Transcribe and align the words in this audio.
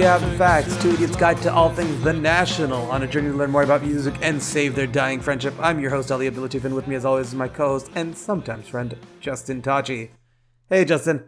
We 0.00 0.06
Have 0.06 0.22
the 0.22 0.38
Facts, 0.38 0.82
two 0.82 0.92
idiots' 0.92 1.14
guide 1.14 1.42
to 1.42 1.52
all 1.52 1.68
things 1.68 2.02
The 2.02 2.14
National, 2.14 2.90
on 2.90 3.02
a 3.02 3.06
journey 3.06 3.28
to 3.32 3.36
learn 3.36 3.50
more 3.50 3.64
about 3.64 3.82
music 3.82 4.14
and 4.22 4.42
save 4.42 4.74
their 4.74 4.86
dying 4.86 5.20
friendship. 5.20 5.52
I'm 5.60 5.78
your 5.78 5.90
host, 5.90 6.10
Ali 6.10 6.30
Abdulatif, 6.30 6.64
and 6.64 6.74
with 6.74 6.88
me, 6.88 6.94
as 6.94 7.04
always, 7.04 7.26
is 7.26 7.34
my 7.34 7.48
co-host 7.48 7.90
and 7.94 8.16
sometimes 8.16 8.66
friend, 8.66 8.96
Justin 9.20 9.60
Tachi. 9.60 10.08
Hey, 10.70 10.86
Justin. 10.86 11.24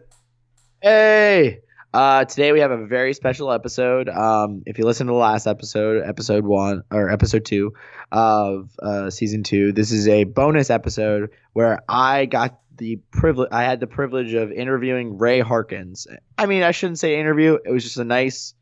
Hey! 0.81 1.59
Uh, 1.93 2.25
today 2.25 2.51
we 2.51 2.61
have 2.61 2.71
a 2.71 2.87
very 2.87 3.13
special 3.13 3.51
episode. 3.51 4.09
Um, 4.09 4.63
if 4.65 4.79
you 4.79 4.85
listen 4.85 5.05
to 5.05 5.13
the 5.13 5.19
last 5.19 5.45
episode, 5.45 6.01
episode 6.03 6.43
one 6.43 6.81
or 6.89 7.11
episode 7.11 7.45
two 7.45 7.75
of 8.11 8.71
uh, 8.81 9.11
season 9.11 9.43
two, 9.43 9.71
this 9.71 9.91
is 9.91 10.07
a 10.07 10.23
bonus 10.23 10.71
episode 10.71 11.29
where 11.51 11.83
I 11.87 12.25
got 12.25 12.59
the 12.75 12.95
privilege. 13.11 13.49
I 13.51 13.65
had 13.65 13.79
the 13.79 13.85
privilege 13.85 14.33
of 14.33 14.51
interviewing 14.51 15.19
Ray 15.19 15.41
Harkins. 15.41 16.07
I 16.39 16.47
mean, 16.47 16.63
I 16.63 16.71
shouldn't 16.71 16.97
say 16.97 17.19
interview. 17.19 17.59
It 17.63 17.71
was 17.71 17.83
just 17.83 17.97
a 17.97 18.03
nice 18.03 18.55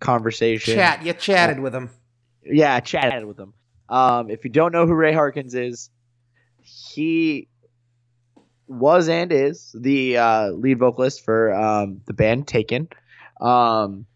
conversation. 0.00 0.74
Chat. 0.74 1.04
You 1.04 1.12
chatted 1.12 1.60
with 1.60 1.74
him. 1.74 1.90
Yeah, 2.44 2.74
I 2.74 2.80
chatted 2.80 3.24
with 3.24 3.38
him. 3.38 3.54
Um, 3.88 4.30
if 4.30 4.44
you 4.44 4.50
don't 4.50 4.72
know 4.72 4.86
who 4.86 4.94
Ray 4.94 5.12
Harkins 5.12 5.54
is, 5.54 5.90
he 6.58 7.48
was 8.68 9.08
and 9.08 9.32
is 9.32 9.74
the 9.78 10.18
uh, 10.18 10.48
lead 10.50 10.78
vocalist 10.78 11.24
for 11.24 11.54
um, 11.54 12.00
the 12.06 12.14
band 12.14 12.48
Taken. 12.48 12.88
Um, 13.40 14.06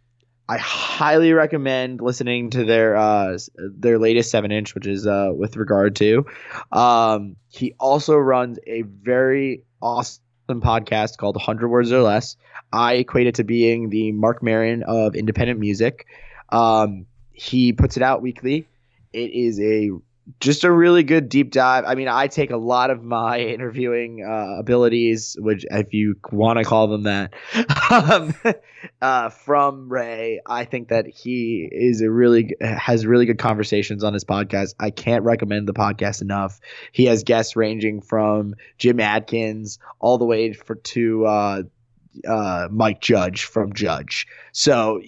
I 0.48 0.58
highly 0.58 1.32
recommend 1.32 2.00
listening 2.00 2.50
to 2.50 2.64
their 2.64 2.96
uh, 2.96 3.38
their 3.54 4.00
latest 4.00 4.32
seven 4.32 4.50
inch, 4.50 4.74
which 4.74 4.86
is 4.86 5.06
uh, 5.06 5.30
with 5.32 5.56
regard 5.56 5.94
to. 5.96 6.26
Um, 6.72 7.36
he 7.48 7.74
also 7.78 8.16
runs 8.16 8.58
a 8.66 8.82
very 8.82 9.62
awesome 9.80 10.24
podcast 10.58 11.18
called 11.18 11.36
100 11.36 11.68
Words 11.68 11.92
or 11.92 12.02
Less. 12.02 12.36
I 12.72 12.94
equate 12.94 13.26
it 13.26 13.36
to 13.36 13.44
being 13.44 13.90
the 13.90 14.12
Marc 14.12 14.42
Maron 14.42 14.82
of 14.82 15.14
independent 15.14 15.60
music. 15.60 16.06
Um, 16.48 17.06
he 17.32 17.72
puts 17.72 17.96
it 17.96 18.02
out 18.02 18.22
weekly. 18.22 18.66
It 19.12 19.30
is 19.30 19.60
a 19.60 19.90
just 20.38 20.64
a 20.64 20.70
really 20.70 21.02
good 21.02 21.28
deep 21.28 21.50
dive. 21.50 21.84
I 21.86 21.94
mean, 21.94 22.08
I 22.08 22.26
take 22.26 22.50
a 22.50 22.56
lot 22.56 22.90
of 22.90 23.02
my 23.02 23.40
interviewing 23.40 24.24
uh, 24.24 24.58
abilities, 24.58 25.36
which 25.38 25.64
if 25.70 25.92
you 25.92 26.16
want 26.30 26.58
to 26.58 26.64
call 26.64 26.88
them 26.88 27.04
that, 27.04 27.34
um, 27.90 28.34
uh, 29.02 29.30
from 29.30 29.90
Ray. 29.90 30.40
I 30.46 30.64
think 30.64 30.88
that 30.88 31.06
he 31.06 31.68
is 31.70 32.00
a 32.00 32.10
really 32.10 32.54
has 32.60 33.06
really 33.06 33.26
good 33.26 33.38
conversations 33.38 34.04
on 34.04 34.12
his 34.12 34.24
podcast. 34.24 34.74
I 34.78 34.90
can't 34.90 35.24
recommend 35.24 35.66
the 35.66 35.74
podcast 35.74 36.22
enough. 36.22 36.60
He 36.92 37.06
has 37.06 37.24
guests 37.24 37.56
ranging 37.56 38.00
from 38.00 38.54
Jim 38.78 39.00
Adkins 39.00 39.78
all 39.98 40.18
the 40.18 40.24
way 40.24 40.52
for 40.52 40.76
to 40.76 41.26
uh, 41.26 41.62
uh 42.28 42.68
Mike 42.70 43.00
Judge 43.00 43.44
from 43.44 43.72
Judge. 43.72 44.26
So 44.52 45.00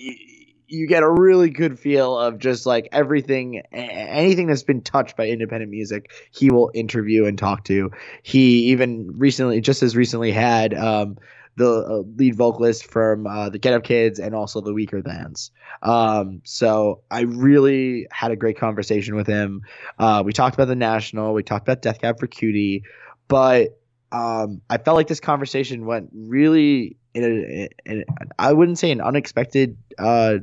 you 0.73 0.87
get 0.87 1.03
a 1.03 1.11
really 1.11 1.51
good 1.51 1.79
feel 1.79 2.19
of 2.19 2.39
just 2.39 2.65
like 2.65 2.89
everything 2.93 3.59
anything 3.73 4.47
that's 4.47 4.63
been 4.63 4.81
touched 4.81 5.17
by 5.17 5.29
independent 5.29 5.71
music 5.71 6.11
he 6.31 6.51
will 6.51 6.71
interview 6.75 7.27
and 7.27 7.39
talk 7.39 7.65
to. 7.65 7.91
He 8.23 8.71
even 8.71 9.19
recently 9.19 9.61
just 9.61 9.83
as 9.83 9.95
recently 9.95 10.33
had 10.33 10.73
um, 10.73 11.19
the 11.57 11.69
uh, 11.69 12.03
lead 12.17 12.35
vocalist 12.37 12.87
from 12.87 13.27
uh, 13.27 13.51
the 13.51 13.59
get 13.59 13.75
up 13.75 13.85
kids 13.85 14.19
and 14.19 14.35
also 14.35 14.63
the 14.63 14.73
Weakerthans 14.73 15.51
um, 15.83 16.41
so 16.45 17.03
i 17.11 17.21
really 17.21 18.07
had 18.11 18.31
a 18.31 18.37
great 18.37 18.59
conversation 18.59 19.15
with 19.15 19.27
him. 19.27 19.61
Uh, 19.99 20.23
we 20.25 20.33
talked 20.33 20.55
about 20.55 20.69
the 20.69 20.77
national 20.77 21.35
we 21.35 21.43
talked 21.43 21.69
about 21.69 21.83
death 21.83 22.01
cab 22.01 22.19
for 22.19 22.27
cutie 22.27 22.85
but 23.29 23.79
um, 24.13 24.61
I 24.69 24.77
felt 24.77 24.97
like 24.97 25.07
this 25.07 25.21
conversation 25.21 25.87
went 25.87 26.11
really 26.13 26.97
in 27.15 27.25
a, 27.25 27.69
in 27.91 28.01
a, 28.01 28.25
I 28.39 28.53
wouldn't 28.53 28.79
say 28.79 28.91
an 28.91 29.01
unexpected 29.01 29.79
uh, 29.99 30.39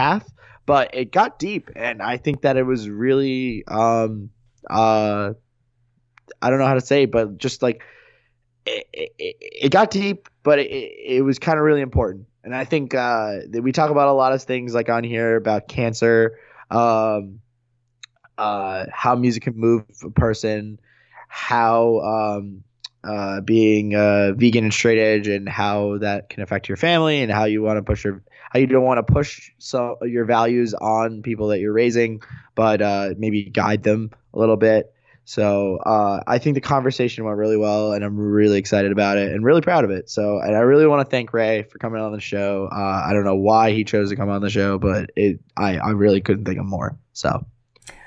path, 0.00 0.32
but 0.66 0.94
it 0.94 1.12
got 1.12 1.38
deep, 1.38 1.70
and 1.76 2.02
I 2.02 2.16
think 2.16 2.42
that 2.42 2.56
it 2.56 2.64
was 2.64 2.88
really 2.88 3.64
um 3.66 4.30
uh 4.68 5.34
I 6.42 6.50
don't 6.50 6.58
know 6.58 6.66
how 6.66 6.74
to 6.74 6.80
say, 6.80 7.06
but 7.06 7.38
just 7.38 7.62
like 7.62 7.82
it, 8.66 8.86
it, 8.92 9.36
it 9.40 9.72
got 9.72 9.90
deep, 9.90 10.28
but 10.42 10.58
it, 10.58 10.70
it 10.70 11.22
was 11.24 11.38
kind 11.38 11.58
of 11.58 11.64
really 11.64 11.80
important. 11.82 12.26
And 12.44 12.54
I 12.54 12.64
think 12.64 12.94
uh, 12.94 13.40
we 13.60 13.72
talk 13.72 13.90
about 13.90 14.08
a 14.08 14.12
lot 14.12 14.32
of 14.32 14.42
things 14.42 14.74
like 14.74 14.88
on 14.88 15.04
here 15.04 15.36
about 15.36 15.68
cancer, 15.68 16.38
um, 16.70 17.40
uh, 18.38 18.86
how 18.92 19.14
music 19.16 19.42
can 19.42 19.56
move 19.56 19.84
a 20.02 20.10
person, 20.10 20.80
how 21.28 22.00
um, 22.00 22.62
uh, 23.04 23.40
being 23.42 23.94
uh, 23.94 24.32
vegan 24.36 24.64
and 24.64 24.72
straight 24.72 24.98
edge, 24.98 25.28
and 25.28 25.48
how 25.48 25.98
that 25.98 26.30
can 26.30 26.42
affect 26.42 26.68
your 26.68 26.76
family, 26.76 27.22
and 27.22 27.30
how 27.30 27.44
you 27.44 27.62
want 27.62 27.76
to 27.76 27.82
push 27.82 28.04
your 28.04 28.22
how 28.50 28.58
you 28.58 28.66
don't 28.66 28.84
want 28.84 29.04
to 29.04 29.12
push 29.12 29.50
so 29.58 29.96
your 30.02 30.24
values 30.24 30.74
on 30.74 31.22
people 31.22 31.48
that 31.48 31.60
you're 31.60 31.72
raising, 31.72 32.20
but 32.54 32.82
uh, 32.82 33.14
maybe 33.16 33.44
guide 33.44 33.82
them 33.82 34.10
a 34.34 34.38
little 34.38 34.56
bit. 34.56 34.92
So 35.24 35.76
uh, 35.86 36.22
I 36.26 36.38
think 36.38 36.54
the 36.54 36.60
conversation 36.60 37.24
went 37.24 37.36
really 37.38 37.56
well, 37.56 37.92
and 37.92 38.04
I'm 38.04 38.18
really 38.18 38.58
excited 38.58 38.90
about 38.90 39.16
it 39.16 39.32
and 39.32 39.44
really 39.44 39.60
proud 39.60 39.84
of 39.84 39.90
it. 39.90 40.10
So, 40.10 40.40
and 40.40 40.56
I 40.56 40.60
really 40.60 40.86
want 40.86 41.06
to 41.06 41.10
thank 41.10 41.32
Ray 41.32 41.62
for 41.62 41.78
coming 41.78 42.00
on 42.00 42.12
the 42.12 42.20
show. 42.20 42.68
Uh, 42.72 43.04
I 43.06 43.12
don't 43.12 43.24
know 43.24 43.36
why 43.36 43.70
he 43.70 43.84
chose 43.84 44.10
to 44.10 44.16
come 44.16 44.28
on 44.28 44.40
the 44.42 44.50
show, 44.50 44.78
but 44.78 45.10
it 45.14 45.38
I, 45.56 45.78
I 45.78 45.90
really 45.90 46.20
couldn't 46.20 46.44
think 46.44 46.58
of 46.58 46.66
more. 46.66 46.98
So. 47.12 47.46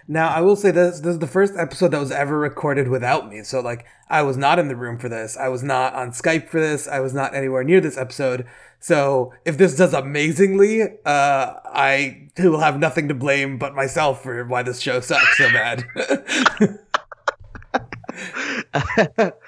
Now, 0.07 0.29
I 0.29 0.41
will 0.41 0.55
say 0.55 0.71
this 0.71 0.99
this 0.99 1.13
is 1.13 1.19
the 1.19 1.27
first 1.27 1.53
episode 1.57 1.89
that 1.91 1.99
was 1.99 2.11
ever 2.11 2.37
recorded 2.37 2.87
without 2.87 3.29
me. 3.29 3.43
So, 3.43 3.61
like, 3.61 3.85
I 4.09 4.21
was 4.21 4.37
not 4.37 4.59
in 4.59 4.67
the 4.67 4.75
room 4.75 4.97
for 4.97 5.09
this. 5.09 5.37
I 5.37 5.47
was 5.47 5.63
not 5.63 5.93
on 5.93 6.11
Skype 6.11 6.49
for 6.49 6.59
this. 6.59 6.87
I 6.87 6.99
was 6.99 7.13
not 7.13 7.33
anywhere 7.33 7.63
near 7.63 7.79
this 7.79 7.97
episode. 7.97 8.45
So, 8.79 9.33
if 9.45 9.57
this 9.57 9.75
does 9.77 9.93
amazingly, 9.93 10.81
uh, 10.81 11.53
I 11.65 12.29
will 12.37 12.59
have 12.59 12.79
nothing 12.79 13.07
to 13.07 13.13
blame 13.13 13.57
but 13.57 13.73
myself 13.75 14.23
for 14.23 14.43
why 14.45 14.63
this 14.63 14.81
show 14.81 14.99
sucks 14.99 15.37
so 15.37 15.49
bad. 15.51 15.85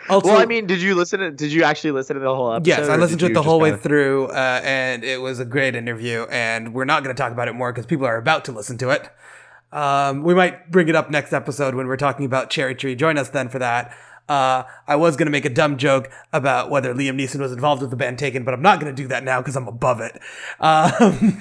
also, 0.10 0.30
well, 0.30 0.38
I 0.38 0.46
mean, 0.46 0.68
did 0.68 0.82
you 0.82 0.96
listen 0.96 1.20
to? 1.20 1.32
Did 1.32 1.52
you 1.52 1.64
actually 1.64 1.92
listen 1.92 2.16
to 2.16 2.22
the 2.22 2.34
whole 2.34 2.54
episode? 2.54 2.68
Yes, 2.68 2.90
I 2.90 2.96
listened 2.96 3.20
to 3.22 3.26
it 3.28 3.34
the 3.34 3.44
whole 3.44 3.60
way 3.60 3.72
kinda... 3.72 3.84
through, 3.84 4.28
uh, 4.28 4.62
and 4.64 5.04
it 5.04 5.22
was 5.22 5.40
a 5.40 5.46
great 5.46 5.76
interview. 5.76 6.26
And 6.30 6.74
we're 6.74 6.86
not 6.86 7.04
going 7.04 7.16
to 7.16 7.22
talk 7.22 7.32
about 7.32 7.48
it 7.48 7.54
more 7.54 7.74
because 7.74 7.86
people 7.86 8.06
are 8.06 8.18
about 8.18 8.46
to 8.46 8.52
listen 8.52 8.78
to 8.80 8.90
it. 8.92 9.10
Um, 9.72 10.24
we 10.24 10.34
might 10.34 10.72
bring 10.72 10.88
it 10.88 10.96
up 10.96 11.10
next 11.10 11.34
episode 11.34 11.76
when 11.76 11.88
we're 11.88 11.98
talking 11.98 12.26
about 12.26 12.50
Cherry 12.50 12.76
Tree. 12.76 12.96
Join 12.96 13.18
us 13.18 13.30
then 13.30 13.50
for 13.50 13.60
that. 13.60 13.96
Uh, 14.28 14.64
I 14.88 14.96
was 14.96 15.16
going 15.16 15.28
to 15.28 15.32
make 15.32 15.46
a 15.46 15.50
dumb 15.50 15.78
joke 15.78 16.10
about 16.34 16.72
whether 16.72 16.94
Liam 16.96 17.20
Neeson 17.20 17.40
was 17.40 17.52
involved 17.52 17.82
with 17.82 17.92
the 17.92 17.96
band 17.96 18.18
Taken, 18.18 18.44
but 18.44 18.54
I'm 18.56 18.62
not 18.62 18.80
going 18.80 18.94
to 18.94 19.02
do 19.02 19.08
that 19.10 19.24
now 19.24 19.40
because 19.40 19.56
I'm 19.56 19.68
above 19.68 20.02
it. 20.02 20.20
Um, 20.60 21.40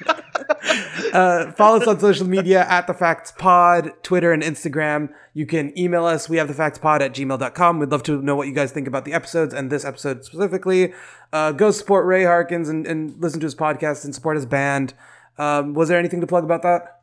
uh, 1.12 1.52
follow 1.52 1.80
us 1.80 1.88
on 1.88 1.98
social 1.98 2.26
media 2.26 2.64
at 2.68 2.86
The 2.86 2.94
Facts 2.94 3.32
Pod, 3.32 3.92
Twitter 4.04 4.32
and 4.32 4.42
Instagram. 4.42 5.08
You 5.34 5.46
can 5.46 5.76
email 5.76 6.04
us. 6.04 6.28
We 6.28 6.36
have 6.36 6.48
the 6.48 6.54
facts 6.54 6.78
pod 6.78 7.02
at 7.02 7.12
gmail.com. 7.12 7.78
We'd 7.78 7.90
love 7.90 8.04
to 8.04 8.22
know 8.22 8.36
what 8.36 8.46
you 8.46 8.54
guys 8.54 8.72
think 8.72 8.86
about 8.86 9.04
the 9.04 9.12
episodes 9.12 9.52
and 9.52 9.70
this 9.70 9.84
episode 9.84 10.24
specifically. 10.24 10.94
Uh, 11.32 11.52
go 11.52 11.70
support 11.72 12.06
Ray 12.06 12.24
Harkins 12.24 12.68
and, 12.68 12.86
and, 12.86 13.20
listen 13.20 13.40
to 13.40 13.46
his 13.46 13.54
podcast 13.54 14.04
and 14.04 14.14
support 14.14 14.36
his 14.36 14.46
band. 14.46 14.94
Um, 15.38 15.74
was 15.74 15.88
there 15.88 15.98
anything 15.98 16.20
to 16.20 16.26
plug 16.26 16.44
about 16.44 16.62
that? 16.62 16.95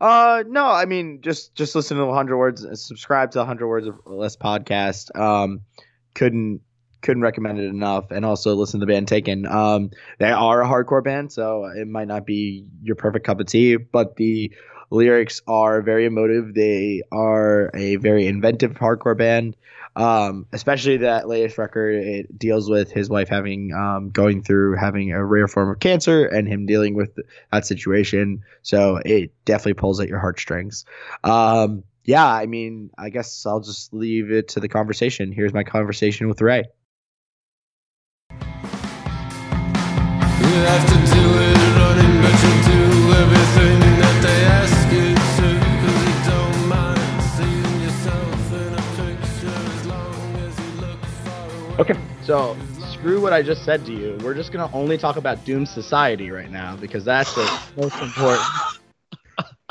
Uh, 0.00 0.44
no, 0.46 0.66
I 0.66 0.86
mean 0.86 1.20
just 1.20 1.54
just 1.54 1.74
listen 1.74 1.98
to 1.98 2.06
100 2.06 2.36
words, 2.36 2.66
subscribe 2.82 3.32
to 3.32 3.38
100 3.38 3.68
words 3.68 3.86
of 3.86 3.98
less 4.06 4.36
podcast. 4.36 5.14
Um, 5.18 5.60
couldn't 6.14 6.62
couldn't 7.02 7.22
recommend 7.22 7.58
it 7.58 7.66
enough, 7.66 8.10
and 8.10 8.24
also 8.24 8.54
listen 8.54 8.80
to 8.80 8.86
the 8.86 8.92
band 8.92 9.08
Taken. 9.08 9.46
Um, 9.46 9.90
they 10.18 10.30
are 10.30 10.62
a 10.62 10.66
hardcore 10.66 11.04
band, 11.04 11.32
so 11.32 11.64
it 11.64 11.86
might 11.86 12.08
not 12.08 12.26
be 12.26 12.66
your 12.82 12.96
perfect 12.96 13.26
cup 13.26 13.40
of 13.40 13.46
tea, 13.46 13.76
but 13.76 14.16
the 14.16 14.52
lyrics 14.90 15.40
are 15.46 15.82
very 15.82 16.04
emotive. 16.06 16.54
They 16.54 17.02
are 17.12 17.70
a 17.74 17.96
very 17.96 18.26
inventive 18.26 18.72
hardcore 18.72 19.16
band. 19.16 19.56
Um, 19.96 20.46
especially 20.52 20.98
that 20.98 21.28
latest 21.28 21.58
record, 21.58 21.94
it 21.96 22.38
deals 22.38 22.70
with 22.70 22.92
his 22.92 23.10
wife 23.10 23.28
having 23.28 23.72
um, 23.72 24.10
going 24.10 24.42
through 24.42 24.76
having 24.76 25.12
a 25.12 25.24
rare 25.24 25.48
form 25.48 25.70
of 25.70 25.80
cancer 25.80 26.26
and 26.26 26.46
him 26.46 26.66
dealing 26.66 26.94
with 26.94 27.16
that 27.52 27.66
situation. 27.66 28.42
So 28.62 29.00
it 29.04 29.32
definitely 29.44 29.74
pulls 29.74 30.00
at 30.00 30.08
your 30.08 30.20
heartstrings. 30.20 30.84
Um, 31.24 31.82
yeah, 32.04 32.26
I 32.26 32.46
mean, 32.46 32.90
I 32.96 33.10
guess 33.10 33.44
I'll 33.46 33.60
just 33.60 33.92
leave 33.92 34.30
it 34.30 34.48
to 34.48 34.60
the 34.60 34.68
conversation. 34.68 35.32
Here's 35.32 35.52
my 35.52 35.64
conversation 35.64 36.28
with 36.28 36.40
Ray. 36.40 36.64
Okay, 51.80 51.98
so 52.20 52.54
screw 52.90 53.22
what 53.22 53.32
I 53.32 53.40
just 53.40 53.64
said 53.64 53.86
to 53.86 53.92
you. 53.94 54.18
We're 54.22 54.34
just 54.34 54.52
gonna 54.52 54.70
only 54.74 54.98
talk 54.98 55.16
about 55.16 55.46
Doom 55.46 55.64
Society 55.64 56.30
right 56.30 56.50
now 56.50 56.76
because 56.76 57.06
that's 57.06 57.34
the 57.34 57.60
most 57.74 57.96
important. 58.02 58.46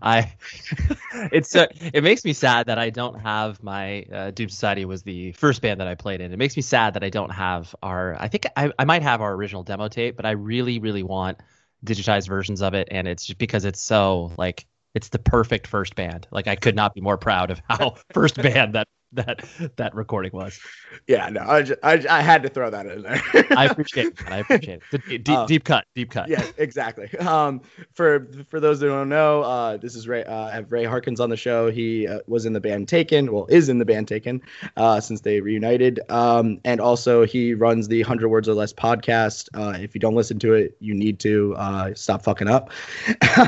I 0.00 0.32
it's 1.30 1.54
uh, 1.54 1.66
it 1.92 2.02
makes 2.02 2.24
me 2.24 2.32
sad 2.32 2.68
that 2.68 2.78
I 2.78 2.88
don't 2.88 3.20
have 3.20 3.62
my 3.62 4.04
uh, 4.04 4.30
Doom 4.30 4.48
Society 4.48 4.86
was 4.86 5.02
the 5.02 5.32
first 5.32 5.60
band 5.60 5.78
that 5.80 5.88
I 5.88 5.94
played 5.94 6.22
in. 6.22 6.32
It 6.32 6.38
makes 6.38 6.56
me 6.56 6.62
sad 6.62 6.94
that 6.94 7.04
I 7.04 7.10
don't 7.10 7.28
have 7.28 7.74
our. 7.82 8.16
I 8.18 8.28
think 8.28 8.46
I, 8.56 8.72
I 8.78 8.86
might 8.86 9.02
have 9.02 9.20
our 9.20 9.34
original 9.34 9.62
demo 9.62 9.88
tape, 9.88 10.16
but 10.16 10.24
I 10.24 10.30
really 10.30 10.78
really 10.78 11.02
want 11.02 11.36
digitized 11.84 12.28
versions 12.28 12.62
of 12.62 12.72
it, 12.72 12.88
and 12.90 13.06
it's 13.06 13.26
just 13.26 13.38
because 13.38 13.66
it's 13.66 13.82
so 13.82 14.32
like 14.38 14.64
it's 14.94 15.10
the 15.10 15.18
perfect 15.18 15.66
first 15.66 15.96
band. 15.96 16.26
Like 16.30 16.46
I 16.46 16.56
could 16.56 16.76
not 16.76 16.94
be 16.94 17.02
more 17.02 17.18
proud 17.18 17.50
of 17.50 17.60
how 17.68 17.96
first 18.14 18.36
band 18.36 18.74
that 18.74 18.88
that 19.14 19.44
that 19.76 19.94
recording 19.94 20.30
was. 20.32 20.58
Yeah, 21.06 21.28
no, 21.28 21.42
I, 21.42 21.62
just, 21.62 21.80
I, 21.82 22.02
I 22.08 22.22
had 22.22 22.42
to 22.44 22.48
throw 22.48 22.70
that 22.70 22.86
in 22.86 23.02
there. 23.02 23.22
I 23.56 23.66
appreciate 23.66 24.06
it. 24.06 24.30
I 24.30 24.38
appreciate 24.38 24.80
it. 24.90 25.04
Deep, 25.06 25.24
deep, 25.24 25.36
uh, 25.36 25.46
deep 25.46 25.64
cut, 25.64 25.84
deep 25.94 26.10
cut. 26.10 26.28
Yeah, 26.28 26.44
exactly. 26.56 27.10
Um, 27.18 27.60
for 27.92 28.28
for 28.48 28.58
those 28.58 28.80
who 28.80 28.88
don't 28.88 29.08
know, 29.10 29.42
uh, 29.42 29.76
this 29.76 29.94
is 29.94 30.08
Ray. 30.08 30.24
Uh, 30.24 30.44
I 30.44 30.52
have 30.52 30.72
Ray 30.72 30.84
Harkins 30.84 31.20
on 31.20 31.28
the 31.28 31.36
show. 31.36 31.70
He 31.70 32.06
uh, 32.06 32.20
was 32.26 32.46
in 32.46 32.54
the 32.54 32.60
band 32.60 32.88
Taken. 32.88 33.32
Well, 33.32 33.46
is 33.50 33.68
in 33.68 33.78
the 33.78 33.84
band 33.84 34.08
Taken 34.08 34.40
uh, 34.76 35.00
since 35.00 35.20
they 35.20 35.40
reunited. 35.40 36.00
Um, 36.08 36.60
and 36.64 36.80
also 36.80 37.26
he 37.26 37.52
runs 37.54 37.88
the 37.88 38.02
Hundred 38.02 38.28
Words 38.28 38.48
or 38.48 38.54
Less 38.54 38.72
podcast. 38.72 39.48
Uh, 39.54 39.78
if 39.78 39.94
you 39.94 40.00
don't 40.00 40.14
listen 40.14 40.38
to 40.40 40.54
it, 40.54 40.76
you 40.80 40.94
need 40.94 41.18
to 41.20 41.54
uh, 41.56 41.94
stop 41.94 42.22
fucking 42.22 42.48
up. 42.48 42.70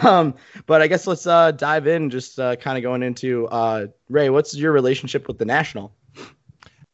um, 0.02 0.34
but 0.66 0.82
I 0.82 0.88
guess 0.88 1.06
let's 1.06 1.26
uh, 1.26 1.52
dive 1.52 1.86
in. 1.86 2.10
Just 2.10 2.38
uh, 2.38 2.56
kind 2.56 2.76
of 2.76 2.82
going 2.82 3.02
into 3.02 3.46
uh, 3.48 3.86
Ray. 4.08 4.30
What's 4.30 4.54
your 4.54 4.72
relationship 4.72 5.28
with 5.28 5.38
the 5.38 5.44
National? 5.44 5.94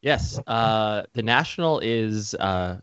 Yes, 0.02 0.40
uh, 0.46 1.02
the 1.12 1.22
National 1.22 1.78
is, 1.80 2.34
uh, 2.36 2.78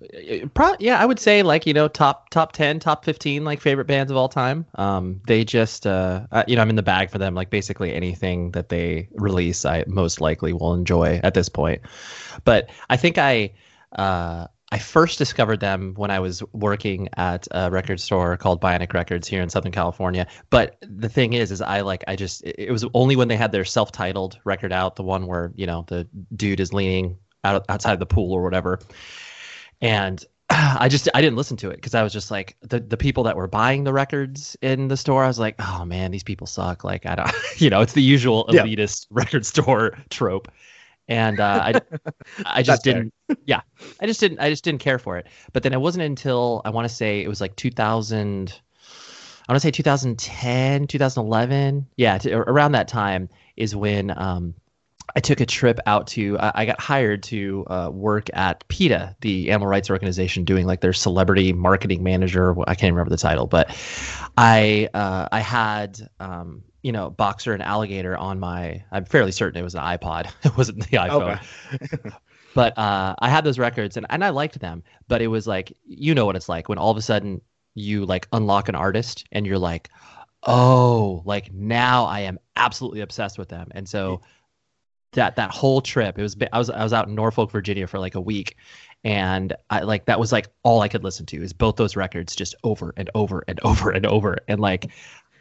pro- 0.54 0.76
yeah, 0.80 1.00
I 1.00 1.06
would 1.06 1.20
say 1.20 1.42
like 1.42 1.66
you 1.66 1.74
know 1.74 1.88
top 1.88 2.30
top 2.30 2.52
ten, 2.52 2.80
top 2.80 3.04
fifteen 3.04 3.44
like 3.44 3.60
favorite 3.60 3.88
bands 3.88 4.12
of 4.12 4.18
all 4.18 4.30
time. 4.30 4.68
Um, 4.76 5.20
they 5.26 5.44
just, 5.44 5.88
uh, 5.88 6.28
uh, 6.32 6.44
you 6.48 6.56
know, 6.56 6.62
I'm 6.62 6.70
in 6.70 6.76
the 6.76 6.84
bag 6.84 7.10
for 7.10 7.18
them. 7.18 7.34
Like 7.34 7.50
basically 7.50 7.92
anything 7.92 8.52
that 8.52 8.70
they 8.70 9.10
release, 9.14 9.66
I 9.66 9.84
most 9.88 10.22
likely 10.22 10.54
will 10.54 10.76
enjoy 10.76 11.20
at 11.24 11.34
this 11.34 11.50
point. 11.50 11.82
But 12.44 12.70
I 12.88 12.98
think 12.98 13.18
I, 13.18 13.54
uh, 13.94 14.46
I 14.72 14.80
first 14.80 15.18
discovered 15.18 15.62
them 15.62 15.94
when 15.96 16.12
I 16.12 16.20
was 16.20 16.44
working 16.52 17.08
at 17.16 17.48
a 17.52 17.72
record 17.72 18.02
store 18.02 18.36
called 18.36 18.60
Bionic 18.60 18.94
Records 18.94 19.28
here 19.28 19.42
in 19.42 19.50
Southern 19.50 19.72
California. 19.72 20.28
But 20.50 20.78
the 20.82 21.08
thing 21.08 21.34
is, 21.34 21.52
is 21.52 21.62
I 21.62 21.82
like 21.82 22.04
I 22.08 22.18
just 22.18 22.44
it 22.44 22.72
was 22.72 22.86
only 22.94 23.16
when 23.16 23.30
they 23.30 23.38
had 23.38 23.54
their 23.54 23.64
self-titled 23.64 24.40
record 24.44 24.74
out, 24.74 24.98
the 24.98 25.04
one 25.04 25.26
where 25.26 25.54
you 25.56 25.66
know 25.66 25.86
the 25.88 26.08
dude 26.36 26.60
is 26.60 26.74
leaning 26.74 27.18
out 27.46 27.66
outside 27.70 28.00
the 28.00 28.06
pool 28.06 28.34
or 28.34 28.44
whatever, 28.44 28.80
and 29.80 30.24
I 30.50 30.90
just 30.90 31.08
I 31.14 31.22
didn't 31.22 31.38
listen 31.38 31.56
to 31.58 31.70
it 31.70 31.78
because 31.78 31.96
I 31.96 32.04
was 32.04 32.12
just 32.12 32.30
like 32.30 32.58
the 32.60 32.82
the 32.82 32.98
people 32.98 33.24
that 33.24 33.38
were 33.38 33.48
buying 33.48 33.86
the 33.86 33.94
records 33.94 34.58
in 34.62 34.90
the 34.90 34.98
store. 34.98 35.24
I 35.24 35.28
was 35.28 35.40
like, 35.40 35.56
oh 35.60 35.86
man, 35.86 36.12
these 36.12 36.24
people 36.24 36.46
suck. 36.46 36.84
Like 36.84 37.06
I 37.06 37.16
don't, 37.16 37.32
you 37.58 37.70
know, 37.70 37.80
it's 37.80 37.94
the 37.94 38.04
usual 38.04 38.46
elitist 38.48 39.08
yeah. 39.10 39.18
record 39.18 39.46
store 39.46 39.98
trope 40.10 40.50
and 41.08 41.40
uh, 41.40 41.62
I 41.64 41.82
I 42.46 42.64
just 42.64 42.84
didn't 42.84 43.14
yeah 43.46 43.62
I 44.00 44.06
just 44.06 44.20
didn't 44.20 44.40
I 44.40 44.50
just 44.50 44.64
didn't 44.64 44.82
care 44.82 45.00
for 45.00 45.18
it. 45.18 45.28
But 45.54 45.64
then 45.64 45.74
it 45.74 45.82
wasn't 45.82 46.06
until 46.06 46.62
I 46.66 46.70
want 46.70 46.88
to 46.88 46.94
say 46.94 47.22
it 47.22 47.28
was 47.28 47.42
like 47.42 47.56
2000 47.56 48.60
I 49.50 49.52
want 49.52 49.62
to 49.62 49.66
say 49.66 49.72
2010 49.72 50.88
2011 50.88 51.88
yeah 51.96 52.18
to, 52.18 52.38
around 52.38 52.74
that 52.74 52.88
time 52.88 53.30
is 53.56 53.76
when 53.76 54.12
um, 54.18 54.54
I 55.16 55.22
took 55.22 55.40
a 55.40 55.46
trip 55.46 55.80
out 55.86 56.08
to 56.08 56.38
I, 56.38 56.52
I 56.56 56.66
got 56.66 56.82
hired 56.82 57.24
to 57.24 57.66
uh, 57.68 57.90
work 57.92 58.30
at 58.34 58.68
PETA 58.68 59.16
the 59.22 59.52
animal 59.52 59.68
rights 59.68 59.90
organization 59.90 60.44
doing 60.44 60.66
like 60.66 60.82
their 60.82 60.94
celebrity 60.94 61.54
marketing 61.54 62.04
manager 62.04 62.56
I 62.68 62.76
can't 62.76 62.94
remember 62.94 63.10
the 63.10 63.18
title 63.18 63.48
but 63.48 63.70
I 64.38 64.90
uh, 64.94 65.30
I 65.32 65.40
had 65.40 65.98
um, 66.20 66.64
you 66.88 66.94
know, 66.94 67.10
boxer 67.10 67.52
and 67.52 67.62
alligator 67.62 68.16
on 68.16 68.40
my. 68.40 68.82
I'm 68.94 69.04
fairly 69.04 69.34
certain 69.34 69.60
it 69.60 69.64
was 69.64 69.76
an 69.76 69.82
iPod. 69.82 70.32
It 70.46 70.56
wasn't 70.56 70.90
the 70.90 70.96
iPhone. 70.98 71.42
Okay. 71.74 72.16
but 72.56 72.78
uh, 72.78 73.14
I 73.20 73.30
had 73.30 73.44
those 73.44 73.60
records 73.60 73.98
and, 73.98 74.06
and 74.10 74.24
I 74.24 74.30
liked 74.30 74.58
them. 74.62 74.84
But 75.10 75.22
it 75.22 75.28
was 75.28 75.48
like, 75.48 75.76
you 75.86 76.16
know 76.16 76.26
what 76.26 76.38
it's 76.38 76.48
like 76.48 76.70
when 76.70 76.78
all 76.78 76.90
of 76.90 76.96
a 76.96 77.02
sudden 77.02 77.42
you 77.76 78.06
like 78.06 78.30
unlock 78.32 78.70
an 78.70 78.76
artist 78.76 79.26
and 79.34 79.46
you're 79.46 79.60
like, 79.60 79.90
oh, 80.44 81.24
like 81.26 81.52
now 81.52 82.06
I 82.06 82.22
am 82.22 82.40
absolutely 82.56 83.02
obsessed 83.02 83.38
with 83.38 83.50
them. 83.50 83.68
And 83.72 83.90
so 83.90 84.22
that 85.12 85.36
that 85.36 85.52
whole 85.52 85.82
trip, 85.82 86.18
it 86.18 86.22
was 86.22 86.38
I 86.54 86.58
was 86.58 86.70
I 86.70 86.84
was 86.84 86.94
out 86.94 87.10
in 87.10 87.16
Norfolk, 87.16 87.52
Virginia 87.52 87.86
for 87.88 88.00
like 88.00 88.16
a 88.16 88.22
week, 88.22 88.56
and 89.04 89.54
I 89.70 89.82
like 89.82 90.06
that 90.06 90.22
was 90.22 90.32
like 90.32 90.48
all 90.64 90.80
I 90.80 90.88
could 90.88 91.04
listen 91.04 91.26
to 91.26 91.44
is 91.44 91.52
both 91.52 91.76
those 91.76 91.98
records 91.98 92.34
just 92.34 92.56
over 92.64 92.94
and 92.96 93.10
over 93.14 93.44
and 93.50 93.60
over 93.64 93.92
and 93.92 94.06
over. 94.06 94.38
And 94.48 94.62
like 94.62 94.90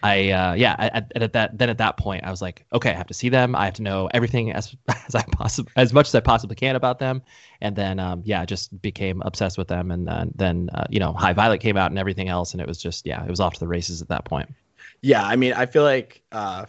I 0.07 0.31
uh, 0.31 0.55
yeah, 0.55 0.77
at, 0.79 1.13
at, 1.17 1.33
that 1.33 1.59
then 1.59 1.69
at 1.69 1.79
that 1.79 1.97
point 1.97 2.25
I 2.25 2.31
was 2.31 2.41
like, 2.41 2.65
okay, 2.73 2.91
I 2.91 2.95
have 2.95 3.09
to 3.09 3.15
see 3.15 3.29
them. 3.29 3.57
I 3.57 3.65
have 3.65 3.75
to 3.75 3.83
know 3.83 4.09
everything 4.15 4.53
as 4.53 4.75
as 4.89 5.15
I 5.15 5.23
possibly 5.33 5.73
as 5.77 5.93
much 5.93 6.09
as 6.09 6.15
I 6.15 6.21
possibly 6.21 6.57
can 6.57 6.77
about 6.77 6.99
them. 6.99 7.23
And 7.61 7.75
then 7.75 7.99
um, 7.99 8.23
yeah, 8.25 8.45
just 8.45 8.81
became 8.81 9.23
obsessed 9.25 9.59
with 9.59 9.69
them. 9.69 9.91
And 9.91 10.07
then 10.07 10.33
then 10.35 10.71
uh, 10.75 10.87
you 10.91 11.01
know, 11.01 11.13
High 11.13 11.33
Violet 11.33 11.61
came 11.61 11.77
out 11.77 11.91
and 11.91 11.99
everything 11.99 12.29
else, 12.29 12.53
and 12.53 12.61
it 12.61 12.69
was 12.69 12.79
just 12.79 13.07
yeah, 13.07 13.25
it 13.25 13.31
was 13.31 13.41
off 13.41 13.55
to 13.55 13.61
the 13.61 13.69
races 13.69 14.01
at 14.01 14.09
that 14.09 14.25
point. 14.25 14.53
Yeah, 15.03 15.25
I 15.25 15.37
mean, 15.37 15.53
I 15.53 15.67
feel 15.67 15.83
like 15.83 16.23
uh, 16.33 16.67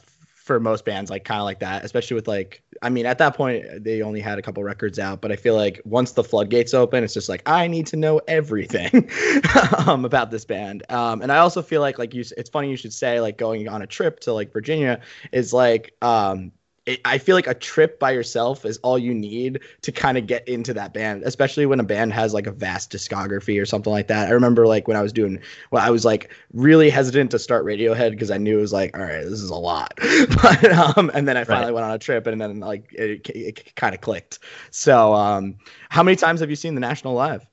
for 0.48 0.60
most 0.62 0.86
bands 0.86 1.12
like 1.12 1.26
kind 1.26 1.42
of 1.42 1.46
like 1.46 1.60
that 1.60 1.84
especially 1.84 2.16
with 2.16 2.28
like 2.28 2.64
i 2.82 2.90
mean 2.90 3.06
at 3.06 3.18
that 3.18 3.36
point 3.36 3.66
they 3.84 4.02
only 4.02 4.22
had 4.22 4.40
a 4.40 4.42
couple 4.42 4.64
records 4.64 4.98
out 4.98 5.20
but 5.20 5.30
i 5.30 5.36
feel 5.36 5.56
like 5.56 5.82
once 5.84 6.14
the 6.14 6.24
floodgates 6.24 6.74
open 6.74 7.04
it's 7.04 7.14
just 7.14 7.28
like 7.28 7.44
i 7.46 7.68
need 7.68 7.86
to 7.86 7.98
know 7.98 8.22
everything 8.30 9.10
um, 9.86 10.06
about 10.06 10.32
this 10.32 10.46
band. 10.46 10.90
Um, 10.90 11.22
and 11.22 11.34
i 11.34 11.38
also 11.38 11.62
feel 11.62 11.82
like 11.82 12.00
like 12.00 12.14
you 12.14 12.24
it's 12.38 12.50
funny 12.50 12.72
you 12.72 12.78
should 12.78 12.94
say 12.94 13.20
like 13.20 13.38
going 13.38 13.68
on 13.68 13.82
a 13.82 13.88
trip 13.88 14.22
to 14.22 14.32
like 14.32 14.54
virginia 14.54 15.02
is 15.34 15.52
like 15.52 15.94
um, 16.02 16.54
it, 16.88 17.02
I 17.04 17.18
feel 17.18 17.36
like 17.36 17.48
a 17.48 17.54
trip 17.54 18.00
by 18.00 18.12
yourself 18.12 18.66
is 18.66 18.78
all 18.78 18.98
you 18.98 19.14
need 19.14 19.60
to 19.82 19.92
kind 19.92 20.18
of 20.18 20.26
get 20.26 20.48
into 20.48 20.74
that 20.74 20.94
band, 20.94 21.24
especially 21.24 21.66
when 21.66 21.82
a 21.82 21.84
band 21.84 22.14
has 22.14 22.34
like 22.34 22.48
a 22.48 22.52
vast 22.52 22.92
discography 22.92 23.62
or 23.62 23.66
something 23.66 23.92
like 23.92 24.08
that. 24.08 24.30
I 24.30 24.32
remember 24.32 24.66
like 24.66 24.88
when 24.88 24.96
I 24.96 25.02
was 25.02 25.12
doing, 25.12 25.40
well, 25.70 25.86
I 25.86 25.90
was 25.90 26.06
like 26.06 26.32
really 26.54 26.90
hesitant 26.90 27.32
to 27.32 27.40
start 27.40 27.66
Radiohead 27.66 28.12
because 28.12 28.32
I 28.32 28.38
knew 28.38 28.58
it 28.58 28.62
was 28.62 28.72
like, 28.72 28.98
all 28.98 29.04
right, 29.04 29.22
this 29.22 29.42
is 29.42 29.50
a 29.50 29.56
lot. 29.56 29.94
but 30.42 30.72
um, 30.72 31.12
and 31.14 31.28
then 31.28 31.36
I 31.36 31.44
finally 31.44 31.68
right. 31.68 31.74
went 31.74 31.86
on 31.86 31.92
a 31.92 32.00
trip 32.00 32.26
and 32.26 32.40
then 32.40 32.62
like 32.62 32.92
it, 32.94 33.28
it, 33.30 33.36
it 33.36 33.76
kind 33.76 33.94
of 33.94 34.00
clicked. 34.00 34.40
So 34.72 35.14
um, 35.14 35.58
how 35.90 36.04
many 36.04 36.16
times 36.16 36.40
have 36.40 36.50
you 36.50 36.56
seen 36.56 36.74
the 36.74 36.82
National 36.82 37.14
live? 37.14 37.46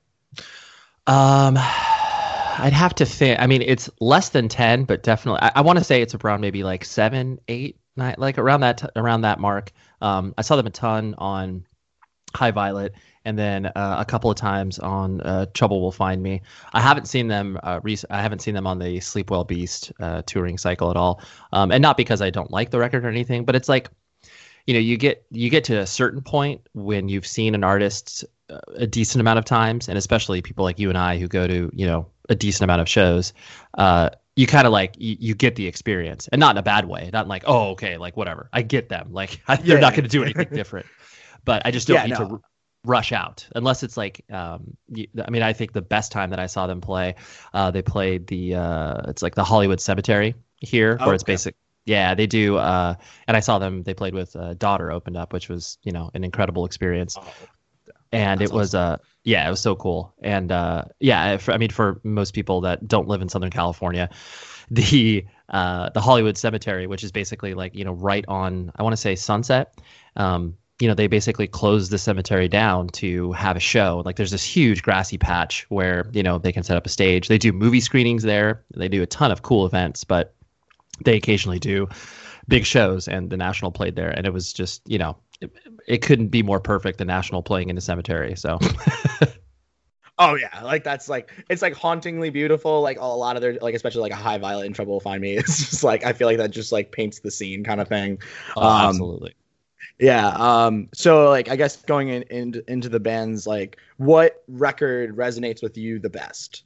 Um. 1.05 1.59
I'd 2.57 2.71
have 2.71 2.95
to 2.95 3.05
think. 3.05 3.37
I 3.41 3.47
mean, 3.47 3.61
it's 3.61 3.89
less 3.99 4.29
than 4.29 4.47
ten, 4.47 4.85
but 4.85 5.03
definitely. 5.03 5.41
I, 5.41 5.51
I 5.55 5.61
want 5.61 5.77
to 5.77 5.83
say 5.83 6.01
it's 6.01 6.15
around 6.15 6.39
maybe 6.39 6.63
like 6.63 6.85
seven, 6.85 7.37
eight, 7.49 7.77
like 7.95 8.37
around 8.37 8.61
that 8.61 8.77
t- 8.79 8.87
around 8.95 9.21
that 9.21 9.39
mark. 9.39 9.71
Um, 10.01 10.33
I 10.37 10.41
saw 10.41 10.55
them 10.55 10.67
a 10.67 10.71
ton 10.71 11.15
on 11.17 11.65
High 12.35 12.51
Violet, 12.51 12.93
and 13.23 13.39
then 13.39 13.65
uh, 13.67 13.95
a 13.99 14.05
couple 14.05 14.29
of 14.29 14.37
times 14.37 14.77
on 14.79 15.21
uh, 15.21 15.45
Trouble 15.53 15.81
Will 15.81 15.91
Find 15.91 16.21
Me. 16.21 16.41
I 16.73 16.81
haven't 16.81 17.07
seen 17.07 17.27
them. 17.27 17.59
Uh, 17.63 17.79
rec- 17.81 18.05
I 18.09 18.21
haven't 18.21 18.39
seen 18.39 18.53
them 18.53 18.67
on 18.67 18.79
the 18.79 18.99
Sleep 18.99 19.31
Well 19.31 19.43
Beast 19.43 19.91
uh, 19.99 20.21
touring 20.25 20.57
cycle 20.57 20.91
at 20.91 20.97
all, 20.97 21.21
um, 21.53 21.71
and 21.71 21.81
not 21.81 21.97
because 21.97 22.21
I 22.21 22.29
don't 22.29 22.51
like 22.51 22.69
the 22.69 22.79
record 22.79 23.05
or 23.05 23.09
anything, 23.09 23.45
but 23.45 23.55
it's 23.55 23.69
like, 23.69 23.89
you 24.67 24.73
know, 24.73 24.79
you 24.79 24.97
get 24.97 25.25
you 25.31 25.49
get 25.49 25.63
to 25.65 25.79
a 25.79 25.87
certain 25.87 26.21
point 26.21 26.61
when 26.73 27.09
you've 27.09 27.27
seen 27.27 27.55
an 27.55 27.63
artist 27.63 28.25
uh, 28.49 28.59
a 28.75 28.87
decent 28.87 29.21
amount 29.21 29.39
of 29.39 29.45
times, 29.45 29.87
and 29.87 29.97
especially 29.97 30.41
people 30.41 30.65
like 30.65 30.79
you 30.79 30.89
and 30.89 30.97
I 30.97 31.17
who 31.17 31.27
go 31.27 31.47
to 31.47 31.71
you 31.73 31.85
know 31.85 32.07
a 32.29 32.35
decent 32.35 32.63
amount 32.63 32.81
of 32.81 32.89
shows. 32.89 33.33
Uh, 34.37 34.41
you 34.41 34.47
kind 34.47 34.67
of 34.67 34.73
like 34.73 34.95
you, 34.97 35.15
you, 35.19 35.35
get 35.35 35.55
the 35.55 35.67
experience 35.67 36.27
and 36.27 36.39
not 36.39 36.51
in 36.51 36.57
a 36.57 36.63
bad 36.63 36.85
way 36.85 37.09
not 37.13 37.27
like 37.27 37.43
oh 37.47 37.71
okay 37.71 37.97
like 37.97 38.17
whatever 38.17 38.49
i 38.53 38.61
get 38.61 38.89
them 38.89 39.11
like 39.11 39.41
I, 39.47 39.55
they're 39.55 39.75
yeah. 39.75 39.81
not 39.81 39.93
going 39.93 40.03
to 40.03 40.09
do 40.09 40.23
anything 40.23 40.47
different 40.53 40.87
but 41.45 41.61
i 41.65 41.71
just 41.71 41.87
don't 41.87 41.95
yeah, 41.95 42.05
need 42.05 42.19
no. 42.19 42.27
to 42.27 42.33
r- 42.33 42.41
rush 42.83 43.11
out 43.11 43.47
unless 43.55 43.81
it's 43.81 43.97
like 43.97 44.23
um 44.31 44.77
i 45.25 45.29
mean 45.31 45.41
i 45.41 45.53
think 45.53 45.73
the 45.73 45.81
best 45.81 46.11
time 46.11 46.29
that 46.29 46.39
i 46.39 46.45
saw 46.45 46.67
them 46.67 46.81
play 46.81 47.15
uh 47.53 47.71
they 47.71 47.81
played 47.81 48.27
the 48.27 48.55
uh 48.55 49.01
it's 49.07 49.23
like 49.23 49.33
the 49.35 49.43
hollywood 49.43 49.81
cemetery 49.81 50.35
here 50.59 50.97
where 50.97 51.13
it's 51.13 51.23
basic 51.23 51.55
yeah 51.85 52.13
they 52.13 52.27
do 52.27 52.57
uh 52.57 52.93
and 53.27 53.35
i 53.35 53.39
saw 53.39 53.57
them 53.57 53.81
they 53.83 53.93
played 53.95 54.13
with 54.13 54.35
uh, 54.35 54.53
daughter 54.55 54.91
opened 54.91 55.17
up 55.17 55.33
which 55.33 55.49
was 55.49 55.79
you 55.81 55.91
know 55.91 56.11
an 56.13 56.23
incredible 56.23 56.65
experience 56.65 57.17
oh, 57.19 57.33
and 58.11 58.41
it 58.41 58.51
was 58.51 58.75
awesome. 58.75 58.99
Yeah, 59.25 59.45
it 59.45 59.49
was 59.49 59.59
so 59.59 59.75
cool. 59.75 60.13
And 60.21 60.51
uh, 60.51 60.85
yeah, 60.99 61.37
for, 61.37 61.51
I 61.51 61.57
mean, 61.57 61.71
for 61.71 61.99
most 62.03 62.33
people 62.33 62.61
that 62.61 62.87
don't 62.87 63.07
live 63.07 63.21
in 63.21 63.27
Southern 63.27 63.49
California, 63.49 64.09
the 64.71 65.25
uh, 65.49 65.89
the 65.89 66.01
Hollywood 66.01 66.37
Cemetery, 66.37 66.87
which 66.87 67.03
is 67.03 67.11
basically 67.11 67.53
like 67.53 67.75
you 67.75 67.83
know 67.83 67.93
right 67.93 68.23
on, 68.27 68.71
I 68.75 68.83
want 68.83 68.93
to 68.93 68.97
say 68.97 69.15
Sunset. 69.15 69.79
Um, 70.15 70.55
you 70.79 70.87
know, 70.87 70.93
they 70.93 71.07
basically 71.07 71.47
closed 71.47 71.89
the 71.89 71.97
cemetery 71.97 72.49
down 72.49 72.89
to 72.89 73.31
have 73.31 73.55
a 73.55 73.61
show. 73.61 74.01
Like, 74.03 74.17
there's 74.17 74.31
this 74.31 74.43
huge 74.43 74.83
grassy 74.83 75.17
patch 75.17 75.65
where 75.69 76.09
you 76.13 76.21
know 76.21 76.37
they 76.37 76.51
can 76.51 76.63
set 76.63 76.77
up 76.77 76.85
a 76.85 76.89
stage. 76.89 77.27
They 77.27 77.37
do 77.39 77.51
movie 77.51 77.79
screenings 77.79 78.23
there. 78.23 78.63
They 78.75 78.87
do 78.87 79.01
a 79.01 79.07
ton 79.07 79.31
of 79.31 79.41
cool 79.41 79.65
events, 79.65 80.03
but 80.03 80.35
they 81.03 81.15
occasionally 81.15 81.59
do 81.59 81.87
big 82.47 82.65
shows. 82.65 83.07
And 83.07 83.29
the 83.29 83.37
National 83.37 83.71
played 83.71 83.95
there, 83.95 84.11
and 84.11 84.27
it 84.27 84.33
was 84.33 84.53
just 84.53 84.81
you 84.85 84.99
know 84.99 85.17
it, 85.41 85.51
it 85.87 86.01
couldn't 86.01 86.27
be 86.27 86.43
more 86.43 86.59
perfect. 86.59 86.97
The 86.97 87.05
National 87.05 87.41
playing 87.41 87.69
in 87.69 87.75
the 87.75 87.81
cemetery. 87.81 88.35
So. 88.35 88.59
Oh 90.17 90.35
yeah, 90.35 90.61
like 90.63 90.83
that's 90.85 91.09
like 91.09 91.29
it's 91.49 91.61
like 91.61 91.73
hauntingly 91.73 92.29
beautiful. 92.29 92.81
Like 92.81 92.99
a 92.99 93.05
lot 93.05 93.35
of 93.35 93.41
their 93.41 93.55
like 93.55 93.75
especially 93.75 94.01
like 94.01 94.13
a 94.13 94.15
high 94.15 94.37
violet 94.37 94.65
in 94.65 94.71
trouble 94.73 94.93
will 94.93 94.99
find 95.01 95.21
me. 95.21 95.35
It's 95.37 95.69
just 95.69 95.83
like 95.83 96.05
I 96.05 96.13
feel 96.13 96.27
like 96.27 96.37
that 96.37 96.51
just 96.51 96.71
like 96.71 96.91
paints 96.91 97.19
the 97.19 97.31
scene 97.31 97.63
kind 97.65 97.81
of 97.81 97.89
thing. 97.89 98.19
Oh, 98.55 98.61
Um, 98.61 98.89
absolutely. 98.89 99.35
Yeah. 99.99 100.29
Um. 100.29 100.87
So 100.93 101.29
like 101.29 101.49
I 101.49 101.57
guess 101.57 101.81
going 101.83 102.09
in, 102.09 102.21
in 102.23 102.61
into 102.69 102.87
the 102.87 102.99
bands, 102.99 103.45
like 103.45 103.77
what 103.97 104.41
record 104.47 105.17
resonates 105.17 105.61
with 105.61 105.77
you 105.77 105.99
the 105.99 106.09
best? 106.09 106.63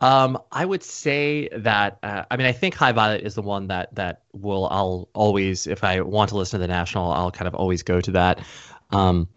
Um, 0.00 0.38
I 0.52 0.64
would 0.64 0.82
say 0.82 1.48
that 1.52 1.98
uh, 2.02 2.24
I 2.30 2.36
mean 2.36 2.46
I 2.46 2.52
think 2.52 2.74
High 2.74 2.92
Violet 2.92 3.22
is 3.22 3.34
the 3.34 3.42
one 3.42 3.68
that 3.68 3.94
that 3.94 4.22
will 4.32 4.68
I'll 4.70 5.08
always 5.14 5.66
if 5.66 5.82
I 5.84 6.00
want 6.00 6.28
to 6.30 6.36
listen 6.36 6.60
to 6.60 6.66
the 6.66 6.72
National 6.72 7.10
I'll 7.12 7.30
kind 7.30 7.48
of 7.48 7.54
always 7.54 7.82
go 7.82 8.00
to 8.00 8.10
that. 8.12 8.40
Um, 8.90 9.28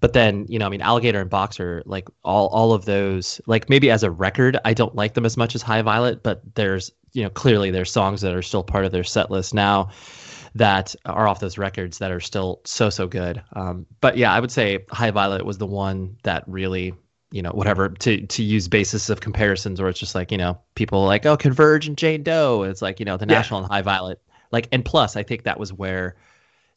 but 0.00 0.14
then 0.14 0.46
you 0.48 0.58
know 0.58 0.66
I 0.66 0.70
mean 0.70 0.80
Alligator 0.80 1.20
and 1.20 1.28
Boxer 1.28 1.82
like 1.84 2.08
all 2.24 2.48
all 2.48 2.72
of 2.72 2.86
those 2.86 3.40
like 3.46 3.68
maybe 3.68 3.90
as 3.90 4.02
a 4.02 4.10
record 4.10 4.58
I 4.64 4.72
don't 4.72 4.94
like 4.94 5.14
them 5.14 5.26
as 5.26 5.36
much 5.36 5.54
as 5.54 5.60
High 5.60 5.82
Violet, 5.82 6.22
but 6.22 6.40
there's 6.54 6.90
you 7.12 7.22
know 7.22 7.30
clearly 7.30 7.70
there's 7.70 7.92
songs 7.92 8.22
that 8.22 8.34
are 8.34 8.42
still 8.42 8.62
part 8.62 8.86
of 8.86 8.92
their 8.92 9.04
set 9.04 9.30
list 9.30 9.52
now 9.52 9.90
that 10.54 10.94
are 11.04 11.28
off 11.28 11.40
those 11.40 11.58
records 11.58 11.98
that 11.98 12.10
are 12.10 12.20
still 12.20 12.62
so 12.64 12.88
so 12.88 13.06
good. 13.06 13.42
Um, 13.52 13.84
but 14.00 14.16
yeah, 14.16 14.32
I 14.32 14.40
would 14.40 14.50
say 14.50 14.86
High 14.90 15.10
Violet 15.10 15.44
was 15.44 15.58
the 15.58 15.66
one 15.66 16.16
that 16.22 16.44
really 16.46 16.94
you 17.30 17.42
know 17.42 17.50
whatever 17.50 17.88
to 17.90 18.26
to 18.26 18.42
use 18.42 18.68
basis 18.68 19.10
of 19.10 19.20
comparisons 19.20 19.80
or 19.80 19.88
it's 19.88 20.00
just 20.00 20.14
like 20.14 20.32
you 20.32 20.38
know 20.38 20.58
people 20.74 21.04
like 21.04 21.26
oh 21.26 21.36
converge 21.36 21.86
and 21.86 21.98
jane 21.98 22.22
doe 22.22 22.62
it's 22.62 22.80
like 22.82 22.98
you 22.98 23.04
know 23.06 23.16
the 23.16 23.26
Yeah. 23.26 23.34
national 23.34 23.60
and 23.60 23.70
high 23.70 23.82
violet 23.82 24.20
like 24.50 24.68
and 24.72 24.84
plus 24.84 25.16
i 25.16 25.22
think 25.22 25.42
that 25.42 25.60
was 25.60 25.72
where 25.72 26.16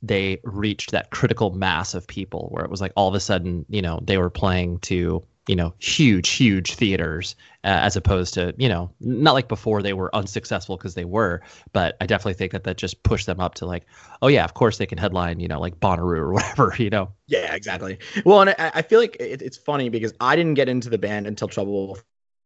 they 0.03 0.39
reached 0.43 0.91
that 0.91 1.11
critical 1.11 1.51
mass 1.51 1.93
of 1.93 2.05
people 2.07 2.49
where 2.51 2.65
it 2.65 2.71
was 2.71 2.81
like 2.81 2.91
all 2.95 3.07
of 3.07 3.15
a 3.15 3.19
sudden 3.19 3.65
you 3.69 3.81
know 3.81 3.99
they 4.03 4.17
were 4.17 4.29
playing 4.29 4.79
to 4.79 5.23
you 5.47 5.55
know 5.55 5.73
huge 5.79 6.29
huge 6.29 6.75
theaters 6.75 7.35
uh, 7.63 7.67
as 7.67 7.95
opposed 7.95 8.33
to 8.35 8.53
you 8.57 8.69
know 8.69 8.91
not 8.99 9.33
like 9.33 9.47
before 9.47 9.81
they 9.81 9.93
were 9.93 10.13
unsuccessful 10.15 10.77
because 10.77 10.93
they 10.93 11.05
were 11.05 11.41
but 11.73 11.97
i 12.01 12.05
definitely 12.05 12.33
think 12.33 12.51
that 12.51 12.63
that 12.63 12.77
just 12.77 13.01
pushed 13.03 13.25
them 13.25 13.39
up 13.39 13.55
to 13.55 13.65
like 13.65 13.85
oh 14.21 14.27
yeah 14.27 14.43
of 14.43 14.53
course 14.53 14.77
they 14.77 14.85
can 14.85 14.97
headline 14.97 15.39
you 15.39 15.47
know 15.47 15.59
like 15.59 15.79
bonnaroo 15.79 16.17
or 16.19 16.33
whatever 16.33 16.73
you 16.77 16.89
know 16.89 17.11
Yeah, 17.27 17.53
exactly. 17.55 17.99
Well, 18.25 18.41
and 18.41 18.49
I, 18.51 18.71
I 18.75 18.81
feel 18.81 18.99
like 18.99 19.15
it, 19.19 19.41
it's 19.41 19.57
funny 19.57 19.89
because 19.89 20.13
I 20.19 20.35
didn't 20.35 20.55
get 20.55 20.67
into 20.67 20.89
the 20.89 20.97
band 20.97 21.27
until 21.27 21.47
Trouble 21.47 21.87
Will 21.87 21.97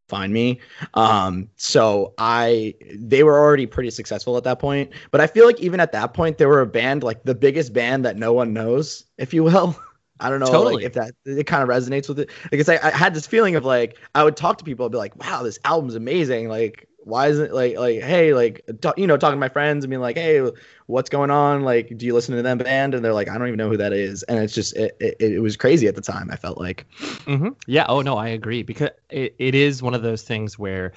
Find 0.08 0.32
Me. 0.32 0.60
Um, 0.94 1.48
so 1.56 2.14
I 2.18 2.74
they 2.94 3.24
were 3.24 3.38
already 3.38 3.66
pretty 3.66 3.90
successful 3.90 4.36
at 4.36 4.44
that 4.44 4.60
point. 4.60 4.92
But 5.10 5.20
I 5.20 5.26
feel 5.26 5.46
like 5.46 5.60
even 5.60 5.80
at 5.80 5.92
that 5.92 6.14
point, 6.14 6.38
they 6.38 6.46
were 6.46 6.60
a 6.60 6.66
band 6.66 7.02
like 7.02 7.24
the 7.24 7.34
biggest 7.34 7.72
band 7.72 8.04
that 8.04 8.16
no 8.16 8.32
one 8.32 8.52
knows, 8.52 9.04
if 9.18 9.34
you 9.34 9.42
will. 9.42 9.76
I 10.20 10.30
don't 10.30 10.40
know 10.40 10.50
Totally. 10.50 10.74
like, 10.76 10.84
if 10.84 10.92
that 10.94 11.14
it 11.24 11.46
kind 11.46 11.62
of 11.62 11.68
resonates 11.68 12.08
with 12.08 12.18
it 12.18 12.30
because 12.50 12.68
I, 12.68 12.78
I 12.82 12.90
had 12.90 13.14
this 13.14 13.26
feeling 13.26 13.56
of 13.56 13.64
like 13.64 13.98
I 14.14 14.24
would 14.24 14.36
talk 14.36 14.58
to 14.58 14.64
people 14.64 14.86
and 14.86 14.92
be 14.92 14.98
like, 14.98 15.16
"Wow, 15.16 15.42
this 15.42 15.58
album's 15.64 15.94
amazing!" 15.94 16.48
Like, 16.48 16.88
why 16.98 17.28
isn't 17.28 17.52
like 17.52 17.76
like 17.76 18.00
hey 18.00 18.34
like 18.34 18.62
talk, 18.80 18.98
you 18.98 19.06
know 19.06 19.16
talking 19.16 19.36
to 19.36 19.40
my 19.40 19.48
friends 19.48 19.84
and 19.84 19.90
being 19.90 20.00
like, 20.00 20.16
"Hey, 20.16 20.42
what's 20.86 21.10
going 21.10 21.30
on? 21.30 21.62
Like, 21.62 21.96
do 21.96 22.06
you 22.06 22.14
listen 22.14 22.34
to 22.36 22.42
them 22.42 22.58
band?" 22.58 22.94
And 22.94 23.04
they're 23.04 23.12
like, 23.14 23.28
"I 23.28 23.36
don't 23.38 23.46
even 23.46 23.58
know 23.58 23.68
who 23.68 23.76
that 23.76 23.92
is." 23.92 24.22
And 24.24 24.38
it's 24.38 24.54
just 24.54 24.74
it, 24.76 24.96
it, 25.00 25.16
it 25.20 25.40
was 25.40 25.56
crazy 25.56 25.86
at 25.86 25.94
the 25.94 26.00
time. 26.02 26.30
I 26.30 26.36
felt 26.36 26.58
like 26.58 26.86
hmm 27.26 27.48
Yeah. 27.66 27.86
Oh 27.88 28.02
no, 28.02 28.16
I 28.16 28.28
agree 28.28 28.62
because 28.62 28.90
it, 29.10 29.34
it 29.38 29.54
is 29.54 29.82
one 29.82 29.94
of 29.94 30.02
those 30.02 30.22
things 30.22 30.58
where 30.58 30.92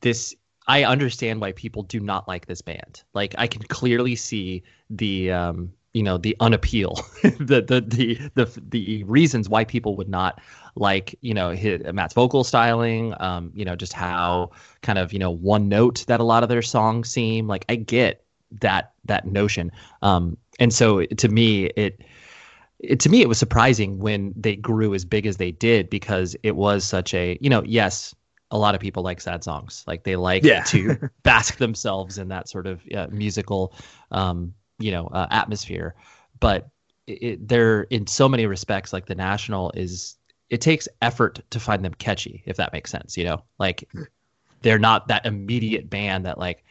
this. 0.00 0.34
I 0.66 0.84
understand 0.84 1.42
why 1.42 1.52
people 1.52 1.82
do 1.82 2.00
not 2.00 2.26
like 2.26 2.46
this 2.46 2.62
band. 2.62 3.02
Like 3.12 3.34
I 3.36 3.46
can 3.46 3.62
clearly 3.64 4.16
see 4.16 4.62
the 4.88 5.30
um, 5.30 5.74
you 5.94 6.02
know 6.02 6.18
the 6.18 6.36
unappeal, 6.40 6.94
the, 7.22 7.62
the 7.62 7.84
the 7.86 8.30
the 8.34 8.62
the 8.68 9.04
reasons 9.04 9.48
why 9.48 9.64
people 9.64 9.96
would 9.96 10.08
not 10.08 10.40
like 10.74 11.16
you 11.22 11.32
know 11.32 11.50
his, 11.50 11.80
Matt's 11.92 12.14
vocal 12.14 12.44
styling. 12.44 13.14
Um, 13.20 13.50
you 13.54 13.64
know 13.64 13.76
just 13.76 13.92
how 13.92 14.50
kind 14.82 14.98
of 14.98 15.12
you 15.12 15.18
know 15.18 15.30
one 15.30 15.68
note 15.68 16.04
that 16.08 16.20
a 16.20 16.24
lot 16.24 16.42
of 16.42 16.48
their 16.48 16.62
songs 16.62 17.10
seem. 17.10 17.46
Like 17.46 17.64
I 17.68 17.76
get 17.76 18.24
that 18.60 18.92
that 19.04 19.26
notion. 19.26 19.70
Um, 20.02 20.36
and 20.60 20.72
so 20.72 21.04
to 21.04 21.28
me 21.28 21.66
it 21.66 22.02
it, 22.80 23.00
to 23.00 23.08
me 23.08 23.22
it 23.22 23.28
was 23.28 23.38
surprising 23.38 23.98
when 23.98 24.34
they 24.36 24.56
grew 24.56 24.94
as 24.94 25.04
big 25.04 25.26
as 25.26 25.36
they 25.36 25.52
did 25.52 25.88
because 25.90 26.36
it 26.42 26.56
was 26.56 26.84
such 26.84 27.14
a 27.14 27.38
you 27.40 27.48
know 27.48 27.62
yes 27.64 28.14
a 28.50 28.58
lot 28.58 28.74
of 28.74 28.80
people 28.80 29.02
like 29.02 29.20
sad 29.20 29.42
songs 29.42 29.84
like 29.86 30.04
they 30.04 30.16
like 30.16 30.44
Yeah. 30.44 30.62
to 30.64 30.96
bask 31.22 31.56
themselves 31.58 32.18
in 32.18 32.28
that 32.28 32.48
sort 32.48 32.66
of 32.66 32.82
uh, 32.94 33.06
musical 33.10 33.72
um, 34.10 34.54
you 34.78 34.90
know 34.90 35.06
uh, 35.08 35.26
atmosphere. 35.30 35.94
But 36.40 36.68
it, 37.06 37.46
they're 37.46 37.82
in 37.82 38.06
so 38.06 38.28
many 38.28 38.46
respects 38.46 38.92
like 38.92 39.06
the 39.06 39.14
national 39.14 39.72
is 39.72 40.16
it 40.50 40.60
takes 40.60 40.88
effort 41.02 41.40
to 41.50 41.60
find 41.60 41.84
them 41.84 41.94
catchy 41.94 42.42
if 42.46 42.56
that 42.56 42.72
makes 42.72 42.90
sense 42.90 43.16
you 43.16 43.24
know? 43.24 43.42
Like 43.58 43.88
they're 44.62 44.78
not 44.78 45.08
that 45.08 45.26
immediate 45.26 45.90
band 45.90 46.26
that 46.26 46.38
like 46.38 46.64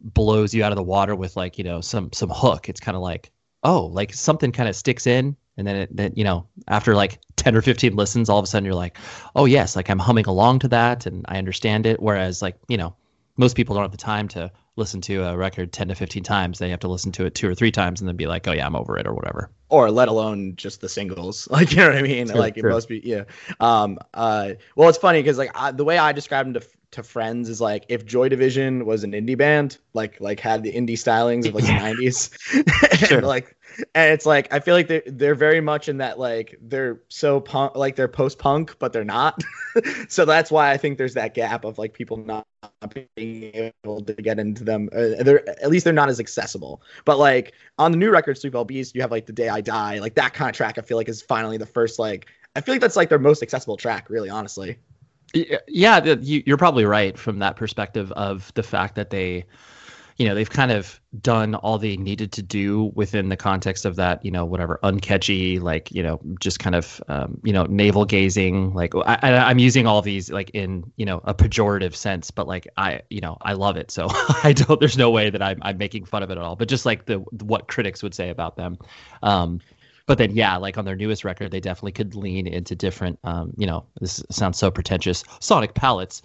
blows 0.00 0.54
you 0.54 0.64
out 0.64 0.72
of 0.72 0.76
the 0.76 0.82
water 0.82 1.14
with 1.14 1.36
like 1.36 1.58
you 1.58 1.64
know 1.64 1.80
some 1.80 2.12
some 2.12 2.30
hook. 2.30 2.68
It's 2.68 2.80
kind 2.80 2.96
of 2.96 3.02
like 3.02 3.30
oh 3.62 3.86
like 3.86 4.12
something 4.12 4.52
kind 4.52 4.68
of 4.68 4.76
sticks 4.76 5.06
in 5.06 5.36
and 5.56 5.66
then 5.66 5.76
it 5.76 5.96
then 5.96 6.12
you 6.16 6.24
know 6.24 6.46
after 6.68 6.94
like 6.94 7.20
10 7.36 7.54
or 7.54 7.62
15 7.62 7.94
listens 7.94 8.28
all 8.28 8.38
of 8.38 8.44
a 8.44 8.46
sudden 8.46 8.64
you're 8.64 8.74
like 8.74 8.96
oh 9.36 9.44
yes 9.44 9.76
like 9.76 9.88
i'm 9.90 9.98
humming 9.98 10.26
along 10.26 10.58
to 10.58 10.68
that 10.68 11.06
and 11.06 11.24
i 11.28 11.38
understand 11.38 11.86
it. 11.86 12.00
Whereas 12.00 12.42
like 12.42 12.56
you 12.68 12.76
know 12.76 12.94
most 13.36 13.56
people 13.56 13.74
don't 13.74 13.84
have 13.84 13.92
the 13.92 13.96
time 13.96 14.28
to 14.28 14.50
listen 14.76 15.00
to 15.02 15.22
a 15.22 15.36
record 15.36 15.72
10 15.72 15.88
to 15.88 15.94
15 15.94 16.22
times 16.22 16.58
they 16.58 16.70
have 16.70 16.80
to 16.80 16.88
listen 16.88 17.12
to 17.12 17.26
it 17.26 17.34
two 17.34 17.48
or 17.48 17.54
three 17.54 17.70
times 17.70 18.00
and 18.00 18.08
then 18.08 18.16
be 18.16 18.26
like 18.26 18.48
oh 18.48 18.52
yeah 18.52 18.64
i'm 18.64 18.74
over 18.76 18.96
it 18.96 19.06
or 19.06 19.14
whatever. 19.14 19.50
Or 19.68 19.90
let 19.90 20.08
alone 20.08 20.54
just 20.56 20.80
the 20.80 20.88
singles. 20.88 21.48
Like 21.50 21.70
you 21.70 21.78
know 21.78 21.88
what 21.88 21.96
i 21.96 22.02
mean? 22.02 22.28
True, 22.28 22.38
like 22.38 22.56
it 22.56 22.64
must 22.64 22.88
be 22.88 23.00
yeah. 23.04 23.24
Um 23.60 23.98
uh 24.14 24.52
well 24.76 24.88
it's 24.88 24.98
funny 24.98 25.20
because 25.20 25.38
like 25.38 25.50
I, 25.54 25.72
the 25.72 25.84
way 25.84 25.98
i 25.98 26.12
describe 26.12 26.46
them 26.46 26.54
to 26.54 26.66
to 26.92 27.02
friends 27.02 27.48
is 27.48 27.60
like 27.60 27.84
if 27.88 28.04
joy 28.06 28.28
division 28.28 28.86
was 28.86 29.02
an 29.02 29.12
indie 29.12 29.36
band 29.36 29.78
like 29.94 30.20
like 30.20 30.38
had 30.38 30.62
the 30.62 30.72
indie 30.72 30.90
stylings 30.90 31.46
of 31.46 31.54
like 31.54 31.64
the 31.64 31.70
90s 31.70 32.30
Sure. 33.06 33.18
and 33.18 33.26
like 33.26 33.56
and 33.94 34.12
it's 34.12 34.26
like 34.26 34.52
i 34.52 34.60
feel 34.60 34.74
like 34.74 34.88
they're 34.88 35.02
they're 35.06 35.34
very 35.34 35.60
much 35.60 35.88
in 35.88 35.98
that 35.98 36.18
like 36.18 36.56
they're 36.60 37.00
so 37.08 37.40
punk 37.40 37.74
like 37.74 37.96
they're 37.96 38.08
post-punk 38.08 38.78
but 38.78 38.92
they're 38.92 39.04
not 39.04 39.42
so 40.08 40.24
that's 40.24 40.50
why 40.50 40.70
i 40.70 40.76
think 40.76 40.98
there's 40.98 41.14
that 41.14 41.34
gap 41.34 41.64
of 41.64 41.78
like 41.78 41.94
people 41.94 42.18
not 42.18 42.46
being 43.16 43.72
able 43.84 44.02
to 44.02 44.14
get 44.14 44.38
into 44.38 44.62
them 44.62 44.88
uh, 44.94 45.22
they're 45.22 45.48
at 45.48 45.70
least 45.70 45.84
they're 45.84 45.92
not 45.94 46.08
as 46.10 46.20
accessible 46.20 46.82
but 47.04 47.18
like 47.18 47.54
on 47.78 47.90
the 47.90 47.96
new 47.98 48.10
record 48.10 48.38
Sleep 48.38 48.54
Beast, 48.66 48.94
you 48.94 49.00
have 49.00 49.10
like 49.10 49.26
The 49.26 49.32
Day 49.32 49.48
I 49.48 49.60
Die, 49.60 49.98
like 49.98 50.14
that 50.14 50.34
kind 50.34 50.48
of 50.48 50.54
track. 50.54 50.78
I 50.78 50.82
feel 50.82 50.96
like 50.96 51.08
is 51.08 51.22
finally 51.22 51.56
the 51.56 51.66
first 51.66 51.98
like 51.98 52.26
I 52.54 52.60
feel 52.60 52.74
like 52.74 52.82
that's 52.82 52.96
like 52.96 53.08
their 53.08 53.18
most 53.18 53.42
accessible 53.42 53.76
track, 53.76 54.10
really, 54.10 54.28
honestly. 54.28 54.78
Yeah 55.34 56.04
you, 56.04 56.42
you're 56.46 56.56
probably 56.56 56.84
right 56.84 57.18
from 57.18 57.38
that 57.38 57.56
perspective 57.56 58.12
of 58.12 58.52
the 58.54 58.62
fact 58.62 58.94
that 58.96 59.10
they 59.10 59.46
you 60.18 60.28
know 60.28 60.34
they've 60.34 60.50
kind 60.50 60.70
of 60.70 61.00
done 61.20 61.54
all 61.56 61.78
they 61.78 61.96
needed 61.96 62.32
to 62.32 62.42
do 62.42 62.92
within 62.94 63.28
the 63.28 63.36
context 63.36 63.84
of 63.84 63.96
that 63.96 64.24
you 64.24 64.30
know 64.30 64.44
whatever 64.44 64.78
uncatchy 64.82 65.60
like 65.60 65.90
you 65.90 66.02
know 66.02 66.20
just 66.40 66.58
kind 66.58 66.74
of 66.74 67.02
um, 67.08 67.40
you 67.44 67.52
know 67.52 67.64
navel 67.64 68.04
gazing 68.04 68.72
like 68.74 68.94
I, 68.94 69.36
i'm 69.36 69.58
using 69.58 69.86
all 69.86 70.02
these 70.02 70.30
like 70.30 70.50
in 70.50 70.90
you 70.96 71.04
know 71.04 71.20
a 71.24 71.34
pejorative 71.34 71.94
sense 71.94 72.30
but 72.30 72.46
like 72.46 72.68
i 72.76 73.00
you 73.10 73.20
know 73.20 73.36
i 73.42 73.52
love 73.52 73.76
it 73.76 73.90
so 73.90 74.06
i 74.44 74.52
don't 74.52 74.80
there's 74.80 74.98
no 74.98 75.10
way 75.10 75.30
that 75.30 75.42
i'm, 75.42 75.58
I'm 75.62 75.78
making 75.78 76.04
fun 76.04 76.22
of 76.22 76.30
it 76.30 76.38
at 76.38 76.44
all 76.44 76.56
but 76.56 76.68
just 76.68 76.86
like 76.86 77.06
the 77.06 77.18
what 77.42 77.68
critics 77.68 78.02
would 78.02 78.14
say 78.14 78.30
about 78.30 78.56
them. 78.56 78.78
Um 79.22 79.60
but 80.06 80.18
then 80.18 80.30
yeah 80.34 80.56
like 80.56 80.78
on 80.78 80.84
their 80.84 80.96
newest 80.96 81.24
record 81.24 81.50
they 81.50 81.60
definitely 81.60 81.92
could 81.92 82.14
lean 82.14 82.46
into 82.46 82.74
different 82.74 83.18
um 83.24 83.52
you 83.56 83.66
know 83.66 83.84
this 84.00 84.22
sounds 84.30 84.58
so 84.58 84.70
pretentious 84.70 85.24
sonic 85.40 85.74
palettes 85.74 86.22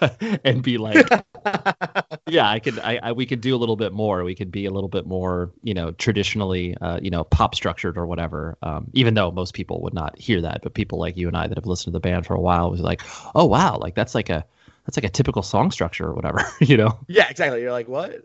and 0.44 0.62
be 0.62 0.78
like 0.78 1.12
yeah 2.26 2.48
i 2.48 2.58
could 2.58 2.78
I, 2.80 2.98
I 3.02 3.12
we 3.12 3.26
could 3.26 3.40
do 3.40 3.54
a 3.54 3.58
little 3.58 3.76
bit 3.76 3.92
more 3.92 4.24
we 4.24 4.34
could 4.34 4.50
be 4.50 4.66
a 4.66 4.70
little 4.70 4.88
bit 4.88 5.06
more 5.06 5.52
you 5.62 5.74
know 5.74 5.92
traditionally 5.92 6.76
uh 6.80 6.98
you 7.02 7.10
know 7.10 7.24
pop 7.24 7.54
structured 7.54 7.96
or 7.96 8.06
whatever 8.06 8.56
um 8.62 8.90
even 8.94 9.14
though 9.14 9.30
most 9.30 9.54
people 9.54 9.80
would 9.82 9.94
not 9.94 10.18
hear 10.18 10.40
that 10.42 10.62
but 10.62 10.74
people 10.74 10.98
like 10.98 11.16
you 11.16 11.28
and 11.28 11.36
i 11.36 11.46
that 11.46 11.56
have 11.56 11.66
listened 11.66 11.92
to 11.92 11.96
the 11.96 12.00
band 12.00 12.26
for 12.26 12.34
a 12.34 12.40
while 12.40 12.70
was 12.70 12.80
like 12.80 13.02
oh 13.34 13.44
wow 13.44 13.78
like 13.78 13.94
that's 13.94 14.14
like 14.14 14.30
a 14.30 14.44
that's 14.84 14.96
like 14.96 15.04
a 15.04 15.10
typical 15.10 15.42
song 15.42 15.70
structure 15.70 16.06
or 16.06 16.14
whatever 16.14 16.40
you 16.60 16.76
know 16.76 16.98
Yeah, 17.06 17.28
exactly. 17.28 17.60
You're 17.62 17.72
like, 17.72 17.88
what? 17.88 18.22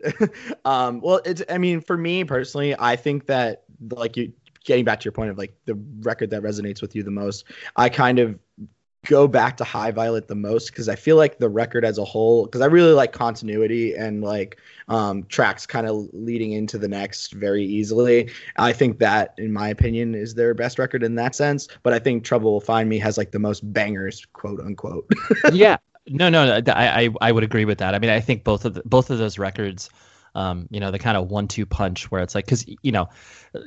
um, 0.64 1.00
well, 1.00 1.20
it's 1.24 1.42
I 1.48 1.58
mean, 1.58 1.80
for 1.80 1.96
me 1.96 2.24
personally, 2.24 2.74
I 2.78 2.96
think 2.96 3.26
that 3.26 3.64
like 3.90 4.16
you 4.16 4.32
getting 4.64 4.84
back 4.84 5.00
to 5.00 5.04
your 5.04 5.12
point 5.12 5.30
of 5.30 5.38
like 5.38 5.54
the 5.66 5.74
record 6.00 6.30
that 6.30 6.42
resonates 6.42 6.82
with 6.82 6.94
you 6.96 7.02
the 7.02 7.10
most, 7.10 7.44
I 7.76 7.88
kind 7.88 8.18
of 8.18 8.38
go 9.06 9.28
back 9.28 9.56
to 9.58 9.64
High 9.64 9.90
Violet 9.90 10.28
the 10.28 10.34
most 10.34 10.70
because 10.70 10.88
I 10.88 10.96
feel 10.96 11.16
like 11.16 11.38
the 11.38 11.48
record 11.48 11.84
as 11.84 11.98
a 11.98 12.04
whole, 12.04 12.46
because 12.46 12.60
I 12.60 12.66
really 12.66 12.92
like 12.92 13.12
continuity 13.12 13.94
and 13.94 14.22
like 14.22 14.58
um, 14.88 15.24
tracks 15.24 15.66
kind 15.66 15.86
of 15.86 16.08
leading 16.12 16.52
into 16.52 16.78
the 16.78 16.88
next 16.88 17.32
very 17.32 17.64
easily. 17.64 18.30
I 18.56 18.72
think 18.72 18.98
that, 18.98 19.34
in 19.38 19.52
my 19.52 19.68
opinion, 19.68 20.14
is 20.14 20.34
their 20.34 20.54
best 20.54 20.78
record 20.78 21.02
in 21.02 21.14
that 21.16 21.34
sense. 21.34 21.68
But 21.82 21.92
I 21.92 21.98
think 21.98 22.24
Trouble 22.24 22.52
Will 22.52 22.60
Find 22.60 22.88
Me 22.88 22.98
has 22.98 23.18
like 23.18 23.30
the 23.30 23.38
most 23.38 23.72
bangers, 23.72 24.26
quote 24.32 24.60
unquote. 24.60 25.08
yeah 25.52 25.76
no 26.06 26.28
no 26.28 26.60
no, 26.60 26.72
I, 26.72 27.04
I 27.04 27.08
i 27.22 27.32
would 27.32 27.44
agree 27.44 27.64
with 27.64 27.78
that 27.78 27.94
i 27.94 27.98
mean 27.98 28.10
i 28.10 28.20
think 28.20 28.44
both 28.44 28.66
of 28.66 28.74
the, 28.74 28.82
both 28.84 29.08
of 29.08 29.16
those 29.16 29.38
records 29.38 29.88
Um, 30.34 30.68
you 30.70 30.80
know, 30.80 30.90
the 30.90 30.98
kind 30.98 31.16
of 31.16 31.30
one-two 31.30 31.66
punch 31.66 32.10
where 32.10 32.22
it's 32.22 32.34
like, 32.34 32.44
because 32.44 32.66
you 32.82 32.92
know, 32.92 33.08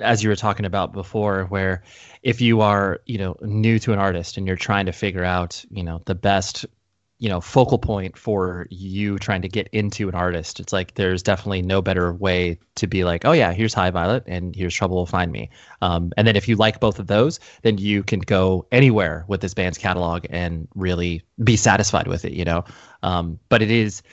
as 0.01 0.23
you 0.23 0.29
were 0.29 0.35
talking 0.35 0.65
about 0.65 0.93
before, 0.93 1.45
where 1.45 1.83
if 2.23 2.41
you 2.41 2.61
are, 2.61 3.01
you 3.05 3.17
know, 3.17 3.37
new 3.41 3.79
to 3.79 3.93
an 3.93 3.99
artist 3.99 4.37
and 4.37 4.45
you're 4.47 4.55
trying 4.55 4.85
to 4.87 4.91
figure 4.91 5.23
out, 5.23 5.63
you 5.69 5.83
know, 5.83 6.01
the 6.05 6.15
best 6.15 6.65
you 7.19 7.29
know 7.29 7.41
focal 7.41 7.79
point 7.79 8.17
for 8.17 8.67
you 8.69 9.17
trying 9.17 9.41
to 9.41 9.49
get 9.49 9.67
into 9.71 10.07
an 10.07 10.15
artist 10.15 10.59
it's 10.59 10.71
like 10.71 10.93
there's 10.93 11.23
definitely 11.23 11.61
no 11.61 11.81
better 11.81 12.13
way 12.13 12.59
to 12.75 12.85
be 12.85 13.03
like 13.03 13.25
oh 13.25 13.31
yeah 13.31 13.53
here's 13.53 13.73
high 13.73 13.89
violet 13.89 14.23
and 14.27 14.55
here's 14.55 14.75
trouble 14.75 14.97
will 14.97 15.05
find 15.05 15.31
me. 15.31 15.49
Um, 15.81 16.11
and 16.15 16.27
then 16.27 16.35
if 16.35 16.47
you 16.47 16.55
like 16.55 16.79
both 16.79 16.99
of 16.99 17.07
those 17.07 17.39
then 17.63 17.77
you 17.77 18.03
can 18.03 18.19
go 18.19 18.67
anywhere 18.71 19.25
with 19.27 19.41
this 19.41 19.53
band's 19.53 19.77
catalog 19.77 20.25
and 20.29 20.67
really 20.75 21.23
be 21.43 21.55
satisfied 21.55 22.07
with 22.07 22.23
it 22.25 22.33
you 22.33 22.45
know? 22.45 22.65
Um, 23.03 23.39
but 23.49 23.61
it 23.61 23.71
is 23.71 24.03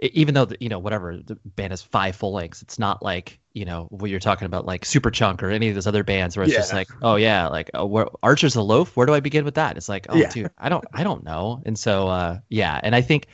even 0.00 0.34
though 0.34 0.44
the, 0.44 0.56
you 0.60 0.68
know 0.68 0.78
whatever 0.78 1.16
the 1.16 1.36
band 1.44 1.72
has 1.72 1.82
five 1.82 2.14
full 2.14 2.32
lengths 2.32 2.62
it's 2.62 2.78
not 2.78 3.02
like 3.02 3.38
you 3.54 3.64
know 3.64 3.86
what 3.90 4.10
you're 4.10 4.20
talking 4.20 4.46
about 4.46 4.66
like 4.66 4.84
Superchunk 4.84 5.42
or 5.42 5.50
any 5.50 5.68
of 5.68 5.74
those 5.74 5.86
other 5.86 6.04
bands 6.04 6.36
where 6.36 6.44
it's 6.44 6.52
Yeah. 6.52 6.58
just 6.60 6.74
like 6.74 6.88
oh 7.02 7.16
yeah 7.16 7.48
like 7.48 7.70
oh, 7.74 7.86
where, 7.86 8.06
Archers 8.22 8.56
of 8.56 8.64
Loaf? 8.64 8.96
Where 8.96 9.06
do 9.06 9.14
i 9.14 9.20
begin 9.20 9.44
with 9.44 9.54
that? 9.54 9.76
It's 9.76 9.88
like 9.88 10.06
oh 10.10 10.16
Yeah. 10.16 10.30
dude 10.30 10.50
i 10.58 10.68
don't 10.68 10.84
i 10.92 11.02
don't 11.02 11.24
know. 11.24 11.62
And 11.64 11.78
so 11.78 12.08
uh 12.08 12.38
yeah. 12.48 12.78
And 12.82 12.94
i 12.94 13.00
think 13.00 13.28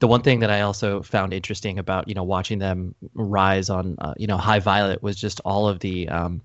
the 0.00 0.08
one 0.08 0.22
thing 0.22 0.40
that 0.40 0.50
i 0.50 0.62
also 0.62 1.02
found 1.02 1.32
interesting 1.32 1.78
about 1.78 2.08
you 2.08 2.14
know 2.14 2.24
watching 2.24 2.58
them 2.58 2.94
rise 3.14 3.70
on 3.70 3.96
uh, 3.98 4.14
you 4.16 4.26
know 4.26 4.36
high 4.36 4.58
violet 4.58 5.02
was 5.02 5.16
just 5.16 5.40
all 5.44 5.68
of 5.68 5.78
the 5.80 6.08
um 6.08 6.42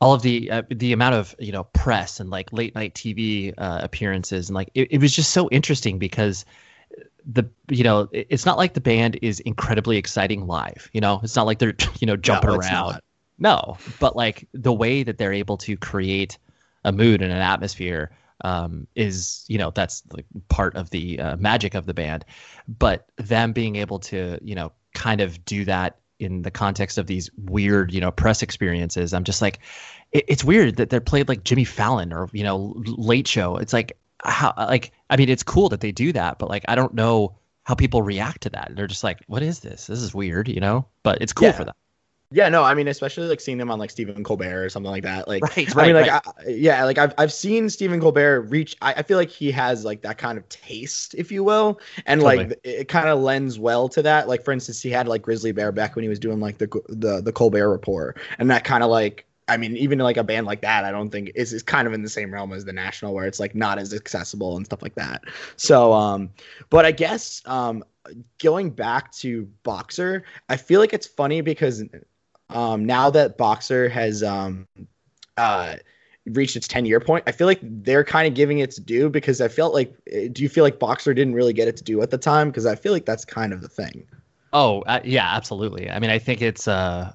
all 0.00 0.14
of 0.14 0.22
the 0.22 0.50
uh, 0.50 0.62
the 0.70 0.92
amount 0.92 1.14
of 1.14 1.34
you 1.38 1.52
know 1.52 1.62
press 1.64 2.20
and 2.20 2.30
like 2.30 2.52
late 2.52 2.74
night 2.74 2.92
TV 2.94 3.54
uh, 3.56 3.80
appearances. 3.82 4.48
And 4.48 4.54
like 4.54 4.68
it, 4.74 4.88
it 4.90 4.98
was 5.00 5.14
just 5.14 5.30
so 5.30 5.48
interesting 5.50 5.98
because 5.98 6.44
the 7.30 7.48
you 7.68 7.84
know 7.84 8.08
it's 8.12 8.44
not 8.46 8.58
like 8.58 8.74
the 8.74 8.80
band 8.80 9.18
is 9.22 9.40
incredibly 9.40 9.96
exciting 9.96 10.46
live 10.46 10.90
you 10.92 11.00
know? 11.00 11.20
It's 11.22 11.36
not 11.36 11.46
like 11.46 11.58
they're 11.58 11.74
you 12.00 12.06
know 12.06 12.16
jumping 12.16 12.50
No, 12.50 12.56
around. 12.56 13.00
no 13.38 13.78
but 14.00 14.16
like 14.16 14.48
the 14.52 14.72
way 14.72 15.02
that 15.02 15.18
they're 15.18 15.32
able 15.32 15.56
to 15.58 15.76
create 15.76 16.38
a 16.84 16.92
mood 16.92 17.22
and 17.22 17.32
an 17.32 17.38
atmosphere 17.38 18.10
um, 18.44 18.88
is 18.96 19.44
you 19.48 19.56
know 19.56 19.70
that's 19.70 20.02
like 20.12 20.26
part 20.48 20.74
of 20.74 20.90
the 20.90 21.20
uh, 21.20 21.36
magic 21.36 21.74
of 21.74 21.86
the 21.86 21.94
band. 21.94 22.24
But 22.66 23.06
them 23.16 23.52
being 23.52 23.76
able 23.76 24.00
to 24.00 24.38
you 24.42 24.56
know 24.56 24.72
kind 24.94 25.20
of 25.20 25.44
do 25.44 25.64
that 25.64 25.98
in 26.18 26.42
the 26.42 26.50
context 26.50 26.98
of 26.98 27.06
these 27.06 27.30
weird 27.36 27.92
you 27.92 28.00
know 28.00 28.10
press 28.12 28.42
experiences 28.42 29.12
i'm 29.12 29.24
just 29.24 29.42
like 29.42 29.58
it, 30.12 30.24
it's 30.28 30.44
weird 30.44 30.76
that 30.76 30.88
they're 30.90 31.00
played 31.00 31.28
like 31.28 31.42
jimmy 31.42 31.64
fallon 31.64 32.12
or 32.12 32.28
you 32.32 32.44
know 32.44 32.74
late 32.84 33.26
show. 33.26 33.56
It's 33.56 33.72
like 33.72 33.96
how 34.24 34.52
like 34.56 34.92
i 35.10 35.16
mean 35.16 35.28
it's 35.28 35.42
cool 35.42 35.68
that 35.68 35.80
they 35.80 35.92
do 35.92 36.12
that 36.12 36.38
but 36.38 36.48
like 36.48 36.64
i 36.68 36.74
don't 36.74 36.94
know 36.94 37.36
how 37.64 37.74
people 37.74 38.02
react 38.02 38.42
to 38.42 38.50
that 38.50 38.72
they're 38.74 38.86
just 38.86 39.04
like 39.04 39.20
what 39.26 39.42
is 39.42 39.60
this 39.60 39.86
this 39.86 40.00
is 40.00 40.14
weird 40.14 40.48
you 40.48 40.60
know 40.60 40.86
but 41.02 41.20
it's 41.20 41.32
cool 41.32 41.48
Yeah. 41.48 41.52
for 41.52 41.64
them 41.64 41.74
Yeah, 42.34 42.48
no, 42.48 42.62
I 42.64 42.72
mean, 42.72 42.88
especially 42.88 43.26
like 43.28 43.40
seeing 43.40 43.58
them 43.58 43.70
on 43.70 43.78
like 43.78 43.90
Stephen 43.90 44.24
Colbert 44.24 44.64
or 44.64 44.70
something 44.70 44.90
like 44.90 45.02
that. 45.02 45.28
Like, 45.28 45.42
right 45.56 45.76
I 45.76 45.82
mean, 45.84 45.94
like, 45.94 46.08
I, 46.08 46.20
yeah, 46.48 46.82
like 46.84 46.96
I've 46.96 47.12
I've 47.18 47.32
seen 47.32 47.68
Stephen 47.68 48.00
Colbert 48.00 48.42
reach. 48.42 48.74
I, 48.80 48.94
I 48.94 49.02
feel 49.02 49.18
like 49.18 49.28
he 49.28 49.50
has 49.50 49.84
like 49.84 50.00
that 50.02 50.16
kind 50.16 50.38
of 50.38 50.48
taste, 50.48 51.14
if 51.14 51.30
you 51.30 51.44
will, 51.44 51.78
and 52.06 52.22
Totally. 52.22 52.46
like 52.46 52.50
it, 52.52 52.60
it 52.64 52.88
kind 52.88 53.10
of 53.10 53.20
lends 53.20 53.58
well 53.58 53.86
to 53.90 54.00
that. 54.02 54.28
Like, 54.28 54.44
for 54.44 54.52
instance, 54.52 54.80
he 54.80 54.88
had 54.90 55.06
like 55.08 55.20
Grizzly 55.20 55.52
Bear 55.52 55.72
back 55.72 55.94
when 55.94 56.04
he 56.04 56.08
was 56.08 56.18
doing 56.18 56.40
like 56.40 56.56
the 56.56 56.68
the 56.88 57.20
the 57.20 57.32
Colbert 57.32 57.68
Report, 57.70 58.18
and 58.38 58.50
that 58.50 58.64
kind 58.64 58.82
of 58.82 58.88
like. 58.90 59.26
I 59.52 59.58
mean, 59.58 59.76
even 59.76 59.98
like 59.98 60.16
a 60.16 60.24
band 60.24 60.46
like 60.46 60.62
that, 60.62 60.84
I 60.84 60.90
don't 60.90 61.10
think 61.10 61.32
is 61.34 61.52
is 61.52 61.62
kind 61.62 61.86
of 61.86 61.92
in 61.92 62.02
the 62.02 62.08
same 62.08 62.32
realm 62.32 62.52
as 62.54 62.64
the 62.64 62.72
National, 62.72 63.12
where 63.12 63.26
it's 63.26 63.38
like 63.38 63.54
not 63.54 63.78
as 63.78 63.92
accessible 63.92 64.56
and 64.56 64.64
stuff 64.64 64.80
like 64.80 64.94
that. 64.94 65.24
So, 65.56 65.92
um, 65.92 66.30
but 66.70 66.86
I 66.86 66.92
guess 66.92 67.42
um, 67.44 67.84
going 68.42 68.70
back 68.70 69.12
to 69.16 69.46
Boxer, 69.62 70.24
I 70.48 70.56
feel 70.56 70.80
like 70.80 70.94
it's 70.94 71.06
funny 71.06 71.42
because 71.42 71.84
um, 72.48 72.86
now 72.86 73.10
that 73.10 73.36
Boxer 73.36 73.90
has 73.90 74.22
um, 74.22 74.66
uh, 75.36 75.76
reached 76.24 76.56
its 76.56 76.66
10 76.66 76.86
year 76.86 76.98
point, 76.98 77.24
I 77.26 77.32
feel 77.32 77.46
like 77.46 77.60
they're 77.62 78.04
kind 78.04 78.26
of 78.26 78.32
giving 78.32 78.60
its 78.60 78.76
due 78.76 79.10
because 79.10 79.42
I 79.42 79.48
felt 79.48 79.74
like, 79.74 79.94
eh, 80.10 80.28
do 80.32 80.42
you 80.42 80.48
feel 80.48 80.64
like 80.64 80.78
Boxer 80.78 81.12
didn't 81.12 81.34
really 81.34 81.52
get 81.52 81.68
its 81.68 81.82
due 81.82 82.00
at 82.00 82.10
the 82.10 82.18
time? 82.18 82.48
Because 82.48 82.64
I 82.64 82.74
feel 82.74 82.92
like 82.92 83.04
that's 83.04 83.26
kind 83.26 83.52
of 83.52 83.60
the 83.60 83.68
thing. 83.68 84.06
Oh, 84.54 84.80
uh, 84.82 85.00
yeah, 85.04 85.28
absolutely. 85.30 85.90
I 85.90 85.98
mean, 85.98 86.10
I 86.10 86.18
think 86.18 86.40
it's 86.40 86.66
uh 86.66 87.12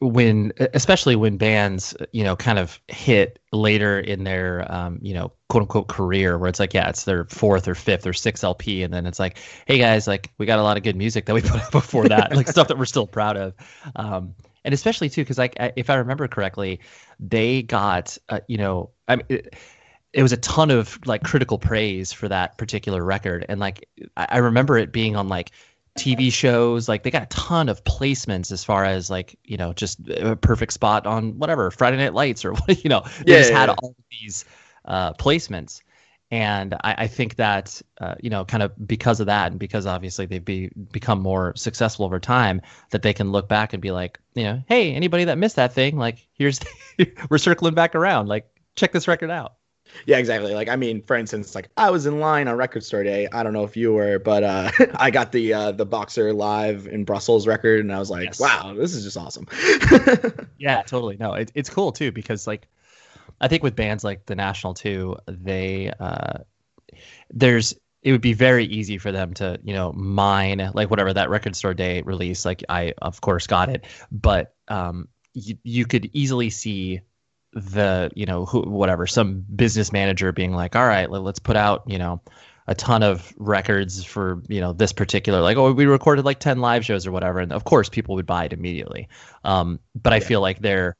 when 0.00 0.52
especially 0.74 1.16
when 1.16 1.36
bands, 1.38 1.96
you 2.12 2.24
know, 2.24 2.36
kind 2.36 2.58
of 2.58 2.78
hit 2.88 3.38
later 3.52 3.98
in 3.98 4.24
their 4.24 4.70
um, 4.70 4.98
you 5.00 5.14
know, 5.14 5.32
quote 5.48 5.62
unquote 5.62 5.88
career 5.88 6.36
where 6.38 6.48
it's 6.48 6.60
like, 6.60 6.74
yeah, 6.74 6.88
it's 6.88 7.04
their 7.04 7.24
fourth 7.24 7.66
or 7.68 7.74
fifth 7.74 8.06
or 8.06 8.12
sixth 8.12 8.44
LP 8.44 8.82
and 8.82 8.92
then 8.92 9.06
it's 9.06 9.18
like, 9.18 9.38
hey 9.66 9.78
guys, 9.78 10.06
like 10.06 10.30
we 10.38 10.44
got 10.46 10.58
a 10.58 10.62
lot 10.62 10.76
of 10.76 10.82
good 10.82 10.96
music 10.96 11.24
that 11.26 11.34
we 11.34 11.40
put 11.42 11.60
out 11.60 11.72
before 11.72 12.08
that, 12.08 12.34
like 12.36 12.48
stuff 12.48 12.68
that 12.68 12.78
we're 12.78 12.84
still 12.84 13.06
proud 13.06 13.36
of. 13.36 13.54
Um 13.96 14.34
and 14.64 14.74
especially 14.74 15.08
too 15.08 15.24
cuz 15.24 15.38
like 15.38 15.56
I- 15.58 15.72
if 15.76 15.88
I 15.88 15.94
remember 15.96 16.28
correctly, 16.28 16.80
they 17.18 17.62
got 17.62 18.18
uh, 18.28 18.40
you 18.48 18.58
know, 18.58 18.90
I 19.08 19.16
mean 19.16 19.26
it, 19.30 19.54
it 20.12 20.22
was 20.22 20.32
a 20.32 20.36
ton 20.36 20.70
of 20.70 20.98
like 21.06 21.22
critical 21.22 21.58
praise 21.58 22.12
for 22.12 22.28
that 22.28 22.58
particular 22.58 23.02
record 23.02 23.46
and 23.48 23.58
like 23.58 23.88
I 24.18 24.38
remember 24.38 24.76
it 24.76 24.92
being 24.92 25.16
on 25.16 25.28
like 25.28 25.52
TV 25.96 26.30
shows. 26.30 26.88
Like 26.88 27.02
they 27.02 27.10
got 27.10 27.22
a 27.24 27.26
ton 27.26 27.68
of 27.68 27.84
placements 27.84 28.50
as 28.52 28.64
far 28.64 28.84
as 28.84 29.10
like 29.10 29.38
you 29.44 29.56
know 29.56 29.72
just 29.72 29.98
a 30.08 30.36
perfect 30.36 30.72
spot 30.72 31.06
on 31.06 31.38
whatever 31.38 31.70
Friday 31.70 31.96
Night 31.98 32.14
Lights 32.14 32.44
or 32.44 32.54
you 32.68 32.88
know 32.90 33.02
they 33.28 33.34
Yeah, 33.34 33.36
just 33.36 33.50
yeah, 33.50 33.50
had 33.50 33.68
yeah. 33.68 33.74
all 33.82 33.90
of 33.90 34.04
these 34.10 34.44
uh, 34.84 35.12
placements. 35.14 35.82
And 36.30 36.74
I, 36.82 36.94
I 37.04 37.06
think 37.08 37.36
that 37.36 37.80
uh, 38.00 38.14
you 38.20 38.30
know, 38.30 38.44
kind 38.46 38.62
of 38.62 38.72
because 38.88 39.20
of 39.20 39.26
that, 39.26 39.50
and 39.52 39.60
because 39.60 39.84
obviously 39.86 40.24
they've 40.26 40.44
be, 40.44 40.70
become 40.90 41.20
more 41.20 41.52
successful 41.56 42.06
over 42.06 42.18
time, 42.18 42.62
that 42.90 43.02
they 43.02 43.12
can 43.12 43.32
look 43.32 43.48
back 43.48 43.74
and 43.74 43.82
be 43.82 43.90
like, 43.90 44.18
you 44.34 44.44
know, 44.44 44.62
hey, 44.66 44.94
anybody 44.94 45.24
that 45.24 45.36
missed 45.38 45.56
that 45.56 45.74
thing, 45.74 45.96
like 45.98 46.26
here's 46.32 46.58
we're 47.30 47.38
circling 47.38 47.74
back 47.74 47.94
around, 47.94 48.28
like 48.28 48.48
check 48.76 48.92
this 48.92 49.08
record 49.08 49.30
out. 49.30 49.54
Yeah, 50.06 50.18
exactly. 50.18 50.54
Like, 50.54 50.68
I 50.68 50.76
mean, 50.76 51.02
for 51.02 51.16
instance, 51.16 51.54
like 51.54 51.68
I 51.76 51.90
was 51.90 52.06
in 52.06 52.18
line 52.20 52.48
on 52.48 52.56
Record 52.56 52.84
Store 52.84 53.02
Day. 53.02 53.28
I 53.32 53.42
don't 53.42 53.52
know 53.52 53.64
if 53.64 53.76
you 53.76 53.92
were, 53.92 54.18
but 54.18 54.42
uh, 54.42 54.70
I 54.96 55.10
got 55.10 55.32
the 55.32 55.52
uh, 55.52 55.72
the 55.72 55.86
Boxer 55.86 56.32
live 56.32 56.86
in 56.86 57.04
Brussels 57.04 57.46
record, 57.46 57.80
and 57.80 57.92
I 57.92 57.98
was 57.98 58.10
like, 58.10 58.24
Yes. 58.24 58.40
wow, 58.40 58.74
this 58.76 58.94
is 58.94 59.04
just 59.04 59.16
awesome. 59.16 59.46
Yeah, 60.58 60.82
totally. 60.82 61.16
No, 61.18 61.34
it, 61.34 61.50
it's 61.54 61.68
cool 61.70 61.92
too 61.92 62.12
because 62.12 62.46
like 62.46 62.68
I 63.40 63.48
think 63.48 63.62
with 63.62 63.76
bands 63.76 64.04
like 64.04 64.26
the 64.26 64.36
National 64.36 64.74
too, 64.74 65.16
they 65.26 65.92
uh 66.00 66.38
there's 67.30 67.74
it 68.02 68.12
would 68.12 68.20
be 68.20 68.32
very 68.32 68.64
easy 68.66 68.98
for 68.98 69.12
them 69.12 69.34
to 69.34 69.58
you 69.62 69.72
know 69.74 69.92
mine 69.92 70.70
like 70.74 70.90
whatever 70.90 71.12
that 71.12 71.30
record 71.30 71.56
store 71.56 71.74
day 71.74 72.02
release 72.02 72.44
like 72.44 72.62
I 72.68 72.94
of 73.02 73.20
course 73.20 73.46
got 73.46 73.68
it, 73.68 73.86
but 74.10 74.54
um 74.68 75.08
you, 75.34 75.56
you 75.62 75.86
could 75.86 76.10
easily 76.12 76.50
see 76.50 77.00
the 77.54 78.10
you 78.14 78.24
know 78.24 78.46
who 78.46 78.62
whatever 78.62 79.06
some 79.06 79.44
business 79.54 79.92
manager 79.92 80.32
being 80.32 80.52
like 80.52 80.74
all 80.74 80.86
right 80.86 81.10
let, 81.10 81.22
let's 81.22 81.38
put 81.38 81.56
out 81.56 81.82
you 81.86 81.98
know 81.98 82.20
a 82.66 82.74
ton 82.74 83.02
of 83.02 83.32
records 83.36 84.02
for 84.04 84.42
you 84.48 84.60
know 84.60 84.72
this 84.72 84.92
particular 84.92 85.40
like 85.42 85.56
oh 85.58 85.70
we 85.72 85.84
recorded 85.84 86.24
like 86.24 86.38
10 86.38 86.60
live 86.60 86.84
shows 86.84 87.06
or 87.06 87.12
whatever 87.12 87.40
and 87.40 87.52
of 87.52 87.64
course 87.64 87.88
people 87.90 88.14
would 88.14 88.24
buy 88.26 88.44
it 88.46 88.52
immediately 88.54 89.06
um 89.44 89.78
but 90.00 90.12
i 90.12 90.16
Yeah. 90.16 90.24
feel 90.24 90.40
like 90.40 90.60
they're 90.60 90.96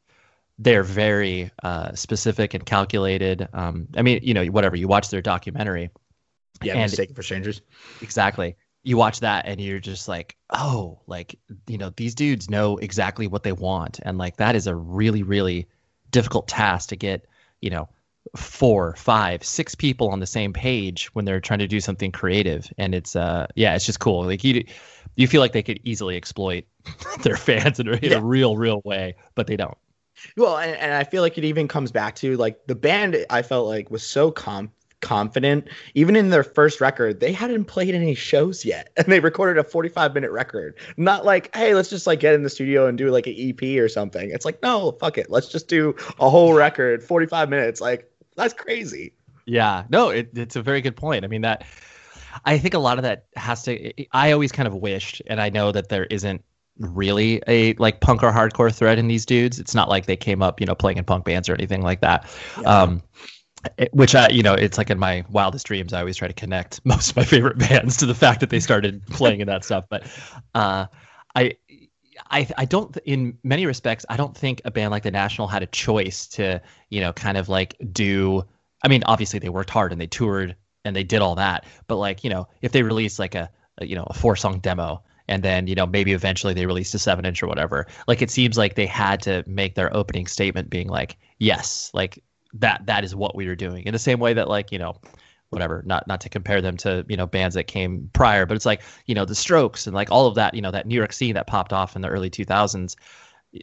they're 0.59 0.83
very 0.83 1.51
uh 1.63 1.95
specific 1.95 2.53
and 2.53 2.67
calculated 2.67 3.49
um 3.55 3.89
i 3.97 4.03
mean 4.03 4.21
you 4.23 4.35
know 4.35 4.45
whatever 4.47 4.77
you 4.77 4.89
watch 4.89 5.09
their 5.09 5.23
documentary 5.23 5.91
yeah, 6.63 6.75
And- 6.75 6.83
mistaken 6.83 7.15
for 7.15 7.23
strangers. 7.23 7.63
exactly 8.03 8.57
you 8.85 8.97
watch 8.97 9.21
that 9.21 9.47
and 9.47 9.59
you're 9.61 9.79
just 9.81 10.07
like 10.09 10.37
oh 10.51 11.01
like 11.07 11.39
you 11.67 11.79
know 11.79 11.91
these 11.97 12.15
dudes 12.15 12.51
know 12.51 12.77
exactly 12.77 13.27
what 13.27 13.43
they 13.43 13.53
want 13.53 14.01
and 14.03 14.19
like 14.19 14.37
that 14.37 14.55
is 14.55 14.67
a 14.67 14.75
really 14.75 15.23
really 15.23 15.67
difficult 16.13 16.49
task 16.49 16.91
to 16.91 16.97
get 16.97 17.27
you 17.61 17.71
know 17.71 17.89
four 18.37 18.95
five 18.97 19.43
six 19.45 19.75
people 19.75 20.09
on 20.11 20.21
the 20.21 20.27
same 20.27 20.53
page 20.53 21.07
when 21.15 21.25
they're 21.25 21.41
trying 21.41 21.59
to 21.59 21.67
do 21.69 21.81
something 21.81 22.13
creative 22.13 22.73
and 22.79 22.95
it's 22.95 23.17
uh 23.17 23.47
yeah 23.57 23.75
it's 23.75 23.85
just 23.85 23.99
cool 24.01 24.25
like 24.25 24.45
you 24.45 24.65
you 25.17 25.27
feel 25.27 25.41
like 25.41 25.53
they 25.53 25.63
could 25.63 25.81
easily 25.85 26.17
exploit 26.17 26.65
their 27.23 27.37
fans 27.37 27.81
in 27.81 27.89
a, 27.89 27.93
in 27.95 28.13
Yeah. 28.13 28.19
a 28.19 28.23
real 28.23 28.57
real 28.57 28.81
way 28.85 29.17
but 29.35 29.47
they 29.49 29.57
don't 29.57 29.77
Well, 30.37 30.57
and, 30.59 30.77
and 30.77 30.95
I 30.95 31.05
feel 31.05 31.23
like 31.23 31.37
it 31.39 31.45
even 31.45 31.67
comes 31.69 31.91
back 31.91 32.15
to 32.17 32.37
like 32.37 32.67
the 32.67 32.75
band. 32.77 33.17
I 33.31 33.43
felt 33.43 33.67
like 33.67 33.91
was 33.91 34.07
so 34.07 34.31
com- 34.31 34.71
confident. 35.03 35.69
Even 35.95 36.17
in 36.17 36.31
their 36.31 36.43
first 36.43 36.81
record, 36.81 37.21
they 37.21 37.33
hadn't 37.33 37.67
played 37.67 37.95
any 37.95 38.15
shows 38.15 38.65
yet, 38.65 38.91
and 38.97 39.07
they 39.07 39.21
recorded 39.21 39.59
a 39.59 39.65
45 39.65 40.15
minute 40.15 40.31
record. 40.31 40.79
Not 40.97 41.27
like, 41.27 41.55
hey, 41.55 41.75
let's 41.75 41.91
just 41.91 42.07
like 42.07 42.21
get 42.21 42.33
in 42.35 42.43
the 42.43 42.51
studio 42.51 42.87
and 42.87 42.97
do 42.97 43.11
like 43.11 43.27
an 43.27 43.35
EP 43.37 43.79
or 43.79 43.89
something. 43.89 44.31
It's 44.31 44.47
like, 44.47 44.63
no, 44.63 44.93
fuck 44.93 45.19
it, 45.19 45.31
let's 45.31 45.49
just 45.49 45.69
do 45.69 45.95
a 46.19 46.31
whole 46.31 46.55
record, 46.55 47.03
45 47.03 47.51
minutes. 47.51 47.81
Like 47.81 48.11
that's 48.37 48.55
crazy. 48.55 49.13
Yeah, 49.45 49.85
no, 49.91 50.09
it, 50.09 50.31
it's 50.35 50.57
a 50.57 50.63
very 50.63 50.81
good 50.81 50.97
point. 50.97 51.25
I 51.25 51.29
mean 51.29 51.43
that 51.43 51.65
I 52.45 52.59
think 52.59 52.75
a 52.75 52.79
lot 52.79 52.99
of 52.99 53.03
that 53.03 53.27
has 53.37 53.63
to. 53.65 53.93
I 54.13 54.33
always 54.33 54.53
kind 54.53 54.67
of 54.67 54.75
wished, 54.75 55.21
and 55.27 55.41
I 55.41 55.51
know 55.51 55.73
that 55.73 55.89
there 55.91 56.05
isn't 56.07 56.43
really 56.79 57.43
a 57.47 57.75
like 57.75 58.01
punk 58.01 58.23
or 58.23 58.33
hardcore 58.33 58.75
thread 58.75 58.99
in 58.99 59.07
these 59.09 59.27
dudes. 59.27 59.59
It's 59.59 59.75
not 59.75 59.89
like 59.91 60.07
they 60.07 60.17
came 60.17 60.43
up, 60.43 60.59
you 60.61 60.67
know, 60.67 60.75
playing 60.75 60.97
in 60.99 61.05
punk 61.05 61.25
bands 61.27 61.49
or 61.49 61.55
anything 61.55 61.83
like 61.83 62.01
that. 62.01 62.27
Um, 62.65 62.97
it- 62.97 63.29
which 63.93 64.15
I, 64.15 64.29
you 64.29 64.43
know, 64.43 64.55
it's 64.55 64.79
like 64.79 64.91
in 64.91 64.99
my 64.99 65.25
wildest 65.31 65.67
dreams, 65.67 65.93
I 65.93 66.01
always 66.01 66.17
try 66.17 66.29
to 66.29 66.35
connect 66.35 66.81
most 66.85 67.11
of 67.11 67.17
my 67.17 67.25
favorite 67.25 67.59
bands 67.59 67.97
to 67.99 68.07
the 68.07 68.15
fact 68.15 68.41
that 68.41 68.51
they 68.51 68.61
started 68.61 69.05
playing 69.11 69.41
in 69.41 69.47
that 69.47 69.65
stuff. 69.65 69.85
But 69.89 70.07
uh, 70.55 70.87
I 71.35 71.57
I 72.31 72.49
I 72.57 72.65
don't 72.65 72.97
in 73.05 73.39
many 73.43 73.67
respects 73.67 74.05
I 74.09 74.17
don't 74.17 74.37
think 74.37 74.63
a 74.65 74.71
band 74.71 74.91
like 74.91 75.03
the 75.03 75.11
National 75.11 75.49
had 75.49 75.63
a 75.63 75.67
choice 75.67 76.27
to 76.29 76.61
you 76.91 77.01
know 77.01 77.13
kind 77.13 77.37
of 77.37 77.49
like 77.49 77.77
do. 77.93 78.45
I 78.85 78.89
mean, 78.89 79.05
obviously 79.07 79.39
they 79.39 79.49
worked 79.49 79.71
hard 79.71 79.93
and 79.93 80.01
they 80.01 80.09
toured 80.09 80.57
and 80.85 80.97
they 80.97 81.05
did 81.05 81.23
all 81.23 81.37
that, 81.37 81.65
but 81.87 81.97
like 81.97 82.25
you 82.25 82.31
know 82.31 82.49
if 82.63 82.73
they 82.73 82.83
released 82.83 83.19
like 83.19 83.35
a, 83.35 83.51
a 83.79 83.87
you 83.87 83.95
know 83.95 84.07
a 84.09 84.15
four 84.15 84.37
song 84.37 84.59
demo 84.59 85.03
and 85.29 85.43
then 85.43 85.67
you 85.67 85.75
know 85.75 85.87
maybe 85.87 86.13
eventually 86.13 86.53
they 86.53 86.67
released 86.67 86.95
a 86.95 86.99
seven 86.99 87.25
inch 87.25 87.43
or 87.43 87.47
whatever 87.47 87.87
like 88.09 88.23
it 88.23 88.31
seems 88.31 88.59
like 88.59 88.75
they 88.75 88.87
had 88.87 89.23
to 89.23 89.45
make 89.47 89.77
their 89.77 89.95
opening 89.97 90.27
statement 90.27 90.69
being 90.69 90.89
like 90.89 91.17
yes 91.39 91.91
like 91.95 92.23
that 92.55 92.87
that 92.87 93.05
is 93.05 93.15
what 93.15 93.35
we 93.35 93.47
were 93.47 93.57
doing. 93.57 93.85
In 93.85 93.93
the 93.93 93.99
same 93.99 94.21
way 94.21 94.33
that 94.35 94.49
like 94.49 94.73
you 94.73 94.79
know 94.79 94.97
whatever 95.51 95.83
not 95.85 96.07
not 96.09 96.21
to 96.23 96.31
compare 96.31 96.63
them 96.63 96.79
to 96.79 97.05
you 97.09 97.17
know 97.17 97.27
bands 97.27 97.55
that 97.55 97.65
came 97.65 98.09
prior 98.15 98.47
but 98.47 98.57
it's 98.57 98.65
like 98.65 98.81
you 99.05 99.15
know 99.15 99.27
the 99.27 99.35
strokes 99.35 99.87
and 99.87 99.95
like 99.95 100.11
all 100.11 100.27
of 100.27 100.35
that 100.35 100.55
you 100.55 100.63
know 100.63 100.71
that 100.71 100.87
new 100.87 100.95
york 100.95 101.13
scene 101.13 101.35
that 101.35 101.47
popped 101.47 101.75
off 101.75 101.95
in 101.95 102.01
the 102.01 102.09
early 102.09 102.31
2000s 102.31 102.97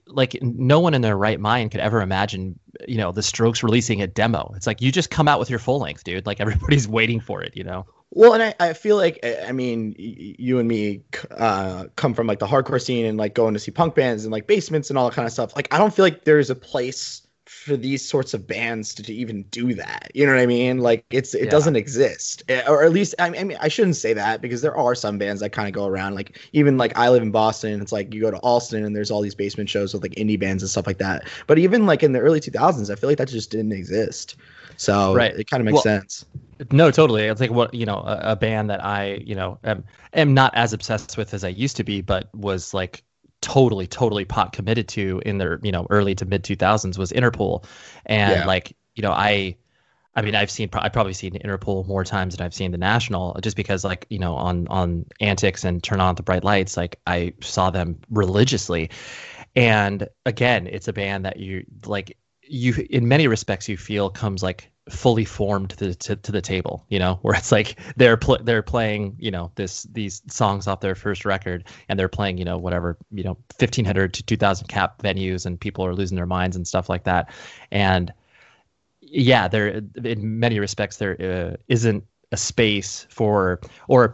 like 0.07 0.37
no 0.41 0.79
one 0.79 0.93
in 0.93 1.01
their 1.01 1.17
right 1.17 1.39
mind 1.39 1.71
could 1.71 1.79
ever 1.79 2.01
imagine 2.01 2.59
you 2.87 2.97
know 2.97 3.11
the 3.11 3.23
strokes 3.23 3.63
releasing 3.63 4.01
a 4.01 4.07
demo. 4.07 4.51
It's 4.55 4.67
like 4.67 4.81
you 4.81 4.91
just 4.91 5.09
come 5.09 5.27
out 5.27 5.39
with 5.39 5.49
your 5.49 5.59
full 5.59 5.79
length 5.79 6.03
dude. 6.03 6.25
Like 6.25 6.39
everybody's 6.41 6.87
waiting 6.87 7.19
for 7.19 7.41
it 7.41 7.55
you 7.55 7.63
know? 7.63 7.85
Well, 8.11 8.33
and 8.33 8.41
I, 8.41 8.55
I 8.59 8.73
feel 8.73 8.97
like 8.97 9.19
I 9.47 9.51
mean 9.51 9.95
you 9.97 10.59
and 10.59 10.67
me 10.67 11.01
uh, 11.31 11.85
come 11.95 12.13
from 12.13 12.27
like 12.27 12.39
the 12.39 12.47
hardcore 12.47 12.81
scene 12.81 13.05
and 13.05 13.17
like 13.17 13.33
going 13.33 13.53
to 13.53 13.59
see 13.59 13.71
punk 13.71 13.95
bands 13.95 14.25
and 14.25 14.31
like 14.31 14.47
basements 14.47 14.89
and 14.89 14.97
all 14.97 15.09
that 15.09 15.15
kind 15.15 15.25
of 15.25 15.31
stuff. 15.31 15.55
Like 15.55 15.73
I 15.73 15.77
don't 15.77 15.93
feel 15.93 16.05
like 16.05 16.23
there's 16.23 16.49
a 16.49 16.55
place 16.55 17.23
for 17.49 17.75
these 17.75 18.07
sorts 18.07 18.33
of 18.33 18.45
bands 18.47 18.93
to, 18.95 19.03
to 19.03 19.13
even 19.13 19.43
do 19.45 19.73
that. 19.75 20.11
You 20.13 20.25
know 20.25 20.33
what 20.33 20.41
I 20.41 20.45
mean? 20.45 20.77
Like 20.79 21.05
it's 21.09 21.33
it 21.33 21.49
Yeah. 21.49 21.49
doesn't 21.49 21.75
exist, 21.75 22.43
Eh, 22.47 22.63
or 22.67 22.83
at 22.83 22.91
least 22.91 23.15
I, 23.19 23.27
I 23.27 23.43
mean 23.43 23.57
I 23.59 23.67
shouldn't 23.67 23.95
say 23.95 24.13
that 24.13 24.41
because 24.41 24.61
there 24.61 24.77
are 24.77 24.95
some 24.95 25.17
bands 25.17 25.41
that 25.41 25.51
kind 25.51 25.67
of 25.67 25.73
go 25.73 25.87
around. 25.87 26.15
Like 26.15 26.37
even 26.53 26.77
like 26.77 26.97
I 26.97 27.09
live 27.09 27.23
in 27.23 27.31
Boston, 27.31 27.81
it's 27.81 27.91
like 27.91 28.13
you 28.13 28.21
go 28.21 28.31
to 28.31 28.37
Allston 28.39 28.85
and 28.85 28.95
there's 28.95 29.11
all 29.11 29.21
these 29.21 29.35
basement 29.35 29.69
shows 29.69 29.93
with 29.93 30.03
like 30.03 30.13
indie 30.15 30.39
bands 30.39 30.63
and 30.63 30.69
stuff 30.69 30.87
like 30.87 30.99
that. 30.99 31.27
But 31.47 31.57
even 31.59 31.85
like 31.85 32.03
in 32.03 32.11
the 32.13 32.19
early 32.19 32.39
2000s, 32.39 32.89
I 32.89 32.95
feel 32.95 33.09
like 33.09 33.17
that 33.17 33.27
just 33.29 33.51
didn't 33.51 33.71
exist. 33.73 34.35
So 34.77 35.17
Right. 35.17 35.35
it 35.35 35.49
kind 35.49 35.61
of 35.61 35.65
makes 35.65 35.81
Well, 35.81 35.83
sense. 35.83 36.25
No, 36.71 36.91
totally. 36.91 37.25
It's 37.25 37.41
like 37.41 37.51
what 37.51 37.73
you 37.73 37.85
know, 37.85 37.99
a, 37.99 38.33
a 38.33 38.37
band 38.37 38.69
that 38.71 38.83
I 38.85 39.15
you 39.25 39.35
know 39.35 39.59
am 39.63 39.85
am 40.13 40.33
not 40.33 40.55
as 40.55 40.73
obsessed 40.73 41.17
with 41.17 41.33
as 41.33 41.43
I 41.45 41.49
used 41.49 41.77
to 41.77 41.85
be, 41.85 42.01
but 42.01 42.33
was 42.35 42.73
like 42.73 43.03
totally, 43.41 43.87
totally 43.87 44.25
pot 44.25 44.53
committed 44.53 44.87
to 44.89 45.21
in 45.25 45.37
their 45.37 45.59
you 45.63 45.71
know 45.71 45.87
early 45.89 46.15
to 46.15 46.25
mid 46.25 46.43
two 46.43 46.55
thousands 46.55 46.97
was 46.97 47.11
Interpol, 47.11 47.65
and 48.05 48.43
Yeah. 48.43 48.45
like 48.45 48.75
you 48.95 49.03
know 49.03 49.11
I. 49.11 49.57
I 50.15 50.23
mean, 50.23 50.35
I've 50.35 50.51
seen 50.51 50.69
I've 50.73 50.93
probably 50.93 51.13
seen 51.13 51.33
Interpol 51.33 51.87
more 51.87 52.03
times 52.03 52.35
than 52.35 52.45
I've 52.45 52.53
seen 52.53 52.71
the 52.71 52.77
National, 52.77 53.39
just 53.41 53.55
because 53.55 53.83
like 53.85 54.07
you 54.09 54.19
know 54.19 54.35
on 54.35 54.67
on 54.67 55.05
Antics 55.21 55.63
and 55.63 55.81
Turn 55.83 56.01
On 56.01 56.15
the 56.15 56.23
Bright 56.23 56.43
Lights, 56.43 56.77
like 56.77 56.99
I 57.07 57.33
saw 57.41 57.69
them 57.69 57.99
religiously, 58.09 58.89
and 59.55 60.07
again, 60.25 60.67
it's 60.67 60.87
a 60.87 60.93
band 60.93 61.25
that 61.25 61.37
you 61.37 61.65
like 61.85 62.17
you 62.43 62.73
in 62.89 63.07
many 63.07 63.27
respects 63.27 63.69
you 63.69 63.77
feel 63.77 64.09
comes 64.09 64.43
like 64.43 64.71
fully 64.89 65.25
formed 65.25 65.69
to 65.69 65.75
the 65.77 65.95
to, 65.95 66.15
to 66.15 66.31
the 66.31 66.41
table 66.41 66.85
you 66.89 66.99
know 66.99 67.19
where 67.21 67.35
it's 67.35 67.51
like 67.51 67.79
they're 67.95 68.17
pl- 68.17 68.43
they're 68.43 68.63
playing 68.63 69.15
you 69.19 69.31
know 69.31 69.51
this 69.55 69.83
these 69.91 70.21
songs 70.27 70.67
off 70.67 70.79
their 70.79 70.95
first 70.95 71.25
record 71.25 71.63
and 71.87 71.99
they're 71.99 72.07
playing 72.07 72.37
you 72.37 72.45
know 72.45 72.57
whatever 72.57 72.97
you 73.11 73.23
know 73.23 73.37
1500 73.59 74.13
to 74.13 74.23
2000 74.23 74.67
cap 74.67 75.01
venues 75.01 75.45
and 75.45 75.59
people 75.59 75.85
are 75.85 75.93
losing 75.93 76.15
their 76.15 76.25
minds 76.25 76.55
and 76.55 76.67
stuff 76.67 76.89
like 76.89 77.03
that. 77.03 77.31
And 77.71 78.13
yeah 79.01 79.47
there 79.47 79.81
in 80.03 80.39
many 80.39 80.59
respects 80.59 80.97
there 80.97 81.19
uh, 81.21 81.55
isn't 81.67 82.03
a 82.31 82.37
space 82.37 83.07
for 83.09 83.59
or 83.87 84.13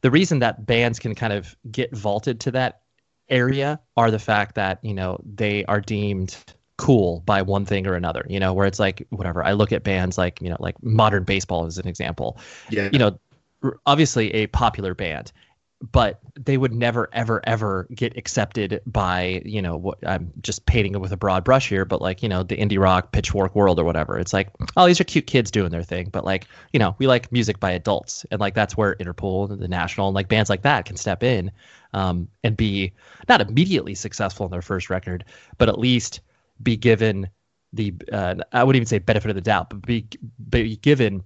the 0.00 0.10
reason 0.10 0.40
that 0.40 0.66
bands 0.66 0.98
can 0.98 1.14
kind 1.14 1.32
of 1.32 1.56
get 1.70 1.94
vaulted 1.94 2.40
to 2.40 2.50
that 2.50 2.80
area 3.28 3.80
are 3.96 4.10
the 4.10 4.18
fact 4.18 4.56
that 4.56 4.78
you 4.82 4.94
know 4.94 5.20
they 5.24 5.64
are 5.66 5.80
deemed 5.80 6.36
cool 6.76 7.20
by 7.26 7.42
one 7.42 7.64
thing 7.64 7.86
or 7.86 7.94
another 7.94 8.24
you 8.28 8.40
know 8.40 8.52
where 8.52 8.66
it's 8.66 8.80
like 8.80 9.06
whatever. 9.10 9.44
I 9.44 9.52
look 9.52 9.72
at 9.72 9.84
bands 9.84 10.18
like 10.18 10.40
you 10.40 10.48
know 10.50 10.56
like 10.58 10.82
modern 10.82 11.24
baseball 11.24 11.66
as 11.66 11.78
an 11.78 11.86
example. 11.86 12.38
Yeah. 12.70 12.88
you 12.92 12.98
know 12.98 13.18
obviously 13.86 14.32
a 14.34 14.46
popular 14.48 14.94
band 14.94 15.32
but 15.90 16.20
they 16.34 16.56
would 16.56 16.72
never 16.72 17.08
ever 17.12 17.40
ever 17.44 17.88
get 17.94 18.16
accepted 18.16 18.80
by 18.86 19.42
you 19.44 19.60
know 19.60 19.76
what 19.76 19.98
i'm 20.06 20.32
just 20.40 20.64
painting 20.66 20.94
it 20.94 21.00
with 21.00 21.10
a 21.10 21.16
broad 21.16 21.42
brush 21.42 21.68
here 21.68 21.84
but 21.84 22.00
like 22.00 22.22
you 22.22 22.28
know 22.28 22.42
the 22.42 22.56
indie 22.56 22.78
rock 22.78 23.10
pitchfork 23.12 23.54
world 23.54 23.78
or 23.80 23.84
whatever. 23.84 24.18
It's 24.18 24.32
like 24.32 24.48
oh 24.76 24.86
these 24.86 25.00
are 25.00 25.04
cute 25.04 25.26
kids 25.26 25.50
doing 25.50 25.70
their 25.70 25.82
thing 25.82 26.08
but 26.12 26.24
like 26.24 26.46
you 26.72 26.78
know 26.78 26.94
we 26.98 27.06
like 27.06 27.32
music 27.32 27.58
by 27.58 27.72
adults 27.72 28.24
and 28.30 28.40
like 28.40 28.54
that's 28.54 28.76
where 28.76 28.94
interpol 28.96 29.50
and 29.50 29.60
the 29.60 29.68
national 29.68 30.08
and 30.08 30.14
like 30.14 30.28
bands 30.28 30.48
like 30.48 30.62
that 30.62 30.84
can 30.84 30.96
step 30.96 31.22
in 31.22 31.50
um, 31.94 32.28
and 32.42 32.56
be 32.56 32.92
not 33.28 33.40
immediately 33.40 33.94
successful 33.94 34.46
in 34.46 34.52
their 34.52 34.62
first 34.62 34.88
record 34.88 35.24
but 35.58 35.68
at 35.68 35.78
least 35.78 36.20
be 36.62 36.76
given 36.76 37.28
the 37.72 37.94
uh, 38.12 38.34
i 38.52 38.62
wouldn't 38.62 38.76
even 38.76 38.86
say 38.86 38.98
benefit 38.98 39.30
of 39.30 39.34
the 39.34 39.40
doubt 39.40 39.70
but 39.70 39.82
be, 39.82 40.06
be 40.50 40.76
given 40.76 41.22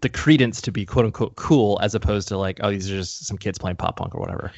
the 0.00 0.08
credence 0.08 0.60
to 0.60 0.72
be 0.72 0.84
quote 0.84 1.04
unquote 1.06 1.36
cool 1.36 1.78
as 1.82 1.94
opposed 1.94 2.28
to 2.28 2.36
like 2.36 2.60
oh 2.62 2.70
these 2.70 2.90
are 2.90 2.96
just 2.96 3.26
some 3.26 3.38
kids 3.38 3.58
playing 3.58 3.76
pop 3.76 3.96
punk 3.96 4.14
or 4.14 4.20
whatever 4.20 4.52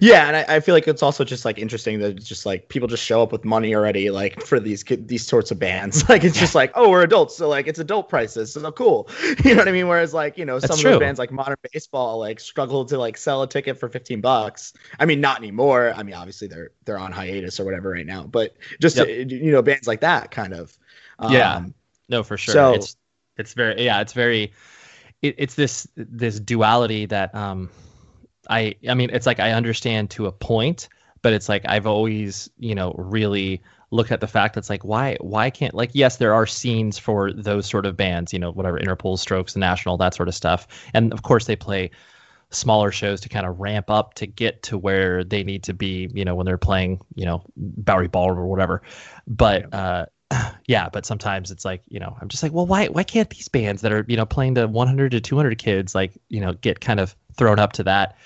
Yeah, 0.00 0.28
and 0.28 0.36
I, 0.36 0.56
I 0.56 0.60
feel 0.60 0.74
like 0.76 0.86
it's 0.86 1.02
also 1.02 1.24
just 1.24 1.44
like 1.44 1.58
interesting 1.58 1.98
that 1.98 2.16
it's 2.16 2.28
just 2.28 2.46
like 2.46 2.68
people 2.68 2.86
just 2.86 3.02
show 3.02 3.20
up 3.20 3.32
with 3.32 3.44
money 3.44 3.74
already, 3.74 4.10
like 4.10 4.40
for 4.40 4.60
these 4.60 4.84
these 4.84 5.26
sorts 5.26 5.50
of 5.50 5.58
bands. 5.58 6.04
Like 6.08 6.22
it's 6.24 6.38
just 6.38 6.54
like, 6.54 6.70
oh, 6.76 6.88
we're 6.90 7.02
adults, 7.02 7.36
so 7.36 7.48
like 7.48 7.66
it's 7.66 7.80
adult 7.80 8.08
prices, 8.08 8.52
so 8.52 8.70
cool. 8.72 9.08
You 9.44 9.54
know 9.54 9.58
what 9.58 9.68
I 9.68 9.72
mean? 9.72 9.88
Whereas 9.88 10.14
like 10.14 10.38
you 10.38 10.44
know 10.44 10.60
some 10.60 10.68
That's 10.68 10.84
of 10.84 10.92
the 10.92 10.98
bands 11.00 11.18
like 11.18 11.32
Modern 11.32 11.56
Baseball 11.72 12.18
like 12.18 12.38
struggle 12.38 12.84
to 12.84 12.98
like 12.98 13.16
sell 13.16 13.42
a 13.42 13.48
ticket 13.48 13.78
for 13.78 13.88
fifteen 13.88 14.20
bucks. 14.20 14.72
I 15.00 15.04
mean, 15.06 15.20
not 15.20 15.38
anymore. 15.38 15.92
I 15.96 16.04
mean, 16.04 16.14
obviously 16.14 16.46
they're 16.46 16.70
they're 16.84 16.98
on 16.98 17.10
hiatus 17.10 17.58
or 17.58 17.64
whatever 17.64 17.90
right 17.90 18.06
now, 18.06 18.22
but 18.24 18.56
just 18.80 18.96
Yep. 18.96 19.06
uh, 19.08 19.10
you 19.10 19.50
know 19.50 19.62
bands 19.62 19.88
like 19.88 20.00
that 20.02 20.30
kind 20.30 20.52
of. 20.54 20.76
Yeah. 21.28 21.56
Um, 21.56 21.74
No, 22.08 22.22
for 22.22 22.36
sure. 22.36 22.54
So- 22.54 22.74
it's 22.74 22.96
it's 23.36 23.54
very 23.54 23.84
yeah, 23.84 24.00
it's 24.00 24.12
very 24.12 24.52
it, 25.22 25.34
it's 25.38 25.54
this 25.54 25.88
this 25.96 26.38
duality 26.38 27.06
that 27.06 27.34
um 27.34 27.68
I 28.50 28.74
I 28.88 28.94
mean 28.94 29.10
it's 29.12 29.26
like 29.26 29.40
I 29.40 29.52
understand 29.52 30.10
to 30.10 30.26
a 30.26 30.32
point, 30.32 30.88
but 31.22 31.32
it's 31.32 31.48
like 31.48 31.62
I've 31.68 31.86
always, 31.86 32.50
you 32.58 32.74
know, 32.74 32.94
really 32.98 33.62
looked 33.90 34.10
at 34.10 34.20
the 34.20 34.26
fact 34.26 34.54
that's 34.54 34.70
like 34.70 34.84
why 34.84 35.16
why 35.20 35.50
can't 35.50 35.74
like 35.74 35.90
yes, 35.94 36.16
there 36.16 36.34
are 36.34 36.46
scenes 36.46 36.98
for 36.98 37.32
those 37.32 37.66
sort 37.66 37.86
of 37.86 37.96
bands, 37.96 38.32
you 38.32 38.38
know, 38.38 38.50
whatever 38.52 38.78
Interpol, 38.78 39.18
Strokes, 39.18 39.52
the 39.54 39.60
National, 39.60 39.96
that 39.98 40.14
sort 40.14 40.28
of 40.28 40.34
stuff. 40.34 40.66
And 40.94 41.12
of 41.12 41.22
course 41.22 41.46
they 41.46 41.56
play 41.56 41.90
smaller 42.50 42.92
shows 42.92 43.20
to 43.22 43.28
kind 43.28 43.46
of 43.46 43.60
ramp 43.60 43.88
up 43.90 44.14
to 44.14 44.26
get 44.26 44.62
to 44.64 44.76
where 44.76 45.24
they 45.24 45.42
need 45.42 45.62
to 45.64 45.72
be, 45.74 46.10
you 46.12 46.24
know, 46.24 46.34
when 46.34 46.44
they're 46.46 46.58
playing, 46.58 47.00
you 47.14 47.24
know, 47.24 47.42
Bowery 47.56 48.08
Ballroom 48.08 48.38
or 48.38 48.46
whatever. 48.46 48.82
But 49.26 49.72
uh 49.72 50.06
yeah, 50.66 50.88
but 50.92 51.06
sometimes 51.06 51.50
it's 51.50 51.64
like, 51.64 51.82
you 51.88 52.00
know, 52.00 52.16
I'm 52.20 52.28
just 52.28 52.42
like, 52.42 52.52
well, 52.52 52.66
why 52.66 52.86
why 52.86 53.02
can't 53.02 53.30
these 53.30 53.48
bands 53.48 53.82
that 53.82 53.92
are, 53.92 54.04
you 54.08 54.16
know, 54.16 54.26
playing 54.26 54.54
to 54.56 54.66
100 54.66 55.10
to 55.12 55.20
200 55.20 55.58
kids 55.58 55.94
like, 55.94 56.12
you 56.28 56.40
know, 56.40 56.52
get 56.52 56.80
kind 56.80 57.00
of 57.00 57.16
thrown 57.36 57.58
up 57.58 57.72
to 57.74 57.84
that 57.84 58.16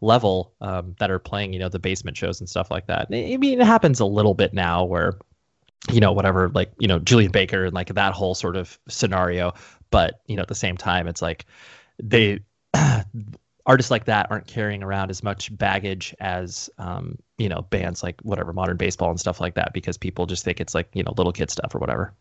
level 0.00 0.52
um, 0.60 0.94
that 0.98 1.10
are 1.10 1.18
playing, 1.18 1.52
you 1.52 1.58
know, 1.58 1.68
the 1.68 1.78
basement 1.78 2.16
shows 2.16 2.40
and 2.40 2.48
stuff 2.48 2.70
like 2.70 2.86
that. 2.86 3.08
I 3.10 3.36
mean, 3.36 3.60
it 3.60 3.66
happens 3.66 4.00
a 4.00 4.06
little 4.06 4.34
bit 4.34 4.52
now 4.52 4.84
where 4.84 5.18
you 5.92 6.00
know, 6.00 6.12
whatever, 6.12 6.48
like, 6.48 6.72
you 6.78 6.88
know, 6.88 6.98
Julien 6.98 7.30
Baker 7.30 7.66
and 7.66 7.74
like 7.74 7.94
that 7.94 8.12
whole 8.12 8.34
sort 8.34 8.56
of 8.56 8.78
scenario. 8.88 9.54
But, 9.90 10.20
you 10.26 10.36
know, 10.36 10.42
at 10.42 10.48
the 10.48 10.54
same 10.54 10.76
time, 10.76 11.06
it's 11.06 11.22
like 11.22 11.46
they 12.02 12.40
artists 13.66 13.90
like 13.90 14.04
that 14.04 14.30
aren't 14.30 14.46
carrying 14.46 14.82
around 14.82 15.10
as 15.10 15.22
much 15.22 15.56
baggage 15.56 16.14
as 16.20 16.70
um, 16.78 17.18
you 17.38 17.48
know 17.48 17.62
bands 17.62 18.02
like 18.02 18.20
whatever 18.22 18.52
modern 18.52 18.76
baseball 18.76 19.10
and 19.10 19.20
stuff 19.20 19.40
like 19.40 19.54
that 19.54 19.72
because 19.72 19.98
people 19.98 20.26
just 20.26 20.44
think 20.44 20.60
it's 20.60 20.74
like 20.74 20.88
you 20.94 21.02
know 21.02 21.12
little 21.16 21.32
kid 21.32 21.50
stuff 21.50 21.74
or 21.74 21.78
whatever 21.78 22.14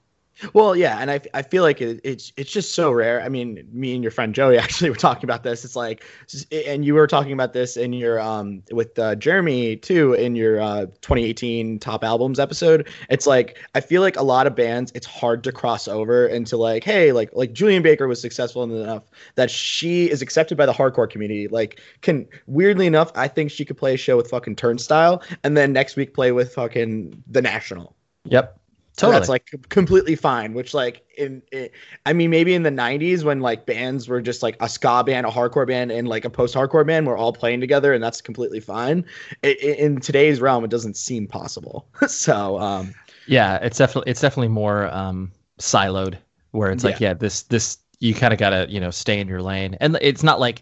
Well, 0.53 0.75
yeah, 0.75 0.97
and 0.99 1.09
I, 1.09 1.21
I 1.33 1.41
feel 1.41 1.63
like 1.63 1.81
it, 1.81 2.01
it's 2.03 2.33
it's 2.35 2.51
just 2.51 2.73
so 2.73 2.91
rare. 2.91 3.21
I 3.21 3.29
mean, 3.29 3.67
me 3.71 3.93
and 3.93 4.03
your 4.03 4.11
friend 4.11 4.35
Joey 4.35 4.57
actually 4.65 4.89
were 4.89 4.95
talking 4.95 5.23
about 5.23 5.43
this. 5.43 5.63
It's 5.63 5.75
like, 5.75 6.03
and 6.51 6.83
you 6.83 6.93
were 6.93 7.07
talking 7.07 7.31
about 7.31 7.53
this 7.53 7.77
in 7.77 7.93
your 7.93 8.19
um 8.19 8.61
with 8.71 8.97
uh, 8.99 9.15
Jeremy 9.15 9.77
too 9.77 10.13
in 10.13 10.35
your 10.35 10.59
uh 10.59 10.85
2018 11.01 11.79
top 11.79 12.03
albums 12.03 12.39
episode. 12.39 12.89
It's 13.09 13.25
like 13.25 13.59
I 13.75 13.79
feel 13.79 14.01
like 14.01 14.17
a 14.17 14.23
lot 14.23 14.45
of 14.45 14.55
bands, 14.55 14.91
it's 14.93 15.07
hard 15.07 15.43
to 15.45 15.51
cross 15.51 15.87
over 15.87 16.27
into 16.27 16.57
like, 16.57 16.83
hey, 16.83 17.11
like 17.13 17.29
like 17.33 17.53
Julien 17.53 17.81
Baker 17.81 18.07
was 18.07 18.19
successful 18.19 18.63
enough 18.63 19.03
that 19.35 19.49
she 19.49 20.09
is 20.09 20.21
accepted 20.21 20.57
by 20.57 20.65
the 20.65 20.73
hardcore 20.73 21.09
community. 21.09 21.47
Like, 21.47 21.79
can 22.01 22.27
weirdly 22.47 22.87
enough, 22.87 23.11
I 23.15 23.27
think 23.27 23.51
she 23.51 23.63
could 23.63 23.77
play 23.77 23.93
a 23.93 23.97
show 23.97 24.17
with 24.17 24.29
fucking 24.29 24.57
Turnstile, 24.57 25.23
and 25.43 25.55
then 25.55 25.71
next 25.71 25.95
week 25.95 26.13
play 26.13 26.31
with 26.33 26.53
fucking 26.53 27.23
the 27.27 27.41
National. 27.41 27.95
yep 28.25 28.59
totally 28.95 29.19
that's 29.19 29.29
like 29.29 29.69
completely 29.69 30.15
fine. 30.15 30.53
Which 30.53 30.73
like 30.73 31.03
in, 31.17 31.41
in, 31.51 31.69
I 32.05 32.13
mean, 32.13 32.29
maybe 32.29 32.53
in 32.53 32.63
the 32.63 32.69
'90s 32.69 33.23
when 33.23 33.39
like 33.39 33.65
bands 33.65 34.08
were 34.08 34.21
just 34.21 34.43
like 34.43 34.58
a 34.60 34.69
ska 34.69 35.03
band, 35.03 35.25
a 35.25 35.29
hardcore 35.29 35.67
band, 35.67 35.91
and 35.91 36.08
like 36.08 36.25
a 36.25 36.29
post-hardcore 36.29 36.86
band, 36.86 37.08
we're 37.08 37.17
all 37.17 37.34
playing 37.34 37.62
together, 37.62 37.93
and 37.93 38.03
that's 38.03 38.21
completely 38.21 38.60
fine. 38.60 39.05
I 39.43 39.49
i 39.49 39.65
in 39.65 39.99
today's 39.99 40.41
realm, 40.41 40.63
it 40.63 40.69
doesn't 40.69 40.97
seem 40.97 41.27
possible. 41.27 41.88
so, 42.08 42.60
um, 42.60 42.93
yeah 43.27 43.58
it's 43.62 43.77
definitely 43.77 44.10
it's 44.10 44.21
definitely 44.21 44.47
more 44.47 44.93
um 44.93 45.31
siloed 45.60 46.17
where 46.51 46.71
it's 46.71 46.84
like 46.84 46.99
yeah 46.99 47.13
this 47.13 47.43
this 47.43 47.77
you 47.99 48.13
kind 48.13 48.34
of 48.34 48.39
gotta 48.39 48.65
you 48.69 48.79
know 48.79 48.91
stay 48.91 49.19
in 49.19 49.27
your 49.27 49.41
lane 49.41 49.75
and 49.79 49.97
it's 50.01 50.23
not 50.23 50.39
like 50.39 50.62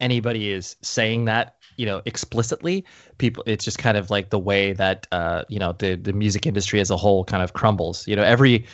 anybody 0.00 0.50
is 0.50 0.76
saying 0.82 1.26
that 1.26 1.56
you 1.76 1.86
know 1.86 2.02
explicitly 2.06 2.84
people 3.18 3.42
it's 3.46 3.64
just 3.64 3.78
kind 3.78 3.96
of 3.96 4.10
like 4.10 4.30
the 4.30 4.38
way 4.38 4.72
that 4.72 5.06
uh 5.12 5.42
you 5.48 5.58
know 5.58 5.72
the 5.78 5.94
the 5.96 6.12
music 6.12 6.46
industry 6.46 6.80
as 6.80 6.90
a 6.90 6.96
whole 6.96 7.24
kind 7.24 7.42
of 7.42 7.52
crumbles 7.52 8.06
you 8.06 8.16
know 8.16 8.22
every 8.22 8.64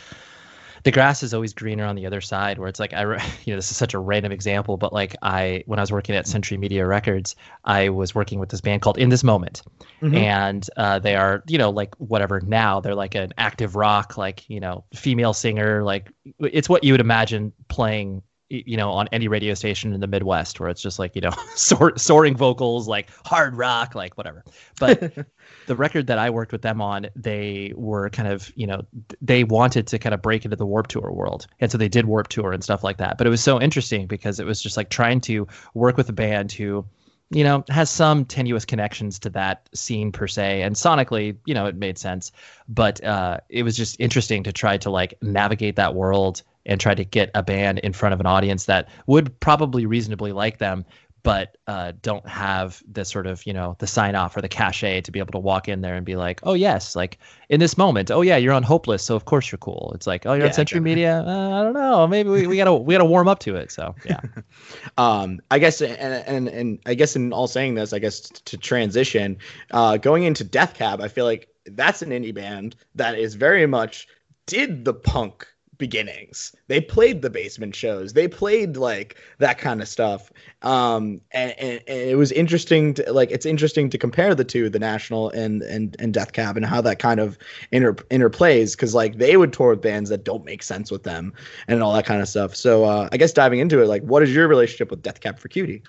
the 0.83 0.91
grass 0.91 1.23
is 1.23 1.33
always 1.33 1.53
greener 1.53 1.85
on 1.85 1.95
the 1.95 2.05
other 2.05 2.21
side 2.21 2.57
where 2.57 2.67
it's 2.67 2.79
like 2.79 2.93
i 2.93 3.01
you 3.45 3.53
know 3.53 3.55
this 3.55 3.71
is 3.71 3.77
such 3.77 3.93
a 3.93 3.99
random 3.99 4.31
example 4.31 4.77
but 4.77 4.93
like 4.93 5.15
i 5.21 5.63
when 5.65 5.79
i 5.79 5.81
was 5.81 5.91
working 5.91 6.15
at 6.15 6.27
century 6.27 6.57
media 6.57 6.85
records 6.85 7.35
i 7.65 7.89
was 7.89 8.15
working 8.15 8.39
with 8.39 8.49
this 8.49 8.61
band 8.61 8.81
called 8.81 8.97
in 8.97 9.09
this 9.09 9.23
moment 9.23 9.61
Mhm. 10.01 10.15
and 10.17 10.69
uh, 10.77 10.97
they 10.99 11.17
are 11.17 11.43
you 11.47 11.57
know 11.57 11.69
like 11.69 11.93
whatever 11.95 12.39
now 12.39 12.79
they're 12.79 12.95
like 12.95 13.15
an 13.15 13.33
active 13.37 13.75
rock 13.75 14.17
like 14.17 14.49
you 14.49 14.59
know 14.61 14.85
female 14.93 15.33
singer 15.33 15.83
like 15.83 16.09
it's 16.39 16.69
what 16.69 16.85
you 16.85 16.93
would 16.93 17.01
imagine 17.01 17.51
playing 17.67 18.21
you 18.49 18.75
know 18.75 18.91
on 18.91 19.07
any 19.11 19.27
radio 19.27 19.53
station 19.53 19.93
in 19.93 19.99
the 19.99 20.07
midwest 20.07 20.59
where 20.59 20.69
it's 20.69 20.81
just 20.81 20.97
like 20.97 21.15
you 21.15 21.21
know 21.21 21.31
soar, 21.55 21.97
soaring 21.97 22.35
vocals 22.35 22.87
like 22.87 23.09
hard 23.25 23.55
rock 23.55 23.95
like 23.95 24.17
whatever. 24.17 24.43
But 24.79 25.13
the 25.67 25.75
record 25.75 26.07
that 26.07 26.17
i 26.17 26.29
worked 26.29 26.51
with 26.51 26.63
them 26.63 26.81
on 26.81 27.07
they 27.15 27.73
were 27.75 28.09
kind 28.09 28.27
of 28.27 28.51
you 28.55 28.65
know 28.65 28.81
they 29.21 29.43
wanted 29.43 29.87
to 29.87 29.99
kind 29.99 30.13
of 30.13 30.21
break 30.21 30.45
into 30.45 30.57
the 30.57 30.65
Warped 30.65 30.91
Tour 30.91 31.11
world. 31.11 31.47
And 31.59 31.71
so 31.71 31.77
they 31.77 31.89
did 31.89 32.05
Warped 32.05 32.31
Tour 32.31 32.51
and 32.51 32.63
stuff 32.63 32.83
like 32.83 32.97
that. 32.97 33.17
But 33.17 33.27
it 33.27 33.29
was 33.29 33.43
so 33.43 33.61
interesting 33.61 34.07
because 34.07 34.39
it 34.39 34.45
was 34.45 34.61
just 34.61 34.77
like 34.77 34.89
trying 34.89 35.21
to 35.21 35.47
work 35.73 35.95
with 35.95 36.09
a 36.09 36.13
band 36.13 36.51
who 36.51 36.85
you 37.31 37.43
know 37.43 37.63
has 37.69 37.91
some 37.91 38.25
tenuous 38.25 38.65
connections 38.65 39.19
to 39.19 39.29
that 39.29 39.69
scene 39.75 40.11
per 40.11 40.27
se. 40.27 40.63
And 40.63 40.75
sonically 40.75 41.37
you 41.45 41.53
know 41.53 41.67
it 41.67 41.75
made 41.75 41.99
sense. 41.99 42.31
But 42.67 43.03
uh, 43.03 43.39
it 43.49 43.61
was 43.61 43.77
just 43.77 43.99
interesting 43.99 44.43
to 44.43 44.51
try 44.51 44.77
to 44.77 44.89
like 44.89 45.13
navigate 45.21 45.75
that 45.75 45.93
world 45.93 46.41
and 46.69 46.79
try 46.79 46.95
to 46.95 47.03
get 47.03 47.29
a 47.35 47.43
band 47.43 47.79
in 47.79 47.91
front 47.91 48.13
of 48.13 48.21
an 48.21 48.25
audience 48.25 48.65
that 48.65 48.87
would 49.07 49.37
probably 49.41 49.85
reasonably 49.85 50.31
like 50.31 50.59
them 50.59 50.85
but 51.21 51.57
uh, 51.67 51.91
don't 52.01 52.25
have 52.27 52.81
the 52.89 53.03
sort 53.03 53.27
of 53.27 53.45
you 53.45 53.51
know 53.51 53.75
the 53.79 53.87
sign 53.87 54.15
off 54.15 54.37
or 54.37 54.41
the 54.41 54.47
cachet 54.47 55.01
to 55.01 55.11
be 55.11 55.19
able 55.19 55.31
to 55.33 55.39
walk 55.39 55.67
in 55.67 55.81
there 55.81 55.95
and 55.95 56.05
be 56.05 56.15
like 56.15 56.39
oh 56.43 56.53
yes 56.53 56.95
like 56.95 57.17
in 57.49 57.59
this 57.59 57.77
moment 57.77 58.09
oh 58.09 58.21
yeah 58.21 58.37
you're 58.37 58.53
on 58.53 58.63
hopeless 58.63 59.03
so 59.03 59.15
of 59.15 59.25
course 59.25 59.51
you're 59.51 59.57
cool. 59.57 59.91
It's 59.95 60.07
like 60.07 60.25
oh 60.25 60.33
you're 60.33 60.43
Yeah, 60.43 60.47
on 60.47 60.53
century 60.53 60.79
media? 60.79 61.23
Uh, 61.27 61.59
i 61.59 61.63
don't 61.63 61.73
know 61.73 62.07
maybe 62.07 62.29
we, 62.29 62.47
we 62.47 62.55
gotta 62.57 62.73
we 62.73 62.93
gotta 62.93 63.05
warm 63.05 63.27
up 63.27 63.39
to 63.39 63.55
it 63.55 63.71
so 63.71 63.95
yeah. 64.05 64.21
Um 64.97 65.39
i 65.51 65.59
guess 65.59 65.81
and 65.81 65.93
and 66.25 66.47
and 66.47 66.79
i 66.85 66.93
guess 66.93 67.15
in 67.15 67.33
all 67.33 67.47
saying 67.47 67.75
this 67.75 67.91
i 67.91 67.99
guess 67.99 68.21
to 68.21 68.57
transition 68.57 69.37
uh 69.71 69.97
going 69.97 70.23
into 70.23 70.43
death 70.43 70.73
cab 70.73 71.01
i 71.01 71.07
feel 71.07 71.25
like 71.25 71.49
that's 71.65 72.01
an 72.01 72.09
indie 72.11 72.33
band 72.33 72.75
that 72.95 73.17
is 73.19 73.35
very 73.35 73.65
much 73.67 74.07
did 74.45 74.85
the 74.85 74.93
punk 74.93 75.45
beginnings. 75.79 76.55
They 76.67 76.79
played 76.79 77.23
the 77.23 77.29
basement 77.31 77.75
shows. 77.75 78.13
They 78.13 78.27
played 78.27 78.77
like 78.77 79.17
that 79.39 79.57
kind 79.57 79.81
of 79.81 79.87
stuff. 79.87 80.31
Um 80.61 81.21
and, 81.31 81.55
and, 81.57 81.81
and 81.87 82.09
it 82.09 82.17
was 82.17 82.31
interesting 82.31 82.93
to 82.95 83.11
like 83.11 83.31
it's 83.31 83.45
interesting 83.45 83.89
to 83.89 83.97
compare 83.97 84.35
the 84.35 84.43
two 84.43 84.69
the 84.69 84.77
national 84.77 85.31
and 85.31 85.63
and 85.63 85.95
and 85.99 86.13
death 86.13 86.33
cab 86.33 86.57
and 86.57 86.65
how 86.65 86.81
that 86.81 86.99
kind 86.99 87.19
of 87.19 87.39
inter 87.71 87.93
interplays 88.11 88.73
because 88.73 88.93
like 88.93 89.17
they 89.17 89.37
would 89.37 89.53
tour 89.53 89.71
with 89.71 89.81
bands 89.81 90.09
that 90.11 90.23
don't 90.23 90.45
make 90.45 90.61
sense 90.61 90.91
with 90.91 91.03
them 91.03 91.33
and 91.67 91.81
all 91.81 91.93
that 91.93 92.05
kind 92.05 92.21
of 92.21 92.27
stuff. 92.27 92.55
So 92.55 92.83
uh 92.83 93.09
i 93.11 93.17
guess 93.17 93.31
diving 93.31 93.59
into 93.59 93.81
it 93.81 93.87
like 93.87 94.03
what 94.03 94.21
is 94.21 94.35
your 94.35 94.47
relationship 94.47 94.91
with 94.91 95.01
death 95.01 95.21
cab 95.21 95.39
for 95.39 95.47
cutie 95.47 95.81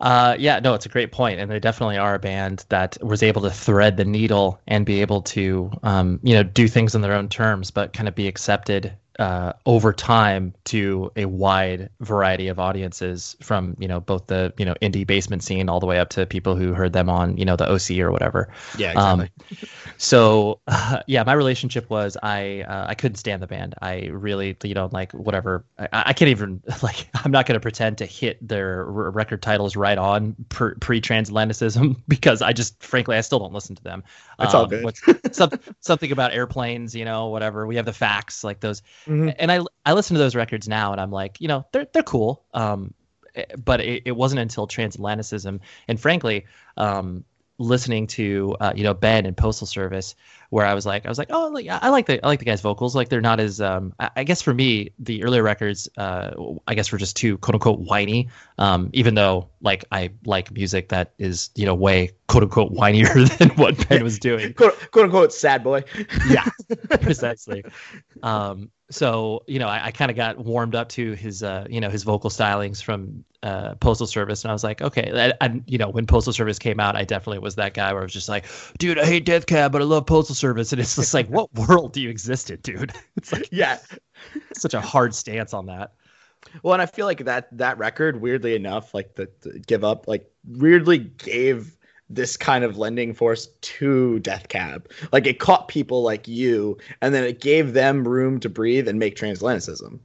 Uh, 0.00 0.36
yeah, 0.38 0.60
no, 0.60 0.74
it's 0.74 0.84
a 0.84 0.90
great 0.90 1.10
point, 1.10 1.40
and 1.40 1.50
they 1.50 1.58
definitely 1.58 1.96
are 1.96 2.14
a 2.14 2.18
band 2.18 2.66
that 2.68 2.98
was 3.02 3.22
able 3.22 3.40
to 3.42 3.50
thread 3.50 3.96
the 3.96 4.04
needle 4.04 4.60
and 4.66 4.84
be 4.84 5.00
able 5.00 5.22
to, 5.22 5.70
um, 5.82 6.20
you 6.22 6.34
know, 6.34 6.42
do 6.42 6.68
things 6.68 6.94
on 6.94 7.00
their 7.00 7.14
own 7.14 7.28
terms, 7.28 7.70
but 7.70 7.94
kind 7.94 8.06
of 8.06 8.14
be 8.14 8.28
accepted 8.28 8.92
uh, 9.18 9.52
over 9.64 9.92
time 9.92 10.54
to 10.64 11.10
a 11.16 11.24
wide 11.24 11.90
variety 12.00 12.48
of 12.48 12.58
audiences, 12.58 13.36
from 13.42 13.76
you 13.78 13.88
know 13.88 14.00
both 14.00 14.26
the 14.26 14.52
you 14.58 14.64
know 14.64 14.74
indie 14.82 15.06
basement 15.06 15.42
scene 15.42 15.68
all 15.68 15.80
the 15.80 15.86
way 15.86 15.98
up 15.98 16.10
to 16.10 16.26
people 16.26 16.56
who 16.56 16.72
heard 16.72 16.92
them 16.92 17.08
on 17.08 17.36
you 17.36 17.44
know 17.44 17.56
the 17.56 17.70
OC 17.70 17.98
or 17.98 18.10
whatever. 18.10 18.48
yeah 18.76 18.92
Um, 18.92 19.28
so 19.96 20.60
uh, 20.66 21.00
yeah, 21.06 21.22
my 21.22 21.32
relationship 21.32 21.88
was 21.90 22.16
I 22.22 22.62
uh, 22.62 22.86
I 22.88 22.94
couldn't 22.94 23.16
stand 23.16 23.42
the 23.42 23.46
band. 23.46 23.74
I 23.80 24.08
really 24.12 24.56
you 24.62 24.74
know 24.74 24.88
like 24.92 25.12
whatever. 25.12 25.64
I, 25.78 25.88
I 25.92 26.12
can't 26.12 26.30
even 26.30 26.62
like 26.82 27.08
I'm 27.14 27.30
not 27.30 27.46
going 27.46 27.54
to 27.54 27.62
pretend 27.62 27.98
to 27.98 28.06
hit 28.06 28.46
their 28.46 28.80
r- 28.80 29.10
record 29.10 29.42
titles 29.42 29.76
right 29.76 29.98
on 29.98 30.36
pre 30.48 31.00
transatlanticism 31.00 31.96
because 32.08 32.42
I 32.42 32.52
just 32.52 32.82
frankly 32.82 33.16
I 33.16 33.20
still 33.20 33.38
don't 33.38 33.52
listen 33.52 33.76
to 33.76 33.82
them. 33.82 34.04
It's 34.38 34.52
all 34.54 34.66
good. 34.66 34.94
some, 35.32 35.50
something 35.80 36.12
about 36.12 36.34
airplanes, 36.34 36.94
you 36.94 37.04
know, 37.04 37.28
whatever. 37.28 37.66
We 37.66 37.76
have 37.76 37.86
the 37.86 37.92
facts 37.92 38.44
like 38.44 38.60
those, 38.60 38.82
Mhm. 39.06 39.34
and 39.38 39.52
I 39.52 39.60
I 39.84 39.92
listen 39.92 40.14
to 40.14 40.18
those 40.18 40.34
records 40.34 40.68
now, 40.68 40.92
and 40.92 41.00
I'm 41.00 41.10
like, 41.10 41.40
you 41.40 41.48
know, 41.48 41.64
they're 41.72 41.86
they're 41.92 42.02
cool. 42.02 42.42
Um, 42.54 42.94
eh, 43.34 43.44
but 43.64 43.80
it, 43.80 44.02
it 44.06 44.12
wasn't 44.12 44.40
until 44.40 44.66
transatlanticism 44.66 45.60
and 45.88 46.00
frankly 46.00 46.46
um 46.76 47.24
listening 47.58 48.06
to 48.06 48.54
uh, 48.60 48.72
you 48.76 48.84
know 48.84 48.92
Ben 48.92 49.24
and 49.24 49.34
Postal 49.34 49.66
Service, 49.66 50.14
where 50.50 50.66
I 50.66 50.74
was 50.74 50.84
like, 50.84 51.06
I 51.06 51.08
was 51.08 51.16
like, 51.16 51.28
oh, 51.30 51.48
like 51.48 51.66
I 51.68 51.88
like 51.88 52.04
the 52.06 52.22
I 52.22 52.28
like 52.28 52.38
the 52.38 52.44
guy's 52.44 52.60
vocals. 52.60 52.94
Like 52.94 53.08
they're 53.08 53.22
not 53.22 53.40
as 53.40 53.60
um, 53.62 53.94
I, 53.98 54.10
I 54.16 54.24
guess 54.24 54.42
for 54.42 54.52
me 54.52 54.90
the 54.98 55.24
earlier 55.24 55.42
records, 55.42 55.88
uh, 55.96 56.32
I 56.66 56.74
guess 56.74 56.92
were 56.92 56.98
just 56.98 57.16
too 57.16 57.38
quote 57.38 57.54
unquote 57.54 57.80
whiny. 57.80 58.28
Um, 58.58 58.90
even 58.92 59.14
though 59.14 59.48
like 59.62 59.84
I 59.90 60.10
like 60.26 60.52
music 60.52 60.88
that 60.90 61.12
is 61.18 61.48
you 61.54 61.64
know 61.64 61.74
way 61.74 62.10
quote 62.28 62.42
unquote 62.42 62.72
whinier 62.74 63.26
than 63.38 63.48
what 63.50 63.88
Ben 63.88 64.02
was 64.04 64.18
doing. 64.18 64.52
quote, 64.52 64.74
quote 64.90 65.04
unquote 65.06 65.32
sad 65.32 65.64
boy 65.64 65.82
yeah, 66.28 66.44
precisely. 67.00 67.64
Um, 68.22 68.70
so 68.90 69.42
you 69.46 69.58
know, 69.58 69.68
I, 69.68 69.86
I 69.86 69.90
kind 69.90 70.10
of 70.10 70.16
got 70.16 70.38
warmed 70.38 70.74
up 70.74 70.88
to 70.90 71.12
his, 71.12 71.42
uh, 71.42 71.66
you 71.68 71.80
know, 71.80 71.90
his 71.90 72.02
vocal 72.04 72.30
stylings 72.30 72.82
from 72.82 73.24
uh, 73.42 73.74
Postal 73.76 74.06
Service, 74.06 74.44
and 74.44 74.50
I 74.50 74.54
was 74.54 74.64
like, 74.64 74.80
okay. 74.82 75.32
And, 75.40 75.64
you 75.66 75.78
know, 75.78 75.88
when 75.88 76.06
Postal 76.06 76.32
Service 76.32 76.58
came 76.58 76.80
out, 76.80 76.96
I 76.96 77.04
definitely 77.04 77.38
was 77.40 77.54
that 77.56 77.74
guy 77.74 77.92
where 77.92 78.02
I 78.02 78.04
was 78.04 78.12
just 78.12 78.28
like, 78.28 78.46
dude, 78.78 78.98
I 78.98 79.04
hate 79.06 79.24
Death 79.24 79.46
Cab, 79.46 79.72
but 79.72 79.80
I 79.82 79.84
love 79.84 80.06
Postal 80.06 80.34
Service, 80.34 80.72
and 80.72 80.80
it's 80.80 80.96
just 80.96 81.14
like, 81.14 81.28
what 81.28 81.52
world 81.68 81.92
do 81.92 82.00
you 82.00 82.10
exist 82.10 82.50
in, 82.50 82.60
dude? 82.60 82.92
It's 83.16 83.32
like 83.32 83.48
yeah 83.50 83.78
such 84.54 84.74
a 84.74 84.80
hard 84.80 85.14
stance 85.14 85.52
on 85.54 85.66
that. 85.66 85.92
well 86.62 86.74
and 86.74 86.82
i 86.82 86.86
feel 86.86 87.06
like 87.06 87.24
that 87.24 87.48
that 87.56 87.78
record 87.78 88.20
weirdly 88.20 88.54
enough 88.54 88.94
like 88.94 89.14
the, 89.14 89.28
the 89.40 89.58
give 89.58 89.82
up 89.84 90.06
like 90.06 90.30
weirdly 90.46 90.98
gave 90.98 91.75
this 92.08 92.36
kind 92.36 92.64
of 92.64 92.78
lending 92.78 93.12
force 93.14 93.48
to 93.60 94.18
death 94.20 94.48
cab 94.48 94.88
like 95.12 95.26
it 95.26 95.38
caught 95.38 95.68
people 95.68 96.02
like 96.02 96.28
you 96.28 96.76
and 97.02 97.14
then 97.14 97.24
it 97.24 97.40
gave 97.40 97.72
them 97.72 98.06
room 98.06 98.38
to 98.40 98.48
breathe 98.48 98.88
and 98.88 98.98
make 98.98 99.16
transatlanticism 99.16 99.98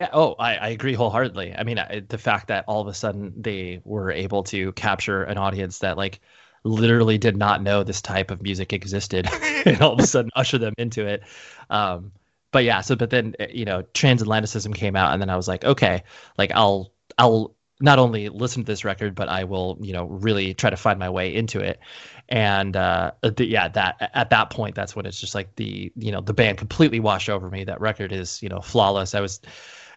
Yeah, 0.00 0.08
oh, 0.12 0.34
I, 0.38 0.56
I 0.56 0.68
agree 0.68 0.94
wholeheartedly. 0.94 1.54
I 1.56 1.62
mean, 1.62 1.78
I, 1.78 2.00
the 2.08 2.18
fact 2.18 2.48
that 2.48 2.64
all 2.66 2.80
of 2.80 2.88
a 2.88 2.94
sudden 2.94 3.32
they 3.36 3.80
were 3.84 4.10
able 4.10 4.42
to 4.44 4.72
capture 4.72 5.22
an 5.22 5.38
audience 5.38 5.78
that 5.78 5.96
like 5.96 6.20
literally 6.64 7.18
did 7.18 7.36
not 7.36 7.62
know 7.62 7.82
this 7.82 8.02
type 8.02 8.30
of 8.30 8.42
music 8.42 8.72
existed, 8.72 9.28
and 9.66 9.80
all 9.80 9.92
of 9.92 10.00
a 10.00 10.06
sudden 10.06 10.30
usher 10.34 10.58
them 10.58 10.74
into 10.78 11.06
it. 11.06 11.22
Um, 11.70 12.12
but 12.50 12.64
yeah, 12.64 12.80
so 12.80 12.96
but 12.96 13.10
then 13.10 13.34
uh, 13.40 13.46
you 13.52 13.64
know, 13.64 13.82
transatlanticism 13.94 14.74
came 14.74 14.96
out, 14.96 15.12
and 15.12 15.22
then 15.22 15.30
I 15.30 15.36
was 15.36 15.48
like, 15.48 15.64
okay, 15.64 16.02
like 16.36 16.50
I'll 16.54 16.92
I'll 17.18 17.54
not 17.80 17.98
only 17.98 18.28
listen 18.28 18.62
to 18.62 18.66
this 18.66 18.84
record, 18.84 19.14
but 19.14 19.28
I 19.28 19.44
will 19.44 19.78
you 19.80 19.92
know 19.92 20.04
really 20.04 20.54
try 20.54 20.70
to 20.70 20.76
find 20.76 20.98
my 20.98 21.10
way 21.10 21.34
into 21.34 21.60
it. 21.60 21.80
And 22.28 22.76
uh, 22.76 23.12
the, 23.22 23.46
yeah, 23.46 23.68
that 23.68 24.10
at 24.14 24.30
that 24.30 24.50
point, 24.50 24.74
that's 24.74 24.94
when 24.96 25.06
it's 25.06 25.20
just 25.20 25.34
like 25.34 25.54
the 25.56 25.92
you 25.96 26.12
know 26.12 26.20
the 26.20 26.34
band 26.34 26.58
completely 26.58 27.00
washed 27.00 27.28
over 27.28 27.50
me. 27.50 27.64
That 27.64 27.80
record 27.80 28.12
is 28.12 28.42
you 28.42 28.48
know 28.48 28.60
flawless. 28.60 29.14
I 29.14 29.20
was 29.20 29.40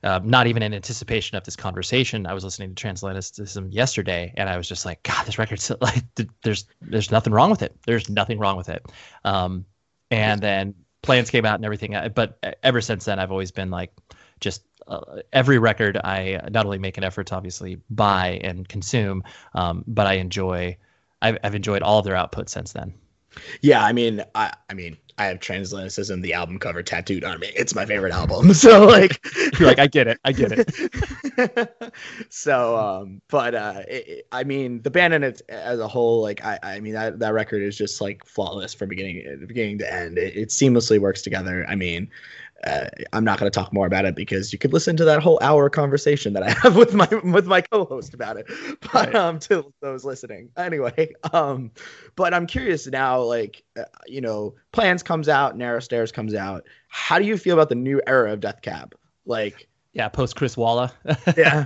um, 0.04 0.30
not 0.30 0.48
even 0.48 0.62
in 0.64 0.74
anticipation 0.74 1.36
of 1.38 1.44
this 1.44 1.56
conversation. 1.56 2.28
I 2.28 2.34
was 2.34 2.44
listening 2.44 2.76
to 2.76 2.88
Transatlanticism 2.88 3.74
yesterday, 3.74 4.34
and 4.38 4.50
I 4.50 4.58
was 4.58 4.68
just 4.68 4.86
like, 4.86 5.02
God, 5.04 5.26
this 5.26 5.38
record's 5.38 5.72
like, 5.82 6.04
there's 6.44 6.66
there's 6.82 7.12
nothing 7.12 7.34
wrong 7.34 7.50
with 7.50 7.62
it. 7.62 7.76
There's 7.86 8.10
nothing 8.10 8.40
wrong 8.40 8.58
with 8.58 8.70
it. 8.70 8.86
Um, 9.24 9.66
and 10.12 10.42
then 10.42 10.76
plans 11.02 11.30
came 11.30 11.46
out 11.46 11.56
and 11.56 11.66
everything. 11.66 11.96
uh, 11.96 12.10
But 12.10 12.38
ever 12.64 12.82
since 12.82 13.06
then, 13.06 13.20
I've 13.20 13.32
always 13.32 13.52
been 13.52 13.72
like, 13.72 13.92
just 14.40 14.64
uh, 14.88 15.22
every 15.34 15.58
record 15.60 15.98
I 15.98 16.40
not 16.52 16.66
only 16.66 16.78
make 16.80 16.98
an 16.98 17.04
effort 17.04 17.28
to 17.28 17.36
obviously 17.36 17.82
buy 17.90 18.40
and 18.44 18.68
consume, 18.68 19.24
um, 19.54 19.84
but 19.88 20.08
I 20.08 20.14
enjoy. 20.16 20.78
I've, 21.22 21.38
I've 21.44 21.56
enjoyed 21.56 21.82
all 21.82 22.00
of 22.00 22.06
their 22.06 22.16
output 22.16 22.50
since 22.50 22.74
then. 22.74 22.94
yeah 23.62 23.84
i 23.84 23.92
mean 23.92 24.24
i 24.36 24.52
i 24.70 24.74
mean 24.74 24.98
i 25.18 25.26
have 25.26 25.40
transatlanticism 25.40 26.22
the 26.22 26.34
album 26.34 26.60
cover 26.60 26.82
tattooed 26.84 27.24
on 27.24 27.40
me 27.40 27.48
it's 27.56 27.76
my 27.76 27.86
favorite 27.86 28.14
album 28.14 28.54
so 28.54 28.86
like 28.86 29.26
You're 29.60 29.68
like, 29.70 29.80
I 29.80 29.88
get 29.88 30.08
it, 30.08 30.20
I 30.26 30.32
get 30.32 30.52
it. 30.54 31.94
so 32.30 32.78
um 32.78 33.22
but 33.30 33.56
uh 33.56 33.82
it, 33.88 34.28
i 34.32 34.44
mean 34.44 34.82
the 34.82 34.92
band 34.92 35.14
in 35.14 35.24
it 35.24 35.42
as 35.50 35.80
a 35.80 35.88
whole 35.88 36.22
like 36.22 36.44
i 36.46 36.60
i 36.64 36.80
mean 36.80 36.94
that 36.94 37.20
that 37.20 37.34
record 37.34 37.62
is 37.62 37.78
just 37.78 38.02
like 38.02 38.26
flawless 38.26 38.74
from 38.74 38.90
beginning 38.90 39.46
beginning 39.48 39.78
to 39.80 39.94
end 39.94 40.18
it, 40.18 40.36
it 40.36 40.50
seamlessly 40.50 41.00
works 41.00 41.22
together 41.22 41.66
i 41.68 41.76
mean 41.76 42.10
uh, 42.64 42.86
I'm 43.14 43.24
not 43.24 43.38
going 43.40 43.52
to 43.52 43.56
talk 43.56 43.74
more 43.74 43.86
about 43.86 44.06
it 44.06 44.16
because 44.16 44.52
you 44.54 44.58
could 44.60 44.74
listen 44.74 44.96
to 44.98 45.06
that 45.06 45.22
whole 45.22 45.38
hour 45.42 45.70
conversation 45.70 46.34
that 46.34 46.44
I 46.44 46.52
have 46.62 46.76
with 46.76 46.94
my 46.94 47.08
with 47.24 47.46
my 47.46 47.62
co-host 47.62 48.14
about 48.14 48.38
it. 48.38 48.48
But 48.94 49.14
Right. 49.14 49.16
um, 49.16 49.40
to 49.40 49.74
those 49.82 50.04
listening, 50.06 50.50
anyway. 50.58 51.14
Um, 51.34 51.72
but 52.16 52.34
I'm 52.34 52.48
curious 52.48 52.88
now, 52.88 53.22
like 53.22 53.64
uh, 53.78 53.84
you 54.08 54.22
know, 54.22 54.56
Plans 54.72 55.04
comes 55.04 55.28
out, 55.30 55.58
Narrow 55.58 55.80
Stairs 55.80 56.12
comes 56.12 56.34
out. 56.34 56.66
How 56.88 57.20
do 57.20 57.26
you 57.26 57.38
feel 57.38 57.54
about 57.56 57.70
the 57.70 57.76
new 57.76 58.02
era 58.08 58.32
of 58.32 58.40
Death 58.40 58.62
Cab? 58.62 58.96
Like, 59.26 59.68
Yeah, 59.94 60.08
post 60.10 60.36
Chris 60.36 60.56
Walla. 60.58 60.94
yeah, 61.38 61.66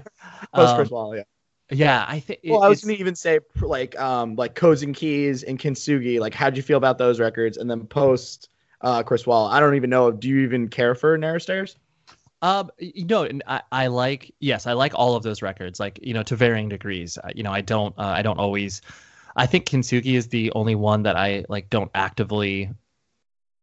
post 0.56 0.73
Um, 0.73 0.75
Chris 0.75 0.89
Walla, 0.89 1.17
yeah. 1.17 1.23
yeah, 1.71 2.06
I 2.08 2.19
think. 2.19 2.39
Well, 2.43 2.63
I 2.63 2.67
was 2.69 2.84
going 2.84 2.95
to 2.95 2.99
even 3.02 3.15
say 3.15 3.39
like 3.62 3.99
um 3.99 4.36
like 4.36 4.56
Codes 4.56 4.82
and 4.84 4.95
Keys 4.95 5.43
and 5.43 5.60
Kintsugi. 5.60 6.19
Like, 6.19 6.34
how'd 6.34 6.58
you 6.58 6.63
feel 6.63 6.78
about 6.78 6.97
those 6.97 7.19
records? 7.19 7.58
And 7.58 7.69
then 7.69 7.86
post 7.86 8.49
uh 8.82 9.04
Chris 9.04 9.26
Walla. 9.26 9.50
I 9.50 9.60
don't 9.60 9.76
even 9.76 9.89
know. 9.89 10.12
Do 10.12 10.28
you 10.30 10.39
even 10.42 10.68
care 10.68 10.96
for 10.96 11.18
Narrow 11.18 11.39
Stairs? 11.39 11.78
Um, 12.42 12.72
you 12.80 13.06
know, 13.06 13.28
I, 13.48 13.62
I 13.72 13.88
like 13.88 14.34
yes, 14.39 14.65
I 14.65 14.74
like 14.74 14.94
all 14.96 15.15
of 15.15 15.24
those 15.24 15.42
records, 15.42 15.80
like 15.80 16.00
you 16.02 16.13
know, 16.13 16.24
to 16.24 16.36
varying 16.36 16.70
degrees. 16.70 17.18
Uh, 17.18 17.30
You 17.36 17.44
know, 17.44 17.52
I 17.52 17.62
don't, 17.62 17.94
uh, 17.98 18.04
I 18.04 18.22
don't 18.22 18.39
always. 18.39 18.82
I 19.36 19.46
think 19.46 19.65
Kintsugi 19.65 20.15
is 20.15 20.28
the 20.28 20.52
only 20.54 20.76
one 20.76 21.04
that 21.04 21.15
I 21.15 21.46
like 21.50 21.70
don't 21.70 21.92
actively 21.94 22.70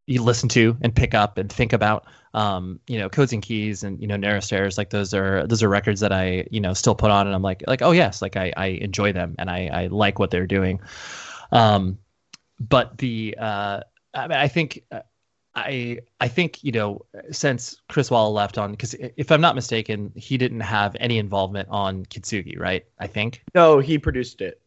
you 0.07 0.22
listen 0.22 0.48
to 0.50 0.76
and 0.83 0.94
pick 0.94 1.14
up 1.14 1.38
and 1.38 1.50
think 1.50 1.72
about. 1.72 2.07
Um, 2.35 2.81
you 2.87 2.98
know, 2.98 3.09
Codes 3.09 3.33
and 3.33 3.42
Keys 3.42 3.83
and 3.83 4.00
you 4.00 4.07
know 4.07 4.16
Narrow 4.16 4.40
Stairs, 4.40 4.76
like 4.76 4.90
those 4.90 5.14
are 5.14 5.46
those 5.46 5.62
are 5.62 5.68
records 5.68 6.00
that 6.00 6.12
I 6.12 6.46
you 6.50 6.61
know 6.61 6.74
still 6.74 6.94
put 6.94 7.11
on 7.11 7.26
and 7.26 7.35
I'm 7.35 7.42
like 7.42 7.64
like 7.66 7.83
oh 7.83 7.92
yes, 7.92 8.20
like 8.20 8.37
I 8.37 8.52
I 8.57 8.66
enjoy 8.66 9.12
them 9.12 9.35
and 9.38 9.50
I 9.50 9.68
I 9.72 9.87
like 9.87 10.18
what 10.18 10.31
they're 10.31 10.46
doing. 10.46 10.81
Um, 11.50 11.98
but 12.61 12.98
the 12.98 13.37
uh, 13.38 13.81
I, 14.16 14.29
mean, 14.29 14.38
I 14.38 14.48
think. 14.48 14.83
Uh, 14.90 15.00
I 15.59 16.00
I 16.20 16.29
think 16.29 16.62
you 16.62 16.70
know 16.70 17.07
since 17.31 17.81
Chris 17.88 18.11
Walla 18.11 18.29
left 18.29 18.59
on 18.59 18.72
because 18.72 18.92
if 18.92 19.33
I'm 19.33 19.40
not 19.40 19.55
mistaken, 19.55 20.12
he 20.14 20.37
didn't 20.37 20.61
have 20.61 20.94
any 21.00 21.16
involvement 21.16 21.66
on 21.70 22.05
Kintsugi, 22.05 22.61
right? 22.61 22.85
I 22.98 23.07
think 23.07 23.42
No, 23.55 23.79
he 23.79 23.96
produced 23.96 24.42
it. 24.42 24.61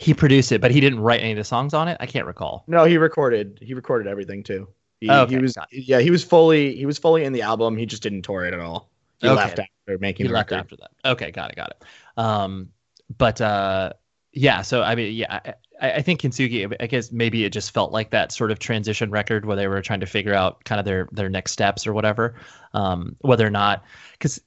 he 0.00 0.12
produced 0.12 0.50
it, 0.50 0.60
but 0.60 0.72
he 0.72 0.80
didn't 0.80 0.98
write 0.98 1.20
any 1.20 1.30
of 1.30 1.36
the 1.38 1.44
songs 1.44 1.72
on 1.72 1.86
it. 1.86 1.96
I 2.00 2.06
can't 2.06 2.26
recall. 2.26 2.64
No, 2.66 2.84
he 2.84 2.98
recorded. 2.98 3.60
He 3.62 3.74
recorded 3.74 4.08
everything 4.08 4.42
too. 4.42 4.66
He, 5.00 5.08
Oh, 5.08 5.22
Okay, 5.22 5.36
he 5.36 5.40
was 5.40 5.56
yeah, 5.70 6.00
he 6.00 6.10
was 6.10 6.24
fully 6.24 6.74
he 6.74 6.84
was 6.84 6.98
fully 6.98 7.22
in 7.22 7.32
the 7.32 7.42
album. 7.42 7.76
He 7.76 7.86
just 7.86 8.02
didn't 8.02 8.22
tour 8.22 8.44
it 8.44 8.54
at 8.54 8.58
all. 8.58 8.90
He 9.20 9.28
Okay. 9.28 9.36
left 9.36 9.60
after 9.60 9.98
making 10.00 10.24
He 10.24 10.28
the 10.28 10.34
left 10.34 10.50
record. 10.50 10.64
after 10.64 10.76
that. 10.78 10.90
Okay, 11.12 11.30
got 11.30 11.50
it, 11.52 11.56
got 11.56 11.70
it. 11.70 11.84
Um, 12.16 12.70
but 13.16 13.40
uh, 13.40 13.92
yeah, 14.32 14.62
so 14.62 14.82
I 14.82 14.96
mean, 14.96 15.14
yeah, 15.14 15.52
I, 15.80 15.92
I 15.92 16.02
think 16.02 16.20
Kintsugi. 16.20 16.74
I 16.80 16.86
guess 16.86 17.12
maybe 17.12 17.44
it 17.44 17.50
just 17.52 17.72
felt 17.72 17.92
like 17.92 18.10
that 18.10 18.32
sort 18.32 18.50
of 18.50 18.58
transition 18.58 19.10
record 19.10 19.44
where 19.44 19.56
they 19.56 19.66
were 19.66 19.82
trying 19.82 20.00
to 20.00 20.06
figure 20.06 20.34
out 20.34 20.64
kind 20.64 20.78
of 20.78 20.84
their 20.84 21.08
their 21.12 21.28
next 21.28 21.52
steps 21.52 21.86
or 21.86 21.92
whatever. 21.92 22.34
Um, 22.72 23.16
whether 23.20 23.46
or 23.46 23.50
not 23.50 23.84
because 24.12 24.40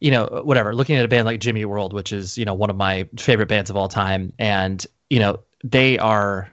you 0.00 0.10
know 0.10 0.42
whatever 0.44 0.74
looking 0.74 0.96
at 0.96 1.04
a 1.04 1.08
band 1.08 1.26
like 1.26 1.40
Jimmy 1.40 1.64
World, 1.64 1.92
which 1.92 2.12
is 2.12 2.38
you 2.38 2.44
know 2.44 2.54
one 2.54 2.70
of 2.70 2.76
my 2.76 3.08
favorite 3.18 3.48
bands 3.48 3.70
of 3.70 3.76
all 3.76 3.88
time, 3.88 4.32
and 4.38 4.86
you 5.08 5.18
know 5.18 5.40
they 5.64 5.98
are 5.98 6.50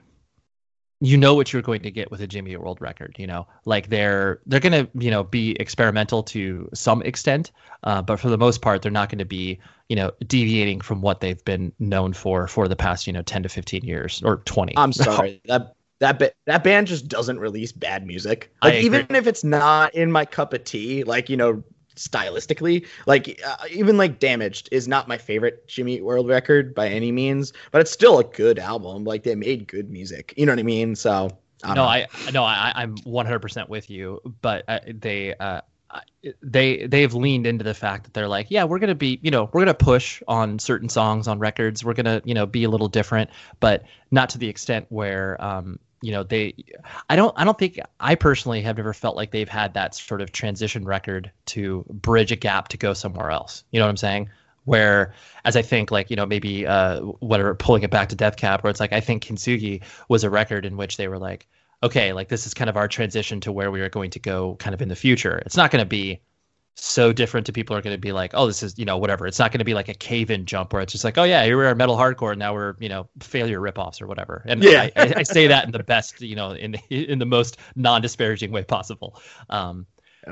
you 1.00 1.16
know 1.16 1.34
what 1.34 1.52
you're 1.52 1.62
going 1.62 1.82
to 1.82 1.90
get 1.90 2.10
with 2.10 2.20
a 2.20 2.26
Jimmy 2.26 2.56
World 2.56 2.80
record. 2.80 3.14
You 3.18 3.26
know, 3.26 3.46
like 3.64 3.88
they're 3.88 4.40
they're 4.46 4.60
gonna 4.60 4.88
you 4.94 5.10
know 5.10 5.24
be 5.24 5.52
experimental 5.60 6.22
to 6.24 6.68
some 6.74 7.02
extent, 7.02 7.52
uh, 7.84 8.02
but 8.02 8.18
for 8.18 8.28
the 8.28 8.38
most 8.38 8.62
part, 8.62 8.82
they're 8.82 8.92
not 8.92 9.08
going 9.08 9.18
to 9.18 9.24
be 9.24 9.60
you 9.88 9.96
know 9.96 10.10
deviating 10.26 10.80
from 10.80 11.00
what 11.00 11.20
they've 11.20 11.44
been 11.44 11.72
known 11.78 12.12
for 12.12 12.48
for 12.48 12.68
the 12.68 12.76
past 12.76 13.06
you 13.06 13.12
know 13.12 13.22
10 13.22 13.44
to 13.44 13.48
15 13.48 13.84
years 13.84 14.22
or 14.24 14.38
20. 14.38 14.76
I'm 14.76 14.92
sorry. 14.92 15.40
that 15.46 15.74
that 16.00 16.18
ba- 16.18 16.32
that 16.46 16.64
band 16.64 16.86
just 16.86 17.08
doesn't 17.08 17.38
release 17.38 17.72
bad 17.72 18.06
music. 18.06 18.52
I 18.62 18.68
Like 18.68 18.84
even 18.84 19.06
if 19.10 19.26
it's 19.26 19.44
not 19.44 19.94
in 19.94 20.10
my 20.10 20.24
cup 20.24 20.52
of 20.52 20.64
tea, 20.64 21.04
like 21.04 21.28
you 21.28 21.36
know, 21.36 21.62
stylistically, 21.98 22.86
like 23.06 23.40
uh, 23.44 23.56
even 23.70 23.96
like 23.96 24.18
Damaged 24.18 24.68
is 24.72 24.88
not 24.88 25.08
my 25.08 25.18
favorite 25.18 25.66
Jimmy 25.66 25.96
Eat 25.96 26.04
World 26.04 26.28
record 26.28 26.74
by 26.74 26.88
any 26.88 27.12
means, 27.12 27.52
but 27.72 27.80
it's 27.80 27.90
still 27.90 28.18
a 28.18 28.24
good 28.24 28.58
album. 28.58 29.04
Like 29.04 29.22
they 29.22 29.34
made 29.34 29.66
good 29.66 29.90
music. 29.90 30.34
You 30.36 30.46
know 30.46 30.52
what 30.52 30.60
I 30.60 30.64
mean? 30.64 30.94
So 30.94 31.30
I 31.62 31.74
don't 31.74 31.76
no, 31.76 31.82
know. 31.82 31.88
I 31.88 32.30
no, 32.32 32.44
I 32.44 32.72
I'm 32.74 32.96
100% 32.98 33.68
with 33.68 33.90
you, 33.90 34.20
but 34.40 34.64
uh, 34.68 34.80
they 34.86 35.34
uh 35.34 35.60
they 36.42 36.86
they've 36.86 37.14
leaned 37.14 37.46
into 37.46 37.64
the 37.64 37.74
fact 37.74 38.04
that 38.04 38.14
they're 38.14 38.28
like, 38.28 38.50
yeah, 38.50 38.64
we're 38.64 38.78
gonna 38.78 38.94
be, 38.94 39.18
you 39.22 39.30
know, 39.30 39.48
we're 39.52 39.60
gonna 39.60 39.74
push 39.74 40.22
on 40.28 40.58
certain 40.58 40.88
songs 40.88 41.28
on 41.28 41.38
records. 41.38 41.84
We're 41.84 41.94
gonna, 41.94 42.20
you 42.24 42.34
know, 42.34 42.46
be 42.46 42.64
a 42.64 42.68
little 42.68 42.88
different, 42.88 43.30
but 43.60 43.84
not 44.10 44.30
to 44.30 44.38
the 44.38 44.48
extent 44.48 44.86
where, 44.88 45.42
um, 45.42 45.78
you 46.00 46.12
know, 46.12 46.22
they. 46.22 46.54
I 47.08 47.16
don't, 47.16 47.34
I 47.36 47.44
don't 47.44 47.58
think 47.58 47.78
I 47.98 48.14
personally 48.14 48.62
have 48.62 48.76
never 48.76 48.92
felt 48.92 49.16
like 49.16 49.30
they've 49.30 49.48
had 49.48 49.74
that 49.74 49.94
sort 49.94 50.20
of 50.20 50.32
transition 50.32 50.84
record 50.84 51.30
to 51.46 51.84
bridge 51.88 52.32
a 52.32 52.36
gap 52.36 52.68
to 52.68 52.76
go 52.76 52.94
somewhere 52.94 53.30
else. 53.30 53.64
You 53.70 53.80
know 53.80 53.86
what 53.86 53.90
I'm 53.90 53.96
saying? 53.96 54.30
Where, 54.64 55.14
as 55.44 55.56
I 55.56 55.62
think, 55.62 55.90
like 55.90 56.10
you 56.10 56.16
know, 56.16 56.26
maybe 56.26 56.66
uh, 56.66 57.00
whatever, 57.00 57.54
pulling 57.54 57.82
it 57.82 57.90
back 57.90 58.10
to 58.10 58.16
Death 58.16 58.36
Cab, 58.36 58.62
where 58.62 58.70
it's 58.70 58.80
like 58.80 58.92
I 58.92 59.00
think 59.00 59.24
Kintsugi 59.24 59.82
was 60.08 60.24
a 60.24 60.30
record 60.30 60.66
in 60.66 60.76
which 60.76 60.96
they 60.96 61.08
were 61.08 61.18
like, 61.18 61.46
okay, 61.82 62.12
like 62.12 62.28
this 62.28 62.46
is 62.46 62.54
kind 62.54 62.70
of 62.70 62.76
our 62.76 62.88
transition 62.88 63.40
to 63.40 63.52
where 63.52 63.70
we 63.70 63.80
are 63.80 63.88
going 63.88 64.10
to 64.10 64.18
go 64.18 64.56
kind 64.56 64.74
of 64.74 64.82
in 64.82 64.88
the 64.88 64.96
future. 64.96 65.38
It's 65.46 65.56
not 65.56 65.70
going 65.70 65.82
to 65.82 65.88
be 65.88 66.20
so 66.80 67.12
different 67.12 67.46
to 67.46 67.52
people 67.52 67.76
are 67.76 67.82
going 67.82 67.94
to 67.94 68.00
be 68.00 68.12
like, 68.12 68.30
oh, 68.34 68.46
this 68.46 68.62
is, 68.62 68.78
you 68.78 68.84
know, 68.84 68.96
whatever. 68.98 69.26
It's 69.26 69.38
not 69.38 69.50
going 69.50 69.58
to 69.58 69.64
be 69.64 69.74
like 69.74 69.88
a 69.88 69.94
cave 69.94 70.30
in 70.30 70.46
jump 70.46 70.72
where 70.72 70.80
it's 70.80 70.92
just 70.92 71.04
like, 71.04 71.18
oh, 71.18 71.24
yeah, 71.24 71.44
here 71.44 71.58
we 71.58 71.64
are 71.64 71.74
metal 71.74 71.96
hardcore. 71.96 72.30
And 72.30 72.38
now 72.38 72.54
we're, 72.54 72.76
you 72.78 72.88
know, 72.88 73.08
failure 73.20 73.60
ripoffs 73.60 74.00
or 74.00 74.06
whatever. 74.06 74.42
And 74.46 74.62
Yeah. 74.62 74.88
I, 74.96 75.14
I, 75.16 75.22
say 75.24 75.48
that 75.48 75.64
in 75.64 75.72
the 75.72 75.82
best, 75.82 76.20
you 76.20 76.36
know, 76.36 76.52
in 76.52 76.72
the, 76.72 76.80
in 77.10 77.18
the 77.18 77.26
most 77.26 77.58
non 77.74 78.00
disparaging 78.00 78.52
way 78.52 78.62
possible. 78.62 79.20
Um, 79.50 79.86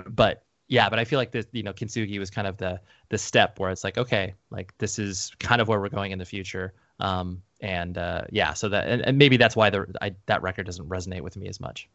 but 0.07 0.45
yeah, 0.69 0.89
but 0.89 0.99
I 0.99 1.05
feel 1.05 1.19
like 1.19 1.33
this, 1.33 1.47
you 1.53 1.63
know, 1.63 1.73
Kintsugi 1.73 2.19
was 2.19 2.31
kind 2.31 2.47
of 2.47 2.57
the 2.57 2.81
the 3.09 3.19
step 3.19 3.59
where 3.59 3.71
it's 3.71 3.85
like, 3.85 3.99
okay, 3.99 4.35
like 4.51 4.77
this 4.79 4.99
is 4.99 5.33
kind 5.39 5.61
of 5.61 5.69
where 5.69 5.81
we're 5.81 5.89
going 5.89 6.13
in 6.13 6.19
the 6.19 6.25
future. 6.25 6.75
Um, 6.99 7.43
and 7.61 7.97
uh, 7.99 8.23
yeah, 8.31 8.53
so 8.55 8.69
that 8.69 8.89
and, 8.89 9.03
and 9.03 9.19
maybe 9.19 9.37
that's 9.37 9.55
why 9.55 9.71
the 9.71 9.87
I, 10.01 10.15
that 10.27 10.43
record 10.43 10.67
doesn't 10.67 10.89
resonate 10.89 11.21
with 11.21 11.37
me 11.37 11.49
as 11.49 11.61
much. 11.61 11.89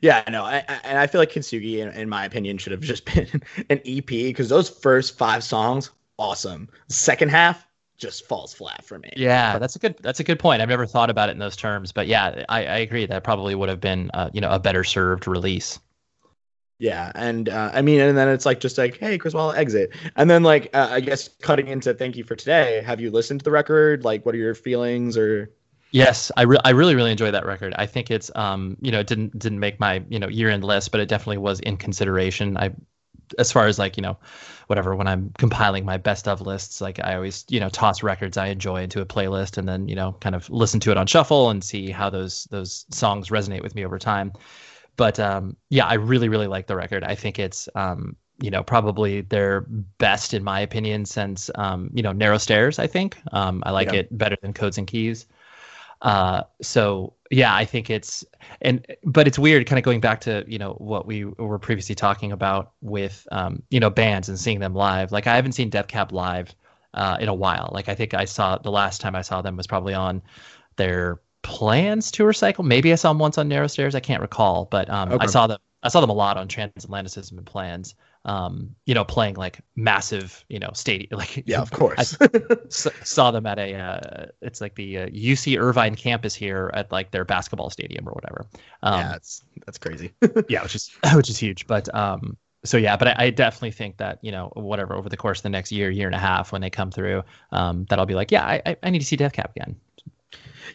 Yeah, 0.00 0.22
no, 0.28 0.44
I, 0.44 0.64
I, 0.68 0.80
and 0.84 0.98
I 0.98 1.06
feel 1.06 1.20
like 1.20 1.30
Kintsugi, 1.30 1.78
in, 1.78 1.88
in 1.88 2.08
my 2.08 2.24
opinion, 2.24 2.58
should 2.58 2.72
have 2.72 2.80
just 2.80 3.04
been 3.14 3.42
an 3.70 3.80
EP 3.84 4.06
because 4.06 4.48
those 4.48 4.68
first 4.68 5.16
five 5.16 5.44
songs, 5.44 5.90
awesome. 6.18 6.68
Second 6.88 7.30
half 7.30 7.66
just 7.96 8.26
falls 8.26 8.52
flat 8.52 8.84
for 8.84 8.98
me. 8.98 9.10
Yeah, 9.16 9.58
that's 9.58 9.76
a 9.76 9.78
good 9.78 9.96
that's 10.00 10.20
a 10.20 10.24
good 10.24 10.38
point. 10.38 10.60
I've 10.60 10.68
never 10.68 10.86
thought 10.86 11.10
about 11.10 11.28
it 11.28 11.32
in 11.32 11.38
those 11.38 11.56
terms, 11.56 11.92
but 11.92 12.06
yeah, 12.06 12.44
I, 12.48 12.66
I 12.66 12.76
agree 12.78 13.06
that 13.06 13.24
probably 13.24 13.54
would 13.54 13.68
have 13.68 13.80
been 13.80 14.10
uh, 14.12 14.30
you 14.32 14.40
know 14.40 14.50
a 14.50 14.58
better 14.58 14.84
served 14.84 15.26
release. 15.26 15.78
Yeah, 16.78 17.10
and 17.14 17.48
uh, 17.48 17.70
I 17.72 17.80
mean, 17.80 18.00
and 18.00 18.18
then 18.18 18.28
it's 18.28 18.44
like 18.44 18.60
just 18.60 18.76
like, 18.76 18.98
hey, 18.98 19.16
Chris 19.16 19.32
Walla, 19.32 19.56
exit, 19.56 19.92
and 20.14 20.28
then 20.28 20.42
like 20.42 20.68
uh, 20.74 20.88
I 20.90 21.00
guess 21.00 21.28
cutting 21.40 21.68
into 21.68 21.94
thank 21.94 22.16
you 22.16 22.24
for 22.24 22.36
today. 22.36 22.82
Have 22.84 23.00
you 23.00 23.10
listened 23.10 23.40
to 23.40 23.44
the 23.44 23.50
record? 23.50 24.04
Like, 24.04 24.26
what 24.26 24.34
are 24.34 24.38
your 24.38 24.54
feelings? 24.54 25.16
Or 25.16 25.50
Yes, 25.96 26.30
I, 26.36 26.42
re- 26.42 26.58
I 26.62 26.70
really 26.70 26.94
really 26.94 27.10
enjoy 27.10 27.30
that 27.30 27.46
record. 27.46 27.74
I 27.78 27.86
think 27.86 28.10
it's 28.10 28.30
um 28.34 28.76
you 28.82 28.90
know 28.92 29.00
it 29.00 29.06
didn't 29.06 29.38
didn't 29.38 29.60
make 29.60 29.80
my 29.80 30.04
you 30.08 30.18
know 30.18 30.28
year 30.28 30.50
end 30.50 30.62
list, 30.62 30.90
but 30.92 31.00
it 31.00 31.08
definitely 31.08 31.38
was 31.38 31.60
in 31.60 31.76
consideration. 31.78 32.56
I 32.58 32.70
as 33.38 33.52
far 33.52 33.66
as 33.66 33.78
like 33.78 33.96
you 33.96 34.02
know 34.02 34.18
whatever 34.68 34.96
when 34.96 35.08
I'm 35.08 35.32
compiling 35.38 35.84
my 35.86 35.96
best 35.96 36.28
of 36.28 36.40
lists, 36.42 36.80
like 36.82 37.00
I 37.04 37.14
always 37.14 37.44
you 37.48 37.60
know 37.60 37.70
toss 37.70 38.02
records 38.02 38.36
I 38.36 38.48
enjoy 38.48 38.82
into 38.82 39.00
a 39.00 39.06
playlist 39.06 39.58
and 39.58 39.68
then 39.68 39.88
you 39.88 39.94
know 39.96 40.12
kind 40.20 40.34
of 40.34 40.50
listen 40.50 40.80
to 40.80 40.90
it 40.92 40.98
on 40.98 41.06
shuffle 41.06 41.50
and 41.50 41.64
see 41.64 41.90
how 41.90 42.10
those 42.10 42.44
those 42.50 42.86
songs 42.90 43.30
resonate 43.30 43.62
with 43.62 43.74
me 43.74 43.84
over 43.86 43.98
time. 43.98 44.32
But 44.96 45.20
um 45.20 45.56
yeah, 45.70 45.86
I 45.86 45.94
really 45.94 46.28
really 46.28 46.46
like 46.48 46.66
the 46.66 46.76
record. 46.76 47.04
I 47.04 47.14
think 47.14 47.38
it's 47.38 47.68
um 47.74 48.16
you 48.40 48.50
know 48.50 48.62
probably 48.62 49.22
their 49.22 49.62
best 49.98 50.34
in 50.34 50.44
my 50.44 50.60
opinion 50.60 51.04
since 51.06 51.50
um 51.56 51.90
you 51.94 52.02
know 52.02 52.12
Narrow 52.12 52.38
Stairs. 52.38 52.78
I 52.78 52.86
think 52.86 53.18
um 53.32 53.62
I 53.66 53.70
like 53.72 53.92
Yeah. 53.92 53.94
it 53.94 54.16
better 54.16 54.36
than 54.42 54.52
Codes 54.52 54.78
and 54.78 54.86
Keys. 54.86 55.26
Uh, 56.02 56.42
so 56.62 57.14
yeah, 57.30 57.54
I 57.54 57.64
think 57.64 57.90
it's 57.90 58.24
and 58.62 58.86
but 59.04 59.26
it's 59.26 59.38
weird, 59.38 59.66
kind 59.66 59.78
of 59.78 59.84
going 59.84 60.00
back 60.00 60.20
to 60.22 60.44
you 60.46 60.58
know 60.58 60.74
what 60.74 61.06
we 61.06 61.24
were 61.24 61.58
previously 61.58 61.94
talking 61.94 62.32
about 62.32 62.72
with 62.80 63.26
um, 63.32 63.62
you 63.70 63.80
know 63.80 63.90
bands 63.90 64.28
and 64.28 64.38
seeing 64.38 64.60
them 64.60 64.74
live. 64.74 65.12
Like 65.12 65.26
I 65.26 65.36
haven't 65.36 65.52
seen 65.52 65.70
Death 65.70 65.88
Cab 65.88 66.12
live 66.12 66.54
uh, 66.94 67.16
in 67.20 67.28
a 67.28 67.34
while. 67.34 67.70
Like 67.72 67.88
I 67.88 67.94
think 67.94 68.14
I 68.14 68.24
saw 68.24 68.58
the 68.58 68.70
last 68.70 69.00
time 69.00 69.16
I 69.16 69.22
saw 69.22 69.42
them 69.42 69.56
was 69.56 69.66
probably 69.66 69.94
on 69.94 70.22
their 70.76 71.20
Plans 71.42 72.10
tour 72.10 72.32
cycle. 72.32 72.64
Maybe 72.64 72.92
I 72.92 72.96
saw 72.96 73.10
them 73.10 73.18
once 73.18 73.38
on 73.38 73.48
Narrow 73.48 73.68
Stairs. 73.68 73.94
I 73.94 74.00
can't 74.00 74.20
recall, 74.20 74.66
but 74.66 74.90
um, 74.90 75.16
I 75.20 75.26
saw 75.26 75.46
them. 75.46 75.58
I 75.82 75.88
saw 75.88 76.00
them 76.00 76.10
a 76.10 76.14
lot 76.14 76.36
on 76.36 76.48
Transatlanticism 76.48 77.38
and 77.38 77.46
Plans. 77.46 77.94
Um, 78.26 78.74
you 78.86 78.94
know, 78.94 79.04
playing 79.04 79.36
like 79.36 79.60
massive, 79.76 80.44
you 80.48 80.58
know, 80.58 80.70
stadium. 80.74 81.08
Like 81.18 81.44
yeah, 81.46 81.62
of 81.62 81.70
course. 81.70 82.16
s- 82.66 82.88
saw 83.04 83.30
them 83.30 83.46
at 83.46 83.58
a 83.58 83.74
uh, 83.74 84.26
it's 84.42 84.60
like 84.60 84.74
the 84.74 84.98
uh, 84.98 85.06
UC 85.06 85.56
Irvine 85.56 85.94
campus 85.94 86.34
here 86.34 86.70
at 86.74 86.90
like 86.90 87.12
their 87.12 87.24
basketball 87.24 87.70
stadium 87.70 88.08
or 88.08 88.12
whatever. 88.12 88.46
Um, 88.82 88.98
yeah, 88.98 89.08
that's 89.12 89.44
that's 89.64 89.78
crazy. 89.78 90.12
Yeah, 90.48 90.62
which 90.64 90.74
is 90.74 90.90
which 91.14 91.30
is 91.30 91.38
huge. 91.38 91.66
But 91.68 91.92
um, 91.94 92.36
so 92.64 92.76
yeah, 92.76 92.96
but 92.96 93.08
I, 93.08 93.26
I 93.26 93.30
definitely 93.30 93.70
think 93.70 93.96
that 93.98 94.18
you 94.22 94.32
know 94.32 94.50
whatever 94.54 94.94
over 94.94 95.08
the 95.08 95.16
course 95.16 95.38
of 95.38 95.42
the 95.44 95.50
next 95.50 95.70
year, 95.70 95.90
year 95.90 96.08
and 96.08 96.14
a 96.16 96.18
half 96.18 96.50
when 96.50 96.60
they 96.60 96.70
come 96.70 96.90
through, 96.90 97.22
um, 97.52 97.86
that 97.90 97.98
I'll 98.00 98.06
be 98.06 98.14
like, 98.14 98.32
yeah, 98.32 98.44
I, 98.44 98.62
I- 98.66 98.76
I 98.82 98.90
need 98.90 98.98
to 99.00 99.06
see 99.06 99.16
Death 99.16 99.32
Cab 99.34 99.50
again. 99.54 99.76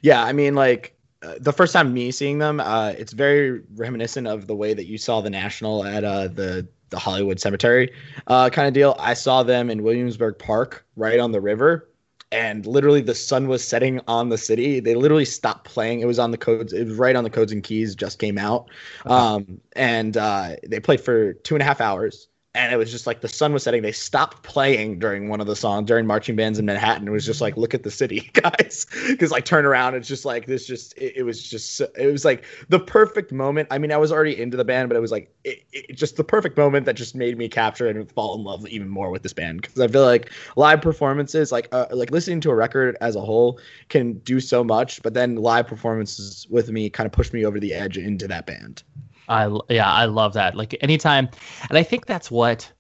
Yeah, 0.02 0.24
I 0.24 0.34
mean, 0.34 0.56
like 0.56 0.96
uh, 1.22 1.36
the 1.40 1.54
first 1.54 1.74
time 1.74 1.94
me 1.94 2.12
seeing 2.12 2.40
them, 2.40 2.60
uh, 2.60 2.94
it's 2.98 3.14
very 3.14 3.62
reminiscent 3.76 4.28
of 4.28 4.48
the 4.48 4.56
way 4.56 4.74
that 4.74 4.86
you 4.86 4.98
saw 4.98 5.22
the 5.22 5.30
National 5.30 5.84
at 5.86 6.04
uh, 6.04 6.28
the 6.28 6.68
the 6.92 7.00
Hollywood 7.00 7.40
Cemetery 7.40 7.92
uh, 8.28 8.50
kind 8.50 8.68
of 8.68 8.74
deal. 8.74 8.96
I 9.00 9.16
saw 9.16 9.42
them 9.42 9.70
in 9.70 9.82
Williamsburg 9.82 10.38
Park, 10.38 10.86
right 10.96 11.20
on 11.20 11.32
the 11.32 11.42
river, 11.42 11.90
and 12.32 12.66
literally 12.66 13.02
the 13.02 13.16
sun 13.16 13.48
was 13.48 13.68
setting 13.68 14.00
on 14.08 14.30
the 14.30 14.38
city. 14.38 14.80
They 14.80 14.96
literally 14.96 15.26
stopped 15.26 15.66
playing. 15.66 16.02
It 16.02 16.06
was 16.06 16.20
on 16.20 16.32
the 16.32 16.38
codes. 16.38 16.72
It 16.72 16.88
was 16.88 16.98
right 16.98 17.16
on 17.16 17.24
the 17.24 17.30
codes 17.30 17.52
and 17.52 17.64
keys. 17.64 17.96
Just 17.96 18.20
came 18.20 18.38
out, 18.38 18.70
um, 19.06 19.60
and 19.74 20.16
uh, 20.16 20.56
they 20.68 20.80
played 20.80 21.02
for 21.02 21.34
two 21.34 21.56
and 21.56 21.62
a 21.62 21.66
half 21.66 21.82
hours. 21.82 22.28
And 22.54 22.74
it 22.74 22.76
was 22.76 22.92
just 22.92 23.08
like 23.08 23.22
the 23.22 23.30
sun 23.30 23.54
was 23.54 23.64
setting. 23.64 23.82
They 23.82 23.94
stopped 23.94 24.44
playing 24.44 25.00
during 25.00 25.30
one 25.30 25.40
of 25.40 25.48
the 25.48 25.56
songs 25.56 25.88
during 25.88 26.06
marching 26.06 26.36
bands 26.36 26.60
in 26.60 26.66
Manhattan. 26.66 27.08
It 27.08 27.12
was 27.12 27.26
just 27.26 27.40
like, 27.40 27.56
look 27.56 27.74
at 27.74 27.84
the 27.84 27.92
city, 27.92 28.30
guys, 28.34 28.88
because 29.08 29.32
like 29.32 29.46
turn 29.46 29.66
around. 29.66 29.96
It's 29.96 30.08
just 30.08 30.26
like 30.26 30.48
this. 30.48 30.68
Just 30.68 30.98
it, 30.98 31.14
it 31.18 31.24
was 31.24 31.42
just 31.42 31.80
it 31.80 32.12
was 32.12 32.26
like 32.26 32.44
the 32.68 32.80
perfect 32.80 33.32
moment. 33.32 33.70
I 33.72 33.78
mean, 33.78 33.92
I 33.94 33.98
was 33.98 34.12
already 34.12 34.40
into 34.40 34.58
the 34.58 34.66
band, 34.66 34.90
but 34.90 34.98
it 34.98 35.00
was 35.00 35.12
like 35.12 35.34
it, 35.46 35.64
it 35.72 35.96
just 35.96 36.18
the 36.18 36.26
perfect 36.26 36.58
moment 36.58 36.86
that 36.88 36.96
just 36.96 37.16
made 37.16 37.38
me 37.38 37.48
capture 37.48 37.88
and 37.88 38.12
fall 38.12 38.36
in 38.36 38.44
love 38.44 38.68
even 38.68 38.90
more 38.90 39.12
with 39.12 39.24
this 39.24 39.34
band 39.34 39.62
because 39.62 39.80
I 39.80 39.88
feel 39.88 40.04
like 40.04 40.30
live 40.58 40.82
performances, 40.82 41.54
like 41.54 41.70
uh, 41.72 41.86
like 41.92 42.12
listening 42.12 42.42
to 42.42 42.50
a 42.52 42.56
record 42.56 42.98
as 43.00 43.16
a 43.16 43.22
whole, 43.22 43.62
can 43.88 44.14
do 44.20 44.42
so 44.42 44.62
much, 44.62 45.02
but 45.04 45.14
then 45.14 45.38
live 45.38 45.68
performances 45.68 46.48
with 46.50 46.70
me 46.70 46.90
kind 46.90 47.06
of 47.06 47.14
pushed 47.14 47.32
me 47.32 47.46
over 47.46 47.62
the 47.62 47.74
edge 47.74 47.98
into 47.98 48.28
that 48.28 48.46
band. 48.46 48.84
I 49.28 49.58
yeah, 49.70 49.92
I 49.92 50.06
love 50.06 50.34
that. 50.34 50.56
Like 50.56 50.76
anytime, 50.82 51.30
and 51.70 51.78
I 51.78 51.84
think 51.84 52.06
that's 52.06 52.30
what 52.30 52.72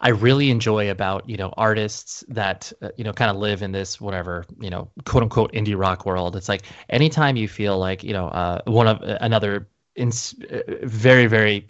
I 0.00 0.10
really 0.10 0.50
enjoy 0.50 0.90
about 0.90 1.28
you 1.28 1.36
know 1.36 1.52
artists 1.56 2.24
that 2.28 2.72
uh, 2.82 2.90
you 2.96 3.04
know 3.04 3.12
kind 3.12 3.30
of 3.30 3.36
live 3.36 3.62
in 3.62 3.72
this 3.72 4.00
whatever 4.00 4.44
you 4.60 4.70
know 4.70 4.90
quote 5.04 5.22
unquote 5.22 5.52
indie 5.52 5.78
rock 5.78 6.04
world. 6.04 6.36
It's 6.36 6.48
like 6.48 6.62
anytime 6.90 7.36
you 7.36 7.48
feel 7.48 7.78
like 7.78 8.04
you 8.04 8.12
know 8.12 8.28
uh, 8.28 8.60
one 8.66 8.86
of 8.88 9.02
uh, 9.02 9.18
another 9.20 9.68
ins- 9.94 10.34
uh, 10.50 10.60
very 10.82 11.26
very 11.26 11.66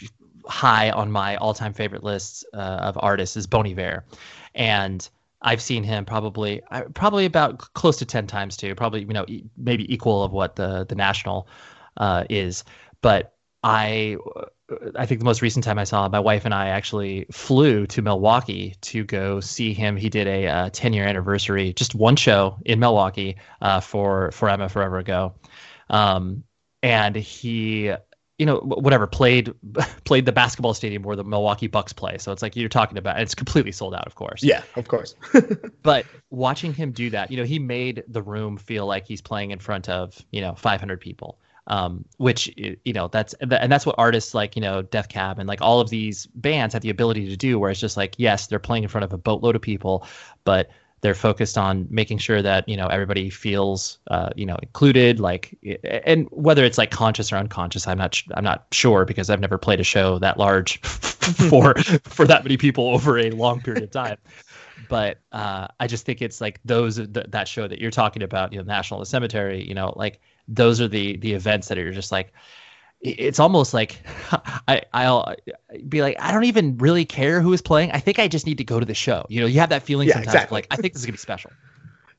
high 0.47 0.91
on 0.91 1.11
my 1.11 1.37
all 1.37 1.55
time 1.55 1.73
favorite 1.73 2.03
lists 2.05 2.45
uh, 2.55 2.57
of 2.57 2.99
artists 3.01 3.37
is 3.37 3.47
Bon 3.47 3.67
Iver, 3.67 4.05
and 4.55 5.09
I've 5.43 5.63
seen 5.63 5.85
him 5.85 6.05
probably 6.05 6.63
probably 6.95 7.27
about 7.27 7.59
close 7.75 7.97
to 7.99 8.05
ten 8.05 8.27
times 8.27 8.57
too. 8.57 8.75
Probably 8.75 9.01
you 9.03 9.07
know 9.07 9.27
maybe 9.57 9.93
equal 9.93 10.25
of 10.25 10.33
what 10.33 10.57
the 10.57 10.85
the 10.89 10.97
national 10.97 11.49
uh, 11.97 12.25
is, 12.29 12.65
but 13.03 13.36
I 13.67 14.17
I 14.97 15.07
think 15.07 15.19
the 15.19 15.25
most 15.25 15.43
recent 15.43 15.64
time 15.64 15.77
I 15.77 15.85
saw 15.85 16.07
him, 16.07 16.12
my 16.12 16.21
wife 16.21 16.45
and 16.45 16.55
I 16.55 16.69
actually 16.69 17.27
flew 17.33 17.85
to 17.89 18.01
Milwaukee 18.01 18.77
to 18.83 19.05
go 19.05 19.41
see 19.41 19.75
him. 19.75 19.97
He 19.97 20.09
did 20.09 20.29
a 20.29 20.47
uh, 20.47 20.71
10 20.73 20.93
year 20.93 21.05
anniversary, 21.05 21.73
just 21.73 21.95
one 21.95 22.14
show 22.14 22.59
in 22.64 22.79
Milwaukee 22.79 23.37
uh, 23.61 23.81
for 23.81 24.31
for 24.31 24.49
Emma 24.49 24.69
Forever 24.69 24.99
Ago, 24.99 25.35
um, 25.91 26.45
and 26.85 27.17
he, 27.17 27.93
you 28.39 28.47
know, 28.47 28.59
whatever 28.59 29.09
played 29.09 29.53
played 30.05 30.27
the 30.27 30.33
basketball 30.33 30.75
stadium 30.75 31.03
where 31.03 31.17
the 31.17 31.25
Milwaukee 31.25 31.67
Bucks 31.67 31.93
play. 31.93 32.19
So 32.19 32.31
it's 32.31 32.43
like 32.43 32.55
you're 32.55 32.69
talking 32.69 32.99
about. 32.99 33.21
It's 33.21 33.35
completely 33.35 33.73
sold 33.73 33.97
out, 33.97 34.07
of 34.07 34.14
course. 34.14 34.45
Yeah, 34.45 34.62
of 34.77 34.87
course. 34.87 35.17
but 35.83 36.07
watching 36.31 36.73
him 36.73 36.93
do 36.93 37.11
that, 37.11 37.33
you 37.33 37.37
know, 37.37 37.45
he 37.45 37.59
made 37.59 38.05
the 38.07 38.23
room 38.23 38.59
feel 38.59 38.87
like 38.87 39.07
he's 39.07 39.23
playing 39.23 39.51
in 39.51 39.59
front 39.59 39.89
of 39.89 40.25
you 40.31 40.41
know 40.41 40.55
500 40.55 41.01
people 41.01 41.41
um, 41.69 42.05
which 42.19 42.53
you 42.57 42.93
know 42.93 43.09
that's 43.09 43.35
and 43.35 43.71
that's 43.71 43.87
what 43.87 43.95
artists 43.99 44.35
like 44.35 44.57
you 44.57 44.62
know 44.62 44.83
Death 44.83 45.09
Cab 45.09 45.39
and 45.39 45.49
like 45.49 45.61
all 45.61 45.81
of 45.81 45.91
these 45.91 46.27
bands 46.27 46.73
have 46.75 46.83
the 46.83 46.91
ability 46.91 47.29
to 47.29 47.37
do. 47.37 47.59
Where 47.59 47.71
it's 47.71 47.81
just 47.81 47.97
like 47.97 48.14
yes, 48.19 48.47
they're 48.47 48.59
playing 48.59 48.85
in 48.85 48.89
front 48.89 49.05
of 49.05 49.12
a 49.12 49.19
boatload 49.19 49.57
of 49.57 49.62
people, 49.62 50.07
but 50.45 50.71
they're 51.01 51.14
focused 51.14 51.59
on 51.59 51.87
making 51.91 52.19
sure 52.19 52.43
that 52.43 52.69
you 52.69 52.77
know 52.77 52.87
everybody 52.87 53.31
feels 53.31 53.99
uh, 54.11 54.31
you 54.35 54.47
know 54.47 54.57
included 54.62 55.21
like 55.21 55.57
and 55.85 56.27
whether 56.31 56.64
it's 56.64 56.79
like 56.79 56.91
conscious 56.91 57.33
or 57.33 57.37
unconscious 57.37 57.87
i'm 57.87 57.99
not 57.99 58.21
i'm 58.35 58.45
not 58.45 58.67
sure 58.73 59.05
because 59.05 59.31
i've 59.31 59.41
never 59.41 59.59
played 59.59 59.81
a 59.81 59.85
show 59.85 60.19
that 60.19 60.39
large 60.39 60.81
for 60.83 61.75
for 62.05 62.27
that 62.27 62.43
many 62.45 62.57
people 62.57 62.89
over 62.89 63.19
a 63.19 63.31
long 63.31 63.61
period 63.61 63.85
of 63.85 63.91
time 63.91 64.17
but 64.89 65.19
uh, 65.33 65.67
i 65.81 65.87
just 65.87 66.07
think 66.07 66.23
it's 66.23 66.41
like 66.41 66.61
those 66.64 66.97
th- 66.97 67.27
that 67.29 67.47
show 67.47 67.69
that 67.69 67.81
you're 67.81 67.91
talking 67.91 68.23
about 68.23 68.53
you 68.53 68.59
know 68.59 68.64
national 68.64 69.01
the 69.01 69.07
cemetery 69.07 69.62
you 69.67 69.75
know 69.75 69.93
like 69.97 70.21
those 70.49 70.81
are 70.81 70.89
the 70.89 71.17
the 71.19 71.33
events 71.33 71.69
that 71.69 71.79
are 71.79 71.93
just 71.93 72.13
like 72.13 72.33
it's 73.01 73.39
almost 73.39 73.75
like 73.75 74.03
I 74.69 74.83
I'll 74.93 75.35
be 75.89 76.03
like 76.03 76.17
I 76.19 76.33
don't 76.33 76.45
even 76.45 76.77
really 76.79 77.05
care 77.05 77.41
who 77.41 77.53
is 77.53 77.63
playing. 77.63 77.93
I 77.93 78.01
think 78.01 78.19
I 78.19 78.29
just 78.29 78.47
need 78.47 78.59
to 78.59 78.65
go 78.65 78.81
to 78.81 78.87
the 78.87 78.95
show. 78.95 79.27
You 79.29 79.41
know, 79.41 79.47
you 79.47 79.61
have 79.61 79.69
that 79.71 79.83
feeling 79.83 80.09
yeah, 80.09 80.15
sometimes 80.15 80.35
exactly. 80.35 80.57
like 80.57 80.67
I 80.71 80.77
think 80.77 80.95
this 80.95 81.03
is 81.03 81.07
gonna 81.07 81.13
be 81.13 81.19
special. 81.19 81.51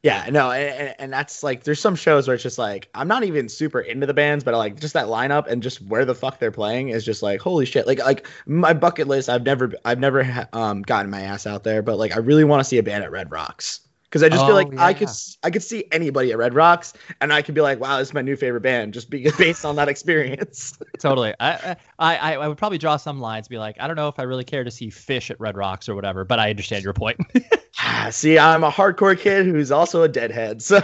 Yeah, 0.04 0.30
no, 0.30 0.52
and, 0.52 0.96
and 1.00 1.12
that's 1.12 1.42
like 1.42 1.64
there's 1.64 1.82
some 1.82 1.96
shows 1.96 2.28
where 2.28 2.36
it's 2.36 2.44
just 2.44 2.60
like 2.60 2.88
I'm 2.94 3.08
not 3.08 3.24
even 3.24 3.50
super 3.50 3.82
into 3.82 4.06
the 4.06 4.14
bands, 4.14 4.44
but 4.44 4.54
like 4.54 4.80
just 4.80 4.94
that 4.94 5.08
lineup 5.08 5.48
and 5.48 5.64
just 5.64 5.82
where 5.82 6.06
the 6.06 6.14
fuck 6.14 6.40
they're 6.40 6.52
playing 6.52 6.90
is 6.90 7.04
just 7.04 7.24
like 7.24 7.42
holy 7.42 7.66
shit. 7.66 7.88
Like 7.88 8.00
like 8.00 8.28
my 8.46 8.74
bucket 8.74 9.08
list, 9.08 9.28
I've 9.28 9.44
never 9.44 9.74
I've 9.84 10.00
never 10.00 10.48
um 10.54 10.84
gotten 10.84 11.10
my 11.10 11.22
ass 11.22 11.48
out 11.48 11.64
there, 11.64 11.82
but 11.82 11.98
like 11.98 12.16
I 12.16 12.20
really 12.20 12.44
want 12.44 12.60
to 12.60 12.64
see 12.64 12.78
a 12.78 12.84
band 12.84 13.04
at 13.04 13.12
Red 13.12 13.32
Rocks 13.32 13.87
because 14.10 14.24
I 14.24 14.30
just 14.30 14.44
Oh, 14.44 14.48
feel 14.48 14.56
like 14.56 14.78
I 14.78 14.94
could 14.94 15.10
I 15.44 15.50
could 15.50 15.64
see 15.64 15.86
anybody 15.92 16.32
at 16.32 16.38
Red 16.38 16.54
Rocks 16.54 16.94
and 17.20 17.34
I 17.34 17.42
could 17.42 17.56
be 17.56 17.62
like, 17.62 17.80
wow, 17.80 17.98
this 17.98 18.10
is 18.10 18.14
my 18.14 18.22
new 18.22 18.36
favorite 18.36 18.62
band 18.62 18.94
just 18.94 19.10
because 19.10 19.36
based 19.38 19.66
on 19.66 19.76
that 19.76 19.90
experience. 19.90 20.78
totally. 21.00 21.34
I, 21.40 21.76
I 22.00 22.18
I 22.18 22.36
I 22.38 22.48
would 22.48 22.58
probably 22.58 22.78
draw 22.78 22.98
some 22.98 23.20
lines, 23.20 23.48
be 23.48 23.58
like, 23.58 23.76
I 23.80 23.88
don't 23.88 23.96
know 23.96 24.08
if 24.08 24.20
I 24.20 24.24
really 24.24 24.46
care 24.46 24.64
to 24.64 24.72
see 24.72 24.90
Phish 24.90 25.30
at 25.30 25.40
Red 25.40 25.58
Rocks 25.58 25.90
or 25.90 25.96
whatever, 25.96 26.24
but 26.24 26.40
I 26.40 26.50
understand 26.50 26.84
your 26.84 26.94
point. 26.94 27.20
see, 28.12 28.40
I'm 28.40 28.64
a 28.64 28.72
hardcore 28.72 29.18
kid 29.18 29.46
who's 29.46 29.72
also 29.72 30.04
a 30.04 30.08
deadhead, 30.08 30.62
so 30.62 30.80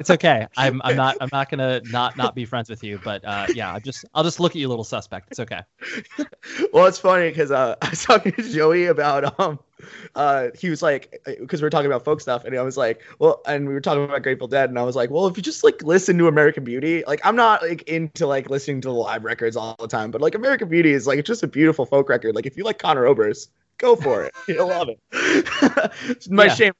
it's 0.00 0.10
okay. 0.10 0.46
I'm 0.56 0.80
I'm 0.84 0.96
not 0.96 1.16
I'm 1.20 1.28
not 1.32 1.48
gonna 1.48 1.80
not 1.90 2.16
not 2.16 2.34
be 2.34 2.44
friends 2.44 2.68
with 2.68 2.82
you, 2.82 2.98
but 3.04 3.24
uh, 3.24 3.46
yeah, 3.54 3.72
I'm 3.72 3.82
just 3.82 4.04
I'll 4.14 4.24
just 4.24 4.40
look 4.40 4.52
at 4.52 4.56
you, 4.56 4.68
little 4.68 4.84
suspect. 4.84 5.28
It's 5.30 5.40
okay. 5.40 5.60
well, 6.72 6.86
it's 6.86 6.98
funny 6.98 7.28
because 7.30 7.50
uh, 7.50 7.76
I 7.82 7.90
was 7.90 8.02
talking 8.02 8.32
to 8.32 8.42
Joey 8.42 8.86
about 8.86 9.38
um, 9.38 9.58
uh, 10.14 10.48
he 10.58 10.70
was 10.70 10.82
like, 10.82 11.20
because 11.24 11.60
we 11.60 11.66
were 11.66 11.70
talking 11.70 11.86
about 11.86 12.04
folk 12.04 12.20
stuff, 12.20 12.44
and 12.44 12.56
I 12.56 12.62
was 12.62 12.76
like, 12.76 13.02
well, 13.18 13.40
and 13.46 13.66
we 13.68 13.74
were 13.74 13.80
talking 13.80 14.04
about 14.04 14.22
Grateful 14.22 14.48
Dead, 14.48 14.68
and 14.70 14.78
I 14.78 14.82
was 14.82 14.96
like, 14.96 15.10
well, 15.10 15.26
if 15.26 15.36
you 15.36 15.42
just 15.42 15.64
like 15.64 15.82
listen 15.82 16.18
to 16.18 16.28
American 16.28 16.64
Beauty, 16.64 17.04
like 17.06 17.20
I'm 17.24 17.36
not 17.36 17.62
like 17.62 17.82
into 17.88 18.26
like 18.26 18.50
listening 18.50 18.80
to 18.82 18.88
the 18.88 18.94
live 18.94 19.24
records 19.24 19.56
all 19.56 19.76
the 19.78 19.88
time, 19.88 20.10
but 20.10 20.20
like 20.20 20.34
American 20.34 20.68
Beauty 20.68 20.92
is 20.92 21.06
like 21.06 21.18
it's 21.18 21.28
just 21.28 21.42
a 21.42 21.48
beautiful 21.48 21.86
folk 21.86 22.08
record. 22.08 22.34
Like 22.34 22.46
if 22.46 22.56
you 22.56 22.64
like 22.64 22.78
Conor 22.78 23.06
Oberst, 23.06 23.50
go 23.78 23.96
for 23.96 24.24
it, 24.24 24.34
you'll 24.48 24.68
love 24.68 24.88
it. 24.88 24.98
My 26.30 26.46
Yeah. 26.46 26.54
shame. 26.54 26.72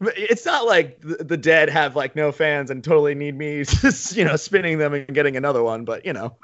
It's 0.00 0.46
not 0.46 0.64
like 0.64 1.00
the, 1.00 1.16
the 1.24 1.36
Dead 1.36 1.68
have 1.70 1.96
like 1.96 2.14
no 2.14 2.30
fans 2.32 2.70
and 2.70 2.82
totally 2.84 3.14
need 3.14 3.36
me, 3.36 3.64
just 3.64 4.16
you 4.16 4.24
know, 4.24 4.36
spinning 4.36 4.78
them 4.78 4.94
and 4.94 5.06
getting 5.12 5.36
another 5.36 5.62
one, 5.62 5.84
but 5.84 6.06
you 6.06 6.12
know. 6.12 6.36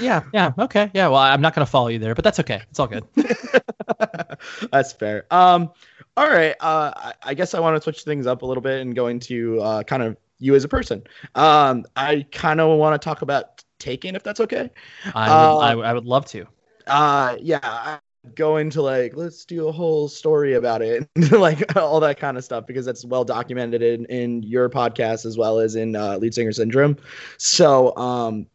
Yeah, 0.00 0.22
yeah, 0.34 0.52
okay, 0.58 0.90
yeah. 0.94 1.08
Well, 1.08 1.20
I'm 1.20 1.40
not 1.40 1.54
gonna 1.54 1.66
follow 1.66 1.88
you 1.88 1.98
there, 1.98 2.14
but 2.14 2.24
that's 2.24 2.40
okay. 2.40 2.62
It's 2.70 2.80
all 2.80 2.86
good. 2.88 3.04
That's 4.72 4.92
fair. 4.92 5.26
Um, 5.30 5.70
all 6.16 6.28
right. 6.28 6.54
Uh, 6.60 6.92
I, 6.94 7.12
I 7.22 7.34
guess 7.34 7.54
I 7.54 7.60
want 7.60 7.76
to 7.76 7.82
switch 7.82 8.02
things 8.02 8.26
up 8.26 8.42
a 8.42 8.46
little 8.46 8.60
bit 8.60 8.80
and 8.80 8.94
go 8.94 9.06
into 9.08 9.60
uh, 9.60 9.82
kind 9.82 10.02
of 10.02 10.16
you 10.38 10.54
as 10.54 10.64
a 10.64 10.68
person. 10.68 11.02
Um, 11.34 11.84
I 11.96 12.26
kind 12.32 12.60
of 12.60 12.78
want 12.78 13.00
to 13.00 13.04
talk 13.04 13.22
about 13.22 13.64
Taken, 13.78 14.16
if 14.16 14.24
that's 14.24 14.40
okay. 14.40 14.70
I 15.14 15.28
Uh, 15.30 15.56
I, 15.58 15.74
would- 15.76 15.84
I 15.84 15.92
would 15.94 16.04
love 16.04 16.26
to. 16.26 16.46
Uh, 16.86 17.36
yeah. 17.40 17.60
I 17.62 17.98
go 18.34 18.56
into 18.56 18.82
like 18.82 19.16
let's 19.16 19.44
do 19.44 19.68
a 19.68 19.72
whole 19.72 20.08
story 20.08 20.54
about 20.54 20.82
it, 20.82 21.08
like 21.32 21.76
all 21.76 22.00
that 22.00 22.18
kind 22.18 22.36
of 22.36 22.44
stuff 22.44 22.66
because 22.66 22.84
that's 22.84 23.04
well 23.04 23.24
documented 23.24 23.82
in 23.82 24.04
in 24.06 24.42
your 24.42 24.68
podcast 24.68 25.24
as 25.26 25.38
well 25.38 25.60
as 25.60 25.76
in 25.76 25.94
uh, 25.94 26.16
Lead 26.18 26.34
Singer 26.34 26.50
Syndrome. 26.52 26.96
So 27.38 27.96
um, 27.96 28.46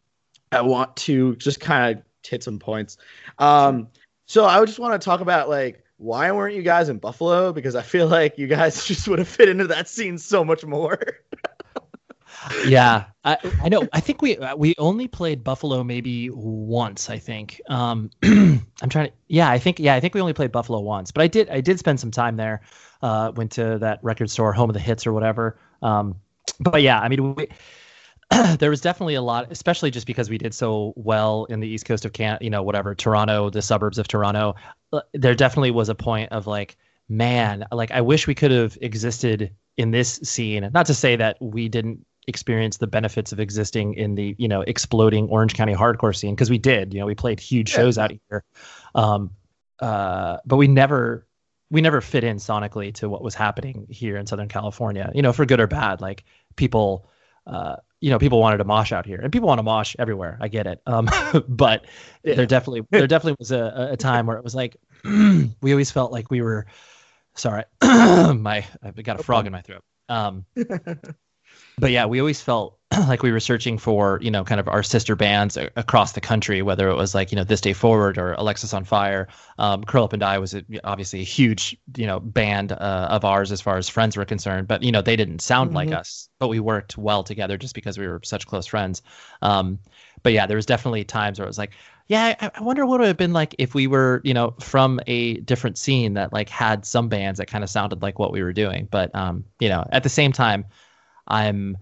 I 0.54 0.62
want 0.62 0.96
to 0.96 1.36
just 1.36 1.60
kind 1.60 1.96
of 1.98 2.04
hit 2.26 2.42
some 2.42 2.58
points. 2.58 2.96
Um, 3.38 3.88
so 4.26 4.44
I 4.44 4.58
would 4.60 4.66
just 4.66 4.78
want 4.78 5.00
to 5.00 5.04
talk 5.04 5.20
about 5.20 5.48
like 5.48 5.84
why 5.98 6.30
weren't 6.32 6.54
you 6.54 6.62
guys 6.62 6.88
in 6.88 6.98
Buffalo? 6.98 7.52
Because 7.52 7.76
I 7.76 7.82
feel 7.82 8.08
like 8.08 8.36
you 8.38 8.46
guys 8.46 8.84
just 8.86 9.06
would 9.08 9.18
have 9.18 9.28
fit 9.28 9.48
into 9.48 9.66
that 9.68 9.88
scene 9.88 10.18
so 10.18 10.44
much 10.44 10.64
more. 10.64 10.98
yeah 12.66 13.04
I, 13.24 13.38
I 13.62 13.68
know 13.68 13.88
i 13.92 14.00
think 14.00 14.20
we 14.20 14.36
we 14.56 14.74
only 14.76 15.08
played 15.08 15.44
buffalo 15.44 15.82
maybe 15.82 16.30
once 16.30 17.08
i 17.08 17.18
think 17.18 17.60
um 17.68 18.10
i'm 18.22 18.88
trying 18.88 19.08
to 19.08 19.12
yeah 19.28 19.48
i 19.48 19.58
think 19.58 19.78
yeah 19.78 19.94
i 19.94 20.00
think 20.00 20.14
we 20.14 20.20
only 20.20 20.32
played 20.32 20.52
buffalo 20.52 20.80
once 20.80 21.10
but 21.10 21.22
i 21.22 21.26
did 21.26 21.48
i 21.48 21.60
did 21.60 21.78
spend 21.78 22.00
some 22.00 22.10
time 22.10 22.36
there 22.36 22.60
uh 23.02 23.32
went 23.34 23.52
to 23.52 23.78
that 23.78 23.98
record 24.02 24.30
store 24.30 24.52
home 24.52 24.68
of 24.68 24.74
the 24.74 24.80
hits 24.80 25.06
or 25.06 25.12
whatever 25.12 25.56
um 25.80 26.16
but 26.60 26.82
yeah 26.82 27.00
i 27.00 27.08
mean 27.08 27.34
we, 27.34 27.48
there 28.58 28.70
was 28.70 28.80
definitely 28.80 29.14
a 29.14 29.22
lot 29.22 29.50
especially 29.50 29.90
just 29.90 30.06
because 30.06 30.30
we 30.30 30.38
did 30.38 30.54
so 30.54 30.92
well 30.96 31.44
in 31.46 31.60
the 31.60 31.68
east 31.68 31.84
coast 31.84 32.04
of 32.04 32.12
can 32.12 32.38
you 32.40 32.50
know 32.50 32.62
whatever 32.62 32.94
toronto 32.94 33.50
the 33.50 33.62
suburbs 33.62 33.98
of 33.98 34.08
toronto. 34.08 34.54
Uh, 34.92 35.00
there 35.12 35.34
definitely 35.34 35.70
was 35.70 35.88
a 35.88 35.94
point 35.94 36.30
of 36.32 36.46
like 36.46 36.76
man 37.08 37.66
like 37.70 37.90
i 37.90 38.00
wish 38.00 38.26
we 38.26 38.34
could 38.34 38.50
have 38.50 38.78
existed 38.80 39.54
in 39.76 39.90
this 39.90 40.20
scene. 40.22 40.70
Not 40.72 40.86
to 40.86 40.94
say 40.94 41.16
that 41.16 41.36
we 41.40 41.68
didn't 41.68 42.06
experience 42.26 42.78
the 42.78 42.86
benefits 42.86 43.32
of 43.32 43.40
existing 43.40 43.94
in 43.94 44.14
the 44.14 44.34
you 44.38 44.48
know 44.48 44.62
exploding 44.62 45.28
orange 45.28 45.54
county 45.54 45.74
hardcore 45.74 46.14
scene 46.14 46.34
because 46.34 46.50
we 46.50 46.58
did. 46.58 46.94
You 46.94 47.00
know 47.00 47.06
we 47.06 47.14
played 47.14 47.40
huge 47.40 47.70
Yeah. 47.70 47.76
shows 47.76 47.98
out 47.98 48.12
here. 48.28 48.44
Um 48.94 49.30
uh 49.80 50.38
but 50.46 50.56
we 50.56 50.68
never 50.68 51.26
we 51.70 51.80
never 51.80 52.00
fit 52.00 52.22
in 52.24 52.36
sonically 52.36 52.94
to 52.94 53.08
what 53.08 53.22
was 53.22 53.34
happening 53.34 53.86
here 53.90 54.16
in 54.16 54.26
southern 54.26 54.46
california 54.48 55.10
you 55.14 55.22
know 55.22 55.32
for 55.32 55.44
good 55.44 55.60
or 55.60 55.66
bad. 55.66 56.00
Like 56.00 56.24
people 56.56 57.10
uh 57.46 57.76
you 58.04 58.10
know 58.10 58.18
people 58.18 58.38
wanted 58.38 58.58
to 58.58 58.64
mosh 58.64 58.92
out 58.92 59.06
here 59.06 59.18
and 59.18 59.32
people 59.32 59.48
want 59.48 59.58
to 59.58 59.62
mosh 59.62 59.96
everywhere. 59.98 60.36
I 60.38 60.48
get 60.48 60.66
it. 60.66 60.78
Um 60.86 61.08
but 61.48 61.86
Yeah. 62.22 62.34
there 62.34 62.46
definitely 62.46 62.82
there 62.90 63.06
definitely 63.06 63.36
was 63.38 63.50
a, 63.50 63.88
a 63.92 63.96
time 63.96 64.26
where 64.26 64.36
it 64.36 64.44
was 64.44 64.54
like 64.54 64.76
we 65.04 65.72
always 65.72 65.90
felt 65.90 66.12
like 66.12 66.30
we 66.30 66.42
were 66.42 66.66
sorry 67.34 67.64
my 67.82 68.64
i've 68.82 69.02
got 69.02 69.18
a 69.18 69.22
frog 69.22 69.46
in 69.46 69.52
my 69.52 69.62
throat. 69.62 69.82
Um 70.10 70.44
but 71.78 71.90
yeah, 71.90 72.06
we 72.06 72.20
always 72.20 72.40
felt 72.40 72.78
like 73.08 73.22
we 73.22 73.32
were 73.32 73.40
searching 73.40 73.78
for, 73.78 74.18
you 74.22 74.30
know, 74.30 74.44
kind 74.44 74.60
of 74.60 74.68
our 74.68 74.82
sister 74.82 75.16
bands 75.16 75.56
a- 75.56 75.70
across 75.76 76.12
the 76.12 76.20
country, 76.20 76.62
whether 76.62 76.88
it 76.88 76.94
was 76.94 77.14
like, 77.14 77.32
you 77.32 77.36
know, 77.36 77.44
This 77.44 77.60
Day 77.60 77.72
Forward 77.72 78.18
or 78.18 78.34
Alexisonfire. 78.36 79.26
Um, 79.58 79.82
Curl 79.84 80.04
Up 80.04 80.12
and 80.12 80.20
Die 80.20 80.38
was 80.38 80.54
a, 80.54 80.64
obviously 80.84 81.20
a 81.20 81.24
huge, 81.24 81.76
you 81.96 82.06
know, 82.06 82.20
band 82.20 82.72
uh, 82.72 83.08
of 83.10 83.24
ours 83.24 83.50
as 83.50 83.60
far 83.60 83.76
as 83.76 83.88
friends 83.88 84.16
were 84.16 84.24
concerned, 84.24 84.68
but, 84.68 84.82
you 84.82 84.92
know, 84.92 85.02
they 85.02 85.16
didn't 85.16 85.40
sound 85.40 85.74
like 85.74 85.90
Mhm. 85.90 85.92
us, 85.92 86.28
but 86.38 86.48
we 86.48 86.60
worked 86.60 86.96
well 86.96 87.24
together 87.24 87.56
just 87.58 87.74
because 87.74 87.98
we 87.98 88.06
were 88.06 88.20
such 88.24 88.46
close 88.46 88.66
friends. 88.66 89.02
Um, 89.42 89.78
but 90.22 90.32
yeah, 90.32 90.46
there 90.46 90.56
was 90.56 90.66
definitely 90.66 91.04
times 91.04 91.38
where 91.38 91.46
it 91.46 91.48
was 91.48 91.58
like, 91.58 91.72
yeah, 92.06 92.34
I, 92.40 92.50
I 92.54 92.62
wonder 92.62 92.86
what 92.86 92.96
it 92.96 93.02
would 93.04 93.08
have 93.08 93.16
been 93.16 93.32
like 93.32 93.54
if 93.58 93.74
we 93.74 93.86
were, 93.86 94.20
you 94.24 94.34
know, 94.34 94.54
from 94.60 95.00
a 95.06 95.34
different 95.38 95.78
scene 95.78 96.14
that 96.14 96.32
like 96.32 96.48
had 96.48 96.84
some 96.84 97.08
bands 97.08 97.38
that 97.38 97.46
kind 97.46 97.64
of 97.64 97.70
sounded 97.70 98.02
like 98.02 98.18
what 98.18 98.32
we 98.32 98.42
were 98.42 98.52
doing. 98.52 98.88
But, 98.90 99.14
um, 99.14 99.44
you 99.58 99.68
know, 99.68 99.86
at 99.90 100.02
the 100.02 100.08
same 100.08 100.32
time, 100.32 100.64
I'm 101.26 101.76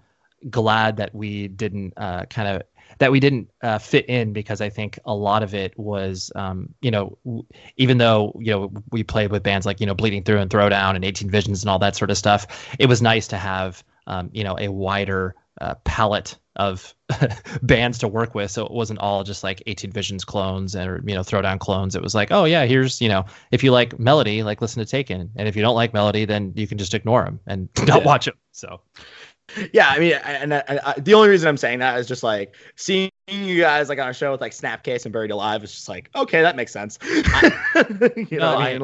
glad 0.50 0.96
that 0.96 1.14
we 1.14 1.48
didn't 1.48 1.94
uh, 1.96 2.24
kind 2.26 2.48
of 2.48 2.62
that 2.98 3.10
we 3.10 3.20
didn't 3.20 3.50
uh, 3.62 3.78
fit 3.78 4.06
in 4.08 4.32
because 4.32 4.60
I 4.60 4.68
think 4.68 4.98
a 5.06 5.14
lot 5.14 5.42
of 5.42 5.54
it 5.54 5.76
was, 5.78 6.30
um, 6.36 6.74
you 6.82 6.90
know, 6.90 7.16
w- 7.24 7.44
even 7.76 7.98
though 7.98 8.38
you 8.40 8.52
know 8.52 8.72
we 8.90 9.02
played 9.02 9.30
with 9.30 9.42
bands 9.42 9.66
like 9.66 9.80
you 9.80 9.86
know 9.86 9.94
Bleeding 9.94 10.22
Through 10.22 10.38
and 10.38 10.50
Throwdown 10.50 10.94
and 10.94 11.04
18 11.04 11.30
Visions 11.30 11.62
and 11.62 11.70
all 11.70 11.78
that 11.78 11.96
sort 11.96 12.10
of 12.10 12.18
stuff, 12.18 12.46
it 12.78 12.86
was 12.86 13.00
nice 13.02 13.28
to 13.28 13.36
have 13.38 13.82
um, 14.06 14.30
you 14.32 14.44
know 14.44 14.56
a 14.58 14.68
wider 14.68 15.34
uh, 15.60 15.74
palette 15.84 16.36
of 16.56 16.94
bands 17.62 17.98
to 17.98 18.08
work 18.08 18.34
with, 18.34 18.50
so 18.50 18.66
it 18.66 18.72
wasn't 18.72 18.98
all 18.98 19.24
just 19.24 19.42
like 19.42 19.62
18 19.66 19.90
Visions 19.90 20.24
clones 20.24 20.76
or 20.76 21.02
you 21.06 21.14
know 21.14 21.22
Throwdown 21.22 21.58
clones. 21.58 21.96
It 21.96 22.02
was 22.02 22.14
like, 22.14 22.30
oh 22.30 22.44
yeah, 22.44 22.66
here's 22.66 23.00
you 23.00 23.08
know 23.08 23.24
if 23.50 23.64
you 23.64 23.70
like 23.72 23.98
Melody, 23.98 24.42
like 24.42 24.60
listen 24.60 24.84
to 24.84 24.88
Taken, 24.90 25.30
and 25.36 25.48
if 25.48 25.56
you 25.56 25.62
don't 25.62 25.74
like 25.76 25.94
Melody, 25.94 26.24
then 26.26 26.52
you 26.56 26.66
can 26.66 26.78
just 26.78 26.94
ignore 26.94 27.24
them 27.24 27.40
and 27.46 27.68
not 27.86 28.02
Yeah. 28.02 28.04
watch 28.04 28.26
them. 28.26 28.34
So. 28.52 28.80
Yeah, 29.72 29.88
I 29.88 29.98
mean, 29.98 30.14
I- 30.14 30.32
and 30.32 31.04
the 31.04 31.14
only 31.14 31.28
reason 31.28 31.48
I'm 31.48 31.56
saying 31.56 31.80
that 31.80 31.98
is 31.98 32.06
just 32.08 32.22
like 32.22 32.54
seeing 32.76 33.10
you 33.28 33.60
guys 33.60 33.88
like 33.88 33.98
on 33.98 34.08
a 34.08 34.14
show 34.14 34.32
with 34.32 34.40
like 34.40 34.52
Snapcase 34.52 35.04
and 35.04 35.12
Buried 35.12 35.30
Alive 35.30 35.62
is 35.62 35.72
just 35.72 35.88
like, 35.88 36.10
okay, 36.14 36.42
that 36.42 36.56
makes 36.56 36.72
sense. 36.72 36.98
you 37.02 38.38
No, 38.38 38.54
what 38.54 38.62
I 38.62 38.74
I 38.74 38.78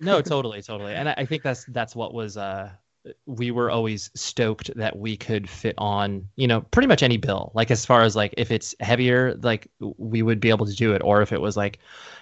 no 0.00 0.20
totally 0.20 0.62
totally 0.62 0.94
and 0.94 1.08
I, 1.08 1.14
I 1.18 1.26
think 1.26 1.42
that's 1.42 1.64
that's 1.66 1.94
what 1.94 2.12
was 2.12 2.36
uh 2.36 2.70
we 3.24 3.50
were 3.50 3.70
always 3.70 4.10
stoked 4.14 4.74
that 4.76 4.98
we 4.98 5.16
could 5.16 5.48
fit 5.48 5.74
on 5.78 6.28
you 6.36 6.46
know 6.46 6.60
pretty 6.60 6.86
much 6.86 7.02
any 7.02 7.16
bill. 7.16 7.50
Like 7.54 7.70
as 7.70 7.86
far 7.86 8.02
as 8.02 8.14
like 8.14 8.34
if 8.36 8.50
it's 8.50 8.74
heavier 8.80 9.34
like 9.42 9.68
we 9.78 10.22
would 10.22 10.40
be 10.40 10.50
able 10.50 10.66
to 10.66 10.74
do 10.74 10.92
it. 10.92 11.02
Or 11.02 11.22
if 11.22 11.32
it 11.32 11.40
was 11.40 11.56
like 11.56 11.78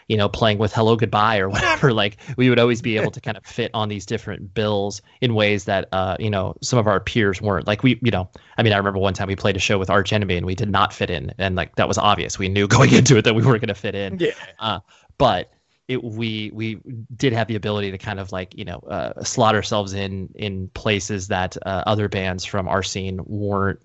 you 0.08 0.16
know 0.16 0.28
playing 0.28 0.58
with 0.58 0.72
Hellogoodbye 0.72 1.40
or 1.40 1.48
whatever 1.50 1.92
like 1.92 2.18
we 2.36 2.48
would 2.48 2.58
always 2.58 2.80
be 2.80 2.96
able 2.96 3.10
to 3.10 3.20
kind 3.20 3.36
of 3.36 3.44
fit 3.44 3.70
on 3.74 3.88
these 3.88 4.06
different 4.06 4.54
bills 4.54 5.02
in 5.20 5.34
ways 5.34 5.64
that 5.64 5.88
uh 5.92 6.16
you 6.20 6.30
know 6.30 6.54
some 6.62 6.78
of 6.78 6.86
our 6.86 7.00
peers 7.00 7.42
weren't. 7.42 7.66
Like 7.66 7.82
we 7.82 7.98
you 8.02 8.10
know 8.10 8.28
i 8.56 8.62
mean 8.62 8.72
i 8.72 8.76
remember 8.76 8.98
one 8.98 9.14
time 9.14 9.28
we 9.28 9.36
played 9.36 9.56
a 9.56 9.60
show 9.60 9.78
with 9.78 9.90
arch 9.90 10.12
enemy 10.12 10.36
and 10.36 10.46
we 10.46 10.54
did 10.54 10.70
not 10.70 10.92
fit 10.92 11.10
in. 11.10 11.32
And 11.38 11.56
like 11.56 11.74
that 11.76 11.88
was 11.88 11.98
obvious. 11.98 12.38
We 12.38 12.48
knew 12.48 12.68
going 12.78 12.92
into 12.92 13.16
it 13.16 13.22
that 13.22 13.34
we 13.34 13.44
weren't 13.44 13.60
going 13.60 13.68
to 13.68 13.74
fit 13.74 13.94
in. 13.94 14.18
Yeah. 14.18 14.30
uh, 14.58 14.80
but 15.18 15.52
it, 15.88 16.04
we 16.04 16.50
we 16.52 16.80
did 17.16 17.32
have 17.32 17.48
the 17.48 17.56
ability 17.56 17.90
to 17.90 17.98
kind 17.98 18.20
of 18.20 18.30
like 18.30 18.56
you 18.56 18.64
know 18.64 18.78
uh, 18.90 19.22
slot 19.24 19.54
ourselves 19.54 19.94
in 19.94 20.28
in 20.34 20.68
places 20.68 21.28
that 21.28 21.56
uh, 21.66 21.82
other 21.86 22.08
bands 22.08 22.44
from 22.44 22.68
our 22.68 22.82
scene 22.82 23.20
weren't 23.24 23.80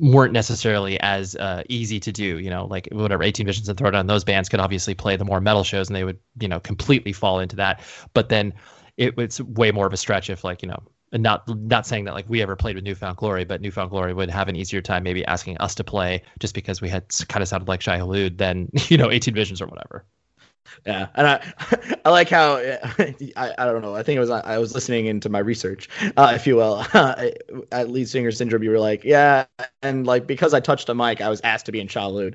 weren't 0.00 0.32
necessarily 0.32 0.98
as 1.00 1.36
uh, 1.36 1.62
easy 1.68 2.00
to 2.00 2.10
do. 2.10 2.38
You 2.38 2.48
know, 2.48 2.64
like 2.66 2.88
whatever 2.92 3.22
18 3.22 3.46
Visions 3.46 3.68
and 3.68 3.78
throw 3.78 3.90
Throwdown, 3.90 4.08
those 4.08 4.24
bands 4.24 4.48
could 4.48 4.60
obviously 4.60 4.94
play 4.94 5.16
the 5.16 5.24
more 5.24 5.40
metal 5.40 5.64
shows, 5.64 5.88
and 5.88 5.94
they 5.94 6.04
would 6.04 6.18
you 6.40 6.48
know 6.48 6.60
completely 6.60 7.12
fall 7.12 7.38
into 7.40 7.56
that. 7.56 7.80
But 8.14 8.30
then 8.30 8.54
it, 8.96 9.14
it's 9.18 9.40
way 9.40 9.70
more 9.70 9.86
of 9.86 9.92
a 9.92 9.98
stretch 9.98 10.30
if 10.30 10.44
like 10.44 10.62
you 10.62 10.68
know. 10.68 10.82
Not 11.12 11.46
not 11.46 11.86
saying 11.86 12.06
that 12.06 12.14
like 12.14 12.28
we 12.28 12.42
ever 12.42 12.56
played 12.56 12.74
with 12.74 12.82
New 12.82 12.96
Found 12.96 13.18
Glory, 13.18 13.44
but 13.44 13.60
New 13.60 13.70
Found 13.70 13.90
Glory 13.90 14.12
would 14.12 14.30
have 14.30 14.48
an 14.48 14.56
easier 14.56 14.80
time 14.80 15.04
maybe 15.04 15.24
asking 15.26 15.56
us 15.58 15.72
to 15.76 15.84
play 15.84 16.22
just 16.40 16.56
because 16.56 16.80
we 16.80 16.88
had 16.88 17.04
kind 17.28 17.40
of 17.40 17.46
sounded 17.46 17.68
like 17.68 17.82
Shai 17.82 18.00
Hulud 18.00 18.36
than 18.38 18.68
you 18.88 18.96
know 18.96 19.12
18 19.12 19.32
Visions 19.32 19.62
or 19.62 19.66
whatever. 19.66 20.04
Yeah, 20.86 21.08
and 21.14 21.26
I 21.26 21.52
I 22.04 22.10
like 22.10 22.28
how 22.28 22.56
I, 23.36 23.54
I 23.58 23.64
don't 23.64 23.82
know. 23.82 23.94
I 23.94 24.02
think 24.02 24.16
it 24.16 24.20
was 24.20 24.30
I 24.30 24.58
was 24.58 24.74
listening 24.74 25.06
into 25.06 25.28
my 25.28 25.38
research, 25.38 25.88
uh, 26.16 26.32
if 26.34 26.46
you 26.46 26.56
will. 26.56 26.84
at 27.72 27.90
Lead 27.90 28.08
Singer 28.08 28.30
Syndrome, 28.30 28.62
you 28.62 28.70
were 28.70 28.78
like, 28.78 29.04
yeah, 29.04 29.46
and 29.82 30.06
like 30.06 30.26
because 30.26 30.54
I 30.54 30.60
touched 30.60 30.88
a 30.88 30.94
mic, 30.94 31.20
I 31.20 31.28
was 31.28 31.40
asked 31.42 31.66
to 31.66 31.72
be 31.72 31.80
in 31.80 31.88
Shai 31.88 32.02
Hulud. 32.02 32.34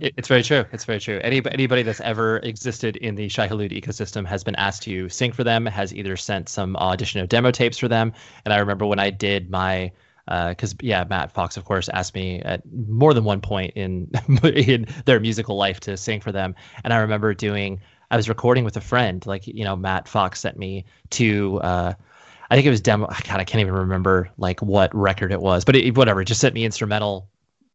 It's 0.00 0.28
very 0.28 0.42
true. 0.42 0.64
It's 0.72 0.84
very 0.84 1.00
true. 1.00 1.20
Any, 1.22 1.42
anybody 1.50 1.82
that's 1.82 2.00
ever 2.00 2.38
existed 2.38 2.96
in 2.96 3.14
the 3.14 3.28
Shai 3.28 3.48
ecosystem 3.48 4.26
has 4.26 4.44
been 4.44 4.54
asked 4.56 4.82
to 4.84 5.08
sing 5.08 5.32
for 5.32 5.44
them, 5.44 5.66
has 5.66 5.94
either 5.94 6.16
sent 6.16 6.48
some 6.48 6.76
audition 6.76 7.20
or 7.20 7.26
demo 7.26 7.50
tapes 7.50 7.78
for 7.78 7.88
them. 7.88 8.12
And 8.44 8.52
I 8.52 8.58
remember 8.58 8.86
when 8.86 8.98
I 8.98 9.10
did 9.10 9.50
my, 9.50 9.92
because 10.26 10.74
yeah, 10.80 11.04
Matt 11.08 11.32
Fox, 11.32 11.56
of 11.56 11.64
course, 11.64 11.88
asked 11.88 12.14
me 12.14 12.40
at 12.40 12.62
more 12.72 13.14
than 13.14 13.24
one 13.24 13.40
point 13.40 13.74
in 13.76 14.10
in 14.44 14.86
their 15.04 15.20
musical 15.20 15.56
life 15.56 15.80
to 15.80 15.96
sing 15.96 16.20
for 16.20 16.32
them. 16.32 16.54
And 16.84 16.92
I 16.92 16.98
remember 16.98 17.34
doing, 17.34 17.80
I 18.10 18.16
was 18.16 18.28
recording 18.28 18.64
with 18.64 18.76
a 18.76 18.80
friend, 18.80 19.24
like 19.26 19.46
you 19.46 19.64
know, 19.64 19.76
Matt 19.76 20.08
Fox 20.08 20.40
sent 20.40 20.58
me 20.58 20.84
to. 21.10 21.60
Uh, 21.60 21.94
I 22.48 22.54
think 22.54 22.66
it 22.66 22.70
was 22.70 22.80
demo. 22.80 23.06
God, 23.06 23.40
I 23.40 23.44
can't 23.44 23.60
even 23.60 23.74
remember 23.74 24.30
like 24.38 24.60
what 24.62 24.94
record 24.94 25.32
it 25.32 25.40
was, 25.40 25.64
but 25.64 25.76
it, 25.76 25.96
whatever. 25.96 26.22
Just 26.24 26.40
sent 26.40 26.54
me 26.54 26.64
instrumental 26.64 27.28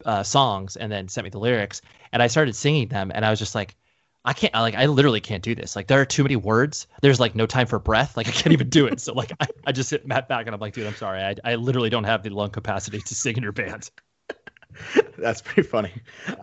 uh, 0.05 0.23
songs 0.23 0.75
and 0.75 0.91
then 0.91 1.07
sent 1.07 1.23
me 1.23 1.29
the 1.29 1.39
lyrics, 1.39 1.81
and 2.11 2.21
I 2.21 2.27
started 2.27 2.55
singing 2.55 2.87
them, 2.87 3.11
and 3.13 3.25
I 3.25 3.29
was 3.29 3.39
just 3.39 3.55
like, 3.55 3.75
I 4.23 4.33
can't, 4.33 4.55
I, 4.55 4.61
like, 4.61 4.75
I 4.75 4.85
literally 4.85 5.19
can't 5.19 5.43
do 5.43 5.55
this. 5.55 5.75
Like, 5.75 5.87
there 5.87 5.99
are 5.99 6.05
too 6.05 6.23
many 6.23 6.35
words. 6.35 6.87
There's 7.01 7.19
like 7.19 7.35
no 7.35 7.45
time 7.45 7.67
for 7.67 7.79
breath. 7.79 8.15
Like, 8.15 8.27
I 8.27 8.31
can't 8.31 8.53
even 8.53 8.69
do 8.69 8.85
it. 8.85 8.99
So 8.99 9.13
like, 9.13 9.31
I, 9.39 9.47
I 9.65 9.71
just 9.71 9.89
hit 9.89 10.05
Matt 10.05 10.27
back, 10.27 10.45
and 10.45 10.53
I'm 10.53 10.61
like, 10.61 10.73
dude, 10.73 10.87
I'm 10.87 10.95
sorry. 10.95 11.21
I, 11.21 11.35
I 11.43 11.55
literally 11.55 11.89
don't 11.89 12.03
have 12.03 12.23
the 12.23 12.29
lung 12.29 12.51
capacity 12.51 12.99
to 12.99 13.15
sing 13.15 13.37
in 13.37 13.43
your 13.43 13.51
band. 13.51 13.89
That's 15.17 15.41
pretty 15.41 15.67
funny. 15.67 15.91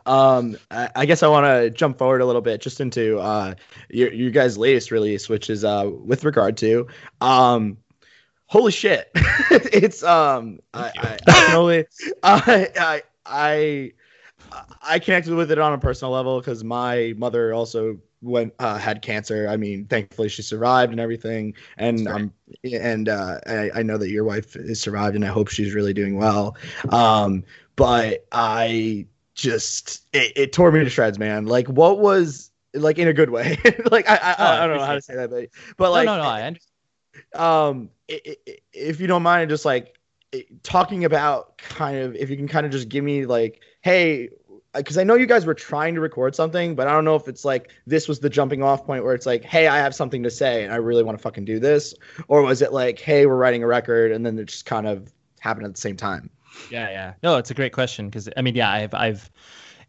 Um, 0.06 0.56
I, 0.70 0.90
I 0.94 1.06
guess 1.06 1.22
I 1.22 1.28
want 1.28 1.46
to 1.46 1.70
jump 1.70 1.98
forward 1.98 2.20
a 2.20 2.26
little 2.26 2.42
bit 2.42 2.60
just 2.60 2.80
into 2.80 3.18
uh, 3.18 3.54
your 3.88 4.12
your 4.12 4.30
guys' 4.30 4.58
latest 4.58 4.90
release, 4.90 5.28
which 5.28 5.50
is 5.50 5.64
uh, 5.64 5.90
with 5.90 6.24
regard 6.24 6.56
to 6.58 6.86
um, 7.20 7.78
holy 8.46 8.72
shit, 8.72 9.10
it's 9.14 10.02
um, 10.02 10.60
I, 10.74 10.92
I, 10.96 11.18
I 11.26 11.32
can 11.32 11.56
only 11.56 11.86
I 12.22 12.68
I 12.76 13.02
I 13.26 13.92
I 14.82 14.98
connected 14.98 15.34
with 15.34 15.50
it 15.50 15.58
on 15.58 15.72
a 15.72 15.78
personal 15.78 16.12
level 16.12 16.40
because 16.40 16.64
my 16.64 17.14
mother 17.16 17.52
also 17.52 17.98
went 18.22 18.54
uh, 18.58 18.78
had 18.78 19.02
cancer. 19.02 19.48
I 19.48 19.56
mean, 19.56 19.86
thankfully 19.86 20.28
she 20.28 20.42
survived 20.42 20.92
and 20.92 21.00
everything, 21.00 21.54
and 21.76 22.08
um 22.08 22.32
and 22.64 23.08
uh, 23.08 23.38
I, 23.46 23.70
I 23.76 23.82
know 23.82 23.98
that 23.98 24.10
your 24.10 24.24
wife 24.24 24.56
is 24.56 24.80
survived, 24.80 25.14
and 25.14 25.24
I 25.24 25.28
hope 25.28 25.48
she's 25.48 25.74
really 25.74 25.92
doing 25.92 26.16
well. 26.16 26.56
Um, 26.90 27.44
but 27.76 28.26
I 28.32 29.06
just 29.34 30.06
it, 30.12 30.32
it 30.36 30.52
tore 30.52 30.72
me 30.72 30.80
to 30.80 30.90
shreds, 30.90 31.18
man. 31.18 31.46
Like, 31.46 31.68
what 31.68 31.98
was 31.98 32.50
like 32.74 32.98
in 32.98 33.08
a 33.08 33.12
good 33.12 33.30
way? 33.30 33.58
like, 33.90 34.08
I 34.08 34.16
I, 34.16 34.36
Oh, 34.38 34.44
I 34.44 34.64
I, 34.64 34.66
don't 34.66 34.78
know 34.78 34.84
how 34.84 34.94
to 34.94 35.02
say 35.02 35.14
that, 35.14 35.30
but 35.30 35.48
but 35.76 35.90
like, 35.92 36.06
no, 36.06 36.16
no, 36.16 36.22
no. 36.22 36.28
I 36.28 36.42
understand. 36.42 36.64
um 37.34 37.90
if 38.72 39.00
you 39.00 39.06
don't 39.06 39.22
mind 39.22 39.50
just 39.50 39.64
like 39.64 39.98
talking 40.62 41.04
about 41.04 41.58
kind 41.58 41.98
of 41.98 42.16
if 42.16 42.30
you 42.30 42.36
can 42.36 42.48
kind 42.48 42.66
of 42.66 42.72
just 42.72 42.88
give 42.88 43.02
me 43.02 43.26
like 43.26 43.62
hey 43.88 44.28
because 44.74 44.98
i 44.98 45.02
know 45.02 45.14
you 45.14 45.24
guys 45.26 45.46
were 45.46 45.54
trying 45.54 45.94
to 45.94 46.00
record 46.00 46.34
something 46.34 46.74
but 46.74 46.86
i 46.86 46.92
don't 46.92 47.04
know 47.04 47.16
if 47.16 47.26
it's 47.26 47.44
like 47.44 47.70
this 47.86 48.06
was 48.06 48.20
the 48.20 48.28
jumping 48.28 48.62
off 48.62 48.84
point 48.84 49.02
where 49.02 49.14
it's 49.14 49.24
like 49.24 49.42
hey 49.44 49.66
i 49.66 49.78
have 49.78 49.94
something 49.94 50.22
to 50.22 50.30
say 50.30 50.62
and 50.62 50.72
i 50.72 50.76
really 50.76 51.02
want 51.02 51.16
to 51.16 51.22
fucking 51.22 51.44
do 51.44 51.58
this 51.58 51.94
or 52.28 52.42
was 52.42 52.60
it 52.60 52.72
like 52.72 52.98
hey 53.00 53.24
we're 53.24 53.36
writing 53.36 53.62
a 53.62 53.66
record 53.66 54.12
and 54.12 54.26
then 54.26 54.38
it 54.38 54.44
just 54.44 54.66
kind 54.66 54.86
of 54.86 55.10
happened 55.40 55.64
at 55.64 55.74
the 55.74 55.80
same 55.80 55.96
time 55.96 56.30
Yeah, 56.70 56.90
yeah. 56.90 57.14
No, 57.22 57.36
it's 57.36 57.50
a 57.50 57.54
great 57.54 57.72
question 57.72 58.08
because 58.08 58.28
I 58.36 58.42
mean, 58.42 58.54
yeah, 58.54 58.70
I've 58.70 58.94
I've 58.94 59.30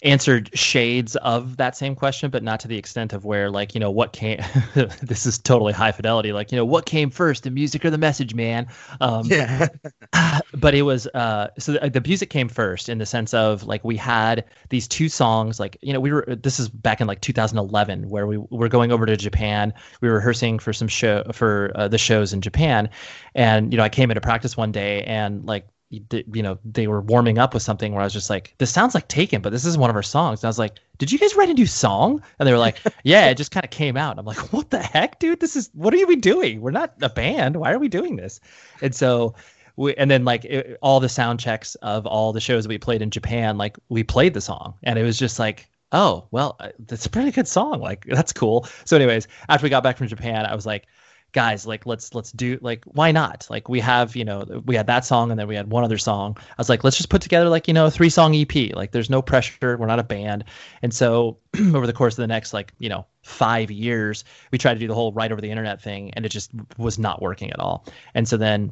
answered 0.04 0.50
shades 0.58 1.16
of 1.18 1.58
that 1.58 1.76
same 1.76 1.96
question, 1.96 2.30
but 2.30 2.44
not 2.44 2.60
to 2.62 2.68
the 2.68 2.78
extent 2.78 3.14
of 3.14 3.26
where 3.26 3.50
like 3.50 3.74
you 3.74 3.80
know 3.80 3.92
what 3.92 4.14
came. 4.14 4.40
this 5.02 5.26
is 5.26 5.38
totally 5.38 5.74
high 5.74 5.92
fidelity. 5.92 6.32
Like 6.32 6.52
you 6.52 6.56
know 6.56 6.66
what 6.66 6.86
came 6.86 7.10
first, 7.10 7.44
the 7.44 7.52
music 7.52 7.84
or 7.86 7.90
the 7.90 7.98
message, 7.98 8.34
man. 8.34 8.68
Um, 9.02 9.26
yeah 9.26 9.68
but 10.54 10.74
it 10.74 10.82
was 10.84 11.08
uh 11.08 11.48
so 11.58 11.74
the, 11.74 11.90
the 11.90 12.02
music 12.02 12.30
came 12.30 12.50
first 12.50 12.90
in 12.90 12.98
the 12.98 13.06
sense 13.06 13.34
of 13.34 13.64
like 13.64 13.84
we 13.84 13.96
had 13.96 14.44
these 14.70 14.88
two 14.88 15.10
songs 15.10 15.60
like 15.60 15.78
you 15.82 15.94
know 15.94 16.00
we 16.00 16.12
were 16.12 16.26
this 16.28 16.60
is 16.60 16.70
back 16.70 17.02
in 17.02 17.08
like 17.08 17.22
2011 17.22 18.10
where 18.10 18.28
we 18.28 18.38
were 18.38 18.68
going 18.68 18.92
over 18.92 19.06
to 19.06 19.16
Japan 19.16 19.74
we 20.02 20.10
were 20.10 20.16
rehearsing 20.16 20.60
for 20.60 20.74
some 20.74 20.88
show 20.88 21.24
for 21.32 21.72
uh, 21.76 21.88
the 21.88 21.98
shows 21.98 22.34
in 22.34 22.42
Japan 22.42 22.90
and 23.36 23.72
you 23.72 23.78
know 23.78 23.84
I 23.84 23.90
came 23.90 24.10
into 24.10 24.22
practice 24.22 24.58
one 24.58 24.72
day 24.72 25.04
and 25.04 25.46
like 25.46 25.68
you 25.90 26.44
know 26.44 26.60
they 26.64 26.86
were 26.88 27.02
warming 27.02 27.40
up 27.40 27.54
with 27.54 27.64
something 27.64 27.94
where 27.94 28.02
I 28.02 28.04
was 28.04 28.14
just 28.14 28.30
like 28.30 28.54
this 28.60 28.72
sounds 28.72 28.94
like 28.94 29.08
Taken 29.08 29.42
but 29.42 29.52
this 29.52 29.66
is 29.66 29.78
one 29.78 29.90
of 29.90 29.96
our 29.96 30.04
songs. 30.04 30.42
And 30.42 30.46
I 30.46 30.50
was 30.50 30.60
like 30.60 30.80
did 31.00 31.12
you 31.12 31.18
guys 31.18 31.36
write 31.36 31.50
a 31.50 31.54
new 31.54 31.66
song? 31.66 32.22
And 32.38 32.48
they 32.48 32.52
were 32.52 32.60
like 32.60 32.80
yeah 33.04 33.28
it 33.30 33.36
just 33.36 33.52
kind 33.52 33.64
of 33.64 33.72
came 33.72 33.98
out. 33.98 34.20
I'm 34.20 34.26
like 34.26 34.54
what 34.54 34.70
the 34.70 34.82
heck 34.82 35.20
dude? 35.20 35.40
This 35.40 35.56
is 35.56 35.70
what 35.74 35.94
are 35.94 36.06
we 36.06 36.16
doing? 36.16 36.62
We're 36.62 36.72
not 36.72 36.94
a 37.02 37.10
band. 37.10 37.56
Why 37.56 37.72
are 37.72 37.80
we 37.80 37.88
doing 37.88 38.18
this? 38.18 38.40
And 38.82 38.94
so 38.94 39.36
we, 39.80 39.96
and 39.96 40.12
then 40.12 40.26
like 40.26 40.44
it, 40.44 40.78
all 40.82 41.00
the 41.00 41.10
sound 41.10 41.40
checks 41.40 41.76
of 41.76 42.06
all 42.06 42.34
the 42.34 42.42
shows 42.42 42.66
that 42.66 42.70
we 42.70 42.78
played 42.78 43.02
in 43.02 43.10
Japan, 43.10 43.58
like 43.58 43.78
we 43.88 44.04
played 44.04 44.34
the 44.34 44.42
song, 44.42 44.74
and 44.84 45.00
it 45.00 45.04
was 45.04 45.18
just 45.18 45.40
like, 45.40 45.70
oh, 45.94 46.28
well, 46.32 46.58
uh, 46.60 46.70
that's 46.80 47.06
a 47.06 47.10
pretty 47.10 47.32
good 47.32 47.48
song. 47.48 47.80
Like 47.80 48.06
that's 48.06 48.34
cool. 48.34 48.68
So, 48.84 48.98
anyways, 48.98 49.30
after 49.48 49.64
we 49.64 49.70
got 49.70 49.84
back 49.84 49.98
from 49.98 50.08
Japan, 50.08 50.46
I 50.46 50.54
was 50.54 50.66
like, 50.66 50.86
guys, 51.32 51.66
like 51.66 51.86
let's 51.86 52.14
let's 52.14 52.32
do 52.32 52.58
like 52.62 52.84
why 52.86 53.12
not? 53.12 53.48
Like 53.50 53.70
we 53.70 53.80
have 53.80 54.16
you 54.16 54.26
know 54.26 54.62
we 54.66 54.76
had 54.76 54.88
that 54.88 55.06
song 55.06 55.32
and 55.32 55.40
then 55.40 55.48
we 55.48 55.56
had 55.56 55.70
one 55.70 55.84
other 55.84 55.98
song. 55.98 56.38
I 56.40 56.56
was 56.58 56.70
like, 56.70 56.84
let's 56.84 56.98
just 56.98 57.10
put 57.10 57.22
together 57.22 57.50
like 57.50 57.68
you 57.68 57.74
know 57.74 57.86
a 57.86 57.92
three 57.92 58.10
song 58.10 58.36
EP. 58.36 58.76
Like 58.76 58.92
there's 58.92 59.10
no 59.10 59.22
pressure. 59.22 59.78
We're 59.78 59.88
not 59.88 60.00
a 60.00 60.04
band, 60.04 60.46
and 60.82 60.94
so 60.94 61.38
over 61.74 61.88
the 61.88 61.94
course 61.94 62.14
of 62.14 62.22
the 62.24 62.28
next 62.28 62.54
like 62.54 62.74
you 62.80 62.90
know 62.90 63.06
five 63.24 63.72
years, 63.72 64.24
we 64.52 64.58
tried 64.58 64.76
to 64.76 64.80
do 64.80 64.88
the 64.88 64.96
whole 64.96 65.12
right 65.14 65.32
over 65.32 65.42
the 65.42 65.50
internet 65.50 65.82
thing, 65.82 66.12
and 66.14 66.26
it 66.26 66.30
just 66.30 66.52
was 66.78 66.98
not 66.98 67.22
working 67.22 67.52
at 67.52 67.60
all. 67.60 67.86
And 68.14 68.28
so 68.28 68.38
then 68.38 68.72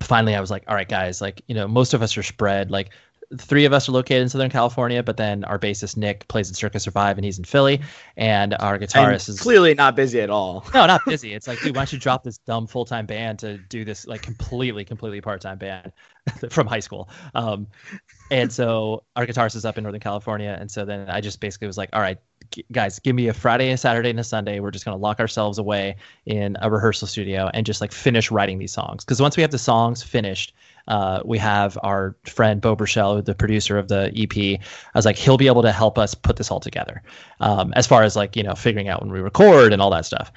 finally 0.00 0.34
I 0.34 0.40
was 0.40 0.50
like, 0.50 0.64
all 0.68 0.74
right, 0.74 0.88
guys, 0.88 1.20
like, 1.20 1.42
you 1.46 1.54
know, 1.54 1.68
most 1.68 1.94
of 1.94 2.02
us 2.02 2.16
are 2.16 2.22
spread. 2.22 2.70
Like, 2.70 2.90
three 3.38 3.64
of 3.64 3.72
us 3.72 3.88
are 3.88 3.92
located 3.92 4.22
in 4.22 4.28
Southern 4.28 4.50
California, 4.50 5.02
but 5.02 5.16
then 5.16 5.44
our 5.44 5.58
bassist 5.58 5.96
Nick 5.96 6.26
plays 6.28 6.48
in 6.48 6.54
Circa 6.54 6.80
Survive 6.80 7.18
and 7.18 7.24
he's 7.24 7.38
in 7.38 7.44
Philly, 7.44 7.80
and 8.16 8.54
our 8.60 8.78
guitarist 8.78 9.28
And 9.28 9.34
is 9.34 9.40
clearly 9.40 9.74
not 9.74 9.96
busy 9.96 10.20
at 10.20 10.30
all. 10.30 10.64
no, 10.74 10.86
not 10.86 11.00
busy. 11.06 11.32
It's 11.34 11.46
like, 11.48 11.60
dude, 11.60 11.74
why 11.74 11.80
don't 11.80 11.92
you 11.92 11.98
drop 11.98 12.24
this 12.24 12.38
dumb 12.38 12.66
full 12.66 12.84
time 12.84 13.06
band 13.06 13.38
to 13.40 13.58
do 13.58 13.84
this 13.84 14.06
like 14.06 14.22
completely, 14.22 14.84
completely 14.84 15.20
part 15.20 15.40
time 15.40 15.58
band 15.58 15.92
from 16.50 16.66
high 16.66 16.80
school? 16.80 17.08
Um, 17.34 17.66
and 18.30 18.52
so 18.52 19.04
our 19.16 19.26
guitarist 19.26 19.56
is 19.56 19.64
up 19.64 19.76
in 19.78 19.84
Northern 19.84 20.00
California, 20.00 20.56
and 20.58 20.70
so 20.70 20.84
then 20.84 21.08
I 21.08 21.20
just 21.20 21.40
basically 21.40 21.66
was 21.66 21.76
like, 21.76 21.90
all 21.92 22.00
right, 22.00 22.18
g- 22.50 22.64
guys, 22.72 22.98
give 22.98 23.14
me 23.14 23.28
a 23.28 23.34
Friday, 23.34 23.70
a 23.70 23.76
Saturday, 23.76 24.10
and 24.10 24.20
a 24.20 24.24
Sunday. 24.24 24.60
We're 24.60 24.70
just 24.70 24.84
gonna 24.84 24.96
lock 24.96 25.20
ourselves 25.20 25.58
away 25.58 25.96
in 26.26 26.56
a 26.62 26.70
rehearsal 26.70 27.06
studio 27.06 27.50
and 27.52 27.66
just 27.66 27.80
like 27.80 27.92
finish 27.92 28.30
writing 28.30 28.58
these 28.58 28.72
songs. 28.72 29.04
Because 29.04 29.20
once 29.20 29.36
we 29.36 29.42
have 29.42 29.50
the 29.50 29.58
songs 29.58 30.02
finished, 30.02 30.54
uh, 30.88 31.20
we 31.24 31.38
have 31.38 31.78
our 31.82 32.16
friend 32.24 32.60
Beau 32.60 32.76
Burchell, 32.76 33.22
the 33.22 33.34
producer 33.34 33.78
of 33.78 33.88
the 33.88 34.12
EP. 34.16 34.60
I 34.60 34.98
was 34.98 35.06
like, 35.06 35.16
he'll 35.16 35.38
be 35.38 35.46
able 35.46 35.62
to 35.62 35.72
help 35.72 35.98
us 35.98 36.14
put 36.14 36.36
this 36.36 36.50
all 36.50 36.60
together, 36.60 37.02
um, 37.40 37.72
as 37.74 37.86
far 37.86 38.02
as 38.02 38.16
like 38.16 38.36
you 38.36 38.42
know 38.42 38.54
figuring 38.54 38.88
out 38.88 39.02
when 39.02 39.10
we 39.10 39.20
record 39.20 39.72
and 39.72 39.80
all 39.80 39.90
that 39.90 40.04
stuff. 40.04 40.30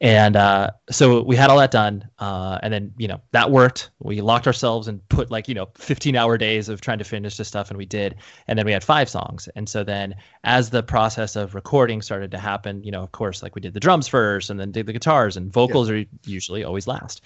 And 0.00 0.36
uh, 0.36 0.72
so 0.90 1.22
we 1.22 1.36
had 1.36 1.48
all 1.48 1.58
that 1.58 1.70
done, 1.70 2.08
uh, 2.18 2.58
and 2.62 2.72
then 2.72 2.92
you 2.98 3.08
know 3.08 3.20
that 3.30 3.50
worked. 3.50 3.90
We 4.00 4.20
locked 4.20 4.46
ourselves 4.46 4.88
and 4.88 5.06
put 5.08 5.30
like 5.30 5.48
you 5.48 5.54
know 5.54 5.68
15 5.76 6.16
hour 6.16 6.36
days 6.36 6.68
of 6.68 6.80
trying 6.82 6.98
to 6.98 7.04
finish 7.04 7.36
this 7.38 7.48
stuff, 7.48 7.70
and 7.70 7.78
we 7.78 7.86
did. 7.86 8.16
And 8.46 8.58
then 8.58 8.66
we 8.66 8.72
had 8.72 8.84
five 8.84 9.08
songs. 9.08 9.48
And 9.56 9.68
so 9.68 9.84
then 9.84 10.14
as 10.42 10.68
the 10.68 10.82
process 10.82 11.36
of 11.36 11.54
recording 11.54 12.02
started 12.02 12.30
to 12.32 12.38
happen, 12.38 12.82
you 12.84 12.90
know, 12.90 13.02
of 13.02 13.12
course, 13.12 13.42
like 13.42 13.54
we 13.54 13.62
did 13.62 13.72
the 13.72 13.80
drums 13.80 14.06
first, 14.06 14.50
and 14.50 14.60
then 14.60 14.70
did 14.70 14.84
the 14.86 14.92
guitars, 14.92 15.38
and 15.38 15.50
vocals 15.50 15.88
are 15.88 16.04
usually 16.26 16.62
always 16.62 16.86
last. 16.86 17.22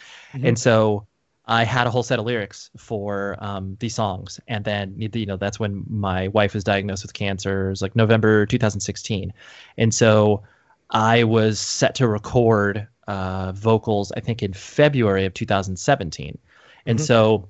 And 0.47 0.59
so 0.59 1.07
I 1.49 1.65
had 1.65 1.87
a 1.87 1.91
whole 1.91 2.03
set 2.05 2.19
of 2.19 2.27
lyrics 2.27 2.71
for 2.77 3.37
um, 3.41 3.77
these 3.81 3.95
songs, 3.95 4.39
and 4.49 4.65
then 4.65 4.95
you 4.99 5.27
know 5.27 5.37
that's 5.37 5.59
when 5.61 5.85
my 5.89 6.29
wife 6.29 6.55
was 6.55 6.65
diagnosed 6.65 7.05
with 7.05 7.15
cancer. 7.15 7.69
It 7.69 7.71
was 7.71 7.83
like 7.83 7.97
November 7.97 8.47
2016, 8.47 9.33
and 9.79 9.95
so 9.95 10.43
I 10.91 11.25
was 11.25 11.59
set 11.61 11.95
to 11.97 12.09
record 12.09 12.87
uh, 13.09 13.53
vocals. 13.53 14.13
I 14.13 14.21
think 14.21 14.43
in 14.43 14.53
February 14.53 15.25
of 15.27 15.35
2017, 15.35 16.39
and 16.87 16.99
Mhm. 16.99 17.03
so 17.07 17.49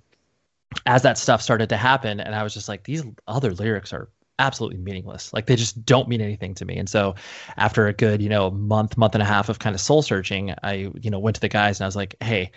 as 0.87 1.03
that 1.03 1.19
stuff 1.19 1.43
started 1.43 1.69
to 1.71 1.77
happen, 1.77 2.21
and 2.21 2.35
I 2.35 2.43
was 2.43 2.55
just 2.55 2.69
like, 2.69 2.85
these 2.85 3.03
other 3.27 3.53
lyrics 3.55 3.93
are 3.93 4.09
absolutely 4.39 4.79
meaningless. 4.79 5.33
Like 5.33 5.47
they 5.47 5.57
just 5.57 5.85
don't 5.85 6.09
mean 6.09 6.21
anything 6.21 6.55
to 6.55 6.65
me. 6.65 6.77
And 6.79 6.89
so 6.89 7.15
after 7.57 7.87
a 7.89 7.93
good 7.93 8.23
you 8.23 8.29
know 8.29 8.51
month, 8.51 8.97
month 8.97 9.15
and 9.15 9.23
a 9.23 9.27
half 9.27 9.49
of 9.49 9.59
kind 9.59 9.75
of 9.75 9.81
soul 9.81 10.03
searching, 10.03 10.55
I 10.63 10.91
you 11.01 11.11
know 11.11 11.19
went 11.19 11.35
to 11.37 11.41
the 11.41 11.49
guys 11.49 11.81
and 11.81 11.85
I 11.85 11.89
was 11.89 11.97
like, 11.97 12.15
hey. 12.21 12.53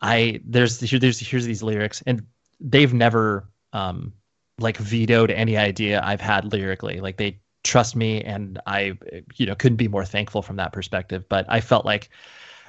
I 0.00 0.40
there's 0.44 0.80
here 0.80 0.98
there's 0.98 1.18
here's 1.18 1.44
these 1.46 1.62
lyrics 1.62 2.02
and 2.06 2.26
they've 2.60 2.92
never 2.94 3.48
um 3.72 4.12
like 4.58 4.76
vetoed 4.78 5.30
any 5.30 5.56
idea 5.56 6.00
I've 6.02 6.20
had 6.20 6.52
lyrically. 6.52 7.00
Like 7.00 7.16
they 7.16 7.40
trust 7.64 7.96
me 7.96 8.22
and 8.22 8.60
I 8.66 8.98
you 9.36 9.46
know 9.46 9.54
couldn't 9.54 9.76
be 9.76 9.88
more 9.88 10.04
thankful 10.04 10.42
from 10.42 10.56
that 10.56 10.72
perspective. 10.72 11.28
But 11.28 11.46
I 11.48 11.60
felt 11.60 11.84
like 11.84 12.10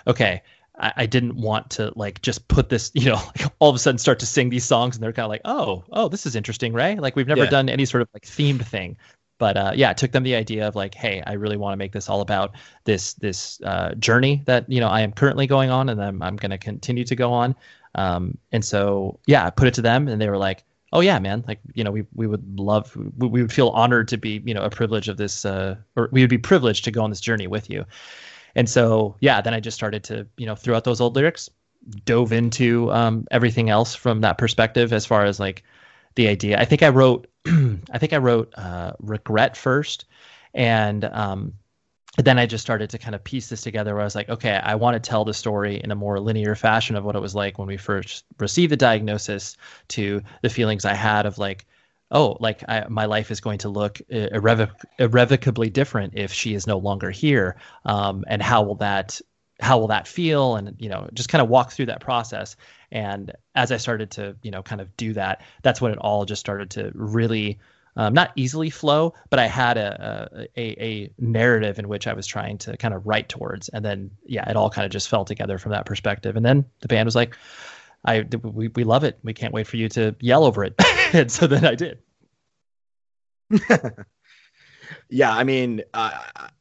okay, 0.07 0.41
I, 0.79 0.93
I 0.97 1.05
didn't 1.05 1.35
want 1.35 1.69
to 1.71 1.91
like 1.95 2.21
just 2.21 2.47
put 2.47 2.69
this, 2.69 2.91
you 2.95 3.05
know, 3.05 3.15
like 3.37 3.51
all 3.59 3.69
of 3.69 3.75
a 3.75 3.79
sudden 3.79 3.97
start 3.97 4.19
to 4.19 4.25
sing 4.25 4.49
these 4.49 4.65
songs 4.65 4.95
and 4.95 5.03
they're 5.03 5.13
kind 5.13 5.25
of 5.25 5.29
like, 5.29 5.41
oh, 5.45 5.83
oh, 5.91 6.07
this 6.09 6.25
is 6.25 6.35
interesting, 6.35 6.73
right? 6.73 6.99
Like 6.99 7.15
we've 7.15 7.27
never 7.27 7.45
Yeah. 7.45 7.49
done 7.49 7.69
any 7.69 7.85
sort 7.85 8.01
of 8.01 8.09
like 8.13 8.23
themed 8.25 8.65
thing. 8.65 8.97
But 9.41 9.57
uh, 9.57 9.71
yeah, 9.73 9.89
it 9.89 9.97
took 9.97 10.11
them 10.11 10.21
the 10.21 10.35
idea 10.35 10.67
of 10.67 10.75
like, 10.75 10.93
hey, 10.93 11.23
I 11.25 11.33
really 11.33 11.57
want 11.57 11.73
to 11.73 11.77
make 11.77 11.93
this 11.93 12.07
all 12.07 12.21
about 12.21 12.53
this 12.83 13.15
this 13.15 13.59
uh, 13.61 13.95
journey 13.95 14.43
that 14.45 14.69
you 14.69 14.79
know 14.79 14.87
I 14.87 15.01
am 15.01 15.11
currently 15.11 15.47
going 15.47 15.71
on, 15.71 15.89
and 15.89 15.99
I'm 15.99 16.21
I'm 16.21 16.35
going 16.35 16.51
to 16.51 16.59
continue 16.59 17.03
to 17.05 17.15
go 17.15 17.33
on. 17.33 17.55
Um, 17.95 18.37
and 18.51 18.63
so 18.63 19.19
yeah, 19.25 19.43
I 19.43 19.49
put 19.49 19.67
it 19.67 19.73
to 19.73 19.81
them, 19.81 20.07
and 20.07 20.21
they 20.21 20.29
were 20.29 20.37
like, 20.37 20.63
oh 20.93 20.99
yeah, 20.99 21.17
man, 21.17 21.43
like 21.47 21.59
you 21.73 21.83
know 21.83 21.89
we 21.89 22.05
we 22.13 22.27
would 22.27 22.59
love 22.59 22.95
we, 23.17 23.27
we 23.29 23.41
would 23.41 23.51
feel 23.51 23.69
honored 23.69 24.09
to 24.09 24.17
be 24.17 24.43
you 24.45 24.53
know 24.53 24.61
a 24.61 24.69
privilege 24.69 25.09
of 25.09 25.17
this, 25.17 25.43
uh, 25.43 25.75
or 25.95 26.07
we 26.11 26.21
would 26.21 26.29
be 26.29 26.37
privileged 26.37 26.83
to 26.83 26.91
go 26.91 27.03
on 27.03 27.09
this 27.09 27.19
journey 27.19 27.47
with 27.47 27.67
you. 27.67 27.83
And 28.53 28.69
so 28.69 29.15
yeah, 29.21 29.41
then 29.41 29.55
I 29.55 29.59
just 29.59 29.75
started 29.75 30.03
to 30.03 30.27
you 30.37 30.45
know 30.45 30.53
throw 30.53 30.75
out 30.75 30.83
those 30.83 31.01
old 31.01 31.15
lyrics, 31.15 31.49
dove 32.05 32.31
into 32.31 32.91
um, 32.91 33.25
everything 33.31 33.71
else 33.71 33.95
from 33.95 34.21
that 34.21 34.37
perspective 34.37 34.93
as 34.93 35.03
far 35.03 35.25
as 35.25 35.39
like 35.39 35.63
the 36.15 36.27
idea. 36.27 36.59
I 36.59 36.65
think 36.65 36.83
I 36.83 36.89
wrote 36.89 37.27
I 37.47 37.97
think 37.97 38.13
I 38.13 38.17
wrote 38.17 38.53
uh, 38.57 38.93
regret 38.99 39.57
first, 39.57 40.05
and 40.53 41.05
um, 41.05 41.53
then 42.17 42.37
I 42.37 42.45
just 42.45 42.63
started 42.63 42.89
to 42.91 42.97
kind 42.97 43.15
of 43.15 43.23
piece 43.23 43.49
this 43.49 43.61
together. 43.61 43.93
Where 43.93 44.01
I 44.01 44.05
was 44.05 44.15
like, 44.15 44.29
okay, 44.29 44.59
I 44.63 44.75
want 44.75 45.01
to 45.01 45.09
tell 45.09 45.25
the 45.25 45.33
story 45.33 45.81
in 45.83 45.91
a 45.91 45.95
more 45.95 46.19
linear 46.19 46.55
fashion 46.55 46.95
of 46.95 47.03
what 47.03 47.15
it 47.15 47.21
was 47.21 47.35
like 47.35 47.57
when 47.57 47.67
we 47.67 47.77
first 47.77 48.25
received 48.37 48.71
the 48.71 48.77
diagnosis, 48.77 49.57
to 49.89 50.21
the 50.41 50.49
feelings 50.49 50.85
I 50.85 50.93
had 50.93 51.25
of 51.25 51.37
like, 51.37 51.65
oh, 52.11 52.37
like 52.39 52.63
I, 52.67 52.85
my 52.89 53.05
life 53.05 53.31
is 53.31 53.39
going 53.39 53.59
to 53.59 53.69
look 53.69 54.01
irrevoc- 54.11 54.85
irrevocably 54.99 55.69
different 55.69 56.13
if 56.15 56.33
she 56.33 56.53
is 56.53 56.67
no 56.67 56.77
longer 56.77 57.09
here, 57.09 57.55
um, 57.85 58.23
and 58.27 58.41
how 58.41 58.61
will 58.61 58.75
that 58.75 59.19
how 59.61 59.77
will 59.77 59.87
that 59.87 60.07
feel? 60.07 60.55
And 60.55 60.75
you 60.79 60.89
know 60.89 61.09
just 61.13 61.29
kind 61.29 61.41
of 61.41 61.49
walk 61.49 61.71
through 61.71 61.87
that 61.87 62.01
process. 62.01 62.55
And 62.91 63.31
as 63.55 63.71
i 63.71 63.77
started 63.77 64.11
to 64.11 64.35
you 64.43 64.51
know 64.51 64.61
kind 64.63 64.81
of 64.81 64.95
do 64.97 65.13
that 65.13 65.41
that's 65.61 65.81
when 65.81 65.91
it 65.91 65.97
all 65.99 66.25
just 66.25 66.39
started 66.39 66.69
to 66.71 66.91
really 66.93 67.59
um, 67.97 68.13
not 68.13 68.31
easily 68.35 68.69
flow 68.69 69.13
but 69.29 69.39
i 69.39 69.47
had 69.47 69.77
a, 69.77 70.47
a 70.57 70.83
a 70.83 71.11
narrative 71.19 71.77
in 71.79 71.87
which 71.89 72.07
i 72.07 72.13
was 72.13 72.25
trying 72.25 72.57
to 72.57 72.77
kind 72.77 72.93
of 72.93 73.05
write 73.05 73.29
towards. 73.29 73.69
And 73.69 73.83
then 73.83 74.11
yeah 74.25 74.49
it 74.49 74.55
all 74.55 74.69
kind 74.69 74.85
of 74.85 74.91
just 74.91 75.09
fell 75.09 75.25
together 75.25 75.57
from 75.57 75.71
that 75.71 75.85
perspective. 75.85 76.35
And 76.35 76.45
then 76.45 76.65
the 76.79 76.87
band 76.87 77.05
was 77.05 77.15
like 77.15 77.37
i 78.05 78.25
we, 78.43 78.69
we 78.69 78.83
love 78.83 79.03
it. 79.03 79.19
We 79.23 79.33
can't 79.33 79.53
wait 79.53 79.67
for 79.67 79.77
you 79.77 79.89
to 79.89 80.15
yell 80.19 80.43
over 80.43 80.63
it. 80.63 80.75
And 81.13 81.29
so 81.29 81.45
then 81.45 81.65
i 81.65 81.75
did 81.75 81.99
yeah, 85.09 85.35
I 85.35 85.43
mean, 85.43 85.81
uh, 85.93 86.11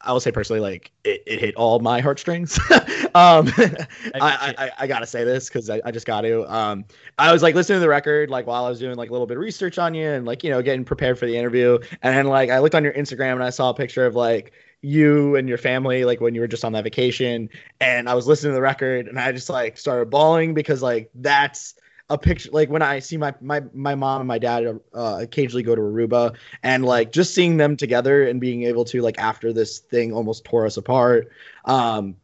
I 0.01 0.13
will 0.13 0.21
say 0.21 0.33
personally, 0.33 0.61
like 0.61 0.91
it, 1.05 1.23
it 1.27 1.41
hit 1.41 1.55
all 1.57 1.79
my 1.81 2.01
heartstrings. 2.01 2.59
um, 2.71 3.51
I, 3.55 3.85
I, 4.15 4.55
I, 4.59 4.71
I 4.79 4.87
gotta 4.87 5.07
say 5.07 5.25
this 5.25 5.49
because 5.49 5.71
I, 5.71 5.81
I 5.85 5.91
just 5.91 6.07
got 6.07 6.23
to. 6.23 6.53
Um, 6.53 6.85
I 7.19 7.33
was 7.33 7.43
like 7.43 7.55
listening 7.55 7.77
to 7.77 7.81
the 7.81 7.89
record 7.89 8.31
like 8.31 8.47
while 8.47 8.65
I 8.65 8.69
was 8.69 8.79
doing 8.79 8.97
like 8.97 9.11
a 9.11 9.13
little 9.13 9.27
bit 9.27 9.37
of 9.37 9.41
research 9.43 9.79
on 9.79 9.95
you 9.95 10.09
and 10.09 10.27
like 10.27 10.45
you 10.45 10.51
know 10.51 10.63
getting 10.63 10.85
prepared 10.85 11.19
for 11.19 11.27
the 11.27 11.37
interview, 11.37 11.79
and 12.03 12.17
then 12.17 12.27
like 12.27 12.51
I 12.51 12.59
looked 12.59 12.75
on 12.75 12.85
your 12.85 12.95
Instagram 12.95 13.35
and 13.35 13.45
I 13.45 13.51
saw 13.51 13.71
a 13.71 13.75
picture 13.75 14.07
of 14.07 14.15
like 14.15 14.53
you 14.83 15.37
and 15.37 15.49
your 15.49 15.59
family 15.59 16.05
like 16.05 16.21
when 16.21 16.35
you 16.35 16.41
were 16.41 16.49
just 16.49 16.65
on 16.65 16.73
that 16.73 16.85
vacation, 16.85 17.49
and 17.81 18.09
I 18.09 18.15
was 18.15 18.27
listening 18.27 18.53
to 18.53 18.55
the 18.55 18.63
record 18.63 19.07
and 19.07 19.19
I 19.19 19.33
just 19.33 19.51
like 19.51 19.79
started 19.79 20.11
bawling 20.11 20.55
because 20.55 20.83
like 20.83 21.11
that's 21.15 21.75
a 22.11 22.19
picture 22.19 22.51
like 22.53 22.69
when 22.69 22.83
I 22.83 22.99
see 22.99 23.17
my 23.17 23.33
my 23.41 23.63
my 23.73 23.95
mom 23.95 24.21
and 24.21 24.29
my 24.29 24.39
dad 24.39 24.67
uh, 24.93 25.19
occasionally 25.21 25.63
go 25.63 25.75
to 25.75 25.81
Aruba 25.81 26.35
and 26.63 26.85
like 26.85 27.13
just 27.13 27.35
seeing 27.35 27.57
them 27.57 27.77
together 27.77 28.29
and 28.29 28.41
being 28.41 28.65
able 28.65 28.85
to 28.87 29.01
like 29.01 29.19
after 29.19 29.53
this 29.53 29.79
thing 29.79 30.13
almost 30.13 30.45
tore 30.45 30.67
us 30.67 30.77
apart 30.77 31.31
um 31.65 32.17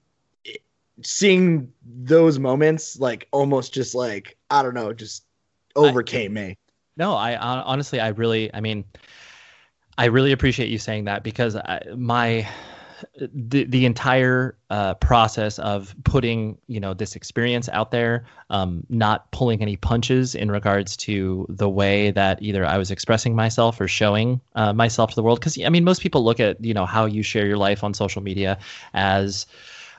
seeing 1.02 1.72
those 1.84 2.38
moments 2.38 2.98
like 2.98 3.28
almost 3.30 3.72
just 3.72 3.94
like 3.94 4.36
I 4.50 4.62
don't 4.62 4.74
know 4.74 4.92
just 4.92 5.24
overcame 5.76 6.32
me. 6.34 6.56
No, 6.96 7.14
I 7.14 7.36
honestly, 7.36 8.00
I 8.00 8.08
really, 8.08 8.52
I 8.54 8.60
mean, 8.60 8.84
I 9.98 10.06
really 10.06 10.32
appreciate 10.32 10.70
you 10.70 10.78
saying 10.78 11.04
that 11.04 11.22
because 11.22 11.54
I, 11.56 11.82
my 11.94 12.48
the 13.32 13.64
the 13.64 13.84
entire 13.84 14.56
uh, 14.70 14.94
process 14.94 15.58
of 15.58 15.94
putting 16.04 16.58
you 16.66 16.80
know 16.80 16.94
this 16.94 17.16
experience 17.16 17.68
out 17.70 17.90
there, 17.90 18.24
um, 18.50 18.84
not 18.88 19.30
pulling 19.32 19.62
any 19.62 19.76
punches 19.76 20.34
in 20.34 20.50
regards 20.50 20.96
to 20.96 21.46
the 21.48 21.68
way 21.68 22.10
that 22.10 22.40
either 22.42 22.64
I 22.64 22.78
was 22.78 22.90
expressing 22.90 23.34
myself 23.34 23.80
or 23.80 23.88
showing 23.88 24.40
uh, 24.54 24.72
myself 24.72 25.10
to 25.10 25.16
the 25.16 25.22
world. 25.22 25.40
Because 25.40 25.58
I 25.62 25.68
mean, 25.68 25.84
most 25.84 26.00
people 26.00 26.24
look 26.24 26.40
at 26.40 26.62
you 26.64 26.74
know 26.74 26.86
how 26.86 27.04
you 27.04 27.22
share 27.22 27.46
your 27.46 27.58
life 27.58 27.84
on 27.84 27.94
social 27.94 28.22
media 28.22 28.58
as 28.94 29.46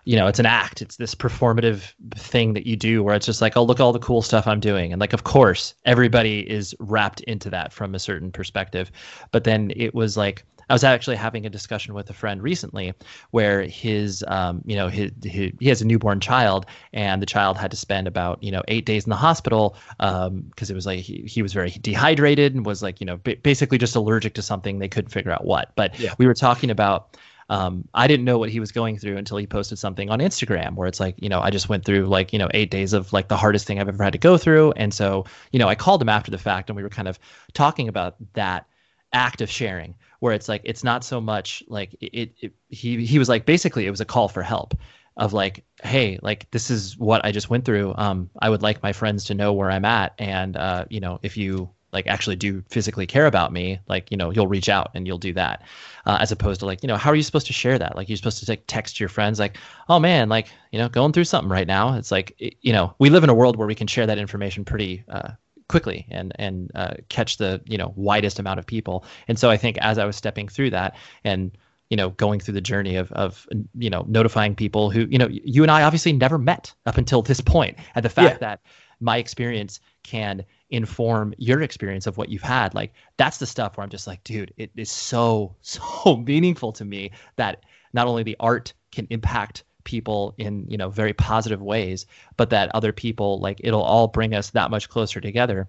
you 0.06 0.16
know 0.16 0.28
it's 0.28 0.40
an 0.40 0.46
act. 0.46 0.82
It's 0.82 0.98
this 0.98 1.14
performative 1.14 1.94
thing 2.16 2.54
that 2.54 2.66
you 2.66 2.76
do 2.76 3.04
where 3.04 3.16
it's 3.16 3.26
just 3.26 3.42
like 3.42 3.56
oh 3.58 3.64
look 3.64 3.80
at 3.80 3.84
all 3.84 3.94
the 3.94 4.00
cool 4.00 4.22
stuff 4.22 4.48
i'm 4.48 4.60
doing. 4.60 4.92
And 4.92 5.00
like 5.00 5.14
of 5.14 5.24
course 5.24 5.76
everybody 5.86 6.50
is 6.50 6.76
wrapped 6.80 7.22
into 7.22 7.50
that 7.52 7.74
from 7.74 7.94
a 7.94 8.00
certain 8.00 8.32
perspective. 8.32 8.92
But 9.32 9.44
then 9.44 9.72
it 9.76 9.94
was 9.94 10.18
like 10.18 10.46
i 10.70 10.74
was 10.74 10.84
actually 10.84 11.16
having 11.16 11.46
a 11.46 11.50
discussion 11.50 11.94
with 11.94 12.10
a 12.10 12.14
friend 12.14 12.42
recently 12.42 12.94
where 13.32 13.64
his 13.64 14.24
um, 14.28 14.62
you 14.66 14.76
know 14.76 14.88
his, 14.88 15.12
his 15.24 15.52
he 15.60 15.68
has 15.70 15.82
a 15.82 15.86
newborn 15.86 16.20
child 16.20 16.66
and 16.94 17.22
the 17.22 17.26
child 17.26 17.58
had 17.58 17.72
to 17.72 17.78
spend 17.78 18.08
about 18.08 18.42
you 18.44 18.52
know 18.52 18.64
eight 18.68 18.86
days 18.86 19.06
in 19.06 19.10
the 19.10 19.16
hospital 19.16 19.76
because 20.00 20.70
it 20.70 20.74
was 20.76 20.86
like 20.86 21.00
he, 21.00 21.24
he 21.28 21.42
was 21.42 21.54
very 21.54 21.70
dehydrated 21.82 22.56
and 22.56 22.66
was 22.66 22.82
like 22.84 23.00
you 23.00 23.06
know 23.06 23.18
ba- 23.18 23.38
basically 23.44 23.78
just 23.78 23.96
allergic 23.96 24.34
to 24.34 24.42
something 24.42 24.80
they 24.80 24.88
couldn't 24.88 25.12
figure 25.12 25.32
out 25.32 25.46
what 25.46 25.72
but 25.76 25.94
Yeah. 25.98 26.14
we 26.18 26.26
were 26.28 26.34
talking 26.34 26.70
about 26.70 27.18
um, 27.50 27.88
I 27.94 28.08
didn't 28.08 28.26
know 28.26 28.38
what 28.38 28.50
he 28.50 28.60
was 28.60 28.72
going 28.74 28.98
through 28.98 29.16
until 29.18 29.38
he 29.38 29.48
posted 29.48 29.80
something 29.80 30.10
on 30.10 30.20
Instagram 30.20 30.76
where 30.76 30.88
it's 30.88 31.00
like, 31.00 31.16
you 31.18 31.30
know, 31.30 31.40
I 31.40 31.50
just 31.50 31.70
went 31.70 31.86
through 31.86 32.08
like, 32.08 32.34
you 32.34 32.40
know, 32.40 32.50
eight 32.54 32.70
days 32.72 32.92
of 32.92 33.14
like 33.14 33.30
the 33.30 33.38
hardest 33.38 33.66
thing 33.66 33.80
I've 33.80 33.88
ever 33.88 34.04
had 34.04 34.12
to 34.14 34.20
go 34.20 34.38
through. 34.38 34.74
And 34.74 34.94
so, 34.94 35.26
you 35.52 35.60
know, 35.60 35.70
I 35.70 35.76
called 35.76 36.02
him 36.02 36.10
after 36.10 36.30
the 36.30 36.38
fact 36.38 36.70
and 36.70 36.76
we 36.76 36.84
were 36.84 36.90
kind 36.90 37.08
of 37.08 37.18
talking 37.54 37.88
about 37.88 38.16
that 38.34 38.66
act 39.14 39.40
of 39.42 39.50
sharing 39.50 39.96
where 40.20 40.34
it's 40.34 40.50
like, 40.50 40.62
it's 40.64 40.84
not 40.84 41.04
so 41.04 41.22
much 41.22 41.64
like 41.68 41.96
it, 42.02 42.34
it 42.40 42.54
he, 42.70 43.06
he 43.06 43.20
was 43.20 43.30
like, 43.30 43.46
basically 43.46 43.86
it 43.86 43.92
was 43.92 44.02
a 44.02 44.06
call 44.06 44.28
for 44.28 44.42
help 44.42 44.74
of 45.16 45.34
like, 45.34 45.64
Hey, 45.84 46.20
like 46.22 46.50
this 46.52 46.70
is 46.70 46.98
what 46.98 47.24
I 47.26 47.32
just 47.32 47.50
went 47.50 47.66
through. 47.66 47.94
Um, 47.98 48.30
I 48.40 48.50
would 48.50 48.62
like 48.62 48.84
my 48.84 48.94
friends 48.94 49.26
to 49.26 49.34
know 49.34 49.54
where 49.54 49.72
I'm 49.72 49.86
at. 49.86 50.14
And, 50.20 50.56
uh, 50.56 50.86
you 50.90 51.00
know, 51.00 51.20
if 51.24 51.38
you, 51.38 51.70
like 51.94 52.08
actually 52.08 52.36
do 52.36 52.64
physically 52.70 53.08
care 53.08 53.26
about 53.26 53.54
me 53.54 53.80
like 53.88 54.12
you 54.12 54.18
know 54.18 54.30
you'll 54.30 54.48
reach 54.48 54.70
out 54.70 54.92
and 54.94 55.08
you'll 55.08 55.18
do 55.18 55.34
that 55.34 55.64
uh, 56.06 56.18
as 56.20 56.32
opposed 56.32 56.60
to 56.60 56.66
like 56.66 56.84
you 56.84 56.88
know 56.88 56.98
how 56.98 57.10
are 57.10 57.16
you 57.16 57.24
supposed 57.24 57.48
to 57.48 57.54
share 57.54 57.80
that 57.80 57.96
like 57.96 58.10
you're 58.10 58.18
supposed 58.18 58.44
to 58.44 58.52
like 58.52 58.64
text 58.68 59.00
your 59.00 59.10
friends 59.10 59.40
like 59.40 59.58
oh 59.90 60.00
man 60.00 60.28
like 60.30 60.48
you 60.72 60.80
know 60.80 60.90
going 60.90 61.14
through 61.14 61.24
something 61.24 61.50
right 61.50 61.68
now 61.68 61.96
it's 61.96 62.12
like 62.12 62.36
you 62.62 62.74
know 62.74 62.94
we 63.00 63.10
live 63.10 63.24
in 63.24 63.30
a 63.30 63.34
world 63.34 63.56
where 63.56 63.68
we 63.68 63.76
can 63.76 63.88
share 63.88 64.06
that 64.06 64.18
information 64.18 64.66
pretty 64.66 65.04
uh, 65.10 65.30
quickly 65.70 66.06
and 66.10 66.34
and 66.36 66.72
uh, 66.76 66.94
catch 67.10 67.38
the 67.38 67.62
you 67.66 67.78
know 67.78 67.94
widest 67.96 68.40
amount 68.40 68.60
of 68.60 68.66
people 68.66 69.04
and 69.28 69.38
so 69.38 69.50
i 69.50 69.58
think 69.58 69.78
as 69.80 69.98
i 69.98 70.06
was 70.06 70.16
stepping 70.16 70.48
through 70.48 70.70
that 70.70 70.96
and 71.24 71.58
you 71.90 71.98
know 71.98 72.10
going 72.12 72.40
through 72.40 72.54
the 72.54 72.62
journey 72.62 72.96
of 72.96 73.12
of 73.12 73.48
you 73.76 73.90
know 73.90 74.06
notifying 74.08 74.56
people 74.56 74.90
who 74.90 75.06
you 75.10 75.18
know 75.18 75.28
you 75.30 75.64
and 75.64 75.72
i 75.72 75.84
obviously 75.84 76.14
never 76.14 76.38
met 76.38 76.74
up 76.86 76.98
until 76.98 77.22
this 77.22 77.42
point 77.42 77.78
and 77.96 78.06
the 78.06 78.10
fact 78.10 78.36
yeah. 78.36 78.38
that 78.38 78.62
my 79.00 79.18
experience 79.18 79.80
can 80.04 80.44
inform 80.70 81.34
your 81.38 81.62
experience 81.62 82.08
of 82.08 82.18
what 82.18 82.30
you've 82.30 82.42
had 82.42 82.74
like 82.74 82.94
that's 83.18 83.38
the 83.38 83.46
stuff 83.46 83.78
where 83.78 83.84
i'm 83.84 83.90
just 83.90 84.08
like 84.08 84.24
dude 84.24 84.54
it 84.58 84.72
is 84.76 84.92
so 84.92 85.56
so 85.62 86.18
meaningful 86.26 86.72
to 86.72 86.86
me 86.86 87.12
that 87.36 87.64
not 87.94 88.08
only 88.08 88.24
the 88.24 88.38
art 88.40 88.74
can 88.92 89.08
impact 89.10 89.64
people 89.88 90.36
in 90.38 90.70
you 90.70 90.78
know 90.78 90.90
very 90.90 91.14
positive 91.14 91.62
ways 91.62 92.06
but 92.36 92.50
that 92.50 92.70
other 92.76 92.92
people 92.92 93.40
like 93.40 93.62
it'll 93.64 93.82
all 93.82 94.08
bring 94.08 94.36
us 94.36 94.50
that 94.50 94.70
much 94.70 94.90
closer 94.90 95.22
together 95.22 95.68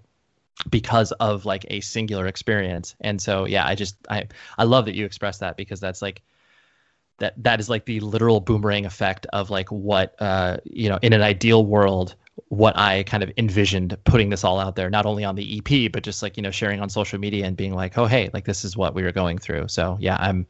because 0.69 1.13
of 1.13 1.45
like 1.45 1.65
a 1.69 1.79
singular 1.79 2.27
experience 2.27 2.95
and 2.99 3.21
so 3.21 3.45
yeah 3.45 3.65
i 3.65 3.73
just 3.73 3.95
i 4.09 4.27
i 4.57 4.65
love 4.65 4.85
that 4.85 4.93
you 4.93 5.05
express 5.05 5.37
that 5.37 5.55
because 5.55 5.79
that's 5.79 6.01
like 6.01 6.21
that 7.19 7.33
that 7.41 7.61
is 7.61 7.69
like 7.69 7.85
the 7.85 8.01
literal 8.01 8.41
boomerang 8.41 8.85
effect 8.85 9.25
of 9.31 9.49
like 9.49 9.71
what 9.71 10.15
uh 10.19 10.57
you 10.65 10.89
know 10.89 10.99
in 11.01 11.13
an 11.13 11.21
ideal 11.21 11.65
world 11.65 12.15
what 12.47 12.77
I 12.77 13.03
kind 13.03 13.21
of 13.21 13.31
envisioned 13.37 13.97
putting 14.05 14.29
this 14.29 14.45
all 14.45 14.59
out 14.59 14.75
there, 14.75 14.89
not 14.89 15.05
only 15.05 15.25
on 15.25 15.35
the 15.35 15.57
EP, 15.57 15.91
but 15.91 16.03
just 16.03 16.23
like, 16.23 16.37
you 16.37 16.43
know, 16.43 16.51
sharing 16.51 16.79
on 16.79 16.89
social 16.89 17.19
media 17.19 17.45
and 17.45 17.57
being 17.57 17.75
like, 17.75 17.97
oh, 17.97 18.05
hey, 18.05 18.29
like 18.33 18.45
this 18.45 18.63
is 18.63 18.77
what 18.77 18.95
we 18.95 19.03
were 19.03 19.11
going 19.11 19.37
through. 19.37 19.67
So 19.67 19.97
yeah, 19.99 20.15
I'm, 20.19 20.47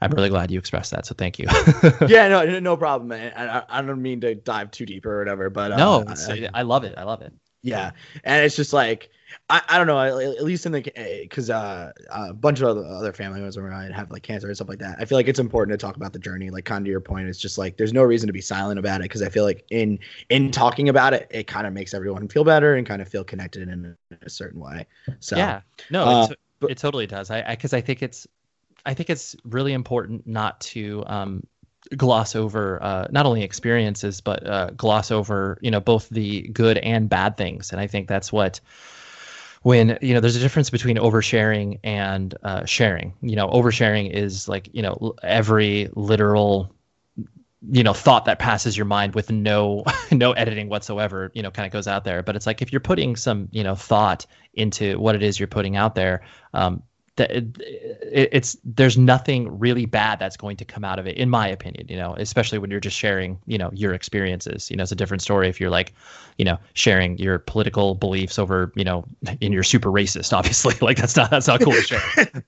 I'm 0.00 0.10
really 0.12 0.28
glad 0.28 0.50
you 0.50 0.58
expressed 0.58 0.92
that. 0.92 1.06
So 1.06 1.14
thank 1.16 1.38
you. 1.38 1.46
yeah, 2.08 2.28
no, 2.28 2.60
no 2.60 2.76
problem, 2.76 3.08
man. 3.08 3.32
I, 3.36 3.64
I 3.68 3.82
don't 3.82 4.00
mean 4.00 4.20
to 4.20 4.34
dive 4.34 4.70
too 4.70 4.86
deep 4.86 5.04
or 5.04 5.18
whatever, 5.18 5.50
but 5.50 5.76
no, 5.76 6.04
uh, 6.06 6.14
I, 6.28 6.48
I 6.54 6.62
love 6.62 6.84
it. 6.84 6.94
I 6.96 7.02
love 7.02 7.22
it. 7.22 7.32
Yeah. 7.62 7.90
And 8.24 8.44
it's 8.44 8.54
just 8.54 8.72
like, 8.72 9.10
I, 9.50 9.62
I 9.68 9.78
don't 9.78 9.86
know, 9.86 9.98
at 9.98 10.44
least 10.44 10.64
in 10.66 10.72
the 10.72 10.80
because 11.22 11.50
uh, 11.50 11.92
a 12.10 12.32
bunch 12.32 12.60
of 12.60 12.78
other 12.78 13.12
family 13.12 13.40
members 13.40 13.56
around 13.56 13.90
have 13.92 14.10
like 14.10 14.22
cancer 14.22 14.46
and 14.46 14.56
stuff 14.56 14.68
like 14.68 14.78
that. 14.78 14.96
I 15.00 15.04
feel 15.04 15.18
like 15.18 15.28
it's 15.28 15.38
important 15.38 15.78
to 15.78 15.84
talk 15.84 15.96
about 15.96 16.12
the 16.12 16.18
journey. 16.18 16.50
Like, 16.50 16.64
kind 16.64 16.86
of 16.86 16.90
your 16.90 17.00
point, 17.00 17.28
it's 17.28 17.38
just 17.38 17.58
like 17.58 17.76
there's 17.76 17.92
no 17.92 18.02
reason 18.02 18.26
to 18.26 18.32
be 18.32 18.40
silent 18.40 18.78
about 18.78 19.00
it 19.00 19.04
because 19.04 19.22
I 19.22 19.28
feel 19.28 19.44
like 19.44 19.64
in 19.70 19.98
in 20.30 20.50
talking 20.50 20.88
about 20.88 21.12
it, 21.12 21.26
it 21.30 21.46
kind 21.46 21.66
of 21.66 21.72
makes 21.72 21.92
everyone 21.92 22.28
feel 22.28 22.44
better 22.44 22.74
and 22.74 22.86
kind 22.86 23.02
of 23.02 23.08
feel 23.08 23.24
connected 23.24 23.68
in 23.68 23.96
a 24.22 24.30
certain 24.30 24.60
way. 24.60 24.86
So 25.20 25.36
yeah, 25.36 25.60
no, 25.90 26.04
uh, 26.04 26.28
but, 26.60 26.70
it 26.70 26.78
totally 26.78 27.06
does. 27.06 27.30
I 27.30 27.54
because 27.54 27.74
I, 27.74 27.78
I 27.78 27.80
think 27.82 28.02
it's 28.02 28.26
I 28.86 28.94
think 28.94 29.10
it's 29.10 29.36
really 29.44 29.72
important 29.72 30.26
not 30.26 30.60
to 30.60 31.04
um, 31.06 31.46
gloss 31.96 32.34
over 32.34 32.82
uh, 32.82 33.08
not 33.10 33.26
only 33.26 33.42
experiences 33.42 34.20
but 34.20 34.46
uh, 34.46 34.70
gloss 34.76 35.10
over 35.10 35.58
you 35.60 35.70
know 35.70 35.80
both 35.80 36.08
the 36.08 36.42
good 36.48 36.78
and 36.78 37.08
bad 37.08 37.36
things. 37.36 37.72
And 37.72 37.80
i 37.80 37.86
think 37.86 38.08
that's 38.08 38.32
what 38.32 38.60
when 39.62 39.98
you 40.00 40.14
know 40.14 40.20
there's 40.20 40.36
a 40.36 40.40
difference 40.40 40.70
between 40.70 40.96
oversharing 40.96 41.80
and 41.82 42.34
uh, 42.42 42.64
sharing. 42.64 43.14
You 43.20 43.36
know 43.36 43.48
oversharing 43.48 44.10
is 44.10 44.48
like 44.48 44.68
you 44.72 44.82
know 44.82 45.14
every 45.22 45.88
literal 45.94 46.74
you 47.70 47.82
know 47.82 47.92
thought 47.92 48.26
that 48.26 48.38
passes 48.38 48.76
your 48.76 48.86
mind 48.86 49.14
with 49.14 49.30
no 49.30 49.84
no 50.12 50.32
editing 50.32 50.68
whatsoever 50.68 51.30
you 51.34 51.42
know 51.42 51.50
kind 51.50 51.66
of 51.66 51.72
goes 51.72 51.88
out 51.88 52.04
there. 52.04 52.22
But 52.22 52.36
it's 52.36 52.46
like 52.46 52.62
if 52.62 52.72
you're 52.72 52.80
putting 52.80 53.16
some 53.16 53.48
you 53.50 53.64
know 53.64 53.74
thought 53.74 54.26
into 54.54 54.98
what 54.98 55.14
it 55.14 55.22
is 55.22 55.38
you're 55.38 55.48
putting 55.48 55.76
out 55.76 55.94
there 55.94 56.22
um, 56.54 56.82
that 57.18 57.30
it, 57.30 57.58
it's 58.32 58.56
there's 58.64 58.96
nothing 58.96 59.58
really 59.58 59.86
bad 59.86 60.18
that's 60.18 60.36
going 60.36 60.56
to 60.56 60.64
come 60.64 60.84
out 60.84 60.98
of 60.98 61.06
it 61.06 61.16
in 61.16 61.28
my 61.28 61.46
opinion 61.46 61.86
you 61.88 61.96
know 61.96 62.14
especially 62.18 62.58
when 62.58 62.70
you're 62.70 62.80
just 62.80 62.96
sharing 62.96 63.38
you 63.46 63.58
know 63.58 63.70
your 63.72 63.92
experiences. 63.92 64.70
You 64.70 64.76
know 64.76 64.82
it's 64.82 64.92
a 64.92 64.96
different 64.96 65.22
story 65.22 65.48
if 65.48 65.60
you're 65.60 65.70
like 65.70 65.92
you 66.38 66.44
know 66.44 66.58
sharing 66.74 67.18
your 67.18 67.38
political 67.38 67.94
beliefs 67.94 68.38
over 68.38 68.72
you 68.74 68.84
know 68.84 69.04
and 69.26 69.52
you're 69.52 69.62
super 69.62 69.90
racist 69.90 70.32
obviously. 70.32 70.74
Like 70.88 70.96
that's 70.96 71.16
not 71.16 71.30
that's 71.30 71.48
not 71.48 71.60
cool 71.60 71.74
to 71.74 71.82
share. 71.82 72.00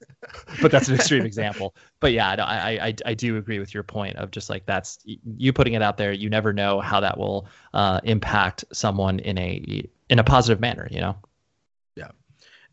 But 0.63 0.71
that's 0.71 0.89
an 0.89 0.95
extreme 0.95 1.27
example. 1.27 1.75
But 1.99 2.13
yeah 2.13 2.37
I, 2.39 2.89
I 2.89 2.95
i 3.07 3.15
do 3.15 3.37
agree 3.37 3.59
with 3.59 3.75
your 3.75 3.83
point 3.83 4.17
of 4.17 4.31
just 4.31 4.49
like 4.49 4.65
that's 4.67 4.99
you 5.05 5.53
putting 5.53 5.75
it 5.75 5.83
out 5.83 5.97
there 5.97 6.13
you 6.13 6.31
never 6.31 6.53
know 6.53 6.81
how 6.81 7.01
that 7.01 7.19
will 7.19 7.47
uh, 7.75 8.01
impact 8.05 8.65
someone 8.73 9.19
in 9.19 9.37
a 9.39 9.85
in 10.09 10.19
a 10.19 10.25
positive 10.25 10.61
manner 10.61 10.89
you 10.91 11.01
know 11.01 11.17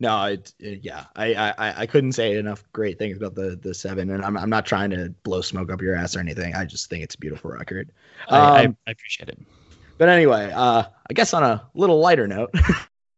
no, 0.00 0.24
it, 0.24 0.52
it, 0.60 0.80
yeah, 0.82 1.04
I, 1.16 1.34
I 1.34 1.80
I 1.80 1.86
couldn't 1.86 2.12
say 2.12 2.36
enough 2.36 2.62
great 2.72 2.98
things 2.98 3.16
about 3.16 3.34
the 3.34 3.58
the 3.60 3.74
seven, 3.74 4.10
and 4.10 4.24
I'm 4.24 4.36
I'm 4.36 4.50
not 4.50 4.64
trying 4.64 4.90
to 4.90 5.12
blow 5.24 5.40
smoke 5.40 5.72
up 5.72 5.82
your 5.82 5.94
ass 5.94 6.14
or 6.14 6.20
anything. 6.20 6.54
I 6.54 6.64
just 6.64 6.88
think 6.88 7.02
it's 7.02 7.16
a 7.16 7.18
beautiful 7.18 7.50
record. 7.50 7.90
Um, 8.28 8.40
I, 8.40 8.60
I, 8.86 8.90
appreciate 8.92 9.28
it. 9.28 9.38
But 9.98 10.08
anyway, 10.08 10.52
uh, 10.54 10.84
I 11.10 11.12
guess 11.12 11.34
on 11.34 11.42
a 11.42 11.66
little 11.74 11.98
lighter 11.98 12.28
note. 12.28 12.54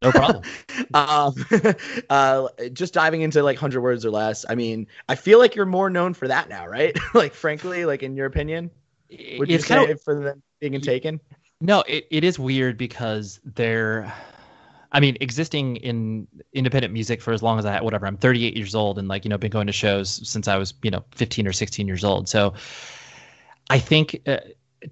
no 0.03 0.11
problem. 0.11 0.45
um, 0.95 1.35
uh, 2.11 2.49
just 2.73 2.95
diving 2.95 3.21
into 3.21 3.43
like 3.43 3.59
hundred 3.59 3.83
words 3.83 4.07
or 4.07 4.11
less. 4.11 4.47
I 4.49 4.55
mean, 4.55 4.87
I 5.09 5.15
feel 5.15 5.39
like 5.39 5.55
you're 5.55 5.67
more 5.67 5.91
known 5.91 6.15
for 6.15 6.29
that 6.29 6.49
now, 6.49 6.67
right? 6.67 6.97
like, 7.15 7.35
frankly, 7.35 7.85
like 7.85 8.03
in 8.03 8.17
your 8.17 8.27
opinion, 8.27 8.71
would 9.11 9.51
it's 9.51 9.51
you 9.51 9.59
say 9.59 9.75
kind 9.75 9.91
of, 9.91 10.03
for 10.03 10.19
them 10.19 10.43
being 10.61 10.81
taken? 10.81 11.21
No, 11.61 11.83
it, 11.87 12.07
it 12.11 12.25
is 12.25 12.39
weird 12.39 12.79
because 12.79 13.39
they're 13.45 14.11
I 14.93 15.01
mean, 15.01 15.17
existing 15.21 15.77
in 15.77 16.27
independent 16.53 16.93
music 16.93 17.23
for 17.23 17.33
as 17.33 17.43
long 17.43 17.59
as 17.59 17.67
I 17.67 17.81
whatever. 17.81 18.07
I'm 18.07 18.17
38 18.17 18.57
years 18.57 18.75
old 18.75 18.99
and 18.99 19.09
like 19.09 19.25
you 19.25 19.29
know 19.29 19.39
been 19.39 19.51
going 19.51 19.69
to 19.69 19.73
shows 19.73 20.29
since 20.29 20.49
I 20.49 20.57
was 20.57 20.75
you 20.83 20.91
know 20.91 21.05
15 21.15 21.47
or 21.47 21.53
16 21.53 21.87
years 21.87 22.05
old. 22.05 22.29
So 22.29 22.55
I 23.69 23.79
think 23.79 24.21
uh, 24.27 24.39